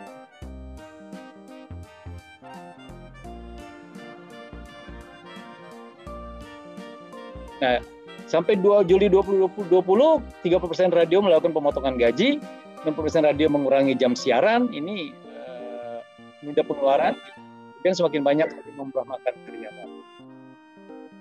Nah, 7.62 7.78
sampai 8.26 8.59
2 8.59 8.82
Juli 8.90 9.06
2020, 9.06 9.62
30 9.62 10.66
persen 10.66 10.90
radio 10.90 11.22
melakukan 11.22 11.55
pemotongan 11.55 11.94
gaji, 11.94 12.43
60 12.82 13.05
persen 13.06 13.22
radio 13.22 13.47
mengurangi 13.47 13.94
jam 13.94 14.18
siaran, 14.18 14.66
ini 14.74 15.14
uh, 16.43 16.64
pengeluaran, 16.66 17.14
dan 17.86 17.93
semakin 17.94 18.26
banyak 18.26 18.48
memberamakan 18.74 19.34
kegiatan. 19.47 19.89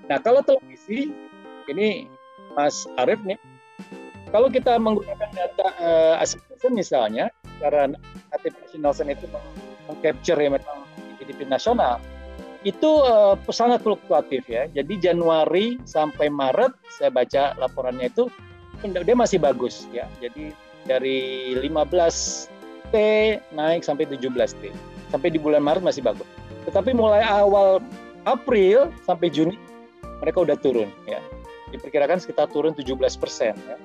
Nah, 0.10 0.18
kalau 0.18 0.42
televisi, 0.42 1.14
ini 1.70 2.10
Mas 2.56 2.88
Arief 3.00 3.22
nih, 3.24 3.40
kalau 4.32 4.48
kita 4.48 4.80
menggunakan 4.80 5.30
data 5.36 5.68
uh, 5.84 6.16
eh, 6.24 6.40
Nielsen 6.48 6.72
misalnya, 6.72 7.26
cara 7.60 7.92
native 7.92 8.56
Nielsen 8.80 9.12
itu 9.12 9.28
mengcapture 9.92 10.40
ya 10.40 10.50
memang 10.52 10.80
GDP 11.20 11.48
nasional, 11.52 12.00
itu 12.64 12.88
uh, 13.04 13.36
sangat 13.52 13.84
fluktuatif 13.84 14.48
ya. 14.48 14.72
Jadi 14.72 15.04
Januari 15.04 15.76
sampai 15.84 16.32
Maret 16.32 16.72
saya 16.96 17.12
baca 17.12 17.52
laporannya 17.60 18.08
itu 18.08 18.32
dia 18.88 19.16
masih 19.18 19.38
bagus 19.42 19.86
ya. 19.92 20.08
Jadi 20.24 20.56
dari 20.88 21.52
15 21.60 21.76
T 22.92 22.96
naik 23.52 23.84
sampai 23.84 24.08
17 24.08 24.32
T. 24.60 24.72
Sampai 25.12 25.28
di 25.28 25.40
bulan 25.44 25.60
Maret 25.60 25.84
masih 25.84 26.08
bagus. 26.08 26.28
Tetapi 26.72 26.96
mulai 26.96 27.20
awal 27.26 27.84
April 28.24 28.94
sampai 29.04 29.28
Juni 29.28 29.58
mereka 30.22 30.46
udah 30.46 30.54
turun 30.56 30.88
ya 31.10 31.18
diperkirakan 31.72 32.20
sekitar 32.20 32.52
turun 32.52 32.76
17 32.76 32.96
persen. 33.18 33.56
Ya. 33.56 33.78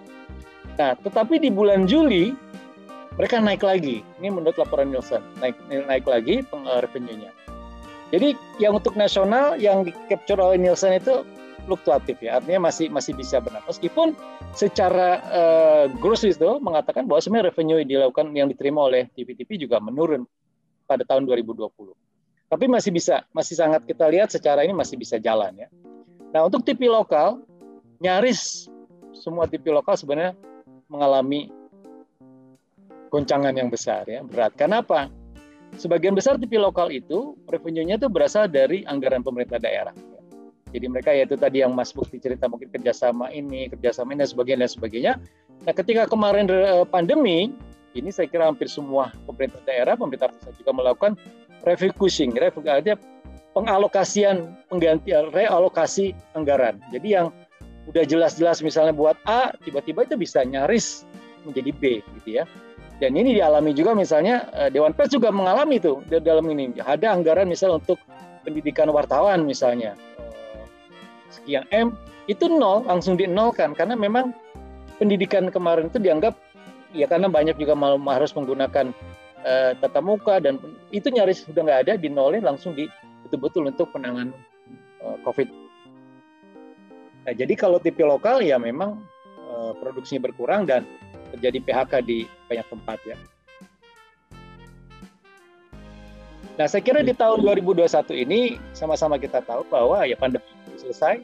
Nah, 0.77 0.91
tetapi 1.01 1.41
di 1.41 1.49
bulan 1.49 1.89
Juli 1.89 2.37
mereka 3.17 3.41
naik 3.41 3.65
lagi. 3.65 4.05
Ini 4.21 4.29
menurut 4.29 4.61
laporan 4.61 4.93
Nielsen, 4.93 5.25
naik 5.41 5.57
naik 5.71 6.05
lagi 6.05 6.45
eh, 6.45 6.79
revenue-nya. 6.85 7.33
Jadi 8.13 8.39
yang 8.63 8.79
untuk 8.79 8.95
nasional 8.95 9.59
yang 9.59 9.83
di 9.83 9.91
capture 10.07 10.39
oleh 10.39 10.61
Nielsen 10.61 10.95
itu 10.95 11.27
fluktuatif 11.67 12.23
ya, 12.23 12.39
artinya 12.39 12.71
masih 12.71 12.87
masih 12.93 13.17
bisa 13.19 13.43
benar. 13.43 13.59
Meskipun 13.67 14.15
secara 14.55 15.19
uh, 15.27 15.85
gross 15.99 16.23
itu 16.23 16.63
mengatakan 16.63 17.11
bahwa 17.11 17.19
sebenarnya 17.19 17.51
revenue 17.51 17.83
yang 17.83 17.91
dilakukan 17.91 18.27
yang 18.31 18.47
diterima 18.47 18.87
oleh 18.87 19.11
TV-TV 19.19 19.67
juga 19.67 19.83
menurun 19.83 20.23
pada 20.87 21.03
tahun 21.03 21.27
2020. 21.27 21.67
Tapi 22.47 22.65
masih 22.71 22.95
bisa, 22.95 23.27
masih 23.35 23.59
sangat 23.59 23.83
kita 23.83 24.07
lihat 24.07 24.31
secara 24.31 24.63
ini 24.63 24.71
masih 24.71 24.95
bisa 24.95 25.19
jalan 25.19 25.51
ya. 25.59 25.67
Nah 26.31 26.47
untuk 26.47 26.63
TV 26.63 26.87
lokal 26.87 27.43
nyaris 28.01 28.71
semua 29.17 29.49
TV 29.49 29.73
lokal 29.73 29.97
sebenarnya 29.97 30.37
mengalami 30.87 31.51
goncangan 33.11 33.55
yang 33.55 33.73
besar 33.73 34.07
ya 34.07 34.23
berat. 34.23 34.53
Kenapa? 34.55 35.09
Sebagian 35.77 36.15
besar 36.15 36.39
TV 36.39 36.57
lokal 36.63 36.95
itu 36.95 37.35
revenue-nya 37.51 37.99
itu 37.99 38.09
berasal 38.09 38.47
dari 38.47 38.87
anggaran 38.87 39.21
pemerintah 39.21 39.59
daerah. 39.59 39.93
Jadi 40.71 40.87
mereka 40.93 41.11
yaitu 41.15 41.39
tadi 41.39 41.63
yang 41.63 41.73
Mas 41.73 41.95
Bukti 41.95 42.21
cerita 42.21 42.51
mungkin 42.51 42.69
kerjasama 42.69 43.33
ini, 43.33 43.71
kerjasama 43.71 44.13
ini 44.13 44.27
dan 44.27 44.31
sebagainya 44.31 44.61
dan 44.67 44.71
sebagainya. 44.71 45.13
Nah 45.65 45.73
ketika 45.73 46.03
kemarin 46.11 46.47
eh, 46.51 46.85
pandemi, 46.87 47.55
ini 47.97 48.11
saya 48.13 48.29
kira 48.29 48.51
hampir 48.51 48.69
semua 48.69 49.15
pemerintah 49.25 49.63
daerah, 49.65 49.97
pemerintah 49.97 50.29
pusat 50.29 50.53
juga 50.61 50.73
melakukan 50.77 51.13
refocusing, 51.65 52.37
artinya 52.37 53.01
pengalokasian, 53.57 54.53
penggantian, 54.69 55.33
realokasi 55.33 56.13
anggaran. 56.37 56.77
Jadi 56.93 57.17
yang 57.17 57.33
udah 57.87 58.05
jelas-jelas 58.07 58.61
misalnya 58.63 58.93
buat 58.93 59.17
A, 59.27 59.55
tiba-tiba 59.63 60.07
itu 60.07 60.19
bisa 60.19 60.43
nyaris 60.43 61.07
menjadi 61.47 61.71
B 61.75 61.83
gitu 62.23 62.43
ya. 62.43 62.45
Dan 62.97 63.13
ini 63.13 63.37
dialami 63.37 63.77
juga 63.77 63.93
misalnya 63.93 64.49
eh, 64.57 64.71
Dewan 64.73 64.97
Pers 64.97 65.13
juga 65.13 65.29
mengalami 65.29 65.79
itu 65.79 66.01
dalam 66.09 66.49
ini. 66.49 66.73
Ada 66.81 67.13
anggaran 67.13 67.47
misalnya 67.47 67.79
untuk 67.79 68.01
pendidikan 68.43 68.89
wartawan 68.91 69.45
misalnya 69.47 69.95
eh, 70.19 70.65
sekian 71.31 71.67
M 71.71 71.95
itu 72.27 72.51
nol 72.51 72.83
langsung 72.87 73.15
dinolkan 73.15 73.75
karena 73.75 73.95
memang 73.95 74.35
pendidikan 74.99 75.47
kemarin 75.53 75.87
itu 75.87 76.03
dianggap 76.03 76.35
ya 76.97 77.07
karena 77.07 77.31
banyak 77.31 77.55
juga 77.61 77.77
malu 77.77 78.01
harus 78.09 78.33
menggunakan 78.33 78.91
uh, 79.45 79.73
tatap 79.79 80.03
muka 80.03 80.41
dan 80.43 80.59
itu 80.91 81.07
nyaris 81.13 81.45
sudah 81.45 81.63
nggak 81.63 81.81
ada 81.87 81.93
dinolin 82.01 82.43
langsung 82.43 82.73
di 82.75 82.89
betul-betul 83.27 83.69
untuk 83.69 83.93
penanganan 83.93 84.35
uh, 85.05 85.19
COVID 85.23 85.66
Nah, 87.27 87.35
jadi 87.35 87.59
kalau 87.59 87.83
TV 87.83 88.07
lokal 88.07 88.39
ya 88.39 88.55
memang 88.55 89.03
uh, 89.51 89.75
produksinya 89.83 90.31
berkurang 90.31 90.63
dan 90.63 90.87
terjadi 91.35 91.59
PHK 91.59 91.93
di 92.07 92.23
banyak 92.47 92.67
tempat 92.71 92.99
ya. 93.03 93.19
Nah, 96.57 96.71
saya 96.71 96.81
kira 96.87 97.03
di 97.03 97.13
tahun 97.13 97.43
2021 97.43 98.23
ini 98.23 98.57
sama-sama 98.73 99.19
kita 99.19 99.43
tahu 99.43 99.67
bahwa 99.67 100.07
ya 100.07 100.15
pandemi 100.15 100.47
selesai, 100.79 101.21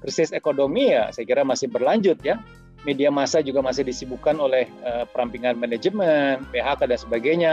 krisis 0.00 0.30
ekonomi 0.30 0.94
ya 0.94 1.10
saya 1.10 1.26
kira 1.26 1.42
masih 1.42 1.68
berlanjut 1.74 2.22
ya. 2.22 2.38
Media 2.86 3.10
massa 3.10 3.42
juga 3.42 3.66
masih 3.66 3.82
disibukkan 3.82 4.38
oleh 4.38 4.70
uh, 4.86 5.02
perampingan 5.10 5.58
manajemen, 5.58 6.46
PHK 6.54 6.86
dan 6.86 6.98
sebagainya. 7.02 7.52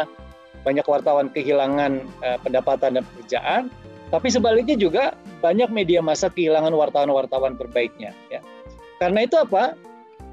Banyak 0.61 0.85
wartawan 0.85 1.33
kehilangan 1.33 2.05
uh, 2.21 2.37
pendapatan 2.45 3.01
dan 3.01 3.03
pekerjaan, 3.03 3.73
tapi 4.09 4.27
sebaliknya 4.31 4.75
juga 4.75 5.13
banyak 5.39 5.69
media 5.71 5.99
massa 5.99 6.31
kehilangan 6.31 6.71
wartawan-wartawan 6.73 7.59
terbaiknya. 7.59 8.15
Ya. 8.27 8.39
Karena 8.99 9.27
itu 9.27 9.35
apa? 9.39 9.75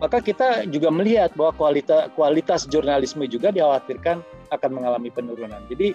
Maka 0.01 0.25
kita 0.25 0.65
juga 0.73 0.89
melihat 0.89 1.29
bahwa 1.37 1.53
kualitas 1.53 2.09
kualitas 2.17 2.65
jurnalisme 2.65 3.29
juga 3.29 3.53
dikhawatirkan 3.53 4.25
akan 4.49 4.71
mengalami 4.73 5.13
penurunan. 5.13 5.61
Jadi 5.69 5.93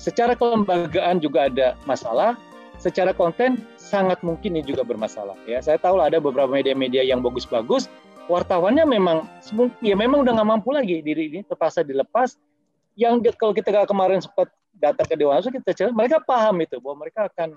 secara 0.00 0.32
kelembagaan 0.32 1.20
juga 1.20 1.52
ada 1.52 1.76
masalah, 1.84 2.40
secara 2.80 3.12
konten 3.12 3.60
sangat 3.76 4.24
mungkin 4.24 4.56
ini 4.56 4.64
juga 4.64 4.82
bermasalah. 4.82 5.36
Ya, 5.44 5.60
saya 5.60 5.76
tahu 5.76 6.00
ada 6.00 6.18
beberapa 6.18 6.48
media-media 6.48 7.04
yang 7.04 7.20
bagus-bagus, 7.20 7.92
wartawannya 8.32 8.88
memang 8.88 9.28
ya 9.84 9.92
memang 9.92 10.24
udah 10.24 10.32
nggak 10.40 10.48
mampu 10.48 10.72
lagi 10.72 11.04
diri 11.04 11.28
ini 11.28 11.40
terpaksa 11.44 11.84
dilepas. 11.84 12.40
Yang 12.98 13.32
kalau 13.40 13.56
kita 13.56 13.88
kemarin 13.88 14.20
sempat 14.20 14.52
datang 14.76 15.06
ke 15.08 15.14
Dewan 15.16 15.40
kita 15.40 15.72
cerita, 15.72 15.92
mereka 15.94 16.20
paham 16.20 16.60
itu 16.60 16.76
bahwa 16.82 17.06
mereka 17.06 17.28
akan 17.32 17.56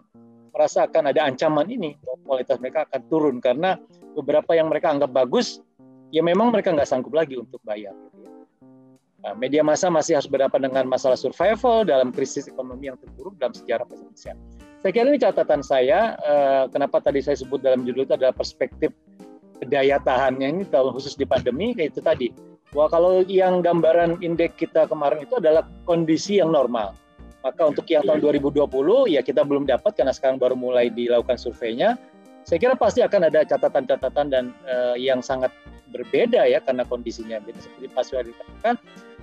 merasa 0.55 0.87
akan 0.87 1.11
ada 1.11 1.27
ancaman 1.27 1.67
ini, 1.67 1.99
bahwa 1.99 2.17
kualitas 2.23 2.57
mereka 2.63 2.87
akan 2.87 3.01
turun 3.11 3.35
karena 3.43 3.75
beberapa 4.15 4.55
yang 4.55 4.71
mereka 4.71 4.95
anggap 4.95 5.11
bagus, 5.11 5.59
ya 6.15 6.23
memang 6.23 6.55
mereka 6.55 6.71
nggak 6.71 6.87
sanggup 6.87 7.11
lagi 7.11 7.35
untuk 7.35 7.59
bayar. 7.67 7.91
Gitu 7.91 8.23
ya. 8.23 8.31
Nah, 9.25 9.33
media 9.35 9.65
massa 9.65 9.91
masih 9.91 10.21
harus 10.21 10.29
berhadapan 10.29 10.71
dengan 10.71 10.85
masalah 10.87 11.19
survival 11.19 11.83
dalam 11.83 12.13
krisis 12.13 12.47
ekonomi 12.47 12.87
yang 12.87 12.95
terburuk 12.95 13.35
dalam 13.41 13.51
sejarah 13.51 13.83
Indonesia. 13.89 14.37
Saya 14.85 14.91
kira 14.93 15.09
ini 15.09 15.17
catatan 15.17 15.61
saya, 15.65 16.13
eh, 16.13 16.63
kenapa 16.69 17.01
tadi 17.01 17.19
saya 17.25 17.33
sebut 17.35 17.59
dalam 17.59 17.83
judul 17.83 18.05
itu 18.05 18.13
adalah 18.13 18.31
perspektif 18.37 18.93
daya 19.65 19.97
tahannya 19.97 20.47
ini 20.47 20.61
dalam 20.69 20.93
khusus 20.93 21.17
di 21.17 21.25
pandemi, 21.25 21.73
itu 21.73 21.99
tadi. 21.99 22.29
Wah 22.75 22.91
kalau 22.91 23.23
yang 23.23 23.63
gambaran 23.63 24.19
indeks 24.19 24.59
kita 24.59 24.83
kemarin 24.91 25.23
itu 25.23 25.39
adalah 25.39 25.63
kondisi 25.87 26.43
yang 26.43 26.51
normal. 26.51 26.91
Maka 27.39 27.71
untuk 27.71 27.87
yang 27.87 28.03
tahun 28.03 28.19
2020 28.19 28.67
ya 29.15 29.23
kita 29.23 29.47
belum 29.47 29.63
dapat 29.63 29.95
karena 29.95 30.11
sekarang 30.11 30.35
baru 30.35 30.59
mulai 30.59 30.91
dilakukan 30.91 31.39
surveinya. 31.39 31.95
Saya 32.43 32.59
kira 32.59 32.75
pasti 32.75 32.99
akan 32.99 33.31
ada 33.31 33.47
catatan-catatan 33.47 34.27
dan 34.27 34.51
uh, 34.67 34.93
yang 34.99 35.23
sangat 35.23 35.49
berbeda 35.95 36.43
ya 36.45 36.59
karena 36.59 36.83
kondisinya. 36.83 37.39
Jadi 37.47 37.57
seperti 37.63 37.85
Pak 37.95 38.03
Suhari 38.05 38.35
katakan, 38.35 38.75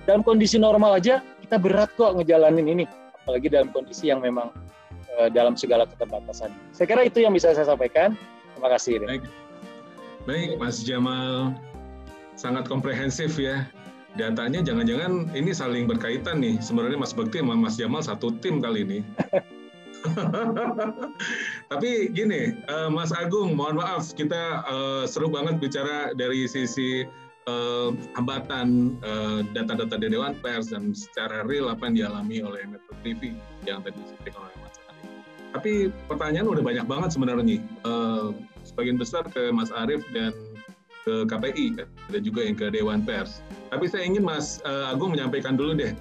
dalam 0.09 0.25
kondisi 0.25 0.57
normal 0.57 0.97
aja 0.97 1.21
kita 1.45 1.61
berat 1.61 1.93
kok 1.93 2.17
ngejalanin 2.17 2.67
ini, 2.67 2.83
apalagi 3.21 3.47
dalam 3.53 3.69
kondisi 3.69 4.09
yang 4.09 4.19
memang 4.19 4.49
uh, 5.19 5.29
dalam 5.29 5.53
segala 5.53 5.85
keterbatasan. 5.85 6.49
Saya 6.73 6.87
kira 6.89 7.05
itu 7.05 7.21
yang 7.21 7.31
bisa 7.31 7.53
saya 7.53 7.69
sampaikan. 7.69 8.17
Terima 8.57 8.69
kasih. 8.75 9.03
Baik, 9.03 9.23
Baik 10.23 10.49
Mas 10.59 10.83
Jamal, 10.83 11.55
sangat 12.43 12.67
komprehensif 12.67 13.39
ya. 13.39 13.63
Datanya 14.19 14.61
jangan-jangan 14.61 15.31
ini 15.31 15.55
saling 15.55 15.87
berkaitan 15.87 16.43
nih. 16.43 16.59
Sebenarnya 16.59 16.99
Mas 16.99 17.15
Bekti 17.15 17.39
sama 17.39 17.55
Mas 17.55 17.79
Jamal 17.79 18.03
satu 18.03 18.35
tim 18.43 18.59
kali 18.59 18.83
ini. 18.83 18.99
Tapi 21.71 22.11
gini, 22.11 22.51
uh, 22.67 22.91
Mas 22.91 23.15
Agung, 23.15 23.55
mohon 23.55 23.79
maaf 23.79 24.11
kita 24.11 24.67
uh, 24.67 25.03
seru 25.07 25.31
banget 25.31 25.63
bicara 25.63 26.11
dari 26.13 26.43
sisi 26.45 27.07
uh, 27.47 27.95
hambatan 28.19 28.99
data-data 29.55 29.95
dari 29.95 30.13
Dewan 30.13 30.35
Pers 30.43 30.75
dan 30.75 30.91
secara 30.91 31.47
real 31.47 31.71
apa 31.71 31.87
yang 31.89 32.05
dialami 32.05 32.43
oleh 32.43 32.67
Metro 32.67 32.93
TV 33.01 33.33
yang 33.65 33.81
tadi 33.81 33.97
disampaikan 33.97 34.45
oleh 34.45 34.55
Mas 34.61 34.77
Arief. 34.91 35.09
Tapi 35.57 35.71
pertanyaan 36.11 36.47
udah 36.51 36.61
banyak 36.61 36.85
banget 36.85 37.09
sebenarnya 37.15 37.63
uh, 37.87 38.29
sebagian 38.61 38.99
besar 38.99 39.25
ke 39.31 39.49
Mas 39.49 39.73
Arief 39.73 40.05
dan 40.13 40.35
ke 41.03 41.27
KPI 41.27 41.79
dan 42.11 42.21
juga 42.23 42.47
yang 42.47 42.55
ke 42.55 42.71
Dewan 42.71 43.03
Pers. 43.03 43.43
Tapi 43.69 43.85
saya 43.91 44.07
ingin 44.07 44.23
Mas 44.23 44.63
uh, 44.63 44.91
Agung 44.91 45.11
menyampaikan 45.15 45.59
dulu 45.59 45.75
deh 45.75 45.93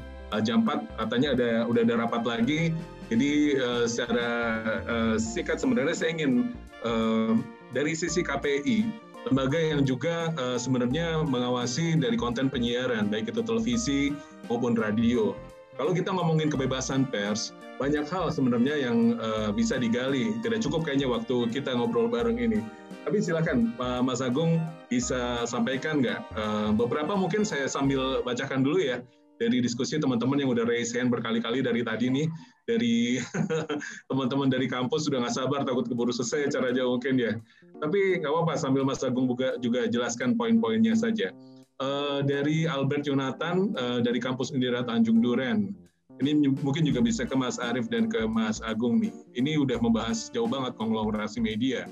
jam 0.48 0.64
4 0.64 0.96
katanya 0.96 1.36
ada 1.36 1.50
udah 1.68 1.84
ada 1.84 1.94
rapat 2.00 2.24
lagi 2.24 2.72
jadi 3.12 3.60
uh, 3.60 3.84
secara 3.84 4.28
uh, 4.88 5.16
sikat 5.20 5.60
sebenarnya 5.60 5.92
saya 5.92 6.16
ingin 6.16 6.56
uh, 6.80 7.36
dari 7.76 7.92
sisi 7.92 8.24
KPI, 8.24 8.88
lembaga 9.28 9.60
yang 9.60 9.84
juga 9.84 10.32
uh, 10.40 10.56
sebenarnya 10.56 11.20
mengawasi 11.20 12.00
dari 12.00 12.16
konten 12.16 12.48
penyiaran, 12.48 13.12
baik 13.12 13.28
itu 13.28 13.44
televisi 13.44 14.16
maupun 14.48 14.72
radio. 14.80 15.36
Kalau 15.72 15.96
kita 15.96 16.12
ngomongin 16.12 16.52
kebebasan 16.52 17.08
pers, 17.08 17.56
banyak 17.80 18.04
hal 18.04 18.28
sebenarnya 18.28 18.76
yang 18.76 19.16
uh, 19.16 19.48
bisa 19.48 19.80
digali. 19.80 20.36
Tidak 20.44 20.60
cukup 20.68 20.84
kayaknya 20.84 21.08
waktu 21.08 21.48
kita 21.48 21.72
ngobrol 21.72 22.12
bareng 22.12 22.36
ini. 22.36 22.60
Tapi 23.02 23.18
silakan 23.18 23.72
Pak 23.74 24.04
Mas 24.04 24.20
Agung 24.20 24.60
bisa 24.92 25.48
sampaikan 25.48 26.04
nggak? 26.04 26.20
Uh, 26.36 26.70
beberapa 26.76 27.16
mungkin 27.16 27.42
saya 27.42 27.66
sambil 27.66 28.20
bacakan 28.20 28.62
dulu 28.62 28.78
ya 28.84 29.00
dari 29.40 29.58
diskusi 29.58 29.98
teman-teman 29.98 30.38
yang 30.38 30.54
udah 30.54 30.62
raise 30.62 30.94
hand 30.94 31.10
berkali-kali 31.10 31.64
dari 31.66 31.82
tadi 31.82 32.06
nih 32.14 32.26
dari 32.70 33.18
teman-teman 34.12 34.46
dari 34.46 34.70
kampus 34.70 35.10
sudah 35.10 35.18
nggak 35.24 35.34
sabar 35.34 35.66
takut 35.66 35.90
keburu 35.90 36.14
selesai 36.14 36.54
cara 36.54 36.70
jauh 36.70 37.00
mungkin 37.00 37.18
ya. 37.18 37.32
Tapi 37.82 38.22
nggak 38.22 38.30
apa-apa 38.30 38.54
sambil 38.54 38.86
Mas 38.86 39.02
Agung 39.02 39.26
juga, 39.26 39.58
juga 39.58 39.90
jelaskan 39.90 40.38
poin-poinnya 40.38 40.94
saja. 40.94 41.34
Uh, 41.80 42.20
dari 42.22 42.68
Albert 42.68 43.08
Jonathan 43.08 43.72
uh, 43.74 43.98
dari 44.04 44.20
kampus 44.20 44.52
Indira 44.52 44.84
Tanjung 44.84 45.24
Duren. 45.24 45.72
Ini 46.20 46.36
mungkin 46.62 46.86
juga 46.86 47.02
bisa 47.02 47.24
ke 47.26 47.34
Mas 47.34 47.58
Arief 47.58 47.88
dan 47.88 48.06
ke 48.06 48.22
Mas 48.28 48.62
Agung 48.62 49.00
nih. 49.02 49.10
Ini 49.34 49.58
udah 49.58 49.80
membahas 49.80 50.30
jauh 50.30 50.46
banget 50.46 50.76
konglomerasi 50.78 51.42
media. 51.42 51.88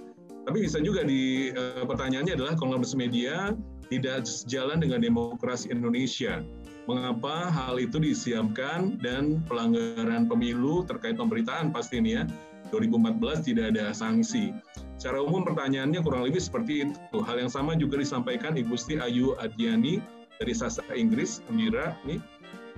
Tapi 0.47 0.63
bisa 0.63 0.79
juga 0.79 1.03
di 1.03 1.51
uh, 1.57 1.83
pertanyaannya 1.89 2.39
adalah 2.39 2.55
konglomerasi 2.55 2.95
media 3.01 3.57
tidak 3.91 4.29
sejalan 4.29 4.79
dengan 4.79 5.03
demokrasi 5.03 5.73
Indonesia 5.75 6.45
mengapa 6.89 7.51
hal 7.55 7.79
itu 7.79 8.03
disiapkan 8.03 8.99
dan 8.99 9.45
pelanggaran 9.47 10.27
pemilu 10.27 10.83
terkait 10.89 11.15
pemberitaan 11.15 11.71
pasti 11.71 12.03
ini 12.03 12.19
ya 12.19 12.25
2014 12.73 13.47
tidak 13.47 13.75
ada 13.77 13.91
sanksi. 13.95 14.55
Secara 14.97 15.21
umum 15.21 15.43
pertanyaannya 15.45 16.01
kurang 16.01 16.25
lebih 16.25 16.41
seperti 16.41 16.89
itu. 16.89 17.19
Hal 17.25 17.41
yang 17.41 17.53
sama 17.53 17.77
juga 17.77 17.99
disampaikan 17.99 18.57
Ibu 18.57 18.75
Sti 18.77 19.01
Ayu 19.01 19.37
Adiani 19.39 19.99
dari 20.41 20.53
Sastra 20.57 20.93
Inggris, 20.97 21.45
Gembira, 21.49 21.97
nih 22.05 22.21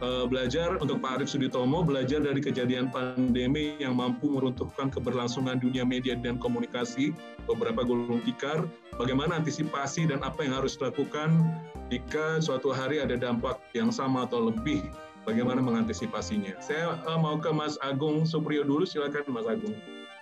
Eh, 0.02 0.26
belajar 0.26 0.82
untuk 0.82 0.98
Pak 0.98 1.22
Arief 1.22 1.30
Suditomo 1.30 1.86
belajar 1.86 2.18
dari 2.18 2.42
kejadian 2.42 2.90
pandemi 2.90 3.78
yang 3.78 3.94
mampu 3.94 4.34
meruntuhkan 4.34 4.90
keberlangsungan 4.90 5.62
dunia 5.62 5.86
media 5.86 6.18
dan 6.18 6.42
komunikasi 6.42 7.14
beberapa 7.46 7.86
gulung 7.86 8.18
tikar 8.26 8.66
bagaimana 8.98 9.38
antisipasi 9.38 10.10
dan 10.10 10.18
apa 10.26 10.42
yang 10.42 10.58
harus 10.58 10.74
dilakukan 10.74 11.46
jika 11.86 12.42
suatu 12.42 12.74
hari 12.74 12.98
ada 12.98 13.14
dampak 13.14 13.62
yang 13.78 13.94
sama 13.94 14.26
atau 14.26 14.50
lebih 14.50 14.82
bagaimana 15.22 15.62
mengantisipasinya 15.62 16.58
saya 16.58 16.98
uh, 17.06 17.18
mau 17.18 17.38
ke 17.38 17.50
Mas 17.50 17.78
Agung 17.82 18.26
Supriyo 18.26 18.66
dulu 18.66 18.82
silakan 18.86 19.26
Mas 19.30 19.46
Agung 19.46 19.74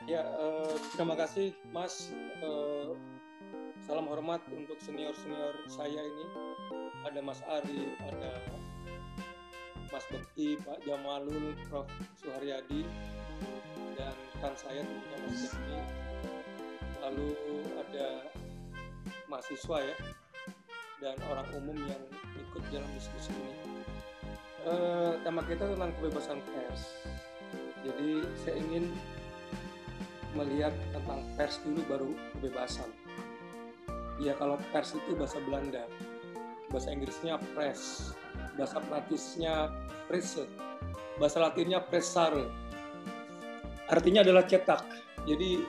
ya 0.04 0.24
uh, 0.36 0.74
terima 0.96 1.16
kasih 1.16 1.56
Mas 1.72 2.12
uh, 2.44 2.96
salam 3.84 4.06
hormat 4.06 4.40
untuk 4.52 4.76
senior 4.84 5.16
senior 5.16 5.56
saya 5.66 6.00
ini 6.00 6.26
ada 7.08 7.20
Mas 7.24 7.40
Ari 7.48 7.96
ada 8.04 8.32
Mas 9.90 10.06
Bekti, 10.06 10.54
Pak 10.62 10.86
Jamalul, 10.86 11.58
Prof. 11.66 11.82
Suharyadi, 12.14 12.86
dan 13.98 14.14
rekan 14.14 14.54
saya 14.54 14.86
tentunya 14.86 15.18
Mas 15.26 15.42
Jami. 15.50 15.78
Lalu 17.02 17.28
ada 17.74 18.08
mahasiswa 19.26 19.76
ya, 19.82 19.96
dan 21.02 21.16
orang 21.26 21.48
umum 21.58 21.74
yang 21.90 22.02
ikut 22.38 22.62
dalam 22.70 22.86
diskusi 22.94 23.34
ini. 23.34 23.69
E, 24.60 24.72
tema 25.24 25.40
kita 25.48 25.64
tentang 25.72 25.90
kebebasan 25.96 26.38
pers. 26.52 26.82
Jadi 27.80 28.10
saya 28.44 28.54
ingin 28.60 28.92
melihat 30.36 30.76
tentang 30.92 31.24
pers 31.34 31.56
dulu 31.64 31.80
baru 31.88 32.10
kebebasan. 32.36 32.90
Ya 34.20 34.36
kalau 34.36 34.60
pers 34.68 34.92
itu 34.92 35.16
bahasa 35.16 35.40
Belanda, 35.48 35.88
bahasa 36.68 36.92
Inggrisnya 36.92 37.40
press, 37.56 38.12
bahasa 38.60 38.84
Prancisnya 38.84 39.72
presse, 40.04 40.44
bahasa 41.16 41.40
Latinnya 41.40 41.80
pressare. 41.80 42.44
Artinya 43.88 44.20
adalah 44.20 44.44
cetak. 44.44 44.84
Jadi 45.24 45.64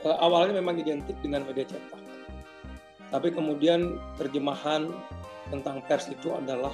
eh, 0.00 0.16
awalnya 0.16 0.64
memang 0.64 0.80
identik 0.80 1.14
dengan 1.20 1.44
media 1.44 1.68
cetak. 1.68 2.00
Tapi 3.12 3.28
kemudian 3.36 4.00
terjemahan 4.16 4.88
tentang 5.52 5.82
pers 5.84 6.08
itu 6.08 6.32
adalah 6.32 6.72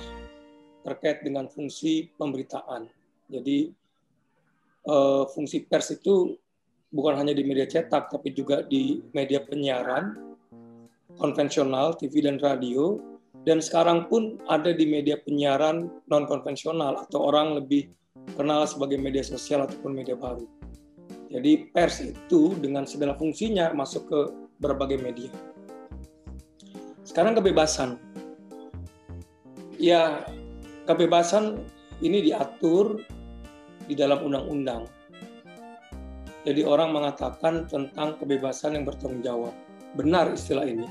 terkait 0.87 1.27
dengan 1.27 1.51
fungsi 1.51 2.15
pemberitaan. 2.15 2.87
Jadi 3.27 3.75
eh, 4.87 5.25
fungsi 5.35 5.67
pers 5.67 5.91
itu 5.99 6.39
bukan 6.95 7.19
hanya 7.19 7.35
di 7.35 7.43
media 7.43 7.67
cetak, 7.67 8.15
tapi 8.15 8.31
juga 8.31 8.63
di 8.63 9.03
media 9.11 9.43
penyiaran 9.43 10.15
konvensional, 11.19 11.99
TV 11.99 12.23
dan 12.23 12.39
radio, 12.39 13.01
dan 13.43 13.59
sekarang 13.59 14.07
pun 14.07 14.39
ada 14.47 14.71
di 14.71 14.87
media 14.87 15.19
penyiaran 15.19 15.91
non 16.07 16.25
konvensional 16.31 17.03
atau 17.03 17.31
orang 17.31 17.59
lebih 17.59 17.91
kenal 18.39 18.63
sebagai 18.69 19.01
media 19.01 19.27
sosial 19.27 19.67
ataupun 19.67 19.97
media 19.97 20.15
baru. 20.15 20.47
Jadi 21.31 21.71
pers 21.75 22.03
itu 22.07 22.55
dengan 22.63 22.87
segala 22.87 23.19
fungsinya 23.19 23.75
masuk 23.75 24.07
ke 24.07 24.21
berbagai 24.63 25.03
media. 25.03 25.31
Sekarang 27.03 27.35
kebebasan. 27.35 27.99
Ya, 29.77 30.25
kebebasan 30.87 31.61
ini 32.01 32.31
diatur 32.31 33.03
di 33.87 33.95
dalam 33.99 34.23
undang-undang. 34.23 34.87
Jadi 36.47 36.63
orang 36.63 36.95
mengatakan 36.95 37.67
tentang 37.67 38.15
kebebasan 38.23 38.79
yang 38.79 38.87
bertanggung 38.87 39.23
jawab. 39.27 39.55
Benar 39.99 40.31
istilah 40.31 40.63
ini 40.63 40.87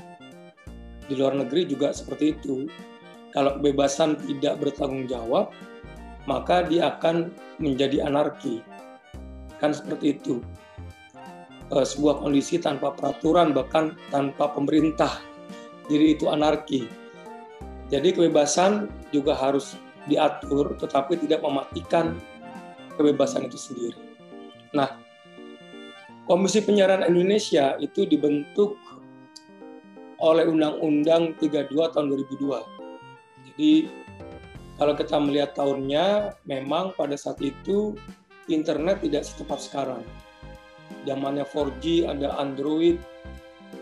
di 1.06 1.14
luar 1.14 1.38
negeri 1.38 1.64
juga 1.64 1.94
seperti 1.94 2.36
itu. 2.36 2.66
Kalau 3.32 3.56
kebebasan 3.60 4.16
tidak 4.24 4.60
bertanggung 4.60 5.08
jawab, 5.08 5.52
maka 6.24 6.66
dia 6.66 6.92
akan 6.96 7.32
menjadi 7.60 8.08
anarki. 8.08 8.60
Kan 9.60 9.72
seperti 9.72 10.18
itu. 10.18 10.40
E, 11.72 11.76
sebuah 11.84 12.24
kondisi 12.24 12.60
tanpa 12.60 12.92
peraturan, 12.96 13.52
bahkan 13.52 13.96
tanpa 14.08 14.52
pemerintah. 14.52 15.20
Jadi 15.88 16.16
itu 16.16 16.26
anarki. 16.28 16.88
Jadi 17.86 18.08
kebebasan 18.16 18.90
juga 19.14 19.36
harus 19.36 19.78
diatur, 20.06 20.78
tetapi 20.78 21.18
tidak 21.18 21.42
mematikan 21.42 22.18
kebebasan 22.96 23.46
itu 23.46 23.58
sendiri. 23.58 24.00
Nah, 24.72 25.06
Komisi 26.26 26.58
Penyiaran 26.58 27.06
Indonesia 27.06 27.78
itu 27.78 28.02
dibentuk 28.02 28.74
oleh 30.18 30.42
Undang-Undang 30.50 31.38
32 31.38 31.70
tahun 31.94 32.06
2002. 32.10 32.66
Jadi 33.46 33.72
kalau 34.74 34.92
kita 34.98 35.16
melihat 35.22 35.54
tahunnya, 35.54 36.34
memang 36.50 36.98
pada 36.98 37.14
saat 37.14 37.38
itu 37.38 37.94
internet 38.50 39.06
tidak 39.06 39.22
secepat 39.22 39.58
sekarang. 39.62 40.02
Zamannya 41.06 41.46
4G, 41.46 42.10
ada 42.10 42.34
Android, 42.42 42.98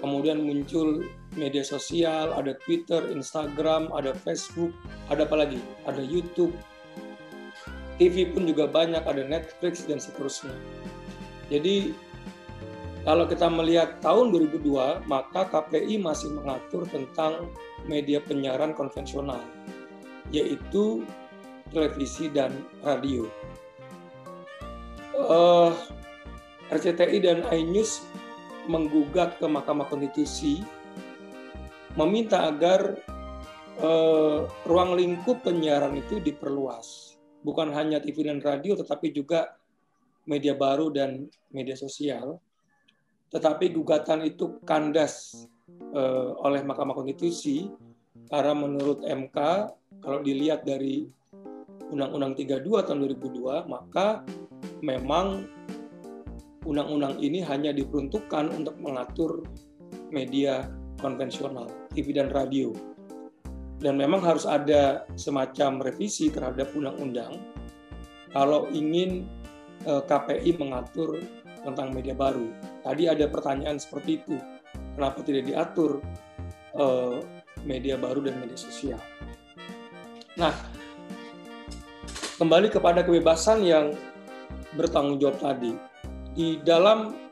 kemudian 0.04 0.44
muncul 0.44 1.00
media 1.34 1.62
sosial, 1.66 2.34
ada 2.34 2.54
Twitter, 2.64 3.10
Instagram, 3.10 3.90
ada 3.94 4.14
Facebook, 4.14 4.70
ada 5.10 5.26
apa 5.26 5.46
lagi? 5.46 5.60
Ada 5.86 6.02
YouTube. 6.02 6.54
TV 7.94 8.26
pun 8.26 8.50
juga 8.50 8.66
banyak, 8.66 9.06
ada 9.06 9.22
Netflix 9.22 9.86
dan 9.86 10.02
seterusnya. 10.02 10.54
Jadi 11.46 11.94
kalau 13.04 13.28
kita 13.28 13.46
melihat 13.52 14.00
tahun 14.00 14.32
2002, 14.32 15.04
maka 15.06 15.46
KPI 15.46 16.00
masih 16.00 16.34
mengatur 16.34 16.88
tentang 16.88 17.52
media 17.84 18.18
penyiaran 18.18 18.72
konvensional 18.72 19.44
yaitu 20.32 21.04
televisi 21.70 22.32
dan 22.32 22.50
radio. 22.80 23.28
Uh, 25.14 25.70
eh, 26.72 26.80
RCTI 26.80 27.22
dan 27.22 27.44
iNews 27.52 28.02
menggugat 28.66 29.36
ke 29.36 29.46
Mahkamah 29.46 29.86
Konstitusi 29.86 30.64
meminta 31.94 32.50
agar 32.50 32.98
uh, 33.82 34.46
ruang 34.66 34.98
lingkup 34.98 35.42
penyiaran 35.42 35.98
itu 35.98 36.18
diperluas. 36.18 37.18
Bukan 37.44 37.70
hanya 37.76 38.00
TV 38.00 38.24
dan 38.24 38.40
radio, 38.40 38.74
tetapi 38.74 39.12
juga 39.12 39.54
media 40.24 40.56
baru 40.56 40.88
dan 40.88 41.28
media 41.52 41.76
sosial. 41.76 42.40
Tetapi 43.28 43.74
gugatan 43.74 44.24
itu 44.24 44.62
kandas 44.64 45.46
uh, 45.92 46.38
oleh 46.40 46.64
Mahkamah 46.64 46.96
Konstitusi 46.96 47.68
karena 48.30 48.54
menurut 48.56 49.04
MK 49.04 49.38
kalau 50.00 50.20
dilihat 50.24 50.64
dari 50.64 51.04
Undang-Undang 51.84 52.34
32 52.40 52.86
tahun 52.88 52.98
2002, 53.12 53.68
maka 53.68 54.24
memang 54.80 55.44
undang-undang 56.64 57.20
ini 57.20 57.44
hanya 57.44 57.70
diperuntukkan 57.76 58.50
untuk 58.56 58.80
mengatur 58.80 59.44
media 60.08 60.64
konvensional, 60.98 61.68
TV 61.94 62.12
dan 62.12 62.28
radio. 62.34 62.74
Dan 63.78 64.00
memang 64.00 64.22
harus 64.24 64.44
ada 64.48 65.06
semacam 65.14 65.86
revisi 65.86 66.32
terhadap 66.32 66.72
undang-undang 66.74 67.36
kalau 68.34 68.66
ingin 68.74 69.30
eh, 69.86 70.02
KPI 70.02 70.58
mengatur 70.58 71.22
tentang 71.62 71.94
media 71.94 72.12
baru. 72.12 72.50
Tadi 72.82 73.08
ada 73.08 73.24
pertanyaan 73.30 73.78
seperti 73.78 74.20
itu, 74.20 74.36
kenapa 74.98 75.22
tidak 75.22 75.46
diatur 75.48 76.02
eh, 76.74 77.22
media 77.62 77.94
baru 77.94 78.26
dan 78.26 78.42
media 78.42 78.58
sosial? 78.58 79.00
Nah, 80.34 80.50
kembali 82.42 82.74
kepada 82.74 83.06
kebebasan 83.06 83.62
yang 83.62 83.94
bertanggung 84.74 85.22
jawab 85.22 85.38
tadi. 85.38 85.72
Di 86.34 86.58
dalam 86.66 87.23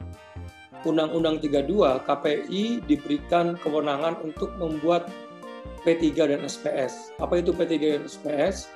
Undang-Undang 0.82 1.42
32, 1.42 2.02
KPI 2.06 2.82
diberikan 2.86 3.54
kewenangan 3.60 4.18
untuk 4.22 4.54
membuat 4.58 5.08
P3 5.86 6.34
dan 6.34 6.40
SPS. 6.42 7.14
Apa 7.22 7.38
itu 7.38 7.54
P3 7.54 7.72
dan 7.78 8.02
SPS? 8.06 8.70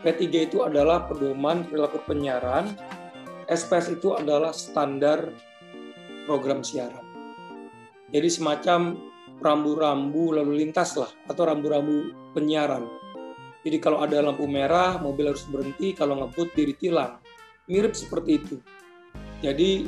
P3 0.00 0.48
itu 0.48 0.64
adalah 0.64 1.04
pedoman 1.04 1.68
perilaku 1.68 2.00
penyiaran, 2.08 2.72
SPS 3.48 3.92
itu 3.92 4.16
adalah 4.16 4.56
standar 4.56 5.28
program 6.24 6.64
siaran. 6.64 7.04
Jadi 8.10 8.28
semacam 8.32 8.96
rambu-rambu 9.40 10.36
lalu 10.36 10.64
lintas 10.64 10.96
lah, 10.96 11.12
atau 11.28 11.44
rambu-rambu 11.44 12.12
penyiaran 12.32 12.88
jadi 13.60 13.76
kalau 13.76 14.00
ada 14.00 14.24
lampu 14.24 14.48
merah, 14.48 14.96
mobil 14.96 15.28
harus 15.32 15.44
berhenti, 15.44 15.92
kalau 15.92 16.24
ngebut 16.24 16.48
diri 16.56 16.72
tilang. 16.80 17.20
Mirip 17.68 17.92
seperti 17.92 18.40
itu. 18.40 18.56
Jadi 19.44 19.84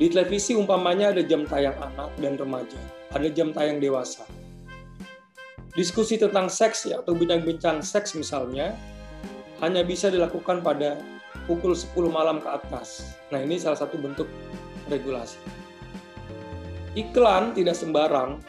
di 0.00 0.08
televisi 0.08 0.56
umpamanya 0.56 1.12
ada 1.12 1.20
jam 1.20 1.44
tayang 1.44 1.76
anak 1.76 2.08
dan 2.16 2.40
remaja, 2.40 2.80
ada 3.12 3.28
jam 3.28 3.52
tayang 3.52 3.84
dewasa. 3.84 4.24
Diskusi 5.76 6.16
tentang 6.16 6.48
seks 6.48 6.88
atau 6.88 7.12
bincang-bincang 7.12 7.84
seks 7.84 8.16
misalnya, 8.16 8.72
hanya 9.60 9.84
bisa 9.84 10.08
dilakukan 10.08 10.64
pada 10.64 10.96
pukul 11.44 11.76
10 11.76 12.08
malam 12.08 12.40
ke 12.40 12.48
atas. 12.48 13.12
Nah 13.28 13.44
ini 13.44 13.60
salah 13.60 13.76
satu 13.76 14.00
bentuk 14.00 14.24
regulasi. 14.88 15.36
Iklan 16.96 17.52
tidak 17.52 17.76
sembarang 17.76 18.40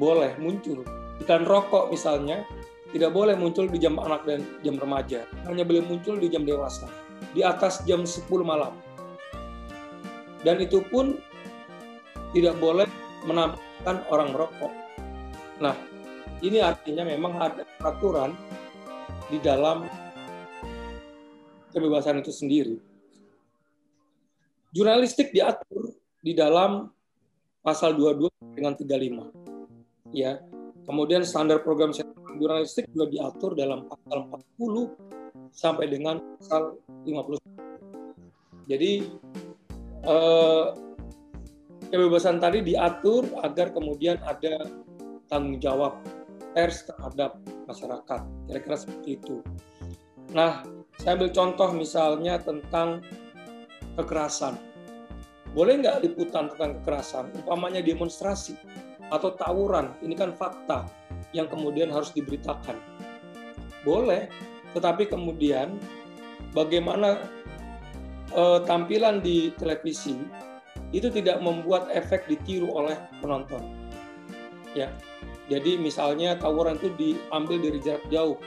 boleh 0.00 0.32
muncul. 0.40 0.88
Iklan 1.20 1.44
rokok 1.44 1.92
misalnya 1.92 2.48
tidak 2.96 3.12
boleh 3.12 3.36
muncul 3.36 3.68
di 3.68 3.76
jam 3.76 4.00
anak 4.00 4.24
dan 4.24 4.40
jam 4.64 4.80
remaja, 4.80 5.28
hanya 5.44 5.68
boleh 5.68 5.84
muncul 5.84 6.16
di 6.16 6.32
jam 6.32 6.48
dewasa, 6.48 6.88
di 7.36 7.44
atas 7.44 7.84
jam 7.84 8.08
10 8.08 8.24
malam. 8.40 8.72
Dan 10.44 10.60
itu 10.60 10.84
pun 10.86 11.16
tidak 12.36 12.60
boleh 12.60 12.84
menampilkan 13.24 13.96
orang 14.12 14.28
merokok. 14.36 14.72
Nah, 15.58 15.72
ini 16.44 16.60
artinya 16.60 17.08
memang 17.08 17.40
ada 17.40 17.64
peraturan 17.80 18.36
di 19.32 19.40
dalam 19.40 19.88
kebebasan 21.72 22.20
itu 22.20 22.30
sendiri. 22.30 22.76
Jurnalistik 24.74 25.32
diatur 25.32 25.96
di 26.20 26.36
dalam 26.36 26.92
pasal 27.64 27.96
22 27.96 28.28
dengan 28.52 28.76
35. 28.76 29.32
Ya. 30.12 30.44
Kemudian 30.84 31.24
standar 31.24 31.64
program 31.64 31.96
jurnalistik 32.36 32.92
juga 32.92 33.08
diatur 33.08 33.56
dalam 33.56 33.88
pasal 33.88 34.28
40 34.60 34.92
sampai 35.48 35.88
dengan 35.88 36.20
pasal 36.36 36.76
50. 37.08 37.40
Jadi 38.68 39.08
eh, 40.04 40.64
kebebasan 41.88 42.40
tadi 42.40 42.64
diatur 42.64 43.24
agar 43.40 43.72
kemudian 43.72 44.20
ada 44.24 44.68
tanggung 45.28 45.58
jawab 45.60 46.00
pers 46.54 46.86
terhadap 46.86 47.40
masyarakat. 47.66 48.20
Kira-kira 48.46 48.76
seperti 48.78 49.18
itu. 49.18 49.42
Nah, 50.32 50.62
saya 50.98 51.18
ambil 51.18 51.30
contoh 51.34 51.68
misalnya 51.74 52.38
tentang 52.40 53.02
kekerasan. 53.98 54.56
Boleh 55.54 55.78
nggak 55.82 56.02
liputan 56.02 56.50
tentang 56.54 56.82
kekerasan? 56.82 57.30
Umpamanya 57.44 57.78
demonstrasi 57.78 58.58
atau 59.12 59.36
tawuran, 59.36 59.94
ini 60.02 60.16
kan 60.18 60.34
fakta 60.34 60.88
yang 61.36 61.46
kemudian 61.46 61.92
harus 61.92 62.10
diberitakan. 62.10 62.74
Boleh, 63.86 64.26
tetapi 64.74 65.06
kemudian 65.06 65.76
bagaimana 66.56 67.22
eh, 68.34 68.60
tampilan 68.66 69.22
di 69.22 69.54
televisi 69.56 70.18
itu 70.94 71.10
tidak 71.10 71.42
membuat 71.42 71.90
efek 71.90 72.26
ditiru 72.30 72.70
oleh 72.70 72.94
penonton. 73.18 73.62
Ya. 74.74 74.90
Jadi 75.44 75.76
misalnya 75.76 76.40
tawuran 76.40 76.80
itu 76.80 76.88
diambil 76.96 77.60
dari 77.60 77.78
jarak 77.84 78.04
jauh. 78.08 78.40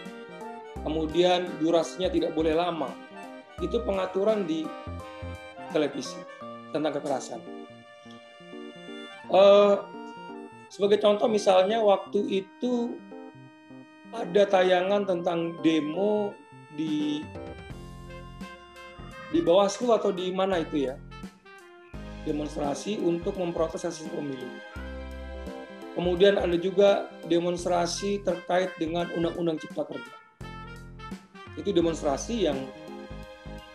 Kemudian 0.82 1.46
durasinya 1.62 2.10
tidak 2.10 2.34
boleh 2.34 2.58
lama. 2.58 2.90
Itu 3.62 3.86
pengaturan 3.86 4.50
di 4.50 4.66
televisi 5.70 6.18
tentang 6.74 6.98
kekerasan. 6.98 7.40
Uh, 9.28 9.84
sebagai 10.72 11.04
contoh 11.04 11.28
misalnya 11.28 11.84
waktu 11.84 12.44
itu 12.44 12.96
ada 14.16 14.48
tayangan 14.48 15.04
tentang 15.04 15.60
demo 15.60 16.32
di 16.80 17.22
di 19.32 19.44
Bawaslu 19.44 19.92
atau 19.92 20.16
di 20.16 20.32
mana 20.32 20.64
itu 20.64 20.88
ya 20.88 20.96
demonstrasi 22.28 23.00
untuk 23.00 23.40
memprotes 23.40 23.88
hasil 23.88 24.12
pemilu. 24.12 24.48
Kemudian 25.96 26.38
ada 26.38 26.54
juga 26.60 27.10
demonstrasi 27.26 28.22
terkait 28.22 28.70
dengan 28.78 29.10
Undang-Undang 29.18 29.58
Cipta 29.64 29.88
Kerja. 29.88 30.14
Itu 31.58 31.74
demonstrasi 31.74 32.46
yang 32.46 32.60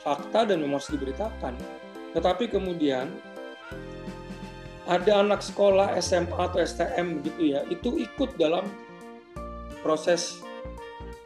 fakta 0.07 0.47
dan 0.47 0.63
memang 0.63 0.79
harus 0.79 0.93
diberitakan. 0.93 1.59
Tetapi 2.15 2.47
kemudian 2.53 3.11
ada 4.87 5.13
anak 5.19 5.43
sekolah 5.43 5.99
SMA 5.99 6.37
atau 6.37 6.63
STM 6.63 7.27
gitu 7.27 7.59
ya, 7.59 7.67
itu 7.67 7.99
ikut 7.99 8.39
dalam 8.39 8.71
proses 9.83 10.39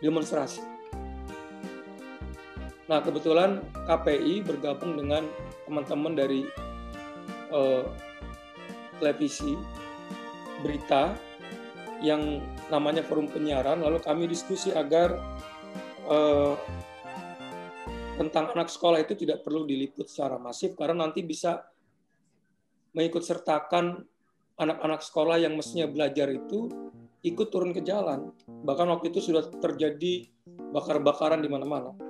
demonstrasi. 0.01 0.76
Nah, 2.87 3.03
kebetulan 3.03 3.67
KPI 3.87 4.47
bergabung 4.47 4.95
dengan 4.95 5.27
teman-teman 5.67 6.15
dari 6.15 6.47
uh, 7.51 7.83
televisi 9.03 9.59
berita 10.63 11.11
yang 11.99 12.39
namanya 12.71 13.03
forum 13.03 13.27
penyiaran, 13.27 13.83
lalu 13.83 13.99
kami 13.99 14.31
diskusi 14.31 14.71
agar 14.71 15.19
uh, 16.07 16.55
tentang 18.17 18.55
anak 18.55 18.71
sekolah 18.71 19.03
itu 19.03 19.19
tidak 19.19 19.43
perlu 19.43 19.67
diliput 19.67 20.09
secara 20.09 20.41
masif 20.41 20.73
karena 20.79 21.05
nanti 21.05 21.21
bisa 21.27 21.67
mengikut 22.97 23.21
sertakan 23.21 24.07
anak-anak 24.57 25.05
sekolah 25.05 25.37
yang 25.37 25.53
mestinya 25.53 25.85
belajar 25.85 26.33
itu 26.33 26.73
ikut 27.21 27.49
turun 27.53 27.77
ke 27.77 27.85
jalan. 27.85 28.33
Bahkan 28.47 28.87
waktu 28.89 29.13
itu 29.13 29.21
sudah 29.21 29.45
terjadi 29.61 30.31
bakar-bakaran 30.73 31.45
di 31.45 31.51
mana-mana. 31.51 32.06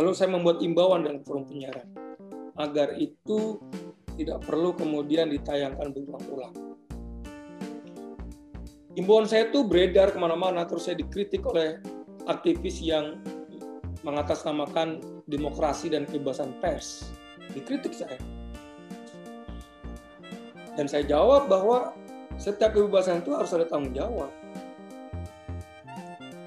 Lalu 0.00 0.16
saya 0.16 0.32
membuat 0.32 0.64
imbauan 0.64 1.04
dalam 1.04 1.20
forum 1.20 1.44
penyiaran 1.44 1.84
agar 2.56 2.96
itu 2.96 3.60
tidak 4.16 4.40
perlu 4.48 4.72
kemudian 4.72 5.28
ditayangkan 5.28 5.92
berulang-ulang. 5.92 6.56
Imbauan 8.96 9.28
saya 9.28 9.52
itu 9.52 9.60
beredar 9.60 10.08
ke 10.08 10.16
mana-mana, 10.16 10.64
terus 10.64 10.88
saya 10.88 10.96
dikritik 10.96 11.44
oleh 11.44 11.84
aktivis 12.24 12.80
yang 12.80 13.20
mengatasnamakan 14.00 15.04
demokrasi 15.28 15.92
dan 15.92 16.08
kebebasan 16.08 16.56
pers. 16.64 17.12
Dikritik 17.52 17.92
saya. 17.92 18.16
Dan 20.80 20.88
saya 20.88 21.04
jawab 21.04 21.52
bahwa 21.52 21.92
setiap 22.40 22.72
kebebasan 22.72 23.20
itu 23.20 23.36
harus 23.36 23.52
ada 23.52 23.68
tanggung 23.68 23.92
jawab. 23.92 24.32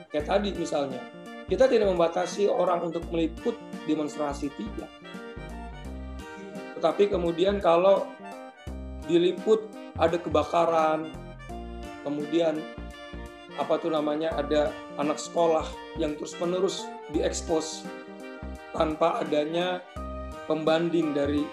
Kayak 0.09 0.25
tadi 0.25 0.49
misalnya, 0.57 1.05
kita 1.53 1.69
tidak 1.69 1.93
membatasi 1.93 2.49
orang 2.49 2.89
untuk 2.89 3.05
meliput 3.13 3.53
demonstrasi 3.85 4.49
tidak. 4.57 4.89
Tapi 6.81 7.13
kemudian 7.13 7.61
kalau 7.61 8.09
diliput 9.05 9.69
ada 10.01 10.17
kebakaran, 10.17 11.13
kemudian 12.01 12.57
apa 13.61 13.77
tuh 13.77 13.93
namanya 13.93 14.33
ada 14.33 14.73
anak 14.97 15.21
sekolah 15.21 15.61
yang 16.01 16.17
terus-menerus 16.17 16.89
diekspos 17.13 17.85
tanpa 18.73 19.21
adanya 19.21 19.85
pembanding 20.49 21.13
dari 21.13 21.45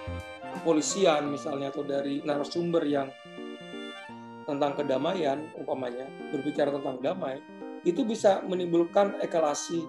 kepolisian 0.57 1.29
misalnya 1.29 1.69
atau 1.69 1.85
dari 1.85 2.25
narasumber 2.25 2.89
yang 2.89 3.13
tentang 4.49 4.81
kedamaian 4.81 5.45
umpamanya 5.61 6.09
berbicara 6.33 6.73
tentang 6.73 6.97
damai 7.05 7.60
itu 7.85 8.05
bisa 8.05 8.45
menimbulkan 8.45 9.17
ekalasi 9.25 9.89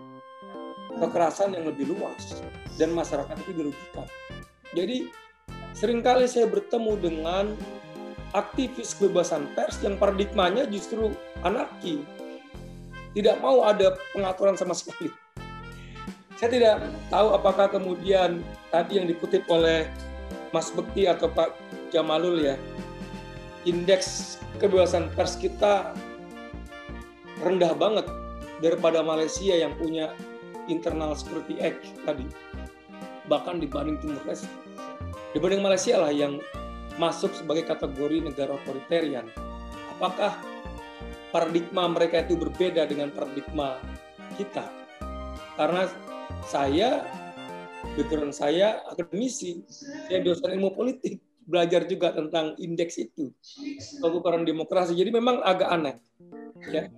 kekerasan 0.99 1.55
yang 1.55 1.67
lebih 1.67 1.91
luas 1.91 2.43
dan 2.75 2.91
masyarakat 2.91 3.35
itu 3.47 3.51
dirugikan. 3.55 4.07
Jadi 4.71 4.97
sering 5.75 5.99
kali 6.03 6.27
saya 6.27 6.47
bertemu 6.47 6.93
dengan 6.99 7.45
aktivis 8.31 8.95
kebebasan 8.95 9.51
pers 9.55 9.79
yang 9.83 9.99
paradigmanya 9.99 10.67
justru 10.67 11.11
anarki. 11.43 12.03
Tidak 13.11 13.43
mau 13.43 13.67
ada 13.67 13.99
pengaturan 14.15 14.55
sama 14.55 14.71
sekali. 14.71 15.11
Saya 16.39 16.49
tidak 16.49 16.75
tahu 17.11 17.35
apakah 17.35 17.67
kemudian 17.67 18.39
tadi 18.71 18.97
yang 18.97 19.05
dikutip 19.05 19.43
oleh 19.51 19.85
Mas 20.55 20.71
Bekti 20.71 21.05
atau 21.05 21.27
Pak 21.27 21.53
Jamalul 21.91 22.39
ya, 22.39 22.55
indeks 23.67 24.39
kebebasan 24.57 25.11
pers 25.11 25.35
kita 25.35 25.91
rendah 27.41 27.73
banget 27.75 28.05
daripada 28.61 29.01
Malaysia 29.01 29.57
yang 29.57 29.73
punya 29.75 30.13
internal 30.69 31.17
security 31.17 31.57
act 31.59 31.81
tadi. 32.05 32.25
Bahkan 33.25 33.59
dibanding 33.61 33.97
Timur 34.01 34.21
Leste 34.29 34.49
dibanding 35.31 35.63
Malaysia 35.63 35.95
lah 35.99 36.11
yang 36.11 36.39
masuk 36.99 37.31
sebagai 37.31 37.67
kategori 37.67 38.19
negara 38.31 38.55
otoritarian. 38.55 39.27
Apakah 39.97 40.35
paradigma 41.31 41.87
mereka 41.87 42.23
itu 42.23 42.35
berbeda 42.35 42.83
dengan 42.87 43.09
paradigma 43.15 43.79
kita? 44.35 44.67
Karena 45.55 45.87
saya, 46.47 47.05
background 47.95 48.35
saya 48.35 48.83
akademisi, 48.91 49.63
saya 50.09 50.19
dosen 50.19 50.51
ilmu 50.51 50.75
politik, 50.75 51.23
belajar 51.47 51.87
juga 51.87 52.11
tentang 52.11 52.59
indeks 52.59 52.99
itu, 52.99 53.31
pengukuran 54.03 54.43
demokrasi. 54.43 54.95
Jadi 54.95 55.15
memang 55.15 55.39
agak 55.43 55.69
aneh. 55.71 55.95
Ya. 56.69 56.91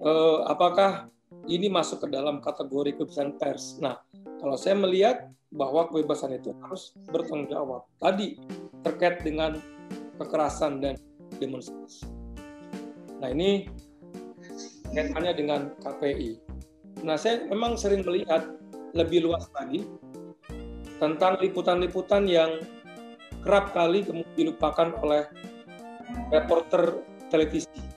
Eh, 0.00 0.38
apakah 0.48 1.12
ini 1.44 1.68
masuk 1.68 2.04
ke 2.04 2.08
dalam 2.08 2.40
kategori 2.40 2.96
kebebasan 2.96 3.36
pers? 3.36 3.76
Nah, 3.84 4.00
kalau 4.40 4.56
saya 4.56 4.80
melihat 4.80 5.28
bahwa 5.52 5.92
kebebasan 5.92 6.40
itu 6.40 6.56
harus 6.64 6.96
bertanggung 7.12 7.52
jawab. 7.52 7.84
Tadi 8.00 8.40
terkait 8.80 9.20
dengan 9.20 9.60
kekerasan 10.16 10.80
dan 10.80 10.94
demonstrasi. 11.36 12.08
Nah 13.20 13.28
ini 13.28 13.68
kaitannya 14.94 15.32
dengan 15.36 15.60
KPI. 15.84 16.40
Nah 17.04 17.20
saya 17.20 17.44
memang 17.50 17.76
sering 17.76 18.00
melihat 18.06 18.46
lebih 18.96 19.28
luas 19.28 19.44
lagi 19.52 19.84
tentang 20.96 21.36
liputan-liputan 21.44 22.24
yang 22.24 22.60
kerap 23.44 23.72
kali 23.72 24.04
dilupakan 24.36 24.96
oleh 25.00 25.28
reporter 26.32 27.00
televisi. 27.32 27.89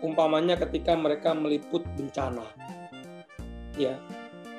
Umpamanya 0.00 0.56
ketika 0.56 0.96
mereka 0.96 1.36
meliput 1.36 1.84
bencana. 1.96 2.44
Ya, 3.76 4.00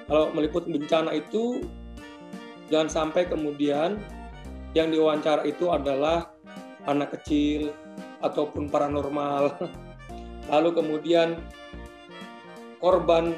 kalau 0.06 0.34
meliput 0.34 0.70
bencana 0.70 1.14
itu 1.18 1.66
Jangan 2.72 2.88
sampai 2.88 3.28
kemudian 3.28 4.00
yang 4.72 4.96
diwawancara 4.96 5.44
itu 5.44 5.68
adalah 5.76 6.32
anak 6.88 7.20
kecil 7.20 7.76
ataupun 8.24 8.72
paranormal. 8.72 9.60
Lalu 10.52 10.70
kemudian 10.72 11.36
korban 12.80 13.36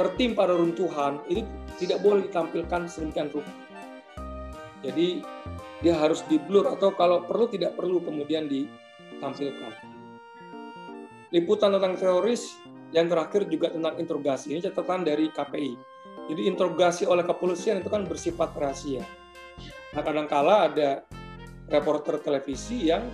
tertimpa 0.00 0.48
reruntuhan 0.48 1.20
itu 1.28 1.44
tidak 1.76 2.00
boleh 2.00 2.24
ditampilkan 2.24 2.88
sedemikian 2.88 3.28
rupa. 3.28 3.52
Jadi 4.80 5.20
dia 5.84 5.94
harus 6.00 6.24
di 6.24 6.40
blur 6.40 6.72
atau 6.72 6.88
kalau 6.96 7.28
perlu 7.28 7.52
tidak 7.52 7.76
perlu 7.76 8.00
kemudian 8.00 8.48
ditampilkan. 8.48 9.91
Liputan 11.32 11.72
tentang 11.72 11.96
teroris 11.96 12.60
yang 12.92 13.08
terakhir 13.08 13.48
juga 13.48 13.72
tentang 13.72 13.96
interogasi. 13.96 14.52
Ini 14.52 14.68
catatan 14.68 15.02
dari 15.02 15.32
KPI 15.32 15.92
jadi 16.30 16.42
interogasi 16.46 17.02
oleh 17.08 17.26
kepolisian 17.26 17.82
itu 17.82 17.90
kan 17.90 18.06
bersifat 18.06 18.54
rahasia. 18.54 19.02
Nah 19.92 20.02
kadangkala 20.02 20.70
ada 20.70 21.02
reporter 21.66 22.22
televisi 22.22 22.88
yang 22.88 23.10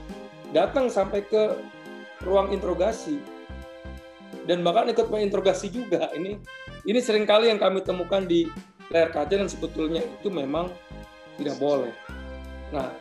datang 0.53 0.93
sampai 0.93 1.25
ke 1.25 1.57
ruang 2.25 2.53
interogasi 2.53 3.21
dan 4.45 4.61
bahkan 4.61 4.93
ikut 4.93 5.09
menginterogasi 5.09 5.73
juga. 5.73 6.13
Ini 6.13 6.37
ini 6.85 6.99
sering 7.01 7.25
kali 7.25 7.49
yang 7.49 7.61
kami 7.61 7.81
temukan 7.81 8.29
di 8.29 8.49
layar 8.93 9.13
kaca 9.13 9.35
dan 9.35 9.49
sebetulnya 9.49 10.05
itu 10.05 10.29
memang 10.29 10.73
tidak 11.41 11.57
boleh. 11.61 11.93
Nah, 12.73 12.93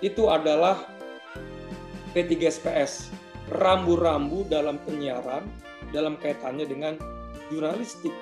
itu 0.00 0.28
adalah 0.28 0.84
P3SPS, 2.12 3.08
rambu-rambu 3.52 4.48
dalam 4.48 4.80
penyiaran 4.82 5.44
dalam 5.92 6.16
kaitannya 6.16 6.64
dengan 6.64 6.96
jurnalistik 7.52 8.14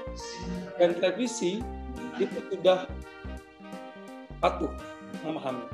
dan 0.77 0.98
televisi 0.98 1.62
itu 2.19 2.39
sudah 2.51 2.90
patuh 4.43 4.73
memahami. 5.23 5.66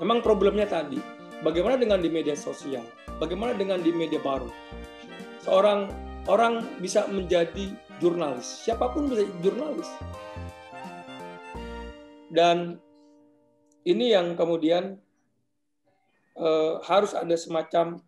Memang 0.00 0.24
problemnya 0.24 0.64
tadi, 0.64 0.96
bagaimana 1.44 1.76
dengan 1.76 2.00
di 2.00 2.08
media 2.08 2.32
sosial? 2.38 2.86
Bagaimana 3.20 3.52
dengan 3.52 3.84
di 3.84 3.92
media 3.92 4.22
baru? 4.22 4.48
Seorang 5.44 5.90
orang 6.30 6.64
bisa 6.80 7.04
menjadi 7.10 7.74
jurnalis, 8.00 8.64
siapa 8.64 8.88
pun 8.94 9.10
bisa 9.10 9.26
jadi 9.26 9.36
jurnalis. 9.44 9.90
Dan 12.30 12.78
ini 13.84 14.14
yang 14.14 14.38
kemudian 14.38 14.96
eh, 16.38 16.74
harus 16.86 17.12
ada 17.12 17.34
semacam 17.34 18.00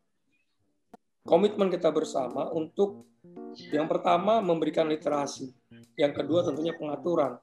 komitmen 1.23 1.71
kita 1.71 1.91
bersama 1.95 2.51
untuk 2.51 3.07
yang 3.71 3.87
pertama 3.87 4.41
memberikan 4.43 4.89
literasi, 4.89 5.53
yang 5.95 6.11
kedua 6.11 6.43
tentunya 6.43 6.75
pengaturan. 6.75 7.39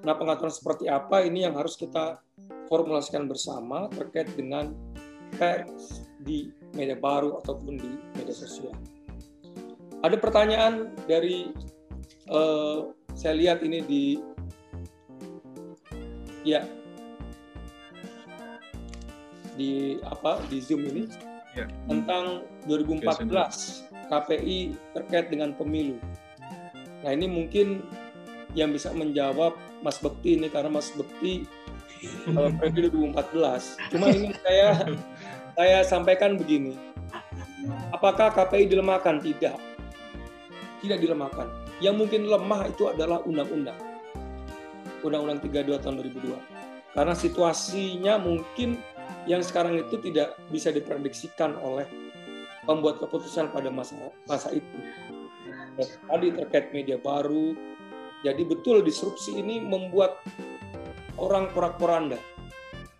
Nah 0.00 0.14
pengaturan 0.16 0.50
seperti 0.50 0.88
apa 0.88 1.22
ini 1.22 1.44
yang 1.44 1.54
harus 1.54 1.76
kita 1.76 2.18
formulasikan 2.66 3.28
bersama 3.28 3.86
terkait 3.92 4.32
dengan 4.34 4.72
pers 5.36 6.02
di 6.24 6.50
media 6.74 6.96
baru 6.96 7.38
ataupun 7.44 7.76
di 7.78 7.90
media 8.18 8.34
sosial. 8.34 8.74
Ada 10.00 10.16
pertanyaan 10.16 10.96
dari 11.04 11.52
uh, 12.32 12.90
saya 13.12 13.36
lihat 13.36 13.60
ini 13.60 13.78
di 13.84 14.04
ya 16.40 16.64
di 19.60 20.00
apa 20.00 20.40
di 20.48 20.56
Zoom 20.64 20.88
ini 20.88 21.04
ya. 21.54 21.66
tentang 21.86 22.46
2014 22.66 23.90
KPI 24.10 24.58
terkait 24.94 25.26
dengan 25.30 25.54
pemilu. 25.54 25.96
Nah 27.06 27.10
ini 27.14 27.26
mungkin 27.30 27.86
yang 28.58 28.74
bisa 28.74 28.90
menjawab 28.90 29.54
Mas 29.80 30.02
Bekti 30.02 30.36
ini 30.36 30.50
karena 30.50 30.68
Mas 30.68 30.90
Bekti 30.92 31.46
kalau 32.26 32.50
periode 32.58 32.90
2014. 32.92 33.94
Cuma 33.94 34.06
ini 34.10 34.34
saya 34.42 34.68
saya 35.54 35.78
sampaikan 35.86 36.36
begini. 36.36 36.76
Apakah 37.92 38.32
KPI 38.32 38.72
dilemahkan? 38.72 39.20
Tidak. 39.20 39.56
Tidak 40.80 40.98
dilemahkan. 40.98 41.46
Yang 41.80 41.94
mungkin 41.96 42.20
lemah 42.28 42.72
itu 42.72 42.88
adalah 42.88 43.20
undang-undang. 43.24 43.76
Undang-undang 45.04 45.40
32 45.44 45.80
tahun 45.84 45.94
2002. 46.00 46.96
Karena 46.96 47.14
situasinya 47.14 48.18
mungkin 48.18 48.80
yang 49.28 49.44
sekarang 49.44 49.76
itu 49.78 49.96
tidak 50.00 50.36
bisa 50.50 50.72
diprediksikan 50.74 51.56
oleh 51.60 51.86
pembuat 52.64 53.00
keputusan 53.00 53.50
pada 53.52 53.68
masa 53.72 53.96
masa 54.28 54.52
itu. 54.52 54.78
Tadi 55.80 56.28
terkait 56.36 56.74
media 56.76 57.00
baru, 57.00 57.56
jadi 58.20 58.42
betul 58.44 58.84
disrupsi 58.84 59.40
ini 59.40 59.62
membuat 59.64 60.20
orang 61.16 61.48
porak-poranda. 61.52 62.20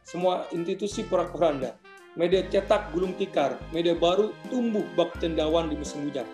Semua 0.04 0.48
institusi 0.50 1.04
porak-poranda. 1.04 1.76
Media 2.18 2.42
cetak 2.42 2.90
gulung 2.90 3.14
tikar, 3.14 3.54
media 3.70 3.94
baru 3.94 4.34
tumbuh 4.50 4.82
bak 4.98 5.14
cendawan 5.22 5.70
di 5.70 5.78
musim 5.78 6.02
hujan. 6.10 6.26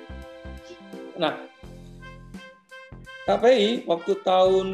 Nah, 1.21 1.37
KPI 3.29 3.85
waktu 3.85 4.17
tahun 4.25 4.69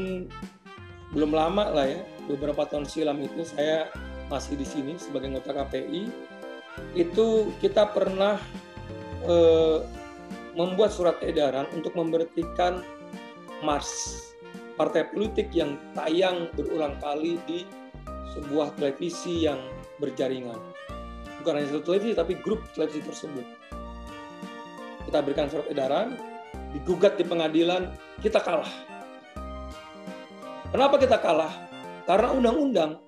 belum 1.11 1.33
lama 1.35 1.75
lah 1.75 1.87
ya, 1.91 2.01
beberapa 2.31 2.63
tahun 2.69 2.87
silam 2.87 3.19
itu 3.19 3.43
saya 3.43 3.91
masih 4.29 4.59
di 4.59 4.67
sini 4.67 4.95
sebagai 4.99 5.33
anggota 5.33 5.55
KPI, 5.55 6.11
itu 6.97 7.53
kita 7.61 7.91
pernah 7.91 8.37
eh, 9.27 9.79
membuat 10.53 10.93
surat 10.93 11.17
edaran 11.25 11.69
untuk 11.73 11.97
memberhentikan 11.97 12.85
Mars, 13.63 14.35
partai 14.75 15.07
politik 15.15 15.55
yang 15.55 15.79
tayang 15.95 16.51
berulang 16.59 16.99
kali 16.99 17.39
di 17.47 17.63
sebuah 18.35 18.75
televisi 18.75 19.47
yang 19.47 19.61
berjaringan. 20.03 20.59
Bukan 21.43 21.53
hanya 21.59 21.69
satu 21.71 21.95
televisi, 21.95 22.19
tapi 22.19 22.35
grup 22.43 22.63
televisi 22.75 23.07
tersebut. 23.07 23.47
Kita 25.07 25.19
berikan 25.23 25.47
surat 25.47 25.67
edaran, 25.71 26.19
digugat 26.75 27.15
di 27.19 27.25
pengadilan, 27.27 27.95
kita 28.23 28.41
kalah. 28.43 28.71
Kenapa 30.73 30.97
kita 30.97 31.21
kalah? 31.21 31.53
Karena 32.09 32.33
undang-undang. 32.33 33.02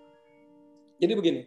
Jadi 0.98 1.12
begini, 1.14 1.42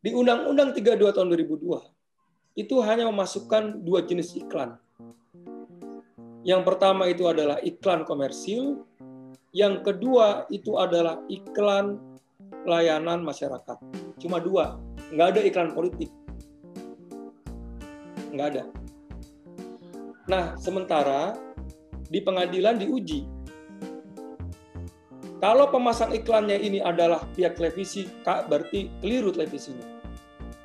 di 0.00 0.10
Undang-Undang 0.12 0.76
32 0.76 1.16
tahun 1.16 1.28
2002, 1.32 2.60
itu 2.60 2.74
hanya 2.84 3.08
memasukkan 3.08 3.80
dua 3.80 4.04
jenis 4.04 4.36
iklan 4.36 4.80
yang 6.40 6.64
pertama 6.64 7.04
itu 7.04 7.28
adalah 7.28 7.60
iklan 7.60 8.08
komersil, 8.08 8.88
yang 9.52 9.84
kedua 9.84 10.48
itu 10.48 10.80
adalah 10.80 11.20
iklan 11.28 12.00
layanan 12.64 13.20
masyarakat. 13.20 13.76
Cuma 14.16 14.40
dua, 14.40 14.80
nggak 15.12 15.36
ada 15.36 15.40
iklan 15.44 15.76
politik. 15.76 16.08
Nggak 18.32 18.46
ada. 18.56 18.64
Nah, 20.32 20.44
sementara 20.56 21.36
di 22.08 22.24
pengadilan 22.24 22.80
diuji. 22.80 23.39
Kalau 25.40 25.72
pemasang 25.72 26.12
iklannya 26.12 26.60
ini 26.60 26.84
adalah 26.84 27.24
pihak 27.32 27.56
televisi, 27.56 28.04
berarti 28.24 28.92
keliru 29.00 29.32
televisinya. 29.32 29.88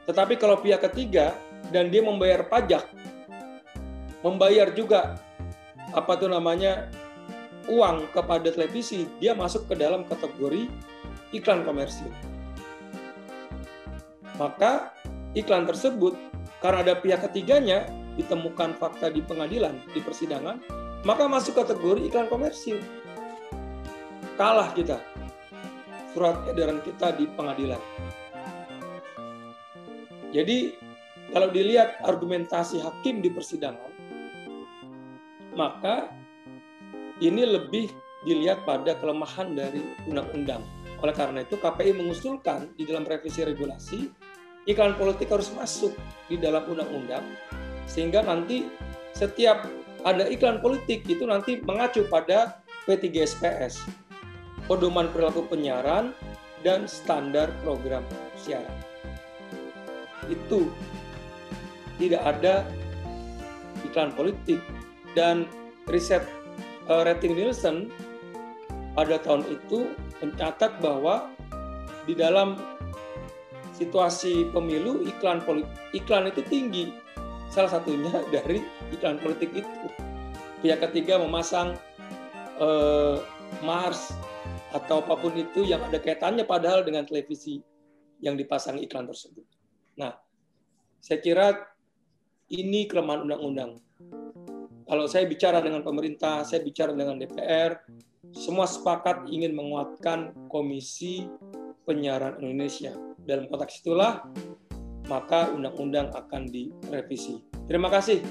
Tetapi 0.04 0.36
kalau 0.36 0.60
pihak 0.60 0.84
ketiga 0.92 1.32
dan 1.72 1.88
dia 1.88 2.04
membayar 2.04 2.44
pajak, 2.44 2.84
membayar 4.20 4.76
juga 4.76 5.16
apa 5.96 6.20
tuh 6.20 6.28
namanya 6.28 6.92
uang 7.72 8.12
kepada 8.12 8.52
televisi, 8.52 9.08
dia 9.18 9.32
masuk 9.32 9.64
ke 9.72 9.80
dalam 9.80 10.04
kategori 10.06 10.68
iklan 11.32 11.64
komersil. 11.64 12.12
Maka 14.36 14.92
iklan 15.40 15.64
tersebut 15.64 16.20
karena 16.60 16.84
ada 16.84 16.94
pihak 17.00 17.24
ketiganya 17.32 17.88
ditemukan 18.20 18.76
fakta 18.76 19.08
di 19.08 19.24
pengadilan, 19.24 19.80
di 19.96 20.04
persidangan, 20.04 20.60
maka 21.08 21.32
masuk 21.32 21.56
kategori 21.64 22.12
iklan 22.12 22.28
komersil. 22.28 22.84
Kalah 24.36 24.76
kita. 24.76 25.00
Surat 26.12 26.44
edaran 26.52 26.84
kita 26.84 27.16
di 27.16 27.24
pengadilan. 27.28 27.80
Jadi 30.36 30.76
kalau 31.32 31.48
dilihat 31.52 32.04
argumentasi 32.04 32.84
hakim 32.84 33.24
di 33.24 33.32
persidangan, 33.32 33.92
maka 35.56 36.12
ini 37.24 37.48
lebih 37.48 37.88
dilihat 38.28 38.68
pada 38.68 39.00
kelemahan 39.00 39.56
dari 39.56 39.80
undang-undang. 40.04 40.64
Oleh 41.00 41.16
karena 41.16 41.48
itu 41.48 41.56
KPI 41.56 41.96
mengusulkan 41.96 42.76
di 42.76 42.84
dalam 42.84 43.08
revisi 43.08 43.40
regulasi 43.44 44.12
iklan 44.68 45.00
politik 45.00 45.32
harus 45.32 45.54
masuk 45.56 45.96
di 46.28 46.36
dalam 46.36 46.66
undang-undang 46.68 47.24
sehingga 47.86 48.26
nanti 48.26 48.66
setiap 49.14 49.64
ada 50.04 50.28
iklan 50.28 50.60
politik 50.60 51.06
itu 51.08 51.24
nanti 51.24 51.62
mengacu 51.64 52.04
pada 52.10 52.60
P3SPS, 52.86 53.82
pedoman 54.66 55.10
perilaku 55.14 55.46
penyiaran 55.50 56.14
dan 56.66 56.90
standar 56.90 57.54
program 57.62 58.02
siaran. 58.38 58.74
Itu 60.26 60.74
tidak 62.02 62.22
ada 62.26 62.66
iklan 63.86 64.12
politik 64.18 64.60
dan 65.14 65.46
riset 65.88 66.26
uh, 66.90 67.06
rating 67.06 67.38
Nielsen 67.38 67.94
pada 68.98 69.22
tahun 69.22 69.46
itu 69.48 69.94
mencatat 70.24 70.82
bahwa 70.82 71.30
di 72.10 72.18
dalam 72.18 72.58
situasi 73.76 74.50
pemilu 74.56 75.04
iklan 75.06 75.44
politik, 75.44 75.72
iklan 75.94 76.32
itu 76.32 76.42
tinggi. 76.48 76.86
Salah 77.52 77.78
satunya 77.78 78.12
dari 78.34 78.64
iklan 78.90 79.22
politik 79.22 79.54
itu. 79.54 79.88
Pihak 80.64 80.82
ketiga 80.82 81.22
memasang 81.22 81.78
uh, 82.58 83.22
Mars 83.62 84.16
atau 84.76 85.00
apa 85.00 85.16
pun 85.16 85.32
itu 85.40 85.64
yang 85.64 85.80
ada 85.88 85.96
kaitannya 86.04 86.44
padahal 86.44 86.84
dengan 86.84 87.08
televisi 87.08 87.64
yang 88.20 88.36
dipasang 88.36 88.76
iklan 88.84 89.08
tersebut. 89.08 89.48
Nah, 89.96 90.12
saya 91.00 91.24
kira 91.24 91.56
ini 92.52 92.84
kelemahan 92.92 93.24
undang-undang 93.24 93.80
kalau 94.86 95.10
saya 95.10 95.26
bicara 95.26 95.66
dengan 95.66 95.82
pemerintah, 95.82 96.46
saya 96.46 96.62
bicara 96.62 96.94
dengan 96.94 97.18
DPR, 97.18 97.82
semua 98.30 98.70
sepakat 98.70 99.26
ingin 99.34 99.58
menguatkan 99.58 100.30
Komisi 100.46 101.26
Penyiaran 101.90 102.38
Indonesia. 102.38 102.94
Dalam 103.26 103.50
konteks 103.50 103.82
itulah, 103.82 104.22
maka 105.10 105.50
undang-undang 105.50 106.14
akan 106.14 106.46
direvisi. 106.46 107.42
Terima 107.66 107.90
kasih. 107.90 108.22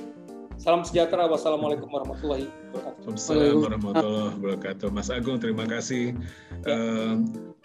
Salam 0.64 0.80
sejahtera. 0.80 1.28
Wassalamualaikum 1.28 1.92
warahmatullahi 1.92 2.48
wabarakatuh. 2.72 3.12
Assalamualaikum 3.12 3.64
warahmatullahi 3.68 4.32
wabarakatuh. 4.40 4.88
Mas 4.96 5.12
Agung, 5.12 5.36
terima 5.36 5.68
kasih. 5.68 6.16
Ya. 6.64 6.72
Uh, 6.72 7.14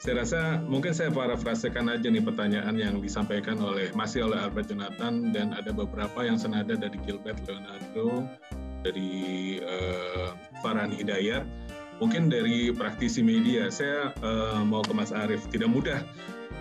saya 0.04 0.20
rasa 0.20 0.40
mungkin 0.68 0.92
saya 0.92 1.08
parafrasekan 1.08 1.88
aja 1.88 2.12
nih 2.12 2.20
pertanyaan 2.20 2.76
yang 2.76 3.00
disampaikan 3.00 3.56
oleh 3.64 3.88
masih 3.96 4.28
oleh 4.28 4.36
Albert 4.36 4.68
Jonathan 4.68 5.32
dan 5.32 5.56
ada 5.56 5.72
beberapa 5.72 6.28
yang 6.28 6.36
senada 6.36 6.76
dari 6.76 7.00
Gilbert 7.08 7.40
Leonardo, 7.48 8.28
dari 8.84 9.64
uh, 9.64 10.36
Farhan 10.60 10.92
Hidayat. 10.92 11.48
Mungkin 12.04 12.28
dari 12.28 12.76
praktisi 12.76 13.24
media, 13.24 13.72
saya 13.72 14.12
uh, 14.20 14.60
mau 14.68 14.84
ke 14.84 14.92
Mas 14.92 15.16
Arief. 15.16 15.48
Tidak 15.48 15.72
mudah, 15.72 16.04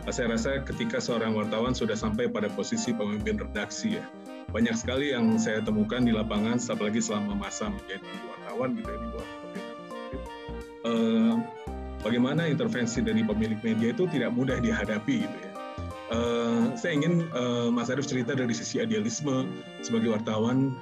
saya 0.07 0.31
rasa 0.39 0.63
ketika 0.63 1.03
seorang 1.03 1.35
wartawan 1.35 1.75
sudah 1.75 1.99
sampai 1.99 2.31
pada 2.31 2.47
posisi 2.55 2.95
pemimpin 2.95 3.43
redaksi 3.43 3.99
ya. 3.99 4.07
Banyak 4.49 4.75
sekali 4.81 5.13
yang 5.13 5.37
saya 5.37 5.61
temukan 5.61 6.01
di 6.01 6.11
lapangan, 6.11 6.57
apalagi 6.57 7.05
selama 7.05 7.37
masa 7.37 7.69
menjadi 7.69 8.09
wartawan 8.33 8.73
gitu 8.77 8.89
ya 8.89 8.99
di 8.99 9.09
bawah 9.13 9.31
uh, 10.89 11.35
bagaimana 12.05 12.47
intervensi 12.47 13.03
dari 13.03 13.25
pemilik 13.25 13.59
media 13.61 13.93
itu 13.93 14.07
tidak 14.11 14.31
mudah 14.35 14.59
dihadapi 14.61 15.27
gitu 15.27 15.39
ya. 15.39 15.53
Uh, 16.09 16.73
saya 16.73 16.97
ingin 16.97 17.29
uh, 17.37 17.69
Mas 17.69 17.93
Arief 17.93 18.09
cerita 18.09 18.33
dari 18.33 18.57
sisi 18.57 18.81
idealisme 18.81 19.45
sebagai 19.85 20.17
wartawan 20.17 20.73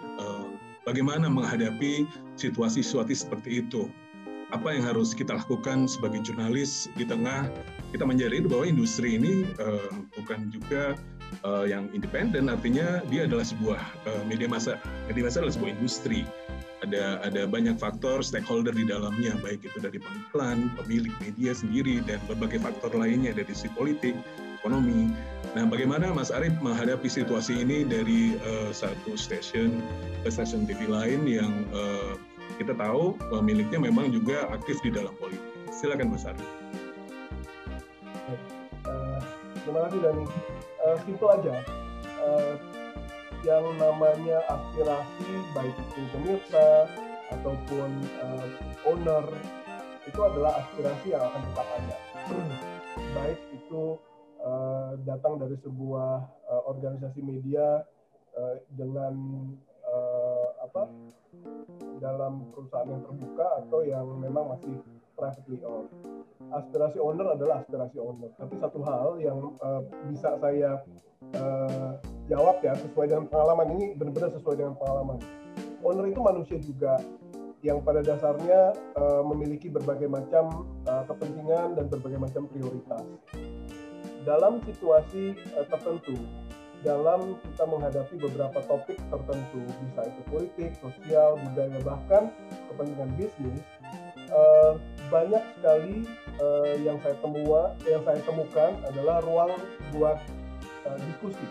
bagaimana 0.86 1.26
menghadapi 1.26 2.06
situasi-situasi 2.38 3.26
seperti 3.26 3.66
itu. 3.66 3.90
Apa 4.54 4.78
yang 4.78 4.86
harus 4.86 5.10
kita 5.10 5.34
lakukan 5.34 5.90
sebagai 5.90 6.22
jurnalis 6.22 6.86
di 6.94 7.02
tengah 7.02 7.50
kita 7.94 8.04
menjadi 8.06 8.42
bahwa 8.46 8.66
industri 8.66 9.18
ini 9.18 9.46
uh, 9.62 9.90
bukan 10.18 10.50
juga 10.50 10.98
uh, 11.42 11.64
yang 11.66 11.90
independen, 11.92 12.50
artinya 12.50 13.02
dia 13.10 13.26
adalah 13.26 13.46
sebuah 13.46 13.80
uh, 14.06 14.22
media 14.26 14.46
massa. 14.50 14.78
Media 15.10 15.26
massa 15.26 15.42
adalah 15.42 15.54
sebuah 15.54 15.72
industri. 15.78 16.22
Ada 16.84 17.24
ada 17.24 17.48
banyak 17.48 17.80
faktor 17.80 18.20
stakeholder 18.20 18.70
di 18.70 18.84
dalamnya, 18.84 19.32
baik 19.40 19.64
itu 19.64 19.78
dari 19.80 19.96
pengiklan, 19.96 20.68
pemilik 20.76 21.14
media 21.24 21.56
sendiri, 21.56 22.04
dan 22.04 22.20
berbagai 22.28 22.60
faktor 22.60 22.92
lainnya 22.92 23.32
dari 23.32 23.48
sisi 23.50 23.72
politik, 23.72 24.12
ekonomi. 24.60 25.08
Nah, 25.56 25.64
bagaimana 25.64 26.12
Mas 26.12 26.28
Arief 26.28 26.52
menghadapi 26.60 27.08
situasi 27.08 27.64
ini 27.64 27.88
dari 27.88 28.36
uh, 28.44 28.70
satu 28.76 29.16
stasiun 29.16 29.80
ke 30.20 30.28
stasiun 30.28 30.68
TV 30.68 30.84
lain 30.84 31.24
yang 31.24 31.64
uh, 31.72 32.18
kita 32.60 32.76
tahu 32.76 33.16
pemiliknya 33.32 33.80
memang 33.80 34.12
juga 34.12 34.48
aktif 34.52 34.76
di 34.84 34.92
dalam 34.92 35.16
politik. 35.16 35.48
Silakan 35.72 36.12
Mas 36.12 36.28
Arief. 36.28 36.65
Terima 39.66 39.90
kasih 39.90 40.00
dan 40.00 40.16
uh, 40.86 40.96
simple 41.02 41.30
aja. 41.34 41.54
Uh, 42.22 42.54
yang 43.44 43.66
namanya 43.78 44.42
aspirasi 44.46 45.28
baik 45.54 45.74
itu 45.74 46.02
pemirsa 46.14 46.86
ataupun 47.34 47.90
uh, 48.22 48.46
owner 48.86 49.26
itu 50.06 50.20
adalah 50.22 50.62
aspirasi 50.62 51.12
yang 51.12 51.22
akan 51.26 51.42
tetap 51.50 51.66
ada. 51.74 51.96
baik 53.12 53.38
itu 53.54 53.98
Eh, 54.46 54.92
datang 55.02 55.42
dari 55.42 55.58
sebuah 55.58 56.22
uh, 56.46 56.62
organisasi 56.70 57.18
media 57.18 57.82
uh, 58.38 58.54
dengan 58.70 59.16
uh, 59.82 60.46
apa 60.62 60.86
dalam 61.98 62.46
perusahaan 62.54 62.86
yang 62.86 63.02
terbuka 63.02 63.46
atau 63.58 63.82
yang 63.82 64.06
memang 64.22 64.54
masih 64.54 64.78
privately 65.16 65.58
owned. 65.64 65.90
Aspirasi 66.52 67.00
owner 67.00 67.34
adalah 67.34 67.64
aspirasi 67.64 67.96
owner. 67.98 68.30
Tapi 68.36 68.54
satu 68.60 68.78
hal 68.84 69.18
yang 69.18 69.56
uh, 69.64 69.82
bisa 70.12 70.36
saya 70.38 70.84
uh, 71.34 71.98
jawab 72.28 72.60
ya 72.62 72.76
sesuai 72.76 73.10
dengan 73.10 73.26
pengalaman 73.26 73.74
ini 73.74 73.96
benar-benar 73.96 74.30
sesuai 74.36 74.56
dengan 74.60 74.74
pengalaman. 74.78 75.18
Owner 75.82 76.06
itu 76.06 76.20
manusia 76.20 76.56
juga 76.60 77.00
yang 77.64 77.82
pada 77.82 78.04
dasarnya 78.04 78.76
uh, 78.94 79.22
memiliki 79.26 79.72
berbagai 79.72 80.06
macam 80.06 80.68
uh, 80.86 81.02
kepentingan 81.08 81.74
dan 81.74 81.90
berbagai 81.90 82.20
macam 82.20 82.46
prioritas. 82.46 83.02
Dalam 84.22 84.62
situasi 84.62 85.34
uh, 85.56 85.66
tertentu, 85.66 86.14
dalam 86.84 87.34
kita 87.42 87.64
menghadapi 87.66 88.14
beberapa 88.20 88.58
topik 88.70 89.00
tertentu, 89.10 89.60
bisa 89.64 90.00
itu 90.06 90.22
politik, 90.30 90.70
sosial, 90.78 91.40
budaya, 91.40 91.78
bahkan 91.82 92.30
kepentingan 92.70 93.10
bisnis, 93.18 93.62
uh, 94.30 94.78
banyak 95.08 95.44
sekali 95.58 95.96
uh, 96.42 96.74
yang 96.82 96.98
saya 97.02 97.16
temua, 97.22 97.74
yang 97.86 98.02
saya 98.02 98.20
temukan 98.24 98.72
adalah 98.88 99.22
ruang 99.22 99.52
buat 99.94 100.18
uh, 100.86 100.98
diskusi 101.10 101.46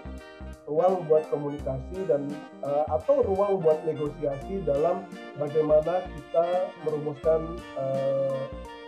ruang 0.65 1.05
buat 1.05 1.29
komunikasi 1.29 2.09
dan 2.09 2.25
uh, 2.65 2.85
atau 2.89 3.21
ruang 3.21 3.61
buat 3.61 3.85
negosiasi 3.85 4.65
dalam 4.65 5.05
bagaimana 5.37 6.01
kita 6.09 6.73
merumuskan 6.81 7.53
uh, 7.77 8.41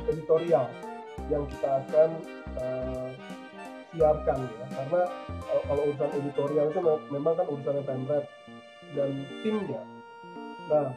editorial 0.09 0.65
yang 1.29 1.45
kita 1.45 1.85
akan 1.85 2.09
uh, 2.57 3.09
siarkan 3.93 4.39
ya 4.41 4.65
karena 4.73 5.01
uh, 5.53 5.61
kalau 5.69 5.81
urusan 5.93 6.11
editorial 6.17 6.65
itu 6.73 6.81
memang 7.13 7.33
kan 7.37 7.45
urusannya 7.45 7.83
Pemret 7.85 8.25
dan 8.97 9.11
timnya. 9.45 9.81
Nah 10.65 10.89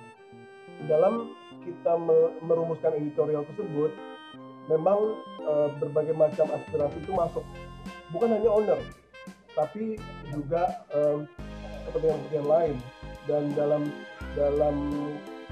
dalam 0.88 1.36
kita 1.64 1.92
merumuskan 2.40 2.96
editorial 2.96 3.44
tersebut 3.52 3.92
memang 4.68 5.18
uh, 5.44 5.68
berbagai 5.80 6.14
macam 6.14 6.46
aspirasi 6.54 6.96
itu 7.02 7.12
masuk. 7.12 7.44
Bukan 8.10 8.30
hanya 8.30 8.50
owner 8.50 8.80
tapi 9.54 9.98
juga 10.30 10.86
um, 10.94 11.26
kepentingan-kepentingan 11.88 12.48
lain. 12.48 12.76
Dan 13.28 13.52
dalam 13.54 13.82
dalam 14.34 14.76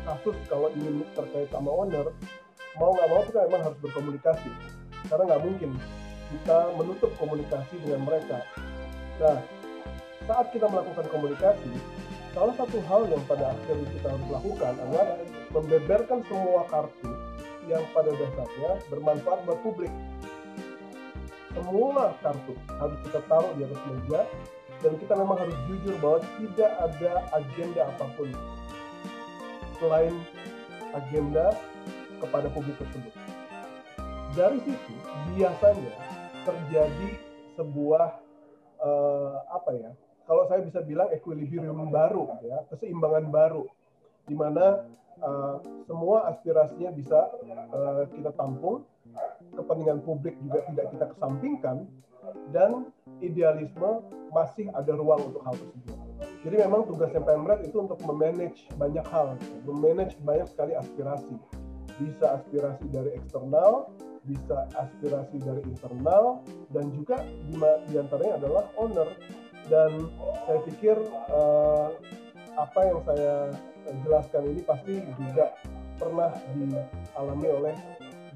kasus 0.02 0.34
kalau 0.48 0.72
ingin 0.72 1.04
terkait 1.12 1.50
sama 1.52 1.68
owner 1.68 2.10
mau 2.80 2.94
nggak 2.94 3.10
mau 3.10 3.22
kita 3.26 3.38
memang 3.50 3.62
harus 3.70 3.78
berkomunikasi. 3.82 4.50
Karena 5.06 5.24
nggak 5.34 5.44
mungkin 5.44 5.70
kita 6.28 6.58
menutup 6.76 7.10
komunikasi 7.16 7.74
dengan 7.84 8.04
mereka. 8.04 8.44
Nah, 9.18 9.40
saat 10.28 10.46
kita 10.52 10.68
melakukan 10.68 11.06
komunikasi, 11.08 11.72
salah 12.36 12.54
satu 12.54 12.78
hal 12.84 13.08
yang 13.08 13.22
pada 13.24 13.56
akhirnya 13.56 13.88
kita 13.96 14.08
harus 14.12 14.28
lakukan 14.28 14.72
adalah 14.76 15.06
membeberkan 15.54 16.20
semua 16.28 16.64
kartu 16.68 17.12
yang 17.68 17.84
pada 17.92 18.12
dasarnya 18.12 18.72
bermanfaat 18.88 19.44
buat 19.44 19.60
publik 19.60 19.92
semua 21.52 22.14
kartu 22.22 22.54
harus 22.78 22.98
kita 23.08 23.20
taruh 23.26 23.52
di 23.58 23.66
atas 23.66 23.80
meja 23.90 24.20
dan 24.78 24.92
kita 25.02 25.14
memang 25.18 25.38
harus 25.42 25.56
jujur 25.66 25.94
bahwa 25.98 26.18
tidak 26.38 26.70
ada 26.78 27.12
agenda 27.34 27.82
apa 27.82 28.06
pun 28.14 28.30
selain 29.82 30.14
agenda 30.94 31.54
kepada 32.18 32.46
publik 32.50 32.78
tersebut. 32.78 33.14
Dari 34.34 34.58
situ 34.62 34.94
biasanya 35.34 35.94
terjadi 36.46 37.08
sebuah 37.58 38.06
uh, 38.78 39.34
apa 39.50 39.70
ya? 39.74 39.90
Kalau 40.28 40.44
saya 40.46 40.60
bisa 40.60 40.84
bilang 40.84 41.08
equilibrium 41.08 41.88
baru, 41.88 42.28
ya, 42.44 42.60
keseimbangan 42.68 43.32
baru, 43.32 43.64
di 44.28 44.36
mana 44.36 44.84
uh, 45.22 45.56
semua 45.86 46.30
aspirasinya 46.32 46.90
bisa 46.92 47.30
uh, 47.72 48.04
kita 48.12 48.30
tampung 48.34 48.84
kepentingan 49.56 50.04
publik 50.04 50.36
juga 50.44 50.62
tidak 50.70 50.86
kita 50.94 51.04
kesampingkan 51.16 51.88
dan 52.52 52.88
idealisme 53.24 54.04
masih 54.30 54.68
ada 54.76 54.92
ruang 54.94 55.32
untuk 55.32 55.42
hal 55.44 55.56
tersebut. 55.56 55.96
Jadi 56.44 56.56
memang 56.60 56.86
tugasnya 56.86 57.22
Pemret 57.24 57.66
itu 57.66 57.76
untuk 57.82 57.98
memanage 58.04 58.68
banyak 58.78 59.02
hal, 59.10 59.34
memanage 59.66 60.14
banyak 60.22 60.46
sekali 60.46 60.76
aspirasi. 60.76 61.34
Bisa 61.98 62.38
aspirasi 62.38 62.86
dari 62.94 63.10
eksternal, 63.18 63.90
bisa 64.22 64.70
aspirasi 64.78 65.42
dari 65.42 65.66
internal, 65.66 66.44
dan 66.70 66.94
juga 66.94 67.26
di 67.90 67.94
antaranya 67.98 68.38
adalah 68.38 68.64
owner. 68.78 69.08
Dan 69.66 70.08
saya 70.46 70.60
pikir 70.64 70.96
uh, 71.28 71.90
apa 72.54 72.80
yang 72.86 73.00
saya 73.04 73.52
jelaskan 74.04 74.42
ini 74.52 74.60
pasti 74.64 74.94
juga 75.18 75.54
pernah 75.98 76.30
dialami 76.54 77.48
oleh 77.50 77.74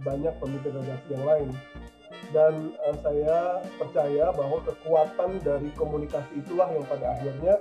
banyak 0.02 0.34
pemimpin 0.42 0.72
redaksi 0.82 1.10
yang 1.14 1.26
lain. 1.26 1.50
Dan 2.32 2.72
uh, 2.80 2.96
saya 3.02 3.60
percaya 3.76 4.30
bahwa 4.32 4.62
kekuatan 4.64 5.42
dari 5.42 5.68
komunikasi 5.74 6.40
itulah 6.40 6.70
yang 6.70 6.86
pada 6.86 7.18
akhirnya 7.18 7.60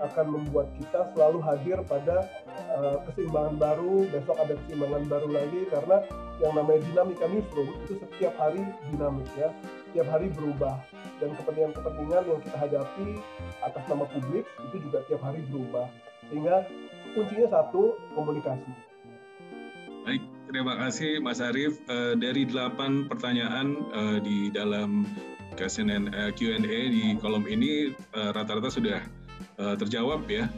akan 0.00 0.26
membuat 0.32 0.72
kita 0.80 1.12
selalu 1.12 1.38
hadir 1.44 1.78
pada 1.84 2.28
uh, 2.74 3.04
keseimbangan 3.08 3.56
baru, 3.60 4.08
besok 4.08 4.36
ada 4.40 4.56
keseimbangan 4.64 5.04
baru 5.08 5.28
lagi 5.30 5.60
karena 5.68 5.96
yang 6.40 6.52
namanya 6.56 6.80
dinamika 6.88 7.26
newsroom 7.28 7.68
itu 7.84 8.00
setiap 8.00 8.32
hari 8.40 8.64
dinamik 8.88 9.28
ya, 9.36 9.52
setiap 9.92 10.08
hari 10.08 10.32
berubah. 10.32 10.80
Dan 11.20 11.36
kepentingan-kepentingan 11.36 12.22
yang 12.32 12.40
kita 12.40 12.56
hadapi 12.56 13.08
atas 13.60 13.84
nama 13.92 14.04
publik 14.08 14.48
itu 14.72 14.76
juga 14.88 15.04
tiap 15.04 15.20
hari 15.20 15.44
berubah. 15.52 15.86
Sehingga 16.32 16.64
kuncinya 17.14 17.48
satu 17.50 17.98
komunikasi. 18.14 18.70
Baik, 20.06 20.22
terima 20.48 20.74
kasih 20.80 21.20
Mas 21.20 21.44
Arief. 21.44 21.76
Uh, 21.86 22.16
dari 22.16 22.48
delapan 22.48 23.04
pertanyaan 23.04 23.76
uh, 23.92 24.18
di 24.22 24.48
dalam 24.48 25.04
Q&A 25.60 26.00
uh, 26.00 26.30
di 26.64 27.18
kolom 27.20 27.44
ini 27.44 27.92
rata-rata 28.14 28.72
sudah 28.72 29.02
terjawab 29.76 30.24
ya. 30.24 30.48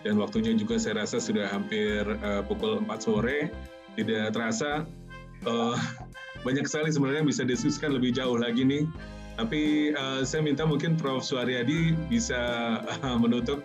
Dan 0.00 0.16
waktunya 0.16 0.56
juga 0.56 0.80
saya 0.80 1.04
rasa 1.04 1.20
sudah 1.20 1.44
hampir 1.50 2.08
pukul 2.48 2.80
4 2.88 2.88
sore. 3.04 3.52
Tidak 4.00 4.32
terasa 4.32 4.88
banyak 6.46 6.64
sekali 6.64 6.88
sebenarnya 6.88 7.26
bisa 7.26 7.44
diskusikan 7.44 7.92
lebih 7.92 8.16
jauh 8.16 8.40
lagi 8.40 8.64
nih. 8.64 8.88
Tapi 9.36 9.92
saya 10.24 10.40
minta 10.40 10.64
mungkin 10.64 10.96
Prof. 10.96 11.20
Suaryadi 11.20 11.92
bisa 12.08 12.40
menutup 13.22 13.60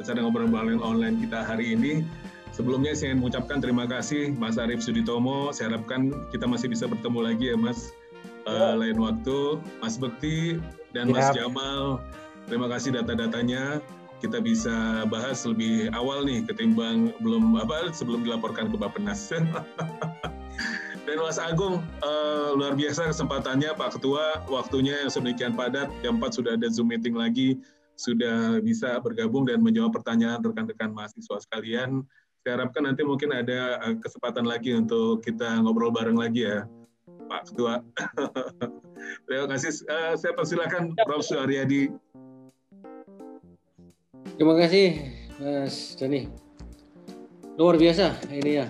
acara 0.00 0.18
ngobrol-ngobrol 0.22 0.80
online 0.82 1.20
kita 1.22 1.44
hari 1.44 1.74
ini 1.76 2.02
Sebelumnya 2.54 2.94
saya 2.94 3.10
ingin 3.10 3.26
mengucapkan 3.26 3.58
terima 3.58 3.82
kasih 3.82 4.30
Mas 4.38 4.62
Arief 4.62 4.78
Suditomo. 4.78 5.50
Saya 5.50 5.74
harapkan 5.74 6.14
kita 6.30 6.46
masih 6.46 6.70
bisa 6.70 6.86
bertemu 6.86 7.18
lagi 7.26 7.50
ya 7.50 7.58
Mas 7.58 7.90
uh, 8.46 8.78
lain 8.78 8.94
waktu. 9.02 9.58
Mas 9.82 9.98
Bekti 9.98 10.62
dan 10.94 11.10
Mas 11.10 11.34
Jamal, 11.34 11.98
terima 12.46 12.70
kasih 12.70 12.94
data-datanya. 12.94 13.82
Kita 14.22 14.38
bisa 14.38 15.02
bahas 15.10 15.42
lebih 15.42 15.90
awal 15.98 16.22
nih 16.22 16.46
ketimbang 16.46 17.10
belum 17.26 17.58
apa 17.58 17.90
sebelum 17.90 18.22
dilaporkan 18.22 18.70
ke 18.70 18.78
Bappenas. 18.78 19.34
dan 21.10 21.16
Mas 21.18 21.42
Agung, 21.42 21.82
uh, 22.06 22.54
luar 22.54 22.78
biasa 22.78 23.10
kesempatannya 23.10 23.74
Pak 23.74 23.98
Ketua, 23.98 24.46
waktunya 24.46 25.02
yang 25.02 25.10
sedemikian 25.10 25.58
padat, 25.58 25.90
jam 26.06 26.22
4 26.22 26.30
sudah 26.30 26.54
ada 26.54 26.70
Zoom 26.70 26.94
meeting 26.94 27.18
lagi, 27.18 27.58
sudah 27.94 28.58
bisa 28.58 28.98
bergabung 28.98 29.46
dan 29.46 29.62
menjawab 29.62 29.94
pertanyaan 29.94 30.42
rekan-rekan 30.42 30.90
mahasiswa 30.90 31.38
sekalian 31.42 32.02
saya 32.44 32.60
harapkan 32.60 32.84
nanti 32.84 33.00
mungkin 33.00 33.32
ada 33.32 33.80
eh, 33.88 33.96
kesempatan 34.04 34.44
lagi 34.44 34.76
untuk 34.76 35.24
kita 35.24 35.64
ngobrol 35.64 35.88
bareng 35.88 36.20
lagi 36.20 36.44
ya, 36.44 36.68
Pak 37.24 37.48
Ketua. 37.48 37.80
Terima 39.24 39.48
kasih. 39.48 39.72
Uh, 39.88 40.12
saya 40.12 40.36
persilakan 40.36 40.92
Prof. 40.92 41.24
Suharyadi. 41.24 41.88
Terima 44.36 44.60
kasih, 44.60 45.08
Mas 45.40 45.96
Dani. 45.96 46.28
Luar 47.56 47.80
biasa 47.80 48.12
ini 48.28 48.60
ya, 48.60 48.68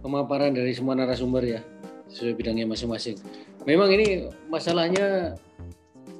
pemaparan 0.00 0.56
dari 0.56 0.72
semua 0.72 0.96
narasumber 0.96 1.44
ya, 1.44 1.60
sesuai 2.08 2.32
bidangnya 2.32 2.64
masing-masing. 2.64 3.20
Memang 3.68 3.92
ini 3.92 4.32
masalahnya 4.48 5.36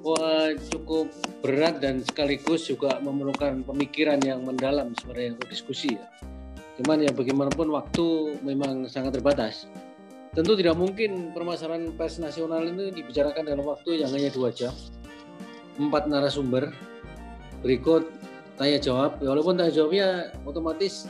wah, 0.06 0.54
cukup 0.70 1.10
berat 1.42 1.82
dan 1.82 1.98
sekaligus 2.06 2.70
juga 2.70 3.02
memerlukan 3.02 3.66
pemikiran 3.66 4.22
yang 4.22 4.46
mendalam 4.46 4.94
sebenarnya 4.94 5.34
untuk 5.34 5.50
diskusi 5.50 5.98
ya 5.98 6.06
Cuman 6.76 7.00
ya 7.00 7.10
bagaimanapun 7.12 7.72
waktu 7.72 8.36
memang 8.44 8.84
sangat 8.84 9.16
terbatas. 9.16 9.64
Tentu 10.36 10.52
tidak 10.52 10.76
mungkin 10.76 11.32
permasalahan 11.32 11.96
pers 11.96 12.20
nasional 12.20 12.60
ini 12.68 12.92
dibicarakan 12.92 13.48
dalam 13.48 13.64
waktu 13.64 14.04
yang 14.04 14.12
hanya 14.12 14.28
dua 14.28 14.52
jam. 14.52 14.76
Empat 15.80 16.04
narasumber. 16.04 16.68
Berikut 17.64 18.12
tanya 18.60 18.76
jawab. 18.76 19.16
Ya, 19.24 19.32
walaupun 19.32 19.56
tanya 19.56 19.72
jawabnya 19.72 20.08
otomatis 20.44 21.08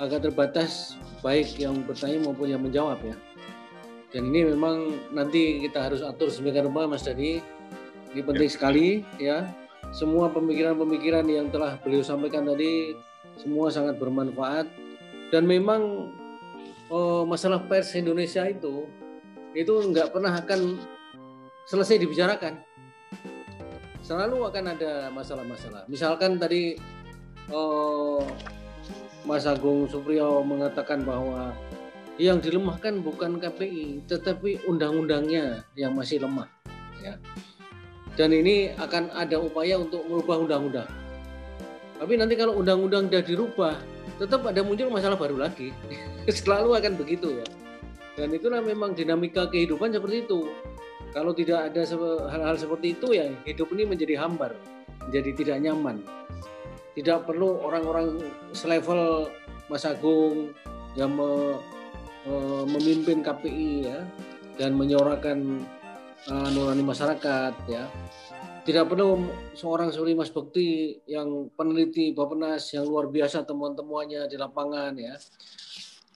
agak 0.00 0.24
terbatas 0.24 0.96
baik 1.20 1.60
yang 1.60 1.84
bertanya 1.84 2.24
maupun 2.24 2.48
yang 2.48 2.64
menjawab 2.64 2.96
ya. 3.04 3.16
Dan 4.16 4.32
ini 4.32 4.48
memang 4.48 4.96
nanti 5.12 5.60
kita 5.60 5.92
harus 5.92 6.00
atur 6.00 6.32
sebagai 6.32 6.64
rupa 6.64 6.88
Mas 6.88 7.04
Dani 7.04 7.44
Ini 8.16 8.24
penting 8.24 8.48
sekali 8.48 9.04
ya. 9.20 9.44
Semua 9.92 10.32
pemikiran-pemikiran 10.32 11.28
yang 11.28 11.52
telah 11.52 11.76
beliau 11.84 12.00
sampaikan 12.00 12.48
tadi 12.48 12.96
semua 13.36 13.68
sangat 13.68 14.00
bermanfaat 14.00 14.64
dan 15.28 15.44
memang 15.44 16.08
oh, 16.88 17.28
masalah 17.28 17.60
pers 17.68 17.92
Indonesia 17.92 18.48
itu 18.48 18.88
itu 19.52 19.68
nggak 19.68 20.16
pernah 20.16 20.32
akan 20.32 20.80
selesai 21.68 22.00
dibicarakan. 22.00 22.56
Selalu 24.00 24.48
akan 24.48 24.64
ada 24.64 25.12
masalah-masalah. 25.12 25.84
Misalkan 25.84 26.40
tadi 26.40 26.72
oh, 27.52 28.24
Mas 29.28 29.44
Agung 29.44 29.92
Supriyo 29.92 30.40
mengatakan 30.40 31.04
bahwa 31.04 31.52
yang 32.16 32.40
dilemahkan 32.40 32.96
bukan 33.04 33.36
KPI, 33.36 34.08
tetapi 34.08 34.64
undang-undangnya 34.64 35.68
yang 35.76 35.92
masih 35.92 36.24
lemah. 36.24 36.48
Ya. 37.04 37.20
Dan 38.16 38.32
ini 38.32 38.72
akan 38.74 39.12
ada 39.12 39.36
upaya 39.36 39.76
untuk 39.76 40.02
merubah 40.08 40.40
undang-undang. 40.40 40.88
Tapi 41.96 42.12
nanti 42.16 42.34
kalau 42.36 42.56
undang-undang 42.56 43.08
sudah 43.08 43.22
dirubah, 43.24 43.74
tetap 44.16 44.44
ada 44.48 44.60
muncul 44.64 44.88
masalah 44.88 45.16
baru 45.20 45.36
lagi. 45.36 45.72
Selalu 46.28 46.80
akan 46.80 46.92
begitu 46.96 47.40
ya. 47.40 47.46
Dan 48.16 48.32
itulah 48.32 48.64
memang 48.64 48.96
dinamika 48.96 49.44
kehidupan 49.52 49.92
seperti 49.92 50.24
itu. 50.24 50.48
Kalau 51.12 51.36
tidak 51.36 51.72
ada 51.72 51.84
hal-hal 52.32 52.56
seperti 52.56 52.96
itu 52.96 53.16
ya 53.16 53.28
hidup 53.48 53.72
ini 53.76 53.88
menjadi 53.88 54.20
hambar, 54.20 54.56
menjadi 55.08 55.30
tidak 55.36 55.56
nyaman. 55.64 56.00
Tidak 56.96 57.28
perlu 57.28 57.60
orang-orang 57.60 58.24
selevel 58.56 59.28
Mas 59.68 59.84
Agung 59.84 60.56
yang 60.96 61.12
me, 61.12 61.60
Eh, 62.26 62.64
memimpin 62.66 63.22
KPI 63.22 63.86
ya 63.86 64.02
dan 64.58 64.74
menyuarakan 64.74 65.62
uh, 66.30 66.48
nurani 66.52 66.82
masyarakat 66.82 67.54
ya. 67.70 67.86
Tidak 68.66 68.82
perlu 68.82 69.30
seorang 69.54 69.94
seperti 69.94 70.12
Mas 70.18 70.30
Bekti 70.34 70.98
yang 71.06 71.46
peneliti 71.54 72.10
Bapenas 72.10 72.66
yang 72.74 72.82
luar 72.82 73.06
biasa 73.06 73.46
temuan-temuannya 73.46 74.26
di 74.26 74.34
lapangan 74.34 74.98
ya. 74.98 75.14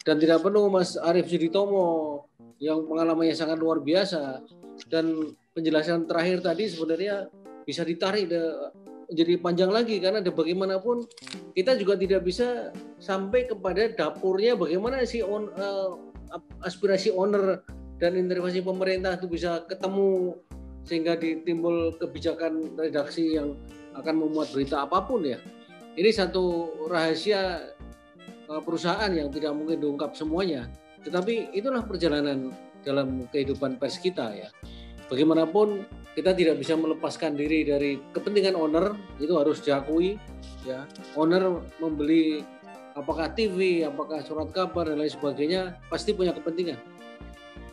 Dan 0.02 0.18
tidak 0.18 0.42
perlu 0.42 0.66
Mas 0.66 0.98
Arief 0.98 1.30
Suditomo 1.30 2.26
yang 2.58 2.82
pengalamannya 2.90 3.36
sangat 3.38 3.62
luar 3.62 3.78
biasa 3.78 4.42
dan 4.90 5.36
penjelasan 5.54 6.08
terakhir 6.10 6.42
tadi 6.42 6.66
sebenarnya 6.66 7.28
bisa 7.62 7.84
ditarik 7.84 8.26
jadi 9.10 9.38
panjang 9.42 9.70
lagi 9.70 9.98
karena 9.98 10.22
ada 10.22 10.30
bagaimanapun 10.30 11.04
kita 11.52 11.74
juga 11.76 11.98
tidak 11.98 12.22
bisa 12.22 12.70
sampai 13.02 13.44
kepada 13.46 13.90
dapurnya 13.90 14.54
bagaimana 14.54 15.02
si 15.02 15.20
on, 15.20 15.50
uh, 15.58 15.98
aspirasi 16.62 17.10
owner 17.10 17.62
dan 18.00 18.16
intervensi 18.16 18.64
pemerintah 18.64 19.20
itu 19.20 19.28
bisa 19.28 19.62
ketemu 19.68 20.40
sehingga 20.88 21.14
ditimbul 21.20 22.00
kebijakan 22.00 22.74
redaksi 22.74 23.36
yang 23.36 23.54
akan 23.92 24.24
memuat 24.26 24.50
berita 24.56 24.88
apa 24.88 25.04
pun 25.04 25.22
ya. 25.22 25.36
Ini 25.94 26.08
satu 26.08 26.72
rahasia 26.88 27.60
uh, 28.48 28.62
perusahaan 28.64 29.12
yang 29.12 29.28
tidak 29.28 29.52
mungkin 29.52 29.78
diungkap 29.84 30.16
semuanya. 30.16 30.72
Tetapi 31.04 31.52
itulah 31.52 31.84
perjalanan 31.84 32.56
dalam 32.80 33.28
kehidupan 33.28 33.76
pers 33.76 34.00
kita 34.00 34.32
ya. 34.32 34.48
Bagaimanapun 35.12 35.84
kita 36.16 36.32
tidak 36.32 36.56
bisa 36.62 36.78
melepaskan 36.78 37.36
diri 37.36 37.66
dari 37.66 38.00
kepentingan 38.16 38.56
owner 38.56 38.96
itu 39.20 39.36
harus 39.36 39.60
diakui 39.60 40.16
ya. 40.64 40.88
Owner 41.20 41.60
membeli 41.82 42.40
apakah 42.96 43.30
TV, 43.36 43.84
apakah 43.84 44.24
surat 44.24 44.48
kabar 44.54 44.88
dan 44.88 45.02
lain 45.02 45.12
sebagainya 45.12 45.76
pasti 45.92 46.16
punya 46.16 46.32
kepentingan. 46.32 46.78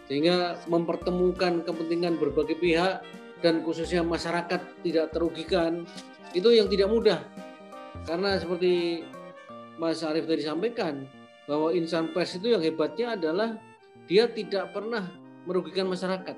Sehingga 0.07 0.59
mempertemukan 0.71 1.67
kepentingan 1.67 2.15
berbagai 2.15 2.55
pihak 2.57 3.03
dan 3.43 3.61
khususnya 3.61 4.01
masyarakat 4.01 4.81
tidak 4.81 5.11
terugikan 5.11 5.83
itu 6.31 6.49
yang 6.51 6.71
tidak 6.71 6.87
mudah. 6.89 7.19
Karena 8.07 8.39
seperti 8.39 9.03
Mas 9.77 10.01
Arief 10.01 10.25
tadi 10.25 10.41
sampaikan 10.41 11.05
bahwa 11.45 11.71
insan 11.71 12.11
pers 12.11 12.39
itu 12.39 12.55
yang 12.55 12.63
hebatnya 12.63 13.19
adalah 13.19 13.59
dia 14.07 14.27
tidak 14.31 14.71
pernah 14.71 15.07
merugikan 15.43 15.87
masyarakat. 15.87 16.35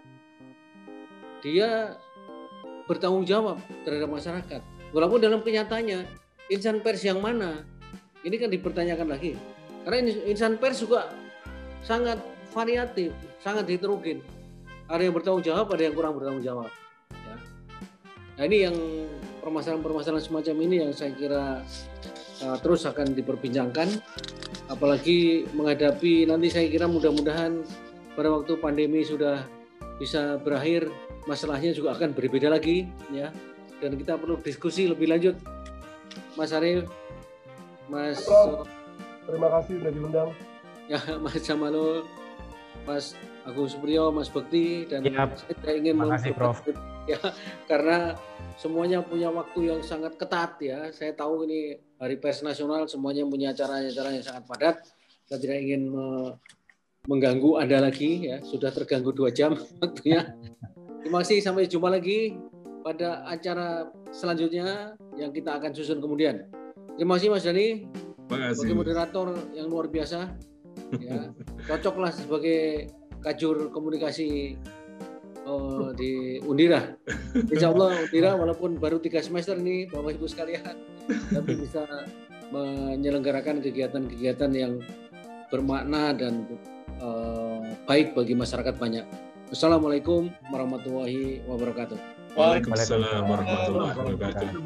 Dia 1.45 1.97
bertanggung 2.89 3.23
jawab 3.23 3.61
terhadap 3.85 4.09
masyarakat. 4.09 4.61
Walaupun 4.89 5.21
dalam 5.21 5.45
kenyataannya 5.45 6.09
insan 6.49 6.81
pers 6.81 7.05
yang 7.05 7.21
mana 7.21 7.61
ini 8.25 8.35
kan 8.35 8.49
dipertanyakan 8.49 9.07
lagi. 9.13 9.37
Karena 9.85 10.09
insan 10.27 10.57
pers 10.57 10.81
juga 10.81 11.13
sangat 11.85 12.19
variatif, 12.51 13.13
sangat 13.41 13.69
heterogen. 13.69 14.21
Ada 14.89 15.05
yang 15.05 15.13
bertanggung 15.13 15.45
jawab, 15.45 15.69
ada 15.73 15.83
yang 15.85 15.93
kurang 15.93 16.17
bertanggung 16.17 16.45
jawab. 16.45 16.69
Ya. 17.13 17.35
Nah 18.37 18.43
ini 18.49 18.57
yang 18.65 18.75
permasalahan-permasalahan 19.45 20.23
semacam 20.25 20.55
ini 20.65 20.75
yang 20.85 20.91
saya 20.93 21.13
kira 21.13 21.61
uh, 22.43 22.57
terus 22.61 22.85
akan 22.89 23.13
diperbincangkan. 23.13 24.01
Apalagi 24.69 25.49
menghadapi 25.53 26.29
nanti 26.29 26.49
saya 26.53 26.69
kira 26.69 26.85
mudah-mudahan 26.85 27.61
pada 28.13 28.29
waktu 28.33 28.57
pandemi 28.57 29.01
sudah 29.05 29.45
bisa 30.01 30.37
berakhir, 30.41 30.89
masalahnya 31.25 31.73
juga 31.75 31.93
akan 31.97 32.13
berbeda 32.15 32.49
lagi, 32.49 32.89
ya. 33.13 33.29
Dan 33.79 33.95
kita 33.95 34.19
perlu 34.19 34.39
diskusi 34.41 34.87
lebih 34.87 35.07
lanjut, 35.11 35.35
Mas 36.35 36.51
Arief, 36.51 36.87
Mas 37.87 38.21
terima 39.25 39.47
kasih 39.59 39.81
sudah 39.81 39.91
diundang. 39.91 40.29
Ya, 40.89 40.99
Mas 41.23 41.39
Jamalul, 41.41 42.05
Mas 42.87 43.15
Agung 43.47 43.65
Supriyo, 43.65 44.13
Mas 44.13 44.29
Bekti 44.29 44.85
dan 44.85 45.01
ya, 45.03 45.25
saya 45.33 45.55
tidak 45.57 45.75
ingin 45.81 45.95
kasih, 45.99 46.33
Prof. 46.35 46.61
ya 47.09 47.19
karena 47.65 48.13
semuanya 48.59 48.99
punya 49.01 49.31
waktu 49.31 49.71
yang 49.73 49.81
sangat 49.81 50.19
ketat 50.19 50.59
ya. 50.61 50.91
Saya 50.93 51.15
tahu 51.15 51.47
ini 51.49 51.79
Hari 51.97 52.19
Pers 52.19 52.43
Nasional 52.45 52.85
semuanya 52.85 53.25
punya 53.25 53.55
acara-acara 53.55 54.09
yang 54.13 54.25
sangat 54.25 54.43
padat. 54.45 54.75
Saya 55.25 55.39
tidak 55.41 55.57
ingin 55.63 55.89
me 55.89 56.07
mengganggu 57.07 57.57
Anda 57.57 57.89
lagi 57.89 58.29
ya. 58.29 58.43
Sudah 58.43 58.69
terganggu 58.69 59.15
dua 59.15 59.33
jam 59.33 59.55
waktunya. 59.81 60.35
Terima 61.01 61.23
kasih 61.23 61.39
sampai 61.39 61.65
jumpa 61.65 61.89
lagi 61.89 62.35
pada 62.83 63.23
acara 63.25 63.87
selanjutnya 64.11 64.93
yang 65.15 65.31
kita 65.31 65.57
akan 65.57 65.71
susun 65.71 66.03
kemudian. 66.03 66.47
Terima 66.99 67.15
kasih 67.15 67.31
Mas 67.31 67.47
Dani. 67.47 67.87
Terima 68.27 68.51
kasih. 68.51 68.55
Sebagai 68.59 68.75
moderator 68.75 69.27
yang 69.55 69.67
luar 69.71 69.87
biasa. 69.87 70.35
Ya, 70.97 71.29
cocoklah 71.69 72.11
sebagai 72.13 72.89
kajur 73.19 73.69
komunikasi 73.69 74.57
oh, 75.45 75.91
di 75.93 76.39
Undira. 76.45 76.95
Insya 77.35 77.69
Allah 77.73 77.99
Undira 78.05 78.35
walaupun 78.37 78.79
baru 78.79 78.97
tiga 79.01 79.19
semester 79.21 79.57
ini 79.59 79.85
Bapak 79.89 80.15
Ibu 80.17 80.25
sekalian, 80.29 80.75
tapi 81.33 81.55
bisa 81.59 81.85
menyelenggarakan 82.49 83.61
kegiatan-kegiatan 83.61 84.51
yang 84.57 84.81
bermakna 85.53 86.13
dan 86.13 86.45
uh, 87.01 87.61
baik 87.85 88.17
bagi 88.17 88.33
masyarakat 88.37 88.77
banyak. 88.77 89.05
Assalamualaikum 89.49 90.29
warahmatullahi 90.53 91.41
wabarakatuh. 91.49 91.97
Waalaikumsalam 92.37 93.25
warahmatullahi 93.25 93.93
wabarakatuh. 93.97 94.61